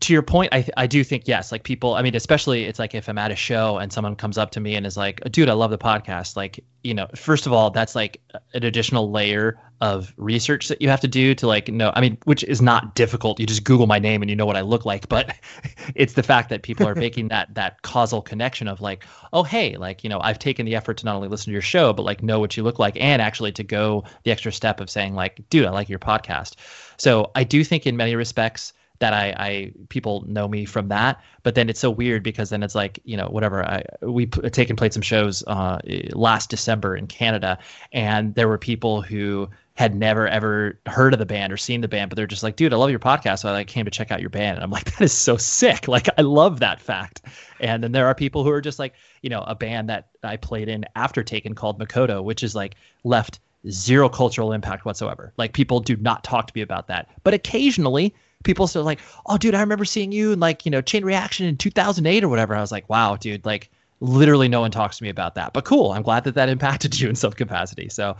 to 0.00 0.12
your 0.12 0.22
point, 0.22 0.52
I 0.52 0.66
I 0.76 0.86
do 0.86 1.02
think 1.02 1.26
yes, 1.26 1.50
like 1.50 1.64
people. 1.64 1.94
I 1.94 2.02
mean, 2.02 2.14
especially 2.14 2.64
it's 2.64 2.78
like 2.78 2.94
if 2.94 3.08
I'm 3.08 3.18
at 3.18 3.30
a 3.30 3.36
show 3.36 3.78
and 3.78 3.92
someone 3.92 4.16
comes 4.16 4.38
up 4.38 4.50
to 4.52 4.60
me 4.60 4.76
and 4.76 4.86
is 4.86 4.96
like, 4.96 5.20
"Dude, 5.32 5.48
I 5.48 5.54
love 5.54 5.70
the 5.70 5.78
podcast." 5.78 6.36
Like, 6.36 6.62
you 6.82 6.94
know, 6.94 7.08
first 7.14 7.46
of 7.46 7.52
all, 7.52 7.70
that's 7.70 7.94
like 7.94 8.20
an 8.54 8.64
additional 8.64 9.10
layer 9.10 9.58
of 9.80 10.12
research 10.16 10.68
that 10.68 10.82
you 10.82 10.88
have 10.88 11.00
to 11.00 11.08
do 11.08 11.34
to 11.34 11.46
like 11.46 11.68
know. 11.68 11.92
I 11.94 12.00
mean, 12.00 12.18
which 12.24 12.44
is 12.44 12.60
not 12.60 12.94
difficult. 12.94 13.38
You 13.38 13.46
just 13.46 13.64
Google 13.64 13.86
my 13.86 13.98
name 13.98 14.22
and 14.22 14.30
you 14.30 14.36
know 14.36 14.46
what 14.46 14.56
I 14.56 14.60
look 14.60 14.84
like. 14.84 15.08
But 15.08 15.36
it's 15.94 16.14
the 16.14 16.22
fact 16.22 16.48
that 16.50 16.62
people 16.62 16.86
are 16.86 16.94
making 16.96 17.28
that 17.28 17.54
that 17.54 17.82
causal 17.82 18.22
connection 18.22 18.68
of 18.68 18.80
like, 18.80 19.04
oh 19.32 19.42
hey, 19.42 19.76
like 19.76 20.04
you 20.04 20.10
know, 20.10 20.20
I've 20.20 20.38
taken 20.38 20.66
the 20.66 20.76
effort 20.76 20.98
to 20.98 21.04
not 21.04 21.16
only 21.16 21.28
listen 21.28 21.46
to 21.46 21.52
your 21.52 21.62
show 21.62 21.92
but 21.92 22.02
like 22.02 22.22
know 22.22 22.38
what 22.38 22.56
you 22.56 22.62
look 22.62 22.78
like 22.78 22.96
and 23.00 23.22
actually 23.22 23.52
to 23.52 23.64
go 23.64 24.04
the 24.24 24.30
extra 24.30 24.52
step 24.52 24.80
of 24.80 24.90
saying 24.90 25.14
like, 25.14 25.48
dude, 25.50 25.66
I 25.66 25.70
like 25.70 25.88
your 25.88 25.98
podcast. 25.98 26.54
So 26.96 27.30
I 27.34 27.44
do 27.44 27.64
think 27.64 27.86
in 27.86 27.96
many 27.96 28.14
respects 28.16 28.72
that 29.00 29.12
I, 29.12 29.34
I 29.38 29.72
people 29.88 30.24
know 30.26 30.48
me 30.48 30.64
from 30.64 30.88
that. 30.88 31.20
But 31.42 31.54
then 31.54 31.68
it's 31.68 31.80
so 31.80 31.90
weird 31.90 32.22
because 32.22 32.50
then 32.50 32.62
it's 32.62 32.74
like 32.74 32.98
you 33.04 33.16
know 33.16 33.26
whatever. 33.26 33.64
I 33.64 33.84
we 34.02 34.26
p- 34.26 34.48
taken 34.50 34.76
played 34.76 34.92
some 34.92 35.02
shows 35.02 35.44
uh, 35.46 35.78
last 36.12 36.50
December 36.50 36.96
in 36.96 37.06
Canada, 37.06 37.58
and 37.92 38.34
there 38.34 38.48
were 38.48 38.58
people 38.58 39.02
who 39.02 39.48
had 39.78 39.94
never 39.94 40.26
ever 40.26 40.76
heard 40.86 41.12
of 41.12 41.20
the 41.20 41.26
band 41.26 41.52
or 41.52 41.56
seen 41.56 41.80
the 41.80 41.86
band, 41.88 42.10
but 42.10 42.16
they're 42.16 42.26
just 42.26 42.42
like, 42.42 42.56
dude, 42.56 42.72
I 42.72 42.76
love 42.76 42.90
your 42.90 42.98
podcast. 42.98 43.40
So 43.40 43.48
I 43.48 43.52
like 43.52 43.68
came 43.68 43.84
to 43.84 43.92
check 43.92 44.10
out 44.10 44.20
your 44.20 44.28
band. 44.28 44.56
And 44.56 44.64
I'm 44.64 44.72
like, 44.72 44.84
that 44.96 45.00
is 45.00 45.12
so 45.12 45.36
sick. 45.36 45.86
Like 45.86 46.08
I 46.18 46.22
love 46.22 46.58
that 46.60 46.80
fact. 46.80 47.22
And 47.60 47.82
then 47.82 47.92
there 47.92 48.06
are 48.06 48.14
people 48.14 48.42
who 48.42 48.50
are 48.50 48.60
just 48.60 48.80
like, 48.80 48.94
you 49.22 49.30
know, 49.30 49.42
a 49.42 49.54
band 49.54 49.88
that 49.88 50.08
I 50.24 50.36
played 50.36 50.68
in 50.68 50.84
after 50.96 51.22
Taken 51.22 51.54
called 51.54 51.78
Makoto, 51.78 52.24
which 52.24 52.42
is 52.42 52.56
like 52.56 52.74
left 53.04 53.38
zero 53.70 54.08
cultural 54.08 54.52
impact 54.52 54.84
whatsoever. 54.84 55.32
Like 55.36 55.52
people 55.52 55.78
do 55.78 55.96
not 55.96 56.24
talk 56.24 56.48
to 56.48 56.52
me 56.56 56.62
about 56.62 56.88
that. 56.88 57.08
But 57.22 57.34
occasionally 57.34 58.16
people 58.44 58.66
still 58.66 58.84
like, 58.84 59.00
oh, 59.26 59.36
dude, 59.36 59.54
I 59.54 59.60
remember 59.60 59.84
seeing 59.84 60.12
you 60.12 60.32
in 60.32 60.40
like, 60.40 60.64
you 60.64 60.70
know, 60.70 60.80
Chain 60.80 61.04
Reaction 61.04 61.46
in 61.46 61.56
2008 61.56 62.24
or 62.24 62.28
whatever. 62.28 62.54
I 62.54 62.60
was 62.60 62.72
like, 62.72 62.88
wow, 62.88 63.16
dude, 63.16 63.44
like 63.44 63.70
literally 64.00 64.48
no 64.48 64.60
one 64.60 64.70
talks 64.70 64.98
to 64.98 65.02
me 65.02 65.08
about 65.08 65.34
that. 65.34 65.52
But 65.52 65.64
cool, 65.64 65.92
I'm 65.92 66.02
glad 66.02 66.24
that 66.24 66.34
that 66.34 66.48
impacted 66.48 66.98
you 66.98 67.08
in 67.08 67.16
some 67.16 67.32
capacity. 67.32 67.88
So, 67.88 68.16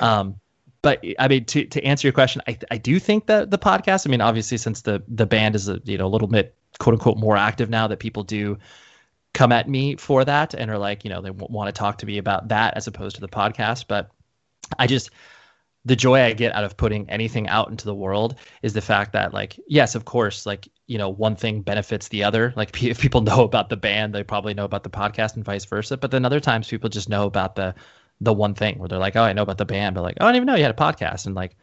um, 0.00 0.38
but 0.82 1.04
I 1.18 1.28
mean, 1.28 1.44
to, 1.46 1.64
to 1.66 1.84
answer 1.84 2.06
your 2.06 2.12
question, 2.12 2.42
I, 2.48 2.58
I 2.70 2.78
do 2.78 2.98
think 2.98 3.26
that 3.26 3.50
the 3.50 3.58
podcast, 3.58 4.06
I 4.06 4.10
mean, 4.10 4.20
obviously 4.20 4.56
since 4.56 4.82
the, 4.82 5.02
the 5.08 5.26
band 5.26 5.54
is 5.54 5.68
a, 5.68 5.80
you 5.84 5.98
know, 5.98 6.06
a 6.06 6.08
little 6.08 6.28
bit 6.28 6.54
quote 6.78 6.94
unquote 6.94 7.18
more 7.18 7.36
active 7.36 7.68
now 7.68 7.86
that 7.86 7.98
people 7.98 8.22
do 8.22 8.58
come 9.34 9.52
at 9.52 9.68
me 9.68 9.96
for 9.96 10.24
that 10.24 10.54
and 10.54 10.70
are 10.70 10.78
like, 10.78 11.04
you 11.04 11.10
know, 11.10 11.20
they 11.20 11.28
w- 11.28 11.46
want 11.50 11.68
to 11.68 11.78
talk 11.78 11.98
to 11.98 12.06
me 12.06 12.18
about 12.18 12.48
that 12.48 12.76
as 12.76 12.86
opposed 12.86 13.14
to 13.16 13.20
the 13.20 13.28
podcast. 13.28 13.84
But 13.86 14.10
I 14.78 14.86
just, 14.86 15.10
the 15.84 15.96
joy 15.96 16.22
I 16.22 16.32
get 16.34 16.54
out 16.54 16.64
of 16.64 16.76
putting 16.76 17.08
anything 17.08 17.48
out 17.48 17.70
into 17.70 17.86
the 17.86 17.94
world 17.94 18.36
is 18.62 18.74
the 18.74 18.80
fact 18.80 19.12
that 19.12 19.32
like 19.32 19.58
yes, 19.66 19.94
of 19.94 20.04
course, 20.04 20.44
like 20.46 20.68
you 20.86 20.98
know 20.98 21.08
one 21.08 21.36
thing 21.36 21.62
benefits 21.62 22.08
the 22.08 22.24
other. 22.24 22.52
Like 22.60 22.82
if 22.82 23.00
people 23.00 23.22
know 23.22 23.44
about 23.44 23.70
the 23.70 23.76
band, 23.76 24.14
they 24.14 24.22
probably 24.22 24.54
know 24.54 24.64
about 24.64 24.82
the 24.82 24.90
podcast 24.90 25.36
and 25.36 25.44
vice 25.44 25.64
versa. 25.64 25.96
But 25.96 26.10
then 26.10 26.24
other 26.24 26.40
times 26.40 26.68
people 26.68 26.90
just 26.90 27.08
know 27.08 27.26
about 27.26 27.54
the 27.54 27.74
the 28.20 28.34
one 28.34 28.54
thing 28.54 28.78
where 28.78 28.88
they're 28.88 28.98
like, 28.98 29.16
oh, 29.16 29.22
I 29.22 29.32
know 29.32 29.42
about 29.42 29.56
the 29.56 29.64
band, 29.64 29.94
but 29.94 30.02
like, 30.02 30.18
oh, 30.20 30.26
I 30.26 30.28
didn't 30.28 30.36
even 30.36 30.46
know 30.46 30.56
you 30.56 30.62
had 30.64 30.70
a 30.70 30.74
podcast. 30.74 31.24
And 31.26 31.34
like, 31.34 31.56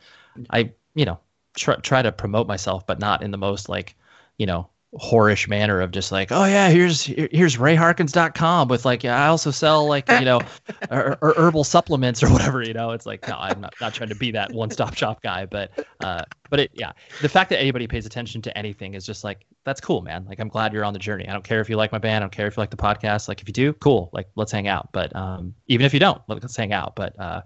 I 0.50 0.72
you 0.96 1.06
know 1.06 1.20
try 1.56 1.76
try 1.76 2.02
to 2.02 2.12
promote 2.12 2.48
myself, 2.48 2.88
but 2.88 3.00
not 3.00 3.22
in 3.22 3.32
the 3.32 3.38
most 3.38 3.70
like 3.70 3.96
you 4.38 4.48
know 4.48 4.70
whorish 4.94 5.48
manner 5.50 5.82
of 5.82 5.92
just 5.92 6.12
like, 6.12 6.32
oh 6.32 6.46
yeah, 6.46 6.70
here's 6.70 7.04
here's 7.04 7.58
rayharkins.com 7.58 8.68
with 8.68 8.86
like 8.86 9.04
I 9.04 9.28
also 9.28 9.52
sell 9.52 9.86
like 9.86 10.10
you 10.10 10.22
know 10.22 10.42
or, 10.90 11.18
or 11.22 11.34
herbal 11.38 11.64
supplements 11.64 12.24
or 12.24 12.32
whatever 12.32 12.62
you 12.64 12.74
know. 12.74 12.92
It's 12.92 13.06
like 13.06 13.28
no, 13.28 13.36
I'm 13.38 13.62
not, 13.62 13.74
not 13.82 13.94
trying 13.94 14.10
to 14.10 14.16
be 14.16 14.32
that 14.32 14.52
one 14.54 14.72
stop 14.72 14.96
shop 14.96 15.22
guy, 15.22 15.46
but 15.46 15.72
uh, 16.02 16.24
but 16.50 16.62
it 16.62 16.72
yeah, 16.74 16.94
the 17.22 17.30
fact 17.30 17.50
that 17.50 17.60
anybody 17.60 17.88
pays 17.88 18.06
attention 18.06 18.42
to 18.44 18.58
anything 18.58 18.94
is 18.94 19.06
just 19.06 19.24
like 19.24 19.46
that's 19.66 19.82
cool, 19.82 20.02
man. 20.02 20.26
Like 20.28 20.40
I'm 20.40 20.50
glad 20.50 20.72
you're 20.74 20.86
on 20.86 20.94
the 20.94 21.00
journey. 21.00 21.28
I 21.28 21.34
don't 21.34 21.44
care 21.44 21.60
if 21.60 21.70
you 21.70 21.76
like 21.76 21.92
my 21.92 22.00
band, 22.00 22.18
I 22.18 22.20
don't 22.22 22.32
care 22.32 22.48
if 22.48 22.56
you 22.56 22.62
like 22.62 22.72
the 22.72 22.78
podcast. 22.78 23.28
Like 23.28 23.42
if 23.42 23.48
you 23.48 23.54
do, 23.54 23.74
cool. 23.74 24.10
Like 24.14 24.30
let's 24.36 24.52
hang 24.52 24.68
out. 24.68 24.90
But 24.94 25.14
um, 25.16 25.54
even 25.68 25.86
if 25.86 25.94
you 25.94 26.00
don't, 26.00 26.22
let's 26.28 26.56
hang 26.56 26.72
out. 26.72 26.96
But 26.96 27.20
uh, 27.20 27.42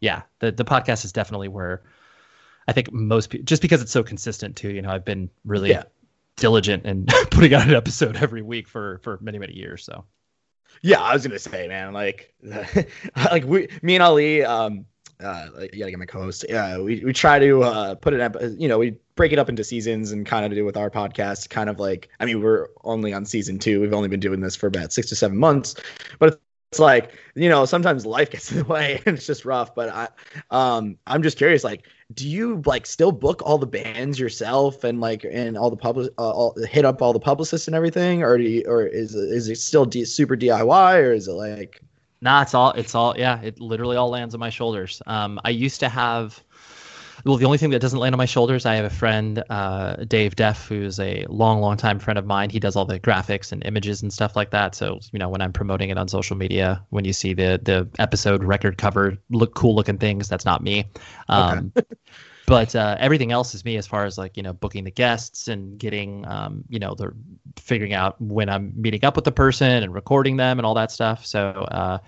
yeah, 0.00 0.22
the 0.40 0.50
the 0.50 0.64
podcast 0.64 1.04
is 1.04 1.12
definitely 1.12 1.48
where. 1.48 1.82
I 2.68 2.72
think 2.72 2.92
most 2.92 3.30
people, 3.30 3.44
just 3.46 3.62
because 3.62 3.82
it's 3.82 3.90
so 3.90 4.04
consistent 4.04 4.54
too, 4.54 4.70
you 4.70 4.80
know, 4.80 4.90
I've 4.90 5.04
been 5.04 5.28
really 5.44 5.70
Yeah. 5.70 5.84
Diligent 6.40 6.84
and 6.86 7.08
putting 7.30 7.54
out 7.54 7.68
an 7.68 7.74
episode 7.74 8.16
every 8.16 8.42
week 8.42 8.68
for 8.68 8.98
for 9.04 9.18
many 9.22 9.38
many 9.38 9.54
years. 9.56 9.84
So 9.84 10.06
Yeah, 10.82 11.00
I 11.00 11.12
was 11.12 11.26
gonna 11.26 11.38
say, 11.38 11.68
man, 11.68 11.92
like, 11.92 12.34
like 13.16 13.44
we, 13.44 13.68
me 13.82 13.96
and 13.96 14.02
Ali, 14.02 14.42
um, 14.44 14.86
uh, 15.22 15.48
like, 15.54 15.72
gotta 15.78 15.90
get 15.90 15.98
my 15.98 16.06
co-host. 16.06 16.46
Yeah, 16.48 16.78
we 16.78 17.04
we 17.04 17.12
try 17.12 17.38
to 17.38 17.62
uh 17.62 17.94
put 17.96 18.14
it 18.14 18.20
up, 18.20 18.36
you 18.58 18.68
know, 18.68 18.78
we 18.78 18.96
break 19.14 19.32
it 19.32 19.38
up 19.38 19.48
into 19.50 19.62
seasons 19.64 20.12
and 20.12 20.24
kind 20.24 20.46
of 20.46 20.52
do 20.52 20.64
with 20.64 20.76
our 20.78 20.90
podcast, 20.90 21.50
kind 21.50 21.68
of 21.68 21.78
like, 21.78 22.08
I 22.20 22.24
mean, 22.24 22.42
we're 22.42 22.68
only 22.84 23.12
on 23.12 23.26
season 23.26 23.58
two. 23.58 23.80
We've 23.80 23.92
only 23.92 24.08
been 24.08 24.20
doing 24.20 24.40
this 24.40 24.56
for 24.56 24.66
about 24.68 24.92
six 24.92 25.08
to 25.10 25.16
seven 25.16 25.36
months, 25.36 25.74
but 26.18 26.40
it's 26.72 26.80
like, 26.80 27.12
you 27.34 27.48
know, 27.50 27.64
sometimes 27.66 28.06
life 28.06 28.30
gets 28.30 28.50
in 28.52 28.58
the 28.58 28.64
way 28.64 29.02
and 29.06 29.16
it's 29.18 29.26
just 29.26 29.44
rough. 29.44 29.74
But 29.74 29.90
I, 29.90 30.08
um, 30.50 30.96
I'm 31.06 31.22
just 31.22 31.36
curious, 31.36 31.64
like, 31.64 31.86
do 32.14 32.28
you 32.28 32.62
like 32.66 32.86
still 32.86 33.12
book 33.12 33.42
all 33.44 33.58
the 33.58 33.66
bands 33.66 34.18
yourself 34.18 34.84
and 34.84 35.00
like 35.00 35.24
and 35.24 35.56
all 35.56 35.70
the 35.70 35.76
public, 35.76 36.12
uh, 36.18 36.30
all, 36.30 36.54
hit 36.68 36.84
up 36.84 37.00
all 37.02 37.12
the 37.12 37.20
publicists 37.20 37.68
and 37.68 37.74
everything, 37.74 38.22
or 38.22 38.36
do 38.36 38.44
you, 38.44 38.64
or 38.66 38.84
is 38.86 39.14
is 39.14 39.48
it 39.48 39.56
still 39.56 39.84
D- 39.84 40.04
super 40.04 40.36
DIY, 40.36 41.02
or 41.02 41.12
is 41.12 41.28
it 41.28 41.32
like? 41.32 41.80
Nah, 42.20 42.42
it's 42.42 42.54
all 42.54 42.72
it's 42.72 42.94
all 42.94 43.16
yeah, 43.16 43.40
it 43.40 43.60
literally 43.60 43.96
all 43.96 44.10
lands 44.10 44.34
on 44.34 44.40
my 44.40 44.50
shoulders. 44.50 45.00
Um, 45.06 45.40
I 45.44 45.50
used 45.50 45.80
to 45.80 45.88
have 45.88 46.42
well, 47.24 47.36
the 47.36 47.44
only 47.44 47.58
thing 47.58 47.70
that 47.70 47.80
doesn't 47.80 47.98
land 47.98 48.14
on 48.14 48.18
my 48.18 48.26
shoulders, 48.26 48.66
I 48.66 48.74
have 48.74 48.84
a 48.84 48.90
friend, 48.90 49.42
uh, 49.50 49.96
Dave 50.04 50.36
Deff, 50.36 50.68
who's 50.68 50.98
a 50.98 51.26
long, 51.28 51.60
long 51.60 51.76
time 51.76 51.98
friend 51.98 52.18
of 52.18 52.26
mine. 52.26 52.50
He 52.50 52.60
does 52.60 52.76
all 52.76 52.84
the 52.84 52.98
graphics 53.00 53.52
and 53.52 53.64
images 53.66 54.02
and 54.02 54.12
stuff 54.12 54.36
like 54.36 54.50
that. 54.50 54.74
So, 54.74 55.00
you 55.12 55.18
know, 55.18 55.28
when 55.28 55.40
I'm 55.40 55.52
promoting 55.52 55.90
it 55.90 55.98
on 55.98 56.08
social 56.08 56.36
media, 56.36 56.82
when 56.90 57.04
you 57.04 57.12
see 57.12 57.34
the 57.34 57.60
the 57.62 57.88
episode 57.98 58.42
record 58.44 58.78
cover, 58.78 59.16
look 59.30 59.54
cool 59.54 59.74
looking 59.74 59.98
things, 59.98 60.28
that's 60.28 60.44
not 60.44 60.62
me. 60.62 60.86
Um, 61.28 61.72
but 62.46 62.74
uh, 62.74 62.96
everything 62.98 63.32
else 63.32 63.54
is 63.54 63.64
me 63.64 63.76
as 63.76 63.86
far 63.86 64.04
as 64.04 64.18
like 64.18 64.36
you 64.36 64.42
know 64.42 64.52
booking 64.52 64.84
the 64.84 64.90
guests 64.90 65.48
and 65.48 65.78
getting 65.78 66.26
um, 66.26 66.64
you 66.68 66.78
know 66.78 66.94
the 66.94 67.14
figuring 67.56 67.92
out 67.92 68.20
when 68.20 68.48
I'm 68.48 68.72
meeting 68.74 69.04
up 69.04 69.14
with 69.14 69.24
the 69.24 69.32
person 69.32 69.82
and 69.84 69.94
recording 69.94 70.36
them 70.36 70.58
and 70.58 70.66
all 70.66 70.74
that 70.74 70.90
stuff. 70.90 71.24
So 71.24 71.40
uh, 71.40 71.98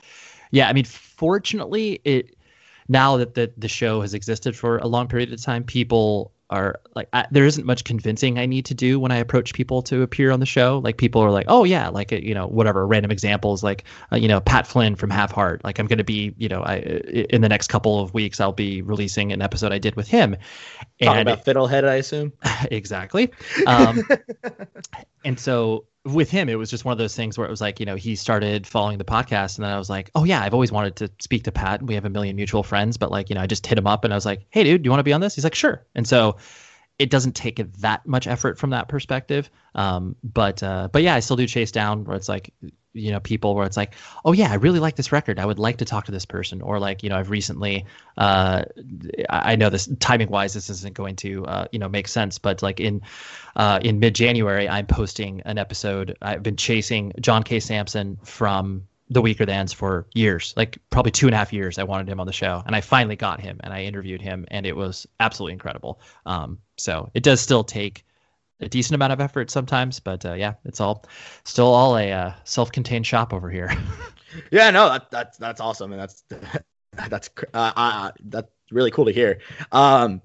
yeah, 0.50 0.68
I 0.68 0.72
mean, 0.72 0.84
fortunately, 0.84 2.00
it 2.04 2.36
now 2.88 3.16
that 3.18 3.34
the 3.34 3.52
the 3.56 3.68
show 3.68 4.00
has 4.00 4.14
existed 4.14 4.56
for 4.56 4.78
a 4.78 4.86
long 4.86 5.08
period 5.08 5.32
of 5.32 5.42
time, 5.42 5.64
people 5.64 6.32
are 6.52 6.78
like 6.94 7.08
I, 7.14 7.26
there 7.30 7.46
isn't 7.46 7.64
much 7.64 7.82
convincing 7.82 8.38
I 8.38 8.44
need 8.44 8.66
to 8.66 8.74
do 8.74 9.00
when 9.00 9.10
I 9.10 9.16
approach 9.16 9.54
people 9.54 9.80
to 9.82 10.02
appear 10.02 10.30
on 10.30 10.38
the 10.38 10.46
show. 10.46 10.80
Like 10.84 10.98
people 10.98 11.22
are 11.22 11.30
like, 11.30 11.46
oh 11.48 11.64
yeah, 11.64 11.88
like 11.88 12.12
you 12.12 12.34
know 12.34 12.46
whatever 12.46 12.86
random 12.86 13.10
examples 13.10 13.62
like 13.62 13.84
uh, 14.12 14.16
you 14.16 14.28
know 14.28 14.40
Pat 14.40 14.66
Flynn 14.66 14.94
from 14.94 15.08
Have 15.10 15.32
Heart. 15.32 15.64
Like 15.64 15.78
I'm 15.78 15.86
going 15.86 15.98
to 15.98 16.04
be 16.04 16.34
you 16.36 16.48
know 16.48 16.62
I 16.62 16.76
in 16.76 17.40
the 17.40 17.48
next 17.48 17.68
couple 17.68 18.00
of 18.00 18.12
weeks 18.12 18.38
I'll 18.38 18.52
be 18.52 18.82
releasing 18.82 19.32
an 19.32 19.40
episode 19.40 19.72
I 19.72 19.78
did 19.78 19.96
with 19.96 20.08
him. 20.08 20.36
Talking 21.02 21.22
about 21.22 21.44
Fiddlehead, 21.44 21.88
I 21.88 21.94
assume. 21.94 22.34
exactly. 22.70 23.32
Um, 23.66 24.02
and 25.24 25.40
so 25.40 25.86
with 26.04 26.30
him, 26.30 26.48
it 26.48 26.56
was 26.56 26.70
just 26.70 26.84
one 26.84 26.92
of 26.92 26.98
those 26.98 27.14
things 27.14 27.38
where 27.38 27.46
it 27.46 27.50
was 27.50 27.60
like, 27.60 27.78
you 27.78 27.86
know, 27.86 27.94
he 27.94 28.16
started 28.16 28.66
following 28.66 28.98
the 28.98 29.04
podcast, 29.04 29.56
and 29.56 29.64
then 29.64 29.72
I 29.72 29.78
was 29.78 29.88
like, 29.88 30.10
oh 30.14 30.24
yeah, 30.24 30.42
I've 30.42 30.54
always 30.54 30.72
wanted 30.72 30.96
to 30.96 31.10
speak 31.20 31.44
to 31.44 31.52
Pat. 31.52 31.82
We 31.82 31.94
have 31.94 32.04
a 32.04 32.10
million 32.10 32.34
mutual 32.34 32.62
friends, 32.62 32.96
but 32.96 33.10
like, 33.10 33.28
you 33.28 33.34
know, 33.34 33.40
I 33.40 33.46
just 33.46 33.66
hit 33.66 33.78
him 33.78 33.86
up 33.86 34.04
and 34.04 34.12
I 34.12 34.16
was 34.16 34.26
like, 34.26 34.46
hey, 34.50 34.64
dude, 34.64 34.82
do 34.82 34.86
you 34.86 34.90
want 34.90 35.00
to 35.00 35.04
be 35.04 35.12
on 35.12 35.20
this? 35.20 35.34
He's 35.34 35.44
like, 35.44 35.54
sure. 35.54 35.86
And 35.94 36.06
so 36.06 36.36
it 36.98 37.10
doesn't 37.10 37.34
take 37.34 37.60
that 37.80 38.06
much 38.06 38.26
effort 38.26 38.58
from 38.58 38.70
that 38.70 38.88
perspective. 38.88 39.50
Um, 39.74 40.16
but 40.22 40.62
uh, 40.62 40.88
but 40.92 41.02
yeah, 41.02 41.14
I 41.14 41.20
still 41.20 41.36
do 41.36 41.46
chase 41.46 41.72
down 41.72 42.04
where 42.04 42.16
it's 42.16 42.28
like, 42.28 42.52
you 42.92 43.10
know, 43.10 43.20
people 43.20 43.54
where 43.54 43.66
it's 43.66 43.76
like, 43.76 43.94
oh 44.24 44.32
yeah, 44.32 44.50
I 44.50 44.54
really 44.54 44.78
like 44.78 44.96
this 44.96 45.12
record. 45.12 45.38
I 45.38 45.46
would 45.46 45.58
like 45.58 45.78
to 45.78 45.84
talk 45.84 46.04
to 46.06 46.12
this 46.12 46.26
person. 46.26 46.60
Or 46.60 46.78
like, 46.78 47.02
you 47.02 47.08
know, 47.08 47.16
I've 47.16 47.30
recently, 47.30 47.86
uh, 48.18 48.64
I 49.30 49.56
know 49.56 49.70
this 49.70 49.88
timing 49.98 50.28
wise, 50.28 50.52
this 50.54 50.68
isn't 50.68 50.94
going 50.94 51.16
to, 51.16 51.46
uh, 51.46 51.66
you 51.72 51.78
know, 51.78 51.88
make 51.88 52.06
sense, 52.06 52.38
but 52.38 52.62
like 52.62 52.80
in, 52.80 53.00
uh, 53.56 53.80
in 53.82 53.98
mid 53.98 54.14
January, 54.14 54.68
I'm 54.68 54.86
posting 54.86 55.40
an 55.46 55.58
episode. 55.58 56.16
I've 56.20 56.42
been 56.42 56.56
chasing 56.56 57.12
John 57.20 57.42
K. 57.42 57.60
Samson 57.60 58.18
from 58.24 58.86
the 59.12 59.22
Weakerthans 59.22 59.74
for 59.74 60.06
years, 60.14 60.54
like 60.56 60.78
probably 60.90 61.12
two 61.12 61.26
and 61.26 61.34
a 61.34 61.38
half 61.38 61.52
years. 61.52 61.78
I 61.78 61.84
wanted 61.84 62.08
him 62.08 62.18
on 62.18 62.26
the 62.26 62.32
show, 62.32 62.62
and 62.66 62.74
I 62.74 62.80
finally 62.80 63.16
got 63.16 63.40
him, 63.40 63.60
and 63.62 63.72
I 63.72 63.82
interviewed 63.82 64.22
him, 64.22 64.46
and 64.50 64.66
it 64.66 64.74
was 64.74 65.06
absolutely 65.20 65.52
incredible. 65.52 66.00
Um, 66.24 66.58
so 66.78 67.10
it 67.14 67.22
does 67.22 67.40
still 67.40 67.62
take 67.62 68.04
a 68.60 68.68
decent 68.68 68.94
amount 68.94 69.12
of 69.12 69.20
effort 69.20 69.50
sometimes, 69.50 70.00
but 70.00 70.24
uh, 70.24 70.34
yeah, 70.34 70.54
it's 70.64 70.80
all 70.80 71.04
still 71.44 71.66
all 71.66 71.96
a 71.96 72.10
uh, 72.10 72.32
self-contained 72.44 73.06
shop 73.06 73.32
over 73.32 73.50
here. 73.50 73.70
Yeah, 74.50 74.70
no, 74.70 74.88
that, 74.88 75.10
that's 75.10 75.36
that's 75.36 75.60
awesome, 75.60 75.92
and 75.92 76.00
that's 76.00 76.24
that's 77.08 77.28
uh, 77.52 77.72
uh, 77.76 78.12
that's 78.24 78.50
really 78.70 78.90
cool 78.90 79.04
to 79.04 79.12
hear. 79.12 79.40
Um, 79.72 80.22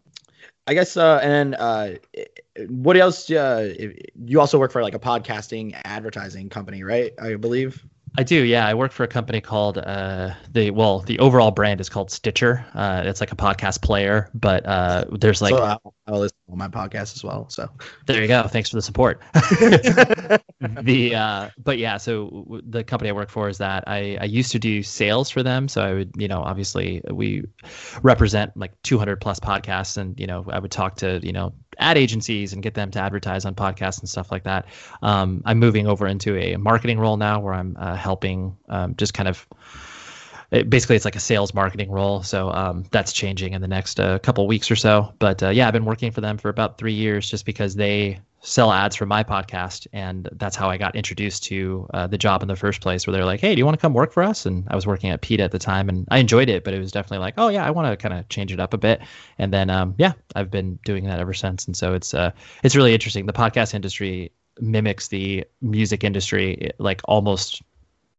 I 0.66 0.74
guess, 0.74 0.96
uh, 0.96 1.20
and 1.22 1.56
uh, 1.56 1.96
what 2.70 2.96
else? 2.96 3.30
You 3.30 4.40
also 4.40 4.58
work 4.60 4.72
for 4.72 4.82
like 4.82 4.96
a 4.96 5.00
podcasting 5.00 5.78
advertising 5.84 6.48
company, 6.48 6.84
right? 6.84 7.12
I 7.20 7.36
believe. 7.36 7.86
I 8.20 8.24
do, 8.24 8.44
yeah. 8.44 8.68
I 8.68 8.74
work 8.74 8.92
for 8.92 9.04
a 9.04 9.08
company 9.08 9.40
called 9.40 9.78
uh, 9.78 10.34
the 10.52 10.72
well, 10.72 11.02
the 11.02 11.20
overall 11.20 11.52
brand 11.52 11.80
is 11.80 11.88
called 11.88 12.10
Stitcher. 12.10 12.66
Uh, 12.74 13.04
it's 13.06 13.20
like 13.20 13.32
a 13.32 13.36
podcast 13.36 13.84
player, 13.84 14.32
but 14.34 14.66
uh, 14.66 15.06
there's 15.12 15.40
like 15.40 15.54
so 15.54 15.62
I'll, 15.62 15.94
I'll 16.08 16.20
listen 16.22 16.36
to 16.50 16.56
my 16.56 16.68
podcast 16.68 17.16
as 17.16 17.24
well. 17.24 17.48
So 17.50 17.70
there 18.08 18.20
you 18.20 18.28
go. 18.28 18.48
Thanks 18.48 18.72
for 18.72 18.76
the 18.78 18.82
support. 18.82 19.22
the 20.82 21.14
uh, 21.16 21.50
but 21.64 21.78
yeah, 21.78 21.98
so 21.98 22.30
w- 22.30 22.64
the 22.68 22.84
company 22.84 23.12
I 23.12 23.14
work 23.14 23.30
for 23.30 23.50
is 23.50 23.60
that 23.60 23.84
I 23.86 24.18
I 24.20 24.26
used 24.26 24.52
to 24.54 24.60
do 24.60 24.82
sales 24.82 25.30
for 25.30 25.44
them. 25.44 25.68
So 25.68 25.84
I 25.84 25.94
would 25.94 26.12
you 26.18 26.28
know 26.28 26.42
obviously 26.42 27.04
we 27.12 27.44
represent 28.02 28.52
like 28.58 28.72
200 28.82 29.22
plus 29.22 29.40
podcasts, 29.40 29.96
and 29.96 30.20
you 30.20 30.26
know 30.26 30.44
I 30.50 30.58
would 30.58 30.72
talk 30.72 30.96
to 30.98 31.20
you 31.22 31.34
know 31.34 31.54
ad 31.80 31.98
agencies 31.98 32.54
and 32.54 32.64
get 32.64 32.74
them 32.74 32.92
to 32.92 33.00
advertise 33.00 33.46
on 33.46 33.56
podcasts 33.56 34.00
and 34.00 34.10
stuff 34.10 34.32
like 34.32 34.44
that. 34.44 34.66
Um, 35.02 35.42
I'm 35.46 35.60
moving 35.60 35.88
over 35.88 36.08
into 36.08 36.38
a 36.38 36.58
marketing 36.58 37.00
role 37.00 37.18
now 37.18 37.40
where 37.40 37.54
I'm 37.54 37.76
uh, 37.80 37.96
helping 37.96 38.58
um, 38.70 38.96
just 38.96 39.14
kind 39.14 39.30
of 39.30 39.46
it, 40.52 40.70
basically 40.70 40.96
it's 40.96 41.06
like 41.06 41.16
a 41.16 41.20
sales 41.20 41.54
marketing 41.54 41.92
role 41.92 42.24
so 42.24 42.52
um, 42.52 42.86
that's 42.92 43.14
changing 43.14 43.54
in 43.54 43.62
the 43.62 43.68
next 43.68 44.00
uh, 44.00 44.20
couple 44.20 44.46
weeks 44.48 44.72
or 44.72 44.76
so. 44.76 45.14
But 45.20 45.44
uh, 45.44 45.50
yeah 45.50 45.68
i've 45.68 45.74
been 45.74 45.86
working 45.86 46.12
for 46.12 46.22
them 46.22 46.38
for 46.38 46.50
about 46.50 46.78
three 46.78 46.94
years 46.94 47.30
just 47.30 47.46
because 47.46 47.76
they 47.76 48.20
sell 48.42 48.72
ads 48.72 48.96
for 48.96 49.06
my 49.06 49.24
podcast 49.24 49.88
and 49.94 50.30
that's 50.34 50.56
how 50.56 50.70
i 50.70 50.78
got 50.78 50.96
introduced 50.96 51.44
to 51.44 51.88
uh, 51.94 52.08
the 52.08 52.18
job 52.18 52.42
in 52.44 52.48
the 52.48 52.56
first 52.56 52.82
place 52.82 53.06
where 53.06 53.12
they're 53.12 53.26
like 53.26 53.40
hey 53.40 53.56
do 53.56 53.60
you 53.60 53.66
want 53.66 53.78
to 53.78 53.82
come 53.82 53.94
work 53.94 54.14
for 54.14 54.24
us? 54.24 54.46
And 54.46 54.66
i 54.70 54.76
was 54.76 54.86
working 54.86 55.10
at 55.10 55.22
PETA 55.22 55.44
at 55.44 55.52
the 55.52 55.60
time 55.60 55.90
and 55.90 56.08
i 56.12 56.20
enjoyed 56.20 56.50
it 56.50 56.64
but 56.64 56.74
it 56.74 56.80
was 56.80 56.92
definitely 56.92 57.20
like 57.20 57.34
oh 57.38 57.50
yeah 57.50 57.66
i 57.66 57.72
want 57.72 57.88
to 57.92 57.98
kind 57.98 58.18
of 58.18 58.30
change 58.30 58.52
it 58.52 58.60
up 58.60 58.74
a 58.74 58.78
bit. 58.78 59.02
And 59.38 59.52
then 59.52 59.70
um, 59.70 59.96
yeah 59.98 60.14
i've 60.36 60.52
been 60.52 60.80
doing 60.86 61.06
that 61.06 61.20
ever 61.20 61.34
since 61.34 61.66
and 61.66 61.76
so 61.76 61.94
it's 61.94 62.14
uh, 62.14 62.32
it's 62.64 62.76
really 62.76 62.94
interesting. 62.94 63.26
The 63.26 63.34
podcast 63.34 63.74
industry 63.74 64.32
mimics 64.60 65.10
the 65.10 65.46
music 65.62 66.04
industry 66.04 66.72
like 66.80 67.02
almost 67.06 67.62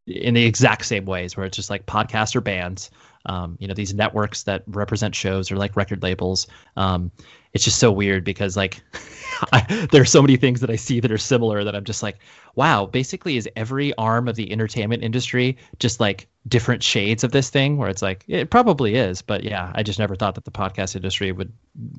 in 0.09 0.35
the 0.35 0.45
exact 0.45 0.85
same 0.85 1.05
ways 1.05 1.37
where 1.37 1.47
it's 1.47 1.57
just 1.57 1.71
like 1.71 1.87
podcasts 1.87 2.35
or 2.35 2.41
bands 2.41 2.91
um, 3.27 3.57
you 3.61 3.69
know 3.69 3.75
these 3.75 3.95
networks 3.95 4.43
that 4.45 4.63
represent 4.67 5.15
shows 5.15 5.53
or 5.53 5.57
like 5.57 5.77
record 5.77 6.03
labels. 6.03 6.47
Um, 6.77 7.11
it's 7.53 7.65
just 7.65 7.79
so 7.79 7.91
weird 7.91 8.25
because 8.25 8.57
like 8.57 8.83
I, 9.53 9.89
there 9.93 10.03
are 10.03 10.07
so 10.07 10.21
many 10.21 10.37
things 10.37 10.61
that 10.61 10.69
i 10.69 10.77
see 10.77 11.01
that 11.01 11.11
are 11.11 11.19
similar 11.19 11.65
that 11.65 11.75
i'm 11.75 11.85
just 11.85 12.03
like 12.03 12.19
wow 12.57 12.87
basically 12.87 13.37
is 13.37 13.49
every 13.57 13.95
arm 13.95 14.29
of 14.29 14.37
the 14.37 14.53
entertainment 14.53 15.03
industry 15.03 15.57
just 15.79 15.99
like 15.99 16.29
different 16.47 16.83
shades 16.83 17.25
of 17.25 17.33
this 17.33 17.51
thing? 17.51 17.77
Where 17.77 17.89
it's 17.89 18.03
like 18.03 18.25
it 18.29 18.51
probably 18.51 18.97
is 18.97 19.23
but 19.23 19.45
yeah 19.45 19.73
i 19.75 19.83
just 19.83 19.99
never 19.99 20.15
thought 20.15 20.35
that 20.35 20.45
the 20.45 20.51
podcast 20.51 20.95
industry 20.95 21.33
would 21.33 21.53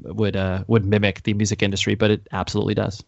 would 0.04 0.36
uh 0.36 0.64
would 0.68 0.86
mimic 0.86 1.24
the 1.24 1.34
music 1.34 1.64
industry 1.64 1.96
but 1.96 2.12
it 2.12 2.28
absolutely 2.32 2.76
does 2.76 3.04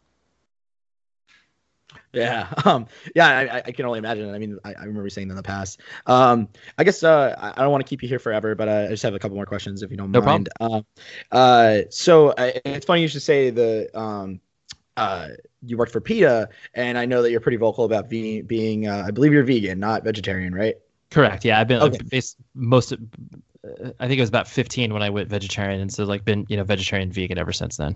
Yeah, 2.13 2.51
um, 2.65 2.87
yeah, 3.15 3.27
I, 3.27 3.57
I 3.65 3.71
can 3.71 3.85
only 3.85 3.99
imagine. 3.99 4.33
I 4.33 4.37
mean, 4.37 4.57
I, 4.63 4.73
I 4.73 4.83
remember 4.83 5.09
saying 5.09 5.27
that 5.29 5.33
in 5.33 5.37
the 5.37 5.43
past. 5.43 5.81
Um, 6.07 6.49
I 6.77 6.83
guess 6.83 7.03
uh, 7.03 7.53
I 7.55 7.61
don't 7.61 7.71
want 7.71 7.85
to 7.85 7.89
keep 7.89 8.03
you 8.03 8.09
here 8.09 8.19
forever, 8.19 8.55
but 8.55 8.67
uh, 8.67 8.85
I 8.85 8.87
just 8.89 9.03
have 9.03 9.13
a 9.13 9.19
couple 9.19 9.35
more 9.35 9.45
questions 9.45 9.81
if 9.81 9.91
you 9.91 9.97
don't 9.97 10.11
No 10.11 10.21
mind. 10.21 10.49
Uh, 10.59 10.81
uh, 11.31 11.81
so 11.89 12.33
it's 12.37 12.85
funny 12.85 13.01
you 13.01 13.07
should 13.07 13.21
say 13.21 13.49
the 13.49 13.89
um, 13.97 14.41
uh, 14.97 15.29
you 15.63 15.77
worked 15.77 15.91
for 15.91 16.01
PETA, 16.01 16.49
and 16.73 16.97
I 16.97 17.05
know 17.05 17.21
that 17.21 17.31
you're 17.31 17.39
pretty 17.39 17.57
vocal 17.57 17.85
about 17.85 18.09
being 18.09 18.45
being. 18.45 18.87
Uh, 18.87 19.05
I 19.07 19.11
believe 19.11 19.31
you're 19.33 19.43
vegan, 19.43 19.79
not 19.79 20.03
vegetarian, 20.03 20.53
right? 20.53 20.75
Correct. 21.09 21.45
Yeah, 21.45 21.59
I've 21.59 21.67
been 21.67 21.81
Okay. 21.81 21.97
I've 22.11 22.23
most. 22.53 22.91
Of, 22.91 22.99
uh, 23.63 23.91
I 23.99 24.07
think 24.07 24.17
it 24.17 24.21
was 24.21 24.29
about 24.29 24.47
15 24.47 24.93
when 24.93 25.03
I 25.03 25.09
went 25.09 25.29
vegetarian, 25.29 25.81
and 25.81 25.91
so 25.91 26.03
like 26.03 26.25
been 26.25 26.45
you 26.49 26.57
know 26.57 26.63
vegetarian, 26.63 27.11
vegan 27.11 27.37
ever 27.37 27.53
since 27.53 27.77
then. 27.77 27.95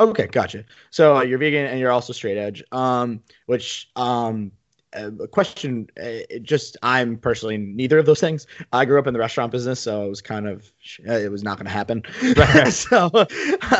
Okay, 0.00 0.26
gotcha. 0.26 0.64
So 0.90 1.18
uh, 1.18 1.22
you're 1.22 1.38
vegan 1.38 1.66
and 1.66 1.78
you're 1.78 1.92
also 1.92 2.12
straight 2.12 2.36
edge. 2.36 2.62
Um, 2.72 3.22
which 3.46 3.90
um, 3.96 4.50
a 4.94 5.28
question. 5.28 5.88
Uh, 5.98 6.22
it 6.30 6.42
just 6.42 6.76
I'm 6.82 7.16
personally 7.16 7.56
neither 7.58 7.98
of 7.98 8.06
those 8.06 8.20
things. 8.20 8.46
I 8.72 8.84
grew 8.84 8.98
up 8.98 9.06
in 9.06 9.12
the 9.12 9.18
restaurant 9.20 9.52
business, 9.52 9.80
so 9.80 10.04
it 10.04 10.08
was 10.08 10.20
kind 10.20 10.46
of 10.48 10.70
uh, 11.08 11.12
it 11.12 11.30
was 11.30 11.42
not 11.42 11.58
going 11.58 11.66
to 11.66 11.72
happen. 11.72 12.02
Right. 12.36 12.68
so, 12.72 13.10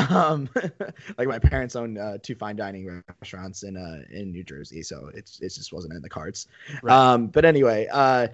um, 0.08 0.48
like 1.18 1.28
my 1.28 1.38
parents 1.38 1.76
own 1.76 1.98
uh, 1.98 2.18
two 2.22 2.34
fine 2.34 2.56
dining 2.56 3.02
restaurants 3.20 3.62
in 3.62 3.76
uh 3.76 4.02
in 4.10 4.30
New 4.30 4.44
Jersey, 4.44 4.82
so 4.82 5.10
it's 5.14 5.40
it 5.40 5.52
just 5.54 5.72
wasn't 5.72 5.94
in 5.94 6.02
the 6.02 6.08
cards. 6.08 6.48
Right. 6.82 6.94
Um, 6.94 7.28
but 7.28 7.44
anyway, 7.44 7.88
uh. 7.92 8.28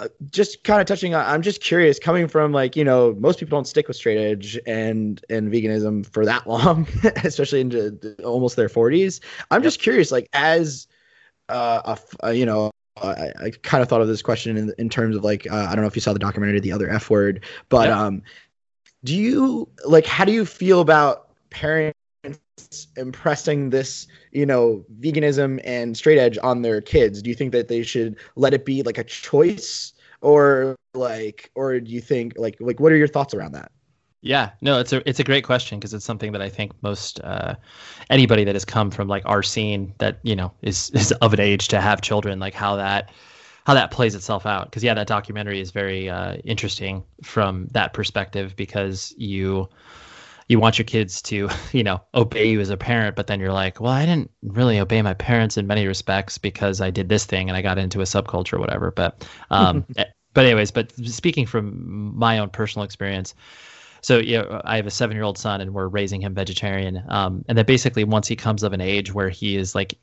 Uh, 0.00 0.08
Just 0.30 0.64
kind 0.64 0.80
of 0.80 0.86
touching 0.86 1.14
on, 1.14 1.24
I'm 1.26 1.42
just 1.42 1.60
curious, 1.60 1.98
coming 1.98 2.28
from 2.28 2.52
like 2.52 2.76
you 2.76 2.84
know, 2.84 3.14
most 3.18 3.38
people 3.40 3.56
don't 3.56 3.66
stick 3.66 3.88
with 3.88 3.96
straight 3.96 4.18
edge 4.18 4.58
and 4.66 5.20
and 5.28 5.52
veganism 5.52 6.06
for 6.06 6.24
that 6.24 6.46
long, 6.48 6.86
especially 7.24 7.60
into 7.60 8.14
almost 8.24 8.56
their 8.56 8.68
40s. 8.68 9.20
I'm 9.50 9.62
just 9.62 9.80
curious, 9.80 10.12
like 10.12 10.28
as 10.32 10.86
uh, 11.48 11.82
a 11.84 11.90
f- 11.92 12.16
uh, 12.24 12.30
you 12.30 12.46
know, 12.46 12.70
I, 13.02 13.32
I 13.40 13.50
kind 13.62 13.82
of 13.82 13.88
thought 13.88 14.00
of 14.00 14.08
this 14.08 14.22
question 14.22 14.56
in, 14.56 14.72
in 14.78 14.88
terms 14.88 15.16
of 15.16 15.24
like 15.24 15.50
uh, 15.50 15.66
I 15.68 15.74
don't 15.74 15.82
know 15.82 15.88
if 15.88 15.96
you 15.96 16.02
saw 16.02 16.12
the 16.12 16.18
documentary 16.18 16.60
The 16.60 16.72
Other 16.72 16.90
F 16.90 17.10
Word, 17.10 17.44
but 17.68 17.88
Yeah. 17.88 18.00
um, 18.06 18.22
do 19.04 19.14
you 19.16 19.68
like 19.84 20.06
how 20.06 20.24
do 20.24 20.32
you 20.32 20.44
feel 20.44 20.80
about 20.80 21.28
parents 21.50 21.97
impressing 22.96 23.70
this 23.70 24.06
you 24.32 24.46
know 24.46 24.84
veganism 25.00 25.60
and 25.64 25.96
straight 25.96 26.18
edge 26.18 26.38
on 26.42 26.62
their 26.62 26.80
kids? 26.80 27.22
Do 27.22 27.30
you 27.30 27.36
think 27.36 27.52
that 27.52 27.68
they 27.68 27.82
should 27.82 28.16
let 28.36 28.54
it 28.54 28.64
be 28.64 28.82
like 28.82 28.98
a 28.98 29.04
choice 29.04 29.92
or 30.20 30.76
like 30.94 31.50
or 31.54 31.78
do 31.80 31.90
you 31.90 32.00
think 32.00 32.34
like 32.36 32.56
like 32.60 32.80
what 32.80 32.92
are 32.92 32.96
your 32.96 33.08
thoughts 33.08 33.34
around 33.34 33.52
that? 33.52 33.70
Yeah, 34.20 34.50
no, 34.60 34.80
it's 34.80 34.92
a 34.92 35.08
it's 35.08 35.20
a 35.20 35.24
great 35.24 35.44
question 35.44 35.78
because 35.78 35.94
it's 35.94 36.04
something 36.04 36.32
that 36.32 36.42
I 36.42 36.48
think 36.48 36.72
most 36.82 37.20
uh, 37.20 37.54
anybody 38.10 38.44
that 38.44 38.54
has 38.54 38.64
come 38.64 38.90
from 38.90 39.06
like 39.06 39.22
our 39.26 39.42
scene 39.42 39.94
that 39.98 40.18
you 40.22 40.34
know 40.34 40.52
is 40.62 40.90
is 40.94 41.12
of 41.12 41.32
an 41.32 41.40
age 41.40 41.68
to 41.68 41.80
have 41.80 42.00
children, 42.00 42.40
like 42.40 42.54
how 42.54 42.76
that 42.76 43.10
how 43.64 43.74
that 43.74 43.90
plays 43.90 44.14
itself 44.14 44.44
out. 44.44 44.66
Because 44.66 44.82
yeah, 44.82 44.94
that 44.94 45.06
documentary 45.06 45.60
is 45.60 45.70
very 45.70 46.10
uh, 46.10 46.36
interesting 46.44 47.04
from 47.22 47.68
that 47.72 47.92
perspective 47.92 48.56
because 48.56 49.14
you 49.16 49.68
you 50.48 50.58
want 50.58 50.78
your 50.78 50.84
kids 50.84 51.22
to 51.22 51.48
you 51.72 51.82
know 51.82 52.00
obey 52.14 52.48
you 52.48 52.60
as 52.60 52.70
a 52.70 52.76
parent, 52.76 53.16
but 53.16 53.26
then 53.26 53.40
you're 53.40 53.52
like, 53.52 53.80
well, 53.80 53.92
I 53.92 54.06
didn't 54.06 54.30
really 54.42 54.78
obey 54.78 55.02
my 55.02 55.14
parents 55.14 55.56
in 55.56 55.66
many 55.66 55.86
respects 55.86 56.38
because 56.38 56.80
I 56.80 56.90
did 56.90 57.08
this 57.08 57.24
thing 57.24 57.48
and 57.48 57.56
I 57.56 57.62
got 57.62 57.78
into 57.78 58.00
a 58.00 58.04
subculture 58.04 58.54
or 58.54 58.60
whatever. 58.60 58.90
But 58.90 59.26
um, 59.50 59.84
eh, 59.96 60.04
but 60.34 60.44
anyways, 60.44 60.70
but 60.70 60.92
speaking 61.06 61.46
from 61.46 62.16
my 62.16 62.38
own 62.38 62.50
personal 62.50 62.84
experience 62.84 63.34
so 64.00 64.18
know, 64.38 64.60
I 64.64 64.76
have 64.76 64.86
a 64.86 64.90
seven 64.90 65.16
year 65.16 65.24
old 65.24 65.38
son 65.38 65.60
and 65.60 65.74
we're 65.74 65.88
raising 65.88 66.20
him 66.20 66.34
vegetarian. 66.34 67.02
Um, 67.08 67.44
and 67.48 67.58
that 67.58 67.66
basically 67.66 68.04
once 68.04 68.28
he 68.28 68.36
comes 68.36 68.62
of 68.62 68.72
an 68.72 68.80
age 68.80 69.12
where 69.12 69.28
he 69.28 69.56
is 69.56 69.74
like 69.74 69.94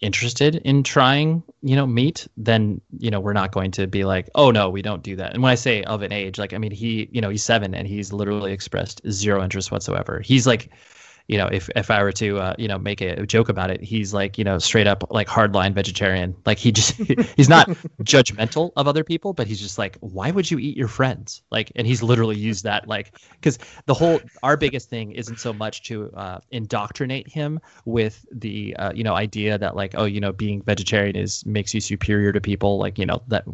interested 0.00 0.56
in 0.56 0.82
trying, 0.82 1.42
you 1.62 1.76
know, 1.76 1.86
meat, 1.86 2.26
then, 2.36 2.80
you 2.98 3.10
know, 3.10 3.20
we're 3.20 3.32
not 3.32 3.52
going 3.52 3.70
to 3.72 3.86
be 3.86 4.04
like, 4.04 4.28
oh 4.34 4.50
no, 4.50 4.70
we 4.70 4.82
don't 4.82 5.02
do 5.02 5.16
that. 5.16 5.34
And 5.34 5.42
when 5.42 5.52
I 5.52 5.56
say 5.56 5.82
of 5.84 6.02
an 6.02 6.12
age, 6.12 6.38
like, 6.38 6.52
I 6.52 6.58
mean, 6.58 6.72
he, 6.72 7.08
you 7.12 7.20
know, 7.20 7.28
he's 7.28 7.44
seven 7.44 7.74
and 7.74 7.86
he's 7.86 8.12
literally 8.12 8.52
expressed 8.52 9.00
zero 9.10 9.42
interest 9.42 9.70
whatsoever. 9.70 10.20
He's 10.20 10.46
like, 10.46 10.70
you 11.26 11.38
know, 11.38 11.46
if, 11.46 11.70
if 11.74 11.90
I 11.90 12.02
were 12.02 12.12
to, 12.12 12.38
uh, 12.38 12.54
you 12.58 12.68
know, 12.68 12.78
make 12.78 13.00
a 13.00 13.24
joke 13.24 13.48
about 13.48 13.70
it, 13.70 13.82
he's 13.82 14.12
like, 14.12 14.36
you 14.36 14.44
know, 14.44 14.58
straight 14.58 14.86
up 14.86 15.04
like 15.10 15.26
hardline 15.26 15.72
vegetarian. 15.72 16.36
Like 16.44 16.58
he 16.58 16.70
just, 16.70 16.92
he's 17.36 17.48
not 17.48 17.68
judgmental 18.02 18.72
of 18.76 18.86
other 18.86 19.04
people, 19.04 19.32
but 19.32 19.46
he's 19.46 19.60
just 19.60 19.78
like, 19.78 19.96
why 20.00 20.30
would 20.30 20.50
you 20.50 20.58
eat 20.58 20.76
your 20.76 20.88
friends? 20.88 21.42
Like, 21.50 21.72
and 21.76 21.86
he's 21.86 22.02
literally 22.02 22.36
used 22.36 22.64
that, 22.64 22.86
like, 22.88 23.18
because 23.32 23.58
the 23.86 23.94
whole, 23.94 24.20
our 24.42 24.58
biggest 24.58 24.90
thing 24.90 25.12
isn't 25.12 25.40
so 25.40 25.54
much 25.54 25.82
to 25.84 26.12
uh, 26.12 26.40
indoctrinate 26.50 27.26
him 27.26 27.58
with 27.86 28.26
the, 28.30 28.76
uh, 28.76 28.92
you 28.94 29.02
know, 29.02 29.14
idea 29.14 29.56
that 29.56 29.76
like, 29.76 29.94
oh, 29.96 30.04
you 30.04 30.20
know, 30.20 30.32
being 30.32 30.60
vegetarian 30.60 31.16
is 31.16 31.46
makes 31.46 31.72
you 31.72 31.80
superior 31.80 32.32
to 32.32 32.40
people. 32.40 32.76
Like, 32.78 32.98
you 32.98 33.06
know, 33.06 33.22
that 33.28 33.44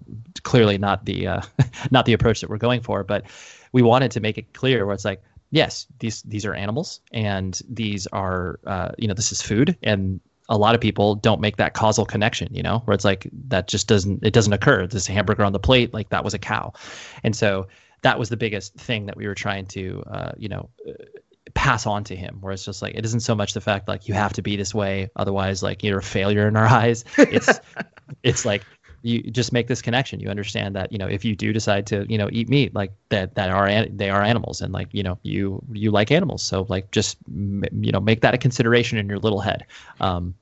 clearly 0.42 0.76
not 0.76 1.04
the, 1.04 1.28
uh, 1.28 1.42
not 1.92 2.04
the 2.04 2.14
approach 2.14 2.40
that 2.40 2.50
we're 2.50 2.58
going 2.58 2.80
for, 2.80 3.04
but 3.04 3.26
we 3.72 3.82
wanted 3.82 4.10
to 4.10 4.20
make 4.20 4.38
it 4.38 4.52
clear 4.54 4.84
where 4.86 4.94
it's 4.94 5.04
like, 5.04 5.22
yes, 5.50 5.86
these 5.98 6.22
these 6.22 6.44
are 6.44 6.54
animals, 6.54 7.00
and 7.12 7.60
these 7.68 8.06
are 8.08 8.60
uh, 8.66 8.92
you 8.98 9.08
know 9.08 9.14
this 9.14 9.32
is 9.32 9.42
food, 9.42 9.76
and 9.82 10.20
a 10.48 10.58
lot 10.58 10.74
of 10.74 10.80
people 10.80 11.14
don't 11.14 11.40
make 11.40 11.58
that 11.58 11.74
causal 11.74 12.04
connection, 12.04 12.52
you 12.52 12.62
know, 12.62 12.80
where 12.84 12.94
it's 12.94 13.04
like 13.04 13.28
that 13.48 13.68
just 13.68 13.86
doesn't 13.86 14.24
it 14.24 14.32
doesn't 14.32 14.52
occur. 14.52 14.86
This 14.86 15.06
hamburger 15.06 15.44
on 15.44 15.52
the 15.52 15.60
plate, 15.60 15.94
like 15.94 16.10
that 16.10 16.24
was 16.24 16.34
a 16.34 16.38
cow, 16.38 16.72
and 17.22 17.34
so 17.34 17.68
that 18.02 18.18
was 18.18 18.28
the 18.28 18.36
biggest 18.36 18.74
thing 18.74 19.06
that 19.06 19.16
we 19.16 19.26
were 19.26 19.34
trying 19.34 19.66
to 19.66 20.02
uh, 20.10 20.32
you 20.36 20.48
know 20.48 20.70
uh, 20.88 20.92
pass 21.54 21.86
on 21.86 22.04
to 22.04 22.16
him 22.16 22.38
where 22.40 22.52
it's 22.52 22.64
just 22.64 22.80
like 22.80 22.94
it 22.94 23.04
isn't 23.04 23.20
so 23.20 23.34
much 23.34 23.54
the 23.54 23.60
fact 23.60 23.88
like 23.88 24.06
you 24.06 24.14
have 24.14 24.32
to 24.32 24.42
be 24.42 24.56
this 24.56 24.74
way 24.74 25.10
otherwise 25.16 25.62
like 25.62 25.82
you're 25.82 25.98
a 25.98 26.02
failure 26.02 26.46
in 26.46 26.56
our 26.56 26.66
eyes 26.66 27.04
it's 27.18 27.58
it's 28.22 28.44
like 28.44 28.64
you 29.02 29.22
just 29.22 29.52
make 29.52 29.66
this 29.66 29.82
connection. 29.82 30.20
You 30.20 30.28
understand 30.28 30.76
that 30.76 30.92
you 30.92 30.98
know 30.98 31.06
if 31.06 31.24
you 31.24 31.34
do 31.34 31.52
decide 31.52 31.86
to 31.88 32.06
you 32.08 32.18
know 32.18 32.28
eat 32.32 32.48
meat 32.48 32.74
like 32.74 32.92
that 33.08 33.34
that 33.34 33.50
are 33.50 33.86
they 33.86 34.10
are 34.10 34.22
animals 34.22 34.60
and 34.60 34.72
like 34.72 34.88
you 34.92 35.02
know 35.02 35.18
you 35.22 35.62
you 35.72 35.90
like 35.90 36.10
animals. 36.10 36.42
So 36.42 36.66
like 36.68 36.90
just 36.90 37.16
you 37.28 37.92
know 37.92 38.00
make 38.00 38.20
that 38.22 38.34
a 38.34 38.38
consideration 38.38 38.98
in 38.98 39.08
your 39.08 39.18
little 39.18 39.40
head. 39.40 39.66
Um 40.00 40.34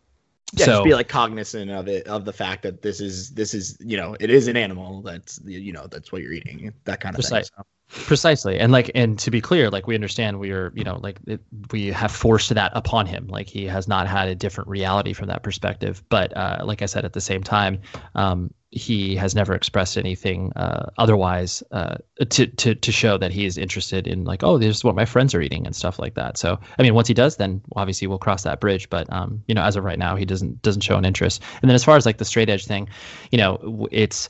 Yeah, 0.54 0.64
so 0.64 0.72
just 0.72 0.84
be 0.84 0.94
like 0.94 1.08
cognizant 1.08 1.70
of 1.70 1.88
it, 1.88 2.06
of 2.06 2.24
the 2.24 2.32
fact 2.32 2.62
that 2.62 2.80
this 2.82 3.00
is 3.00 3.30
this 3.30 3.52
is 3.52 3.76
you 3.80 3.96
know 3.96 4.16
it 4.18 4.30
is 4.30 4.48
an 4.48 4.56
animal. 4.56 5.02
That's 5.02 5.40
you 5.44 5.72
know 5.72 5.86
that's 5.86 6.10
what 6.10 6.22
you're 6.22 6.32
eating. 6.32 6.72
That 6.84 7.00
kind 7.00 7.14
of 7.14 7.20
Precise. 7.20 7.50
thing. 7.50 7.64
So. 7.90 8.06
precisely 8.06 8.58
and 8.58 8.70
like 8.70 8.90
and 8.94 9.18
to 9.18 9.30
be 9.30 9.40
clear 9.40 9.70
like 9.70 9.86
we 9.86 9.94
understand 9.94 10.38
we 10.38 10.50
are 10.50 10.72
you 10.74 10.84
know 10.84 10.98
like 11.02 11.18
it, 11.26 11.40
we 11.70 11.86
have 11.86 12.12
forced 12.12 12.50
that 12.50 12.70
upon 12.74 13.06
him 13.06 13.26
like 13.28 13.46
he 13.46 13.64
has 13.64 13.88
not 13.88 14.06
had 14.06 14.28
a 14.28 14.34
different 14.34 14.68
reality 14.68 15.14
from 15.14 15.26
that 15.26 15.42
perspective 15.42 16.02
but 16.10 16.36
uh 16.36 16.58
like 16.64 16.82
i 16.82 16.86
said 16.86 17.06
at 17.06 17.14
the 17.14 17.20
same 17.20 17.42
time 17.42 17.80
um 18.14 18.52
he 18.70 19.16
has 19.16 19.34
never 19.34 19.54
expressed 19.54 19.96
anything 19.96 20.52
uh, 20.54 20.90
otherwise 20.98 21.62
uh, 21.72 21.96
to, 22.28 22.46
to 22.46 22.74
to 22.74 22.92
show 22.92 23.16
that 23.16 23.32
he 23.32 23.46
is 23.46 23.56
interested 23.56 24.06
in 24.06 24.24
like 24.24 24.42
oh 24.42 24.58
this 24.58 24.76
is 24.76 24.84
what 24.84 24.94
my 24.94 25.06
friends 25.06 25.34
are 25.34 25.40
eating 25.40 25.64
and 25.66 25.74
stuff 25.74 25.98
like 25.98 26.14
that. 26.14 26.36
So 26.36 26.58
i 26.78 26.82
mean 26.82 26.94
once 26.94 27.08
he 27.08 27.14
does 27.14 27.36
then 27.36 27.62
obviously 27.76 28.06
we'll 28.06 28.18
cross 28.18 28.42
that 28.42 28.60
bridge. 28.60 28.90
But 28.90 29.10
um 29.12 29.42
you 29.46 29.54
know 29.54 29.62
as 29.62 29.76
of 29.76 29.84
right 29.84 29.98
now 29.98 30.16
he 30.16 30.26
doesn't 30.26 30.60
doesn't 30.60 30.82
show 30.82 30.96
an 30.96 31.06
interest. 31.06 31.42
And 31.62 31.70
then 31.70 31.74
as 31.74 31.84
far 31.84 31.96
as 31.96 32.04
like 32.04 32.18
the 32.18 32.24
straight 32.26 32.50
edge 32.50 32.66
thing 32.66 32.88
you 33.30 33.38
know 33.38 33.88
it's 33.90 34.28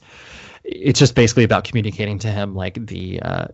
it's 0.71 0.99
just 0.99 1.15
basically 1.15 1.45
about 1.45 1.65
communicating 1.65 2.19
to 2.19 2.29
him 2.29 2.55
like 2.55 2.87
the 2.87 3.19
uh 3.23 3.47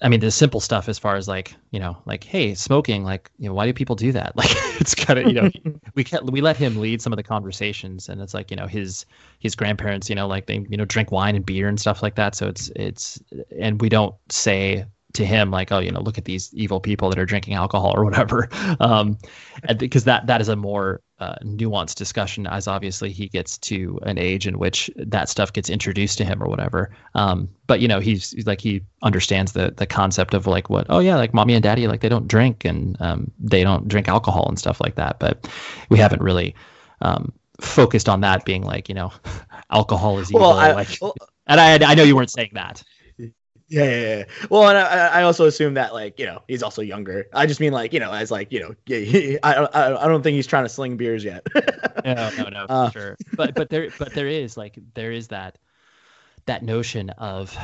i 0.00 0.08
mean 0.08 0.20
the 0.20 0.30
simple 0.30 0.60
stuff 0.60 0.88
as 0.88 0.96
far 0.96 1.16
as 1.16 1.26
like 1.26 1.56
you 1.72 1.80
know 1.80 1.96
like 2.06 2.22
hey 2.22 2.54
smoking 2.54 3.02
like 3.02 3.30
you 3.38 3.48
know 3.48 3.54
why 3.54 3.66
do 3.66 3.72
people 3.72 3.96
do 3.96 4.12
that? 4.12 4.32
Like 4.42 4.50
it's 4.80 4.94
kind 4.94 5.18
of 5.18 5.26
you 5.26 5.32
know 5.34 5.50
we 5.94 6.04
can 6.04 6.24
we 6.26 6.40
let 6.40 6.56
him 6.56 6.76
lead 6.76 7.02
some 7.02 7.12
of 7.12 7.16
the 7.16 7.22
conversations 7.22 8.08
and 8.08 8.20
it's 8.20 8.32
like 8.32 8.50
you 8.50 8.56
know 8.56 8.66
his 8.66 9.06
his 9.40 9.54
grandparents 9.56 10.08
you 10.08 10.14
know 10.14 10.26
like 10.26 10.46
they 10.46 10.64
you 10.68 10.76
know 10.76 10.84
drink 10.84 11.10
wine 11.10 11.34
and 11.34 11.44
beer 11.44 11.68
and 11.68 11.80
stuff 11.80 12.02
like 12.02 12.14
that 12.14 12.34
so 12.34 12.46
it's 12.46 12.70
it's 12.76 13.20
and 13.60 13.80
we 13.80 13.88
don't 13.88 14.14
say 14.30 14.84
to 15.14 15.26
him 15.26 15.50
like 15.50 15.72
oh 15.72 15.78
you 15.80 15.90
know 15.90 16.00
look 16.00 16.16
at 16.18 16.24
these 16.24 16.52
evil 16.54 16.80
people 16.80 17.10
that 17.10 17.18
are 17.18 17.26
drinking 17.26 17.54
alcohol 17.54 17.92
or 17.94 18.04
whatever. 18.04 18.48
Um 18.80 19.18
and 19.64 19.78
because 19.78 20.04
that 20.04 20.26
that 20.26 20.40
is 20.40 20.48
a 20.48 20.56
more 20.56 21.02
uh, 21.22 21.36
nuanced 21.44 21.94
discussion 21.94 22.46
as 22.48 22.66
obviously 22.66 23.12
he 23.12 23.28
gets 23.28 23.56
to 23.58 24.00
an 24.02 24.18
age 24.18 24.46
in 24.46 24.58
which 24.58 24.90
that 24.96 25.28
stuff 25.28 25.52
gets 25.52 25.70
introduced 25.70 26.18
to 26.18 26.24
him 26.24 26.42
or 26.42 26.48
whatever. 26.48 26.90
Um 27.14 27.48
but 27.68 27.80
you 27.80 27.86
know 27.86 28.00
he's, 28.00 28.32
he's 28.32 28.46
like 28.46 28.60
he 28.60 28.82
understands 29.02 29.52
the 29.52 29.72
the 29.76 29.86
concept 29.86 30.34
of 30.34 30.46
like 30.46 30.68
what 30.68 30.86
oh 30.88 30.98
yeah 30.98 31.16
like 31.16 31.32
mommy 31.32 31.54
and 31.54 31.62
daddy 31.62 31.86
like 31.86 32.00
they 32.00 32.08
don't 32.08 32.26
drink 32.26 32.64
and 32.64 32.96
um 33.00 33.30
they 33.38 33.62
don't 33.62 33.86
drink 33.86 34.08
alcohol 34.08 34.46
and 34.48 34.58
stuff 34.58 34.80
like 34.80 34.96
that. 34.96 35.20
But 35.20 35.48
we 35.90 35.98
haven't 35.98 36.22
really 36.22 36.56
um 37.02 37.32
focused 37.60 38.08
on 38.08 38.20
that 38.22 38.44
being 38.44 38.62
like 38.62 38.88
you 38.88 38.94
know 38.94 39.12
alcohol 39.70 40.18
is 40.18 40.30
evil 40.30 40.40
Well, 40.40 40.58
I, 40.58 40.72
like 40.72 40.98
well, 41.00 41.14
and 41.46 41.60
I 41.60 41.92
I 41.92 41.94
know 41.94 42.02
you 42.02 42.16
weren't 42.16 42.30
saying 42.30 42.50
that 42.54 42.82
yeah, 43.72 43.84
yeah, 43.84 44.16
yeah. 44.18 44.24
Well, 44.50 44.68
and 44.68 44.78
I, 44.78 45.20
I 45.20 45.22
also 45.22 45.46
assume 45.46 45.74
that 45.74 45.92
like 45.94 46.18
you 46.18 46.26
know 46.26 46.42
he's 46.48 46.62
also 46.62 46.82
younger. 46.82 47.26
I 47.32 47.46
just 47.46 47.60
mean 47.60 47.72
like 47.72 47.92
you 47.92 48.00
know 48.00 48.12
as 48.12 48.30
like 48.30 48.52
you 48.52 48.60
know 48.60 48.74
yeah, 48.86 48.98
he, 48.98 49.38
I, 49.42 49.54
I 49.64 50.04
I 50.04 50.08
don't 50.08 50.22
think 50.22 50.34
he's 50.36 50.46
trying 50.46 50.64
to 50.64 50.68
sling 50.68 50.96
beers 50.96 51.24
yet. 51.24 51.46
no 52.04 52.30
no 52.30 52.48
no 52.48 52.68
for 52.68 52.84
Uh. 52.84 52.90
sure 52.90 53.18
but 53.36 53.56
but 53.56 53.70
there 53.70 53.90
but 53.98 54.14
there 54.14 54.28
is 54.28 54.56
like 54.56 54.78
there 54.94 55.12
is 55.12 55.28
that 55.28 55.58
that 56.46 56.62
notion 56.62 57.10
of 57.10 57.56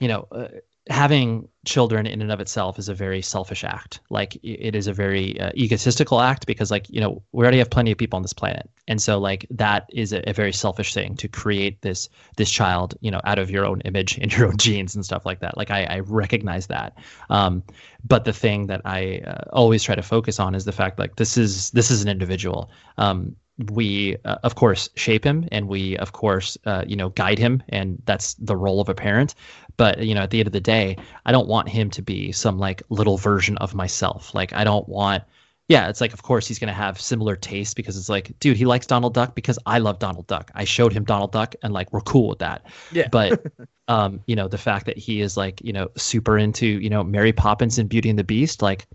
you 0.00 0.08
know 0.08 0.26
uh, 0.32 0.48
having 0.88 1.48
children 1.64 2.06
in 2.06 2.20
and 2.20 2.30
of 2.30 2.40
itself 2.40 2.78
is 2.78 2.90
a 2.90 2.94
very 2.94 3.22
selfish 3.22 3.64
act. 3.64 4.00
Like 4.10 4.36
it 4.42 4.74
is 4.74 4.86
a 4.86 4.92
very 4.92 5.40
uh, 5.40 5.50
egotistical 5.56 6.20
act 6.20 6.46
because 6.46 6.70
like, 6.70 6.90
you 6.90 7.00
know, 7.00 7.22
we 7.32 7.42
already 7.42 7.58
have 7.58 7.70
plenty 7.70 7.90
of 7.90 7.96
people 7.96 8.18
on 8.18 8.22
this 8.22 8.34
planet. 8.34 8.68
And 8.86 9.00
so 9.00 9.18
like 9.18 9.46
that 9.50 9.86
is 9.90 10.12
a, 10.12 10.28
a, 10.28 10.34
very 10.34 10.52
selfish 10.52 10.92
thing 10.92 11.16
to 11.16 11.28
create 11.28 11.80
this 11.80 12.10
this 12.36 12.50
child, 12.50 12.94
you 13.00 13.10
know, 13.10 13.20
out 13.24 13.38
of 13.38 13.50
your 13.50 13.64
own 13.64 13.80
image 13.82 14.18
and 14.18 14.30
your 14.30 14.48
own 14.48 14.56
genes 14.58 14.94
and 14.94 15.04
stuff 15.04 15.24
like 15.24 15.40
that. 15.40 15.56
Like 15.56 15.70
I, 15.70 15.84
I 15.84 16.00
recognize 16.00 16.66
that. 16.66 16.98
Um, 17.30 17.62
but 18.04 18.26
the 18.26 18.34
thing 18.34 18.66
that 18.66 18.82
I 18.84 19.22
uh, 19.26 19.44
always 19.52 19.82
try 19.82 19.94
to 19.94 20.02
focus 20.02 20.38
on 20.38 20.54
is 20.54 20.66
the 20.66 20.72
fact 20.72 20.98
like 20.98 21.16
this 21.16 21.38
is 21.38 21.70
this 21.70 21.90
is 21.90 22.02
an 22.02 22.08
individual. 22.08 22.70
Um, 22.98 23.36
we 23.70 24.16
uh, 24.24 24.36
of 24.42 24.56
course 24.56 24.88
shape 24.96 25.24
him 25.24 25.48
and 25.52 25.68
we 25.68 25.96
of 25.98 26.12
course 26.12 26.58
uh, 26.66 26.84
you 26.86 26.96
know 26.96 27.10
guide 27.10 27.38
him 27.38 27.62
and 27.68 28.02
that's 28.04 28.34
the 28.34 28.56
role 28.56 28.80
of 28.80 28.88
a 28.88 28.94
parent 28.94 29.34
but 29.76 30.00
you 30.00 30.14
know 30.14 30.22
at 30.22 30.30
the 30.30 30.38
end 30.40 30.46
of 30.46 30.52
the 30.52 30.60
day 30.60 30.96
i 31.26 31.32
don't 31.32 31.48
want 31.48 31.68
him 31.68 31.90
to 31.90 32.02
be 32.02 32.32
some 32.32 32.58
like 32.58 32.82
little 32.88 33.16
version 33.16 33.56
of 33.58 33.74
myself. 33.74 34.34
Like 34.34 34.52
i 34.52 34.64
don't 34.64 34.88
want 34.88 35.24
yeah 35.68 35.88
it's 35.88 36.00
like 36.00 36.12
of 36.12 36.22
course 36.22 36.46
he's 36.46 36.58
going 36.58 36.68
to 36.68 36.74
have 36.74 37.00
similar 37.00 37.36
tastes 37.36 37.74
because 37.74 37.96
it's 37.96 38.08
like 38.08 38.38
dude 38.38 38.56
he 38.56 38.66
likes 38.66 38.86
donald 38.86 39.14
duck 39.14 39.34
because 39.34 39.58
i 39.66 39.78
love 39.78 39.98
donald 39.98 40.26
duck. 40.26 40.50
I 40.54 40.64
showed 40.64 40.92
him 40.92 41.04
donald 41.04 41.32
duck 41.32 41.54
and 41.62 41.72
like 41.72 41.92
we're 41.92 42.00
cool 42.02 42.28
with 42.28 42.38
that. 42.40 42.66
Yeah. 42.92 43.08
But 43.08 43.44
um 43.88 44.20
you 44.26 44.36
know 44.36 44.48
the 44.48 44.58
fact 44.58 44.86
that 44.86 44.96
he 44.96 45.20
is 45.20 45.36
like 45.36 45.60
you 45.62 45.72
know 45.72 45.90
super 45.96 46.38
into 46.38 46.66
you 46.66 46.90
know 46.90 47.04
mary 47.04 47.32
poppins 47.32 47.78
and 47.78 47.88
beauty 47.88 48.10
and 48.10 48.18
the 48.18 48.24
beast 48.24 48.62
like 48.62 48.86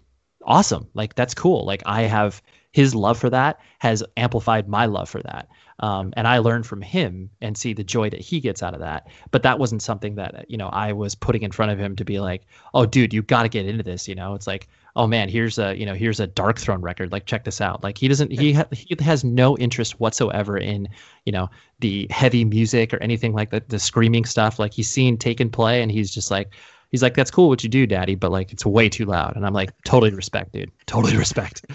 awesome. 0.45 0.87
Like 0.93 1.15
that's 1.15 1.33
cool. 1.33 1.65
Like 1.65 1.83
i 1.85 2.03
have 2.03 2.41
his 2.71 2.93
love 2.93 3.17
for 3.17 3.29
that 3.29 3.59
has 3.79 4.03
amplified 4.17 4.67
my 4.67 4.85
love 4.85 5.09
for 5.09 5.21
that. 5.23 5.49
Um, 5.79 6.13
and 6.17 6.27
I 6.27 6.39
learned 6.39 6.67
from 6.67 6.81
him 6.81 7.29
and 7.41 7.57
see 7.57 7.73
the 7.73 7.83
joy 7.83 8.09
that 8.09 8.19
he 8.19 8.39
gets 8.39 8.61
out 8.61 8.73
of 8.73 8.81
that. 8.81 9.07
But 9.31 9.43
that 9.43 9.59
wasn't 9.59 9.81
something 9.81 10.15
that 10.15 10.45
you 10.49 10.57
know 10.57 10.67
I 10.67 10.91
was 10.91 11.15
putting 11.15 11.43
in 11.43 11.51
front 11.51 11.71
of 11.71 11.79
him 11.79 11.95
to 11.95 12.05
be 12.05 12.19
like, 12.19 12.43
oh, 12.73 12.85
dude, 12.85 13.13
you 13.13 13.21
got 13.21 13.43
to 13.43 13.49
get 13.49 13.65
into 13.65 13.83
this. 13.83 14.07
You 14.07 14.15
know, 14.15 14.35
it's 14.35 14.45
like, 14.45 14.67
oh 14.95 15.07
man, 15.07 15.29
here's 15.29 15.57
a 15.57 15.75
you 15.77 15.85
know 15.85 15.93
here's 15.93 16.19
a 16.19 16.27
Darkthrone 16.27 16.81
record. 16.81 17.11
Like 17.11 17.25
check 17.25 17.45
this 17.45 17.61
out. 17.61 17.81
Like 17.81 17.97
he 17.97 18.07
doesn't 18.07 18.31
he 18.31 18.53
ha- 18.53 18.67
he 18.71 18.95
has 18.99 19.23
no 19.23 19.57
interest 19.57 19.99
whatsoever 19.99 20.57
in 20.57 20.89
you 21.25 21.31
know 21.31 21.49
the 21.79 22.07
heavy 22.09 22.43
music 22.43 22.93
or 22.93 23.01
anything 23.01 23.33
like 23.33 23.51
that, 23.51 23.69
the 23.69 23.79
screaming 23.79 24.25
stuff. 24.25 24.59
Like 24.59 24.73
he's 24.73 24.89
seen 24.89 25.17
Taken 25.17 25.49
Play 25.49 25.81
and 25.81 25.91
he's 25.91 26.11
just 26.13 26.29
like 26.29 26.53
he's 26.89 27.01
like, 27.01 27.15
"That's 27.15 27.31
cool 27.31 27.49
what 27.49 27.63
you 27.63 27.69
do, 27.69 27.87
Daddy, 27.87 28.15
but 28.15 28.31
like 28.31 28.51
it's 28.51 28.65
way 28.65 28.89
too 28.89 29.05
loud." 29.05 29.35
And 29.35 29.45
I'm 29.45 29.53
like, 29.53 29.71
"Totally 29.83 30.13
respect, 30.13 30.51
dude. 30.51 30.71
Totally 30.85 31.15
respect." 31.17 31.65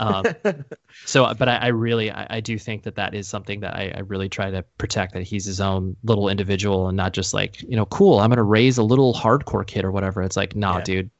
Um, 0.00 0.24
so, 1.06 1.32
but 1.34 1.48
I, 1.48 1.56
I 1.56 1.66
really, 1.68 2.10
I, 2.10 2.26
I, 2.30 2.40
do 2.40 2.58
think 2.58 2.82
that 2.82 2.96
that 2.96 3.14
is 3.14 3.28
something 3.28 3.60
that 3.60 3.74
I, 3.74 3.92
I, 3.96 4.00
really 4.00 4.28
try 4.28 4.50
to 4.50 4.64
protect. 4.78 5.14
That 5.14 5.22
he's 5.22 5.44
his 5.44 5.60
own 5.60 5.96
little 6.02 6.28
individual 6.28 6.88
and 6.88 6.96
not 6.96 7.12
just 7.12 7.32
like, 7.32 7.62
you 7.62 7.76
know, 7.76 7.86
cool. 7.86 8.20
I'm 8.20 8.30
gonna 8.30 8.42
raise 8.42 8.78
a 8.78 8.82
little 8.82 9.14
hardcore 9.14 9.66
kid 9.66 9.84
or 9.84 9.92
whatever. 9.92 10.22
It's 10.22 10.36
like, 10.36 10.54
nah, 10.54 10.78
yeah. 10.78 10.84
dude. 10.84 11.10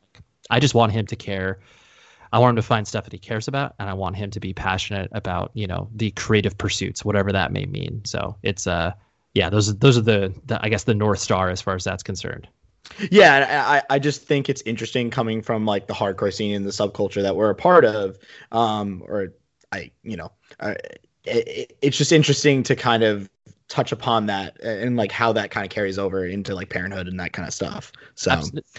I 0.51 0.61
just 0.61 0.75
want 0.75 0.93
him 0.93 1.07
to 1.07 1.17
care. 1.17 1.61
I 2.33 2.39
want 2.39 2.51
him 2.51 2.57
to 2.57 2.63
find 2.63 2.87
stuff 2.87 3.05
that 3.05 3.13
he 3.13 3.19
cares 3.19 3.47
about, 3.47 3.77
and 3.79 3.89
I 3.89 3.95
want 3.95 4.17
him 4.17 4.31
to 4.33 4.41
be 4.41 4.53
passionate 4.53 5.09
about, 5.13 5.53
you 5.55 5.69
know, 5.69 5.89
the 5.95 6.11
creative 6.11 6.59
pursuits, 6.59 7.05
whatever 7.05 7.31
that 7.31 7.53
may 7.53 7.65
mean. 7.65 8.03
So 8.05 8.37
it's, 8.43 8.67
uh, 8.67 8.93
yeah, 9.35 9.51
those 9.51 9.71
are 9.71 9.75
those 9.75 9.97
are 9.97 10.03
the, 10.03 10.35
the 10.47 10.59
I 10.63 10.69
guess 10.69 10.85
the 10.85 10.95
north 10.95 11.21
star 11.21 11.49
as 11.51 11.61
far 11.61 11.77
as 11.77 11.85
that's 11.85 12.03
concerned. 12.03 12.49
Yeah, 13.11 13.65
I, 13.67 13.95
I 13.95 13.99
just 13.99 14.23
think 14.23 14.49
it's 14.49 14.63
interesting 14.63 15.11
coming 15.11 15.43
from 15.43 15.67
like 15.67 15.87
the 15.87 15.95
hardcore 15.95 16.33
scene 16.33 16.55
and 16.55 16.67
the 16.67 16.71
subculture 16.71 17.23
that 17.23 17.37
we're 17.37 17.51
a 17.51 17.55
part 17.55 17.85
of, 17.85 18.19
um, 18.53 19.03
or 19.07 19.33
I, 19.73 19.91
you 20.03 20.17
know, 20.17 20.33
uh, 20.61 20.75
it, 21.25 21.77
it's 21.81 21.97
just 21.97 22.13
interesting 22.13 22.63
to 22.65 22.77
kind 22.77 23.03
of 23.03 23.29
touch 23.69 23.93
upon 23.93 24.27
that 24.27 24.61
and 24.63 24.97
like 24.97 25.11
how 25.11 25.33
that 25.33 25.51
kind 25.51 25.65
of 25.65 25.71
carries 25.71 25.99
over 25.99 26.27
into 26.27 26.55
like 26.55 26.69
parenthood 26.69 27.09
and 27.09 27.19
that 27.19 27.33
kind 27.33 27.49
of 27.49 27.55
stuff. 27.55 27.93
So 28.15 28.31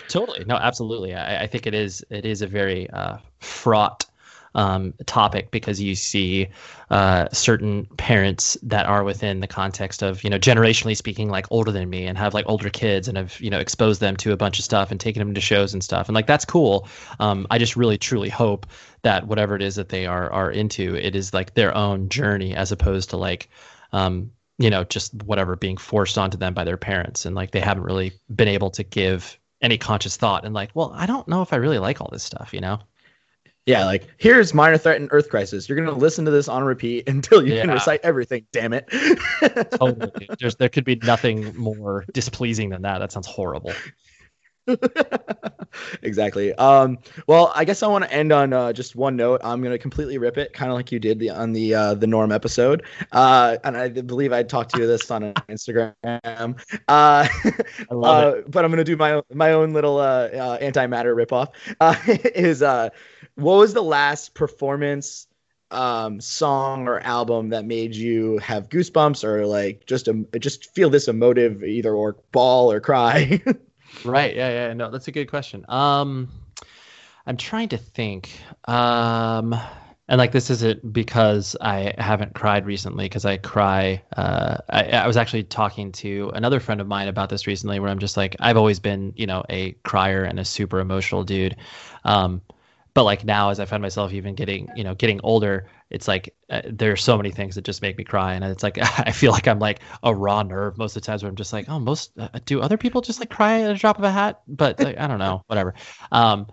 totally, 0.08 0.46
no, 0.46 0.56
absolutely. 0.56 1.14
I, 1.14 1.44
I 1.44 1.48
think 1.48 1.68
it 1.68 1.74
is 1.74 2.06
it 2.10 2.26
is 2.26 2.42
a 2.42 2.48
very 2.48 2.90
uh, 2.92 3.18
fraught 3.40 4.06
um, 4.56 4.94
topic 5.06 5.52
because 5.52 5.82
you 5.82 5.96
see 5.96 6.48
uh, 6.90 7.28
certain 7.32 7.86
parents 7.98 8.58
that 8.64 8.86
are 8.86 9.04
within 9.04 9.42
the 9.42 9.48
context 9.48 10.02
of 10.02 10.24
you 10.24 10.30
know 10.30 10.40
generationally 10.40 10.96
speaking 10.96 11.30
like 11.30 11.46
older 11.52 11.72
than 11.72 11.90
me 11.90 12.06
and 12.06 12.18
have 12.18 12.34
like 12.34 12.46
older 12.48 12.70
kids 12.70 13.08
and 13.08 13.18
have 13.18 13.40
you 13.40 13.50
know 13.50 13.60
exposed 13.60 14.02
them 14.02 14.16
to 14.16 14.32
a 14.32 14.38
bunch 14.38 14.58
of 14.58 14.66
stuff 14.66 14.92
and 14.92 15.00
taken 15.00 15.20
them 15.20 15.34
to 15.34 15.42
shows 15.42 15.74
and 15.74 15.84
stuff. 15.84 16.08
And 16.08 16.16
like 16.16 16.26
that's 16.26 16.46
cool. 16.46 16.88
Um, 17.20 17.46
I 17.52 17.58
just 17.58 17.76
really 17.76 17.98
truly 17.98 18.30
hope 18.30 18.66
that 19.04 19.28
whatever 19.28 19.56
it 19.56 19.62
is 19.62 19.76
that 19.76 19.90
they 19.90 20.06
are 20.06 20.32
are 20.32 20.50
into, 20.50 20.96
it 20.96 21.16
is 21.16 21.34
like 21.34 21.54
their 21.54 21.76
own 21.76 22.10
journey 22.10 22.56
as 22.56 22.72
opposed 22.72 23.12
to 23.12 23.18
like 23.18 23.50
um, 23.92 24.32
you 24.58 24.70
know 24.70 24.86
just 24.86 25.14
whatever 25.24 25.58
being 25.58 25.78
forced 25.78 26.18
onto 26.18 26.38
them 26.38 26.54
by 26.54 26.64
their 26.64 26.78
parents. 26.78 27.26
And 27.26 27.36
like 27.36 27.52
they 27.52 27.60
haven't 27.60 27.84
really 27.84 28.14
been 28.34 28.48
able 28.48 28.70
to 28.72 28.84
give 28.84 29.38
any 29.62 29.78
conscious 29.78 30.18
thought 30.18 30.46
and 30.46 30.54
like 30.54 30.70
well 30.74 30.92
i 30.96 31.06
don't 31.06 31.28
know 31.30 31.42
if 31.42 31.54
i 31.54 31.56
really 31.56 31.80
like 31.80 32.02
all 32.02 32.10
this 32.12 32.24
stuff 32.24 32.54
you 32.54 32.60
know 32.60 32.78
yeah, 33.66 33.86
like 33.86 34.08
here's 34.18 34.54
minor 34.54 34.78
threat 34.78 34.98
and 34.98 35.10
Earth 35.12 35.30
Crisis. 35.30 35.68
You're 35.68 35.78
gonna 35.78 35.98
listen 35.98 36.26
to 36.26 36.32
this 36.32 36.48
on 36.48 36.64
repeat 36.64 37.10
until 37.10 37.46
you 37.46 37.56
yeah. 37.56 37.62
can 37.62 37.72
recite 37.72 38.02
everything. 38.04 38.46
Damn 38.52 38.74
it! 38.74 38.88
totally. 39.72 40.30
There's, 40.40 40.56
there 40.56 40.70
could 40.70 40.86
be 40.86 40.96
nothing 40.98 41.56
more 41.56 42.06
displeasing 42.14 42.70
than 42.70 42.84
that. 42.84 43.00
That 43.00 43.12
sounds 43.12 43.28
horrible. 43.28 43.74
exactly. 46.02 46.52
Um, 46.56 46.98
well, 47.28 47.52
I 47.56 47.66
guess 47.66 47.84
I 47.84 47.88
want 47.88 48.04
to 48.04 48.12
end 48.12 48.32
on 48.32 48.52
uh, 48.52 48.74
just 48.74 48.96
one 48.96 49.16
note. 49.16 49.42
I'm 49.44 49.64
gonna 49.64 49.80
completely 49.80 50.20
rip 50.20 50.38
it, 50.38 50.54
kind 50.54 50.72
of 50.72 50.78
like 50.78 50.92
you 50.92 51.00
did 51.00 51.20
the, 51.20 51.32
on 51.32 51.52
the 51.52 51.74
uh, 51.74 51.94
the 51.96 52.08
Norm 52.08 52.32
episode. 52.32 52.84
Uh, 53.12 53.58
and 53.64 53.76
I 53.76 53.90
believe 53.90 54.32
I 54.32 54.44
talked 54.44 54.76
to 54.76 54.82
you 54.82 54.88
this 54.88 55.10
on 55.10 55.34
Instagram. 55.50 55.94
Uh, 56.04 56.20
I 56.88 57.28
love 57.92 58.24
uh, 58.34 58.38
it. 58.38 58.52
But 58.52 58.64
I'm 58.64 58.72
gonna 58.72 58.84
do 58.84 58.96
my 58.96 59.22
my 59.34 59.54
own 59.54 59.74
little 59.74 59.98
uh, 59.98 60.28
uh, 60.28 60.60
antimatter 60.60 61.16
ripoff. 61.16 61.50
Uh, 61.80 61.96
is 62.36 62.62
uh, 62.62 62.90
what 63.36 63.58
was 63.58 63.74
the 63.74 63.84
last 63.84 64.34
performance? 64.34 65.28
um 65.72 66.22
song 66.22 66.88
or 66.88 67.00
album 67.00 67.50
that 67.50 67.66
made 67.66 67.96
you 67.96 68.38
have 68.38 68.70
goosebumps 68.70 69.24
or 69.24 69.48
like 69.48 69.84
just 69.88 70.08
a 70.08 70.14
just 70.40 70.72
feel 70.76 70.92
this 70.92 71.08
emotive 71.08 71.64
either 71.64 71.92
or 71.92 72.16
ball 72.32 72.72
or 72.72 72.80
cry 72.80 73.42
right. 74.04 74.36
Yeah. 74.36 74.50
Yeah. 74.50 74.74
No, 74.74 74.92
that's 74.92 75.08
a 75.08 75.12
good 75.12 75.30
question. 75.30 75.66
Um, 75.70 76.30
I'm 77.26 77.38
trying 77.38 77.70
to 77.70 77.78
think. 77.78 78.30
Um, 78.66 79.56
and 80.08 80.20
like 80.20 80.32
this 80.32 80.52
isn't 80.52 80.94
because 80.94 81.56
I 81.60 81.94
haven't 81.98 82.36
cried 82.36 82.66
recently 82.68 83.06
because 83.06 83.26
I 83.26 83.38
cry. 83.38 84.04
Uh, 84.16 84.58
I, 84.70 84.84
I 84.92 85.08
was 85.08 85.18
actually 85.18 85.44
talking 85.44 85.92
to 85.94 86.32
another 86.36 86.60
friend 86.60 86.80
of 86.80 86.88
mine 86.88 87.08
about 87.08 87.30
this 87.30 87.48
recently, 87.48 87.80
where 87.80 87.90
I'm 87.90 87.98
just 87.98 88.16
like, 88.16 88.36
I've 88.40 88.58
always 88.58 88.80
been, 88.80 89.14
you 89.16 89.26
know, 89.26 89.44
a 89.50 89.72
crier 89.84 90.24
and 90.24 90.40
a 90.40 90.46
super 90.46 90.80
emotional 90.80 91.24
dude. 91.24 91.56
Um, 92.04 92.42
but 92.96 93.04
like 93.04 93.24
now 93.24 93.50
as 93.50 93.60
i 93.60 93.66
find 93.66 93.84
myself 93.84 94.12
even 94.12 94.34
getting 94.34 94.68
you 94.76 94.84
know 94.84 94.96
getting 94.96 95.20
older 95.22 95.68
it's 95.92 96.08
like 96.08 96.34
uh, 96.50 96.62
there 96.66 96.92
are 96.92 96.98
so 96.98 97.16
many 97.16 97.30
things 97.30 97.54
that 97.54 97.64
just 97.64 97.84
make 97.84 97.96
me 97.98 98.04
cry 98.04 98.34
and 98.34 98.44
it's 98.44 98.64
like 98.64 98.78
i 99.00 99.12
feel 99.12 99.32
like 99.32 99.48
i'm 99.48 99.60
like 99.60 99.82
a 100.02 100.16
raw 100.16 100.42
nerve 100.42 100.76
most 100.80 100.96
of 100.96 101.04
the 101.04 101.06
times 101.06 101.22
where 101.22 101.30
i'm 101.30 101.36
just 101.36 101.54
like 101.54 101.70
oh 101.70 101.78
most 101.78 102.12
uh, 102.18 102.28
do 102.46 102.60
other 102.60 102.78
people 102.78 103.02
just 103.02 103.20
like 103.20 103.30
cry 103.30 103.62
at 103.62 103.70
a 103.70 103.76
drop 103.76 104.00
of 104.00 104.04
a 104.04 104.12
hat? 104.12 104.42
But 104.48 104.80
like, 104.84 104.98
i 104.98 105.06
don't 105.06 105.20
know 105.20 105.44
whatever. 105.46 105.76
Um 106.12 106.48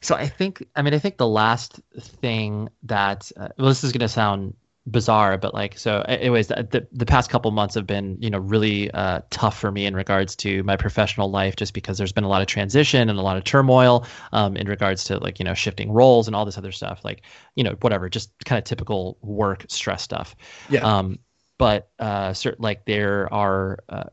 so 0.00 0.14
i 0.14 0.26
think 0.26 0.66
i 0.74 0.82
mean 0.82 0.92
i 0.92 0.98
think 0.98 1.16
the 1.16 1.26
last 1.26 1.80
thing 1.98 2.68
that 2.82 3.30
uh, 3.36 3.48
well 3.56 3.68
this 3.68 3.84
is 3.84 3.92
going 3.92 4.00
to 4.00 4.08
sound 4.08 4.54
bizarre 4.86 5.38
but 5.38 5.54
like 5.54 5.78
so 5.78 6.02
anyways 6.02 6.48
the, 6.48 6.68
the, 6.70 6.86
the 6.92 7.06
past 7.06 7.30
couple 7.30 7.50
months 7.50 7.74
have 7.74 7.86
been 7.86 8.18
you 8.20 8.28
know 8.28 8.38
really 8.38 8.90
uh, 8.90 9.20
tough 9.30 9.58
for 9.58 9.72
me 9.72 9.86
in 9.86 9.96
regards 9.96 10.36
to 10.36 10.62
my 10.64 10.76
professional 10.76 11.30
life 11.30 11.56
just 11.56 11.72
because 11.72 11.96
there's 11.96 12.12
been 12.12 12.24
a 12.24 12.28
lot 12.28 12.42
of 12.42 12.46
transition 12.46 13.08
and 13.08 13.18
a 13.18 13.22
lot 13.22 13.38
of 13.38 13.44
turmoil 13.44 14.06
um, 14.32 14.56
in 14.56 14.68
regards 14.68 15.04
to 15.04 15.18
like 15.18 15.38
you 15.38 15.44
know 15.44 15.54
shifting 15.54 15.90
roles 15.90 16.26
and 16.26 16.36
all 16.36 16.44
this 16.44 16.58
other 16.58 16.72
stuff 16.72 17.02
like 17.02 17.22
you 17.54 17.64
know 17.64 17.74
whatever 17.80 18.10
just 18.10 18.30
kind 18.44 18.58
of 18.58 18.64
typical 18.64 19.16
work 19.22 19.64
stress 19.68 20.02
stuff. 20.02 20.36
Yeah. 20.68 20.80
Um 20.80 21.18
but 21.64 21.88
uh, 21.98 22.34
like 22.58 22.84
there 22.84 23.26
are 23.32 23.78
uh, 23.88 24.04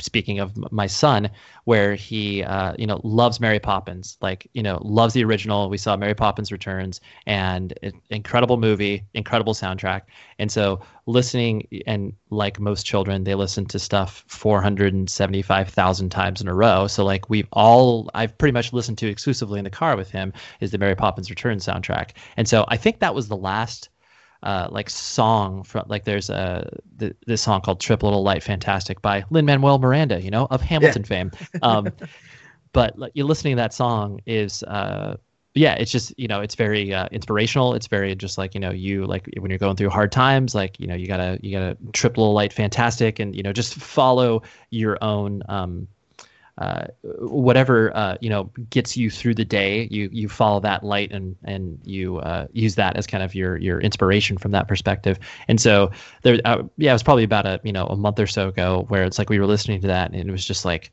speaking 0.00 0.40
of 0.40 0.72
my 0.72 0.88
son 0.88 1.30
where 1.62 1.94
he 1.94 2.42
uh, 2.42 2.74
you 2.76 2.84
know 2.84 3.00
loves 3.04 3.38
mary 3.38 3.60
poppins 3.60 4.18
like 4.20 4.48
you 4.54 4.62
know 4.64 4.80
loves 4.82 5.14
the 5.14 5.22
original. 5.22 5.70
We 5.70 5.78
saw 5.78 5.96
mary 5.96 6.16
poppins 6.16 6.50
returns 6.50 7.00
and 7.24 7.72
incredible 8.10 8.56
movie 8.56 9.04
incredible 9.14 9.54
soundtrack. 9.54 10.02
And 10.40 10.50
so 10.50 10.80
listening 11.06 11.68
and 11.86 12.12
like 12.30 12.58
most 12.58 12.84
children 12.84 13.22
they 13.22 13.36
listen 13.36 13.66
to 13.66 13.78
stuff 13.78 14.24
475000 14.26 16.10
times 16.10 16.40
in 16.40 16.48
a 16.48 16.54
row. 16.54 16.88
So 16.88 17.04
like 17.04 17.30
we've 17.30 17.46
all 17.52 18.10
i've 18.14 18.36
pretty 18.36 18.52
much 18.52 18.72
listened 18.72 18.98
to 18.98 19.06
exclusively 19.06 19.60
in 19.60 19.64
the 19.64 19.70
car 19.70 19.96
with 19.96 20.10
him 20.10 20.32
is 20.58 20.72
the 20.72 20.78
mary 20.78 20.96
poppins 20.96 21.30
return 21.30 21.58
soundtrack. 21.58 22.16
And 22.36 22.48
so 22.48 22.64
i 22.66 22.76
think 22.76 22.98
that 22.98 23.14
was 23.14 23.28
the 23.28 23.36
last 23.36 23.90
uh, 24.42 24.68
like 24.70 24.90
song 24.90 25.62
from 25.62 25.84
like 25.88 26.04
there's 26.04 26.30
a 26.30 26.68
th- 26.98 27.16
this 27.26 27.42
song 27.42 27.60
called 27.60 27.80
"Trip 27.80 28.02
Little 28.02 28.22
Light 28.22 28.42
Fantastic" 28.42 29.02
by 29.02 29.24
Lin 29.30 29.44
Manuel 29.44 29.78
Miranda, 29.78 30.20
you 30.20 30.30
know, 30.30 30.46
of 30.50 30.60
Hamilton 30.60 31.02
yeah. 31.02 31.08
fame. 31.08 31.30
Um, 31.62 31.92
but 32.72 32.98
like, 32.98 33.12
you're 33.14 33.26
listening 33.26 33.56
to 33.56 33.62
that 33.62 33.74
song 33.74 34.20
is 34.26 34.62
uh, 34.64 35.16
yeah, 35.56 35.74
it's 35.74 35.90
just 35.90 36.12
you 36.18 36.28
know 36.28 36.40
it's 36.40 36.54
very 36.54 36.92
uh, 36.92 37.08
inspirational. 37.10 37.74
It's 37.74 37.86
very 37.86 38.14
just 38.14 38.36
like 38.36 38.54
you 38.54 38.60
know 38.60 38.70
you 38.70 39.06
like 39.06 39.28
when 39.38 39.50
you're 39.50 39.58
going 39.58 39.76
through 39.76 39.90
hard 39.90 40.12
times, 40.12 40.54
like 40.54 40.78
you 40.78 40.86
know 40.86 40.94
you 40.94 41.06
gotta 41.06 41.38
you 41.42 41.50
gotta 41.50 41.76
trip 41.94 42.18
little 42.18 42.34
light 42.34 42.52
fantastic, 42.52 43.18
and 43.18 43.34
you 43.34 43.42
know 43.42 43.52
just 43.52 43.74
follow 43.74 44.42
your 44.70 44.98
own 45.02 45.42
um, 45.48 45.88
uh, 46.58 46.86
whatever 47.02 47.94
uh, 47.96 48.16
you 48.20 48.30
know 48.30 48.44
gets 48.70 48.96
you 48.96 49.10
through 49.10 49.34
the 49.34 49.44
day. 49.44 49.88
You 49.90 50.08
you 50.12 50.28
follow 50.28 50.60
that 50.60 50.84
light 50.84 51.12
and 51.12 51.36
and 51.44 51.78
you 51.84 52.18
uh, 52.18 52.46
use 52.52 52.74
that 52.76 52.96
as 52.96 53.06
kind 53.06 53.22
of 53.22 53.34
your 53.34 53.56
your 53.56 53.80
inspiration 53.80 54.38
from 54.38 54.52
that 54.52 54.68
perspective. 54.68 55.18
And 55.48 55.60
so 55.60 55.90
there, 56.22 56.40
uh, 56.44 56.62
yeah, 56.76 56.90
it 56.90 56.94
was 56.94 57.02
probably 57.02 57.24
about 57.24 57.46
a 57.46 57.60
you 57.62 57.72
know 57.72 57.86
a 57.86 57.96
month 57.96 58.18
or 58.20 58.26
so 58.26 58.48
ago 58.48 58.84
where 58.88 59.04
it's 59.04 59.18
like 59.18 59.30
we 59.30 59.38
were 59.38 59.46
listening 59.46 59.80
to 59.82 59.86
that 59.88 60.12
and 60.12 60.28
it 60.28 60.32
was 60.32 60.44
just 60.44 60.64
like 60.64 60.92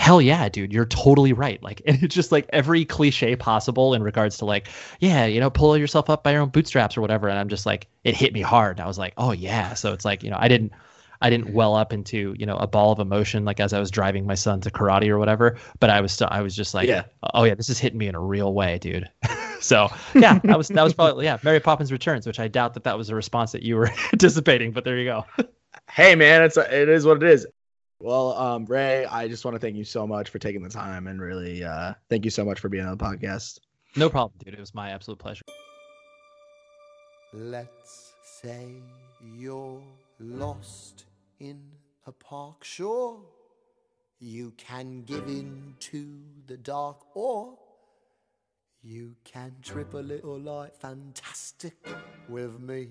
hell 0.00 0.22
yeah 0.22 0.48
dude 0.48 0.72
you're 0.72 0.86
totally 0.86 1.34
right 1.34 1.62
like 1.62 1.82
and 1.86 2.02
it's 2.02 2.14
just 2.14 2.32
like 2.32 2.48
every 2.54 2.86
cliche 2.86 3.36
possible 3.36 3.92
in 3.92 4.02
regards 4.02 4.38
to 4.38 4.46
like 4.46 4.66
yeah 4.98 5.26
you 5.26 5.38
know 5.38 5.50
pull 5.50 5.76
yourself 5.76 6.08
up 6.08 6.24
by 6.24 6.32
your 6.32 6.40
own 6.40 6.48
bootstraps 6.48 6.96
or 6.96 7.02
whatever 7.02 7.28
and 7.28 7.38
i'm 7.38 7.50
just 7.50 7.66
like 7.66 7.86
it 8.02 8.16
hit 8.16 8.32
me 8.32 8.40
hard 8.40 8.80
i 8.80 8.86
was 8.86 8.96
like 8.96 9.12
oh 9.18 9.30
yeah 9.30 9.74
so 9.74 9.92
it's 9.92 10.06
like 10.06 10.22
you 10.22 10.30
know 10.30 10.38
i 10.40 10.48
didn't 10.48 10.72
i 11.20 11.30
didn't 11.30 11.52
well 11.52 11.74
up 11.74 11.92
into 11.92 12.34
you 12.38 12.46
know 12.46 12.56
a 12.56 12.66
ball 12.66 12.92
of 12.92 12.98
emotion 12.98 13.44
like 13.44 13.60
as 13.60 13.72
i 13.72 13.78
was 13.78 13.90
driving 13.90 14.26
my 14.26 14.34
son 14.34 14.60
to 14.60 14.70
karate 14.70 15.08
or 15.08 15.18
whatever 15.18 15.56
but 15.78 15.90
i 15.90 16.00
was 16.00 16.12
still 16.12 16.28
i 16.30 16.40
was 16.40 16.54
just 16.56 16.74
like 16.74 16.88
Yeah. 16.88 17.04
oh 17.34 17.44
yeah 17.44 17.54
this 17.54 17.68
is 17.68 17.78
hitting 17.78 17.98
me 17.98 18.06
in 18.08 18.14
a 18.14 18.20
real 18.20 18.52
way 18.54 18.78
dude 18.78 19.08
so 19.60 19.88
yeah 20.14 20.38
that 20.44 20.56
was 20.58 20.68
that 20.68 20.82
was 20.82 20.94
probably 20.94 21.24
yeah 21.26 21.38
mary 21.42 21.60
poppins 21.60 21.92
returns 21.92 22.26
which 22.26 22.40
i 22.40 22.48
doubt 22.48 22.74
that 22.74 22.84
that 22.84 22.96
was 22.96 23.10
a 23.10 23.14
response 23.14 23.52
that 23.52 23.62
you 23.62 23.76
were 23.76 23.90
anticipating 24.12 24.72
but 24.72 24.84
there 24.84 24.98
you 24.98 25.04
go 25.06 25.24
hey 25.92 26.14
man, 26.14 26.42
it's 26.42 26.56
it 26.56 26.88
is 26.88 27.04
what 27.04 27.16
it 27.22 27.28
is. 27.28 27.46
Well, 27.98 28.32
um, 28.34 28.64
Ray, 28.64 29.04
I 29.04 29.28
just 29.28 29.44
want 29.44 29.56
to 29.56 29.58
thank 29.58 29.76
you 29.76 29.84
so 29.84 30.06
much 30.06 30.30
for 30.30 30.38
taking 30.38 30.62
the 30.62 30.70
time 30.70 31.06
and 31.06 31.20
really 31.20 31.62
uh, 31.64 31.92
thank 32.08 32.24
you 32.24 32.30
so 32.30 32.44
much 32.46 32.58
for 32.60 32.68
being 32.70 32.84
on 32.86 32.96
the 32.96 33.04
podcast. 33.04 33.58
no 33.96 34.08
problem 34.08 34.32
dude 34.44 34.54
it 34.54 34.60
was 34.60 34.72
my 34.74 34.90
absolute 34.90 35.18
pleasure 35.18 35.42
Let's 37.32 38.12
say 38.22 38.74
you're 39.36 39.80
lost 40.18 41.04
in 41.40 41.60
a 42.06 42.12
park. 42.12 42.62
Sure, 42.62 43.20
you 44.18 44.52
can 44.56 45.02
give 45.02 45.26
in 45.26 45.74
to 45.80 46.20
the 46.46 46.56
dark, 46.56 46.98
or 47.14 47.58
you 48.82 49.16
can 49.24 49.56
trip 49.62 49.94
a 49.94 49.98
little 49.98 50.38
like 50.38 50.76
fantastic 50.76 51.74
with 52.28 52.60
me. 52.60 52.88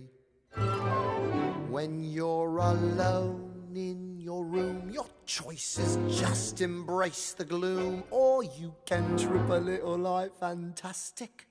When 1.70 2.04
you're 2.04 2.58
alone 2.58 3.72
in 3.76 4.20
your 4.20 4.44
room, 4.44 4.90
your 4.90 5.06
choice 5.26 5.78
is 5.78 6.20
just 6.20 6.62
embrace 6.62 7.34
the 7.34 7.46
gloom, 7.46 8.04
or 8.10 8.44
you 8.44 8.74
can 8.86 9.18
trip 9.18 9.50
a 9.50 9.54
little 9.54 9.98
like 9.98 10.36
fantastic 10.40 11.48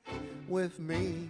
with 0.49 0.79
me. 0.81 1.29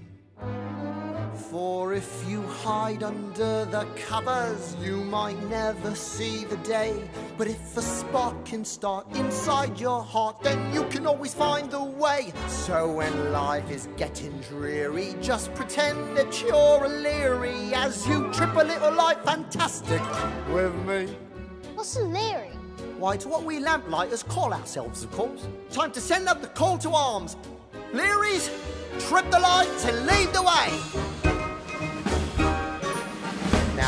For 1.38 1.94
if 1.94 2.24
you 2.28 2.42
hide 2.42 3.02
under 3.02 3.64
the 3.64 3.86
covers, 3.96 4.76
you 4.82 4.96
might 4.96 5.42
never 5.44 5.94
see 5.94 6.44
the 6.44 6.56
day. 6.58 7.08
But 7.38 7.46
if 7.46 7.76
a 7.76 7.82
spark 7.82 8.44
can 8.44 8.64
start 8.64 9.06
inside 9.16 9.80
your 9.80 10.02
heart, 10.02 10.42
then 10.42 10.74
you 10.74 10.84
can 10.84 11.06
always 11.06 11.32
find 11.32 11.70
the 11.70 11.82
way. 11.82 12.32
So 12.48 12.92
when 12.92 13.32
life 13.32 13.70
is 13.70 13.88
getting 13.96 14.38
dreary, 14.40 15.14
just 15.22 15.54
pretend 15.54 16.16
that 16.16 16.42
you're 16.42 16.84
a 16.84 16.88
leerie 16.88 17.72
as 17.74 18.06
you 18.06 18.30
trip 18.32 18.54
a 18.56 18.64
little 18.64 18.92
like 18.92 19.24
fantastic 19.24 20.02
with 20.50 20.74
me. 20.84 21.16
What's 21.74 21.96
a 21.96 22.02
Leerie? 22.02 22.50
Why, 22.98 23.14
it's 23.14 23.24
what 23.24 23.44
we 23.44 23.60
lamplighters 23.60 24.24
call 24.24 24.52
ourselves, 24.52 25.04
of 25.04 25.12
course. 25.12 25.46
Time 25.70 25.92
to 25.92 26.00
send 26.00 26.28
up 26.28 26.42
the 26.42 26.48
call 26.48 26.76
to 26.78 26.90
arms. 26.90 27.36
Leeries, 27.92 28.50
trip 28.98 29.30
the 29.30 29.38
lights 29.38 29.84
and 29.84 30.04
lead 30.04 30.32
the 30.32 30.42
way. 30.42 31.27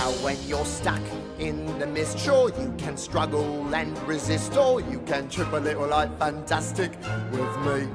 Now, 0.01 0.13
when 0.25 0.39
you're 0.49 0.65
stuck 0.65 1.03
in 1.39 1.79
the 1.79 1.87
mist, 1.87 2.19
sure 2.19 2.49
you 2.59 2.75
can 2.79 2.97
struggle 2.97 3.75
and 3.75 3.93
resist, 4.09 4.57
or 4.57 4.81
you 4.81 4.99
can 5.01 5.29
trip 5.29 5.53
a 5.53 5.59
little 5.59 5.87
like 5.89 6.19
fantastic 6.19 6.93
with 7.31 7.55
me. 7.67 7.87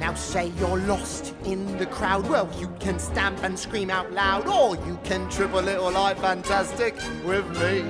Now 0.00 0.14
say 0.14 0.52
you're 0.58 0.78
lost 0.78 1.34
in 1.44 1.76
the 1.78 1.86
crowd. 1.86 2.28
Well, 2.28 2.48
you 2.58 2.68
can 2.78 2.98
stamp 2.98 3.42
and 3.42 3.58
scream 3.58 3.90
out 3.90 4.12
loud, 4.12 4.46
or 4.46 4.76
you 4.86 4.98
can 5.04 5.28
trip 5.28 5.52
a 5.52 5.56
little 5.56 5.90
like 5.90 6.18
fantastic 6.18 6.94
with 7.24 7.46
me. 7.60 7.80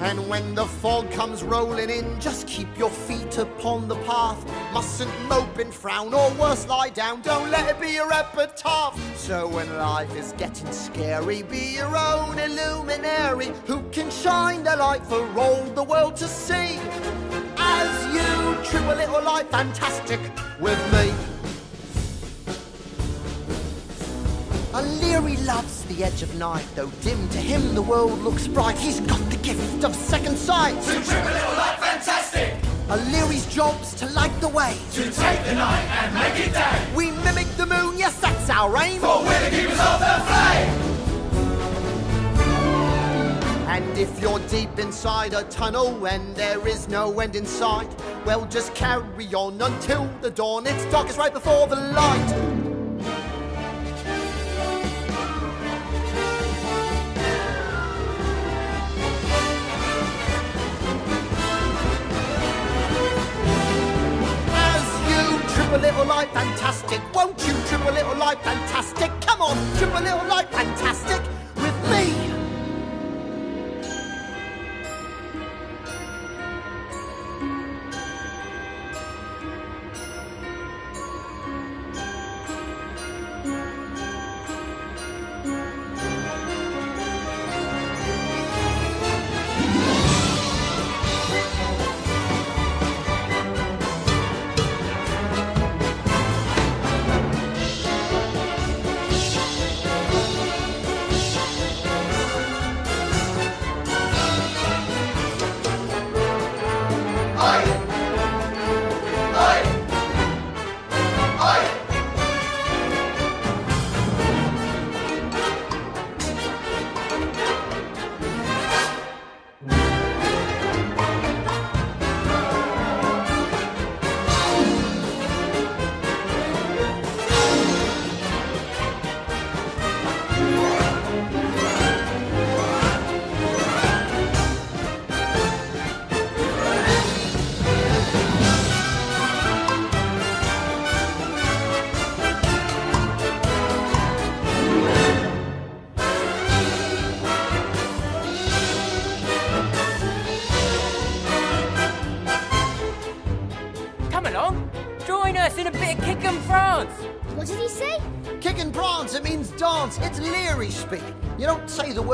And 0.00 0.28
when 0.28 0.54
the 0.54 0.66
fog 0.66 1.10
comes 1.10 1.42
rolling 1.42 1.90
in, 1.90 2.20
just 2.20 2.46
keep 2.46 2.68
your 2.76 2.90
feet 2.90 3.38
upon 3.38 3.88
the 3.88 3.96
path. 4.04 4.44
Mustn't 4.72 5.10
mope 5.28 5.58
and 5.58 5.72
frown, 5.72 6.12
or 6.12 6.30
worse, 6.32 6.66
lie 6.66 6.90
down. 6.90 7.22
Don't 7.22 7.50
let 7.50 7.68
it 7.68 7.80
be 7.80 7.92
your 7.92 8.12
epitaph. 8.12 8.98
So 9.16 9.46
when 9.48 9.74
life 9.76 10.14
is 10.16 10.32
getting 10.32 10.72
scary, 10.72 11.42
be 11.42 11.76
your 11.76 11.96
own 11.96 12.38
illuminary 12.38 13.52
who 13.66 13.82
can 13.90 14.10
shine 14.10 14.64
the 14.64 14.76
light 14.76 15.04
for 15.06 15.26
all 15.38 15.62
the 15.74 15.84
world 15.84 16.16
to 16.16 16.28
see. 16.28 16.78
As 17.56 18.14
you 18.14 18.33
trip 18.64 18.84
a 18.84 18.94
little 18.94 19.22
like 19.22 19.50
fantastic 19.50 20.20
with 20.58 20.80
me. 20.92 21.12
O'Leary 24.74 25.36
loves 25.38 25.84
the 25.84 26.02
edge 26.02 26.22
of 26.22 26.34
night, 26.36 26.66
though 26.74 26.90
dim 27.02 27.28
to 27.28 27.38
him 27.38 27.74
the 27.74 27.82
world 27.82 28.18
looks 28.20 28.48
bright. 28.48 28.76
He's 28.76 29.00
got 29.00 29.20
the 29.30 29.36
gift 29.36 29.84
of 29.84 29.94
second 29.94 30.36
sight. 30.36 30.74
To 30.82 30.92
trip 30.92 31.24
a 31.24 31.32
little 31.32 31.56
like 31.56 31.78
fantastic. 31.78 32.54
O'Leary's 32.90 33.46
job's 33.46 33.94
to 33.94 34.06
light 34.10 34.38
the 34.40 34.48
way. 34.48 34.76
To 34.92 35.02
take 35.04 35.44
the 35.44 35.54
night 35.54 35.84
and 36.02 36.14
make 36.14 36.46
it 36.46 36.52
day. 36.52 36.94
We 36.96 37.10
mimic 37.22 37.46
the 37.56 37.66
moon, 37.66 37.98
yes, 37.98 38.18
that's 38.18 38.50
our 38.50 38.76
aim. 38.78 39.00
For 39.00 39.22
we're 39.22 39.50
the 39.50 39.56
keepers 39.56 39.78
of 39.78 40.00
the 40.00 40.24
flame. 40.26 40.93
And 43.74 43.98
if 43.98 44.20
you're 44.20 44.38
deep 44.50 44.78
inside 44.78 45.34
a 45.34 45.42
tunnel 45.42 46.06
and 46.06 46.36
there 46.36 46.64
is 46.64 46.86
no 46.86 47.18
end 47.18 47.34
in 47.34 47.44
sight, 47.44 47.90
well, 48.24 48.46
just 48.46 48.72
carry 48.72 49.26
on 49.34 49.60
until 49.60 50.08
the 50.20 50.30
dawn. 50.30 50.64
It's 50.64 50.84
darkest 50.92 51.18
right 51.18 51.32
before 51.32 51.66
the 51.66 51.74
light. 51.74 52.73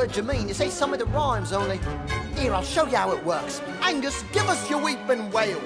Word 0.01 0.17
you 0.17 0.23
mean, 0.23 0.49
you 0.49 0.55
say 0.55 0.71
some 0.71 0.95
of 0.95 0.99
the 0.99 1.05
rhymes 1.05 1.53
only. 1.53 1.79
Here, 2.35 2.55
I'll 2.55 2.63
show 2.63 2.87
you 2.87 2.97
how 2.97 3.13
it 3.13 3.23
works. 3.23 3.61
Angus, 3.83 4.23
give 4.33 4.49
us 4.49 4.71
your 4.71 4.83
weeping 4.83 5.31
wail. 5.31 5.61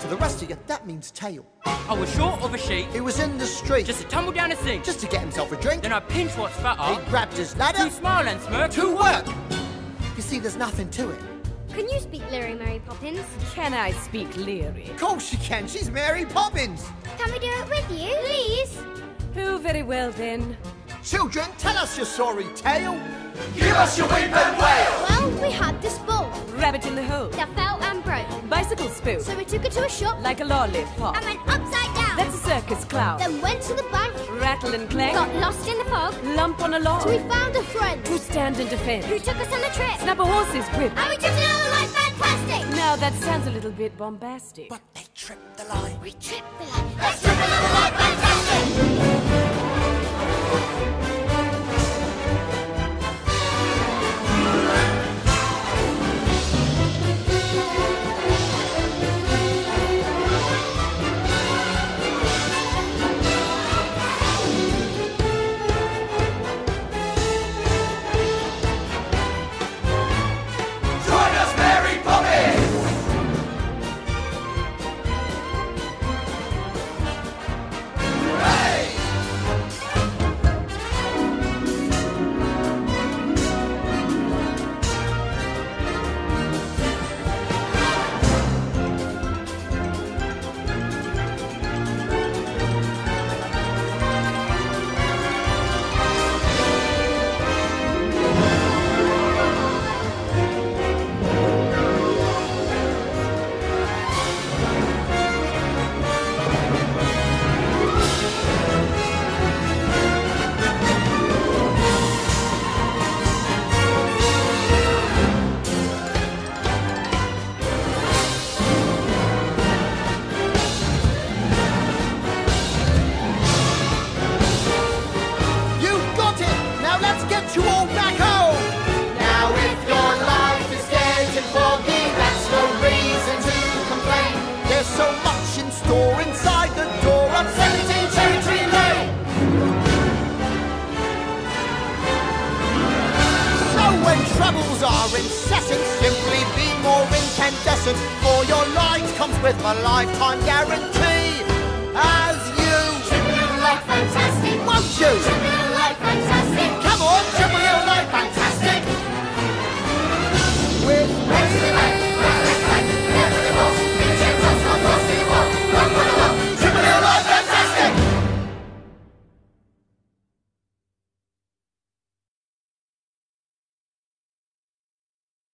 To 0.00 0.08
the 0.08 0.16
rest 0.16 0.42
of 0.42 0.50
you, 0.50 0.58
that 0.66 0.88
means 0.88 1.12
tail. 1.12 1.46
I 1.64 1.94
was 1.96 2.12
short 2.12 2.42
of 2.42 2.52
a 2.52 2.58
sheep. 2.58 2.88
He 2.90 3.00
was 3.00 3.20
in 3.20 3.38
the 3.38 3.46
street 3.46 3.86
just 3.86 4.02
to 4.02 4.08
tumble 4.08 4.32
down 4.32 4.50
a 4.50 4.56
sink. 4.56 4.82
just 4.82 4.98
to 5.02 5.06
get 5.06 5.20
himself 5.20 5.52
a 5.52 5.56
drink. 5.60 5.84
Then 5.84 5.92
I 5.92 6.00
pinched 6.00 6.36
what's 6.36 6.56
fatter, 6.56 7.00
He 7.00 7.08
grabbed 7.08 7.34
his 7.34 7.56
ladder 7.58 7.84
to 7.84 7.90
smile 7.92 8.26
and 8.26 8.40
smirk. 8.40 8.72
to 8.72 8.96
work. 8.96 9.24
You 10.16 10.22
see, 10.22 10.40
there's 10.40 10.56
nothing 10.56 10.90
to 10.90 11.10
it. 11.10 11.20
Can 11.68 11.88
you 11.88 12.00
speak 12.00 12.28
Leerie, 12.32 12.56
Mary 12.56 12.80
Poppins? 12.80 13.24
Can 13.54 13.72
I 13.72 13.92
speak 13.92 14.36
Leerie? 14.36 14.90
Of 14.90 14.96
course 14.96 15.28
she 15.28 15.36
can. 15.36 15.68
She's 15.68 15.92
Mary 15.92 16.24
Poppins. 16.24 16.84
Can 17.18 17.30
we 17.30 17.38
do 17.38 17.46
it 17.46 17.68
with 17.68 17.88
you? 17.92 18.16
Please. 18.24 18.78
Oh, 19.36 19.58
very 19.58 19.84
well 19.84 20.10
then. 20.10 20.56
Children, 21.04 21.46
tell 21.58 21.78
us 21.78 21.96
your 21.96 22.06
sorry 22.06 22.46
tale. 22.56 23.00
Well, 23.58 25.30
we 25.42 25.50
had 25.50 25.80
this 25.80 25.98
ball 26.00 26.30
Rabbit 26.56 26.84
in 26.86 26.94
the 26.94 27.02
hole. 27.02 27.28
that 27.30 27.48
fell 27.54 27.78
and 27.82 28.02
broke. 28.04 28.26
Bicycle 28.50 28.88
spoon. 28.88 29.20
So 29.20 29.36
we 29.36 29.44
took 29.44 29.64
it 29.64 29.72
to 29.72 29.84
a 29.84 29.88
shop 29.88 30.22
Like 30.22 30.40
a 30.40 30.44
lollipop. 30.44 31.16
and 31.16 31.24
went 31.24 31.40
upside 31.48 31.94
down. 31.96 32.16
That's 32.16 32.34
a 32.34 32.38
circus 32.38 32.84
clown. 32.84 33.18
Then 33.18 33.40
went 33.40 33.62
to 33.62 33.74
the 33.74 33.84
bank, 33.90 34.12
Rattle 34.40 34.74
and 34.74 34.90
clank. 34.90 35.14
got 35.14 35.34
lost 35.36 35.66
in 35.68 35.78
the 35.78 35.84
fog. 35.84 36.14
Lump 36.36 36.60
on 36.62 36.74
a 36.74 36.78
log. 36.78 37.02
So 37.02 37.10
we 37.10 37.18
found 37.30 37.56
a 37.56 37.62
friend 37.62 38.06
Who 38.06 38.18
stand 38.18 38.58
and 38.58 38.68
defend. 38.68 39.04
who 39.04 39.18
took 39.18 39.36
us 39.36 39.50
on 39.52 39.60
a 39.64 39.70
trip. 39.72 39.98
Snap 40.00 40.18
a 40.18 40.24
horse's 40.24 40.66
whip. 40.76 40.92
And 40.96 41.08
we 41.10 41.16
tripped 41.16 41.38
another 41.38 41.70
like 41.70 41.88
fantastic. 41.88 42.76
Now 42.76 42.96
that 42.96 43.14
sounds 43.14 43.46
a 43.46 43.50
little 43.50 43.70
bit 43.72 43.96
bombastic. 43.96 44.68
But 44.68 44.80
they 44.94 45.04
tripped 45.14 45.56
the 45.56 45.64
line. 45.64 45.98
We 46.02 46.10
tripped 46.12 46.58
the 46.58 46.66
line. 46.66 46.90
Let's 46.98 47.22
trip 47.22 47.36
another 47.36 47.74
like 47.74 47.94
fantastic. 47.94 49.45